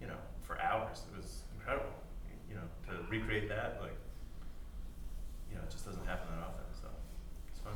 you 0.00 0.06
know, 0.06 0.16
for 0.42 0.60
hours. 0.60 1.02
It 1.12 1.16
was 1.16 1.42
incredible. 1.58 1.90
You 2.48 2.54
know, 2.56 2.62
to 2.88 3.10
recreate 3.10 3.48
that, 3.50 3.78
like, 3.82 3.96
you 5.50 5.56
know, 5.56 5.62
it 5.62 5.70
just 5.70 5.84
doesn't 5.84 6.06
happen 6.06 6.26
that 6.30 6.46
often. 6.46 6.64
So 6.80 6.88
it's 7.50 7.60
fun, 7.60 7.74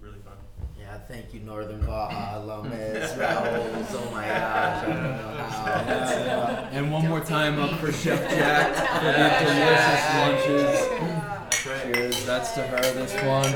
really 0.00 0.18
fun. 0.20 0.34
Yeah, 0.78 0.98
thank 0.98 1.32
you, 1.32 1.40
Northern 1.40 1.80
Baja, 1.84 2.38
Lomas, 2.44 3.16
Raoul's. 3.16 3.86
Oh 3.92 4.10
my 4.12 4.26
gosh, 4.26 4.84
I 4.84 4.86
don't 4.86 5.02
know 5.02 5.44
how. 5.44 6.68
And 6.72 6.92
one 6.92 7.08
more 7.08 7.20
time 7.20 7.58
up 7.58 7.78
for 7.80 7.90
Chef 7.92 8.20
Jack 8.30 8.74
for 9.00 9.06
the 9.06 9.48
delicious 9.48 10.04
lunches. 10.20 11.94
Cheers, 11.94 12.26
that's 12.26 12.52
to 12.52 12.62
her, 12.62 12.80
this 12.92 13.14
one. 13.24 13.52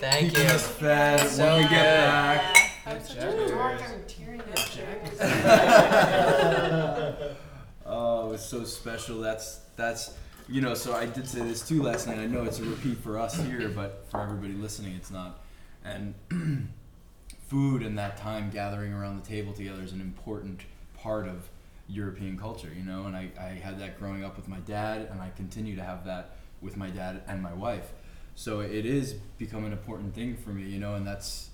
Thank 0.00 0.30
Keeping 0.34 0.50
us 0.50 0.66
fed 0.66 1.28
So 1.30 1.44
when 1.44 1.56
we 1.56 1.62
get 1.62 1.70
good. 1.70 1.76
back. 1.78 2.65
I'm 2.86 3.02
such 3.02 3.16
a 3.16 3.48
dork. 3.48 3.82
I'm 3.82 4.04
tearing 4.06 4.40
up. 4.40 4.46
Oh, 7.84 8.32
it's 8.32 8.44
so 8.44 8.64
special. 8.64 9.20
That's 9.20 9.60
that's 9.76 10.14
you 10.48 10.60
know. 10.60 10.74
So 10.74 10.94
I 10.94 11.06
did 11.06 11.28
say 11.28 11.40
this 11.40 11.66
too 11.66 11.82
last 11.82 12.06
night. 12.06 12.18
I 12.18 12.26
know 12.26 12.44
it's 12.44 12.60
a 12.60 12.64
repeat 12.64 12.98
for 12.98 13.18
us 13.18 13.36
here, 13.40 13.68
but 13.74 14.06
for 14.10 14.20
everybody 14.20 14.54
listening, 14.54 14.94
it's 14.94 15.10
not. 15.10 15.40
And 15.84 16.14
food 17.48 17.82
and 17.82 17.98
that 17.98 18.16
time 18.16 18.50
gathering 18.50 18.92
around 18.92 19.22
the 19.22 19.28
table 19.28 19.52
together 19.52 19.82
is 19.82 19.92
an 19.92 20.00
important 20.00 20.62
part 20.96 21.26
of 21.28 21.48
European 21.88 22.38
culture, 22.38 22.70
you 22.76 22.84
know. 22.84 23.06
And 23.06 23.16
I, 23.16 23.30
I 23.38 23.48
had 23.50 23.78
that 23.80 23.98
growing 23.98 24.24
up 24.24 24.36
with 24.36 24.48
my 24.48 24.58
dad, 24.58 25.08
and 25.10 25.20
I 25.20 25.30
continue 25.36 25.76
to 25.76 25.82
have 25.82 26.04
that 26.06 26.36
with 26.60 26.76
my 26.76 26.90
dad 26.90 27.22
and 27.26 27.42
my 27.42 27.52
wife. 27.52 27.92
So 28.34 28.60
it 28.60 28.84
is 28.84 29.14
become 29.38 29.64
an 29.64 29.72
important 29.72 30.14
thing 30.14 30.36
for 30.36 30.50
me, 30.50 30.64
you 30.64 30.78
know, 30.78 30.94
and 30.94 31.06
that's 31.06 31.50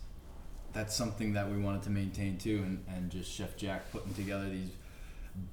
that's 0.72 0.94
something 0.94 1.34
that 1.34 1.50
we 1.50 1.58
wanted 1.58 1.82
to 1.82 1.90
maintain 1.90 2.38
too, 2.38 2.62
and, 2.64 2.84
and 2.88 3.10
just 3.10 3.30
Chef 3.30 3.56
Jack 3.56 3.90
putting 3.92 4.14
together 4.14 4.48
these 4.48 4.70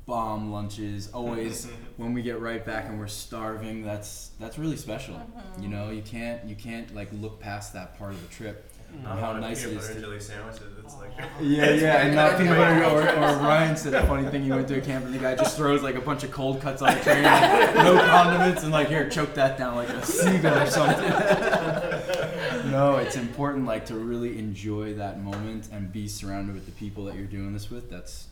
bomb 0.05 0.51
lunches. 0.51 1.09
Always 1.11 1.65
when 1.97 2.13
we 2.13 2.21
get 2.21 2.39
right 2.39 2.65
back 2.65 2.85
and 2.87 2.99
we're 2.99 3.07
starving, 3.07 3.83
that's 3.83 4.31
that's 4.39 4.57
really 4.57 4.77
special. 4.77 5.15
Mm-hmm. 5.15 5.63
You 5.63 5.69
know, 5.69 5.89
you 5.89 6.01
can't 6.01 6.43
you 6.45 6.55
can't 6.55 6.93
like 6.95 7.09
look 7.13 7.39
past 7.39 7.73
that 7.73 7.97
part 7.97 8.13
of 8.13 8.21
the 8.21 8.33
trip. 8.33 8.68
And 8.93 9.05
how 9.05 9.31
Uh, 9.31 9.39
nice 9.39 9.63
it 9.63 9.69
peanut 9.69 9.83
is. 9.83 9.87
butter 9.87 9.93
and 9.93 10.01
To, 10.03 10.07
jelly 10.07 10.19
sandwiches. 10.19 10.61
It's 10.83 10.95
like 10.97 11.11
yeah, 11.41 11.69
yeah, 11.71 12.01
and 12.05 12.15
not 12.15 12.37
peanut 12.37 12.57
butter. 12.57 12.83
Or, 12.85 13.01
or 13.01 13.37
Ryan 13.37 13.75
said 13.77 13.93
a 13.93 14.05
funny 14.07 14.27
thing. 14.29 14.43
He 14.43 14.51
went 14.51 14.67
to 14.69 14.77
a 14.77 14.81
camp 14.81 15.05
and 15.05 15.13
the 15.13 15.19
guy 15.19 15.35
just 15.35 15.55
throws 15.57 15.83
like 15.83 15.95
a 15.95 16.01
bunch 16.01 16.23
of 16.23 16.31
cold 16.31 16.61
cuts 16.61 16.81
on 16.81 16.93
the 16.95 16.99
train, 17.01 17.23
like, 17.23 17.75
no 17.75 17.97
condiments, 18.09 18.63
and 18.63 18.71
like 18.71 18.87
here, 18.87 19.07
choke 19.09 19.33
that 19.35 19.57
down 19.57 19.75
like 19.75 19.89
a 19.89 20.05
seagull 20.05 20.57
or 20.57 20.65
something. 20.65 21.09
no, 22.71 22.97
it's 22.97 23.15
important 23.15 23.65
like 23.65 23.85
to 23.87 23.95
really 23.95 24.37
enjoy 24.39 24.93
that 24.95 25.21
moment 25.21 25.69
and 25.71 25.91
be 25.91 26.07
surrounded 26.07 26.55
with 26.55 26.65
the 26.65 26.71
people 26.73 27.05
that 27.05 27.15
you're 27.15 27.25
doing 27.25 27.53
this 27.53 27.69
with. 27.69 27.89
That's 27.89 28.27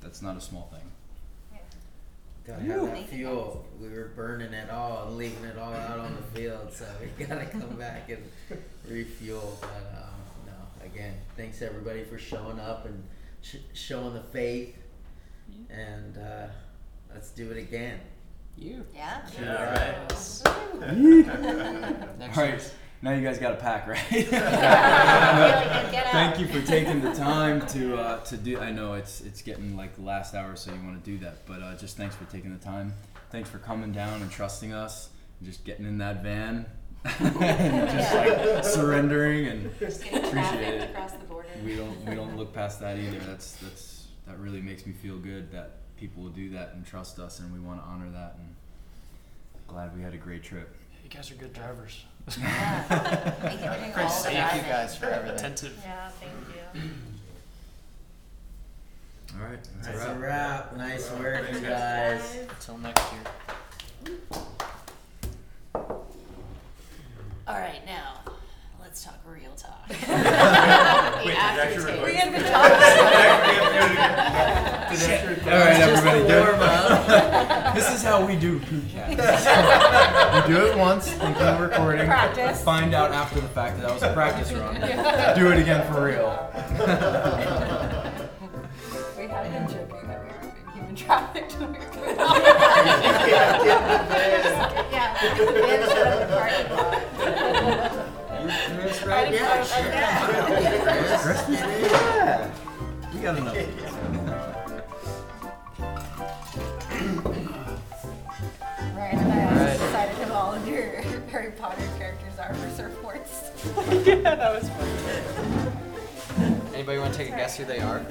that's 0.00 0.22
not 0.22 0.36
a 0.36 0.40
small 0.40 0.70
thing. 0.72 1.60
Gotta 2.46 2.62
have 2.62 2.82
that 2.86 3.08
fuel. 3.08 3.64
We 3.80 3.88
were 3.90 4.10
burning 4.16 4.54
it 4.54 4.70
all 4.70 5.06
and 5.08 5.16
leaving 5.18 5.44
it 5.44 5.58
all 5.58 5.74
out 5.74 5.98
on 5.98 6.16
the 6.16 6.22
field, 6.40 6.72
so 6.72 6.86
we 7.18 7.24
gotta 7.24 7.44
come 7.46 7.76
back 7.76 8.08
and 8.08 8.22
refuel. 8.90 9.58
But 9.60 10.02
um, 10.02 10.46
no, 10.46 10.86
again, 10.86 11.14
thanks 11.36 11.62
everybody 11.62 12.04
for 12.04 12.18
showing 12.18 12.58
up 12.60 12.86
and 12.86 13.02
sh- 13.42 13.56
showing 13.74 14.14
the 14.14 14.22
faith, 14.22 14.76
and 15.70 16.18
uh, 16.18 16.46
let's 17.12 17.30
do 17.30 17.50
it 17.50 17.58
again. 17.58 18.00
You. 18.56 18.84
Yeah. 18.94 19.20
Yeah, 19.40 20.06
Next 22.18 22.36
All 22.36 22.44
right, 22.44 22.74
now 23.02 23.12
you 23.12 23.22
guys 23.22 23.38
got 23.38 23.50
to 23.50 23.56
pack, 23.56 23.86
right? 23.86 24.02
Yeah, 24.10 25.38
really 25.38 25.82
good. 25.82 25.92
Get 25.92 26.06
out. 26.06 26.12
Thank 26.12 26.40
you 26.40 26.48
for 26.48 26.66
taking 26.66 27.00
the 27.00 27.12
time 27.14 27.64
to 27.68 27.96
uh, 27.96 28.24
to 28.24 28.36
do. 28.36 28.58
I 28.58 28.72
know 28.72 28.94
it's 28.94 29.20
it's 29.20 29.42
getting 29.42 29.76
like 29.76 29.94
the 29.94 30.02
last 30.02 30.34
hour, 30.34 30.56
so 30.56 30.72
you 30.72 30.80
want 30.82 31.02
to 31.02 31.10
do 31.10 31.18
that. 31.24 31.46
But 31.46 31.62
uh, 31.62 31.76
just 31.76 31.96
thanks 31.96 32.16
for 32.16 32.24
taking 32.24 32.52
the 32.52 32.64
time. 32.64 32.92
Thanks 33.30 33.48
for 33.48 33.58
coming 33.58 33.92
down 33.92 34.22
and 34.22 34.30
trusting 34.30 34.72
us. 34.72 35.10
And 35.38 35.48
just 35.48 35.64
getting 35.64 35.86
in 35.86 35.98
that 35.98 36.22
van 36.24 36.56
and 36.56 36.66
just 37.18 38.14
like 38.14 38.64
surrendering 38.64 39.46
and 39.46 39.78
Just 39.78 40.02
appreciate 40.02 40.74
it. 40.74 40.90
across 40.90 41.12
the 41.12 41.24
border. 41.24 41.48
We 41.64 41.76
don't 41.76 42.04
we 42.04 42.14
don't 42.14 42.36
look 42.36 42.52
past 42.52 42.80
that 42.80 42.98
either. 42.98 43.18
That's 43.20 43.52
that's 43.56 44.06
that 44.26 44.38
really 44.38 44.60
makes 44.60 44.84
me 44.86 44.92
feel 44.92 45.16
good 45.16 45.50
that 45.52 45.76
people 45.96 46.22
will 46.22 46.30
do 46.30 46.50
that 46.50 46.72
and 46.74 46.84
trust 46.86 47.18
us, 47.18 47.40
and 47.40 47.52
we 47.52 47.60
want 47.60 47.80
to 47.80 47.86
honor 47.86 48.10
that. 48.10 48.36
And 48.38 48.54
glad 49.66 49.96
we 49.96 50.02
had 50.02 50.12
a 50.14 50.18
great 50.18 50.42
trip. 50.42 50.74
You 51.02 51.10
guys 51.10 51.30
are 51.30 51.34
good 51.36 51.52
drivers. 51.52 52.04
Yeah. 52.38 52.82
Thank 52.82 53.52
you 53.54 53.58
for 53.58 53.64
doing 53.76 53.92
all 53.94 54.08
the 54.08 54.28
Thank 54.28 54.62
you 54.62 54.68
guys 54.68 54.96
for 54.98 55.06
everything. 55.06 55.36
Attentive. 55.38 55.80
Yeah, 55.82 56.08
thank 56.10 56.32
you. 56.74 56.90
All 59.40 59.44
right, 59.46 59.62
that's 59.76 59.88
a 59.88 59.92
That's 59.92 60.04
wrap. 60.06 60.16
a 60.16 60.18
wrap. 60.20 60.76
Nice 60.76 61.10
work, 61.12 61.52
you 61.52 61.60
guys. 61.60 62.38
Until 62.50 62.78
next 62.78 63.04
year. 64.06 64.16
All 67.48 67.54
right, 67.54 67.80
now 67.86 68.20
let's 68.78 69.02
talk 69.02 69.14
real 69.24 69.52
talk. 69.56 69.88
Wait, 69.88 69.98
the 69.98 70.04
did 70.04 71.28
it 71.28 71.36
after 71.38 71.60
actually 71.60 71.74
taste. 71.74 71.86
record? 71.86 72.04
We 72.04 72.12
had 72.14 72.30
been 72.30 72.42
Did 72.42 72.52
talking. 72.52 72.74
All 75.50 75.58
right, 75.58 75.80
everybody, 75.80 76.20
do 76.28 76.40
Warm 76.40 76.60
up. 76.60 77.74
This 77.74 77.90
is 77.94 78.02
how 78.02 78.26
we 78.26 78.36
do 78.36 78.60
podcasts. 78.60 80.46
we 80.46 80.54
do 80.54 80.66
it 80.66 80.76
once, 80.76 81.08
think 81.32 81.38
we're 81.58 81.68
recording. 81.68 82.06
Practice. 82.06 82.62
Find 82.62 82.92
out 82.94 83.12
after 83.12 83.40
the 83.40 83.48
fact 83.48 83.76
that 83.76 83.86
that 83.86 83.94
was 83.94 84.02
a 84.02 84.12
practice 84.12 84.52
run. 84.52 84.74
Do 85.34 85.50
it 85.50 85.58
again 85.58 85.90
for 85.90 86.04
real. 86.04 86.28
Being 90.98 91.06
human 91.06 91.06
trafficked 91.06 91.52
when 91.60 91.72
we 91.72 91.78
were 91.78 91.84
Yeah, 94.90 95.14
the 95.36 95.44
van 95.52 95.80
showed 95.88 96.06
up 96.06 96.18
the 96.20 96.34
parking 96.34 96.68
lot. 96.76 96.92
Chris, 98.80 98.98
right 99.04 99.30
now. 99.32 99.64
Chris, 101.22 101.42
Chris, 101.44 101.60
yeah. 101.60 102.50
We 103.12 103.20
got 103.20 103.36
enough. 103.38 103.56
Ryan 108.96 109.18
and 109.18 109.32
I 109.32 109.34
also 109.44 109.54
Alright. 109.54 109.78
decided 109.78 110.14
who 110.16 110.32
all 110.32 110.52
of 110.54 110.66
your 110.66 111.00
Harry 111.30 111.52
Potter 111.52 111.88
characters 111.98 112.38
are 112.38 112.54
for 112.54 112.68
surfboards. 112.82 114.06
Yeah, 114.06 114.34
that 114.34 114.52
was 114.54 114.68
fun. 114.70 114.88
Anybody 116.74 116.98
want 116.98 117.12
to 117.12 117.18
take 117.18 117.28
a 117.32 117.36
guess 117.36 117.56
who 117.56 117.64
they 117.64 117.80
are? 117.80 118.02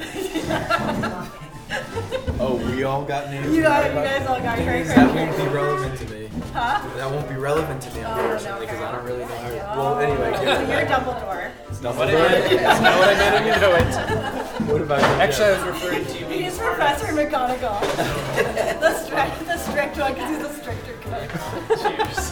Oh, 2.39 2.55
we 2.71 2.83
all 2.83 3.03
got 3.03 3.31
names. 3.31 3.53
You 3.55 3.63
got, 3.63 3.85
you 3.87 3.93
guys 3.95 4.27
all 4.27 4.39
got 4.39 4.59
Harry 4.59 4.83
That 4.83 5.15
won't 5.15 5.35
be 5.37 5.47
relevant 5.47 5.99
to 5.99 6.05
me. 6.13 6.29
Huh? 6.53 6.87
That 6.95 7.09
won't 7.09 7.27
be 7.27 7.35
relevant 7.35 7.81
to 7.81 7.89
me, 7.95 8.03
Oh, 8.05 8.11
unfortunately, 8.13 8.51
no, 8.51 8.59
because 8.59 8.79
I 8.79 8.91
don't 8.91 9.05
really 9.05 9.19
know. 9.19 9.25
okay. 9.25 9.57
How, 9.57 9.73
oh, 9.73 9.77
well, 9.77 9.99
anyway, 9.99 10.31
Oh, 10.35 10.39
give 10.39 10.47
it- 10.47 10.69
You're 10.69 10.85
Dumbledore. 10.85 11.51
It's 11.69 11.79
Dumbledore. 11.79 12.29
That's 12.61 12.81
not 12.81 12.99
what 12.99 13.09
I 13.09 13.13
meant. 13.15 13.45
You 13.47 13.61
know 13.61 13.75
it. 13.75 14.47
What 14.67 14.81
about 14.81 14.99
you? 14.99 15.05
Actually, 15.21 15.45
I 15.45 15.51
was 15.57 15.63
referring 15.81 16.05
to 16.05 16.19
you 16.19 16.25
being 16.25 16.43
He's 16.43 16.53
smart. 16.55 16.75
Professor 16.75 17.13
McGonagall. 17.13 17.79
the 18.81 18.93
strict, 18.99 19.39
the 19.45 19.57
strict 19.57 19.97
one, 19.97 20.13
because 20.13 20.29
he's 20.29 20.39
the 20.47 20.53
stricter 20.53 20.93
kid. 21.01 21.29
Cheers. 21.79 22.31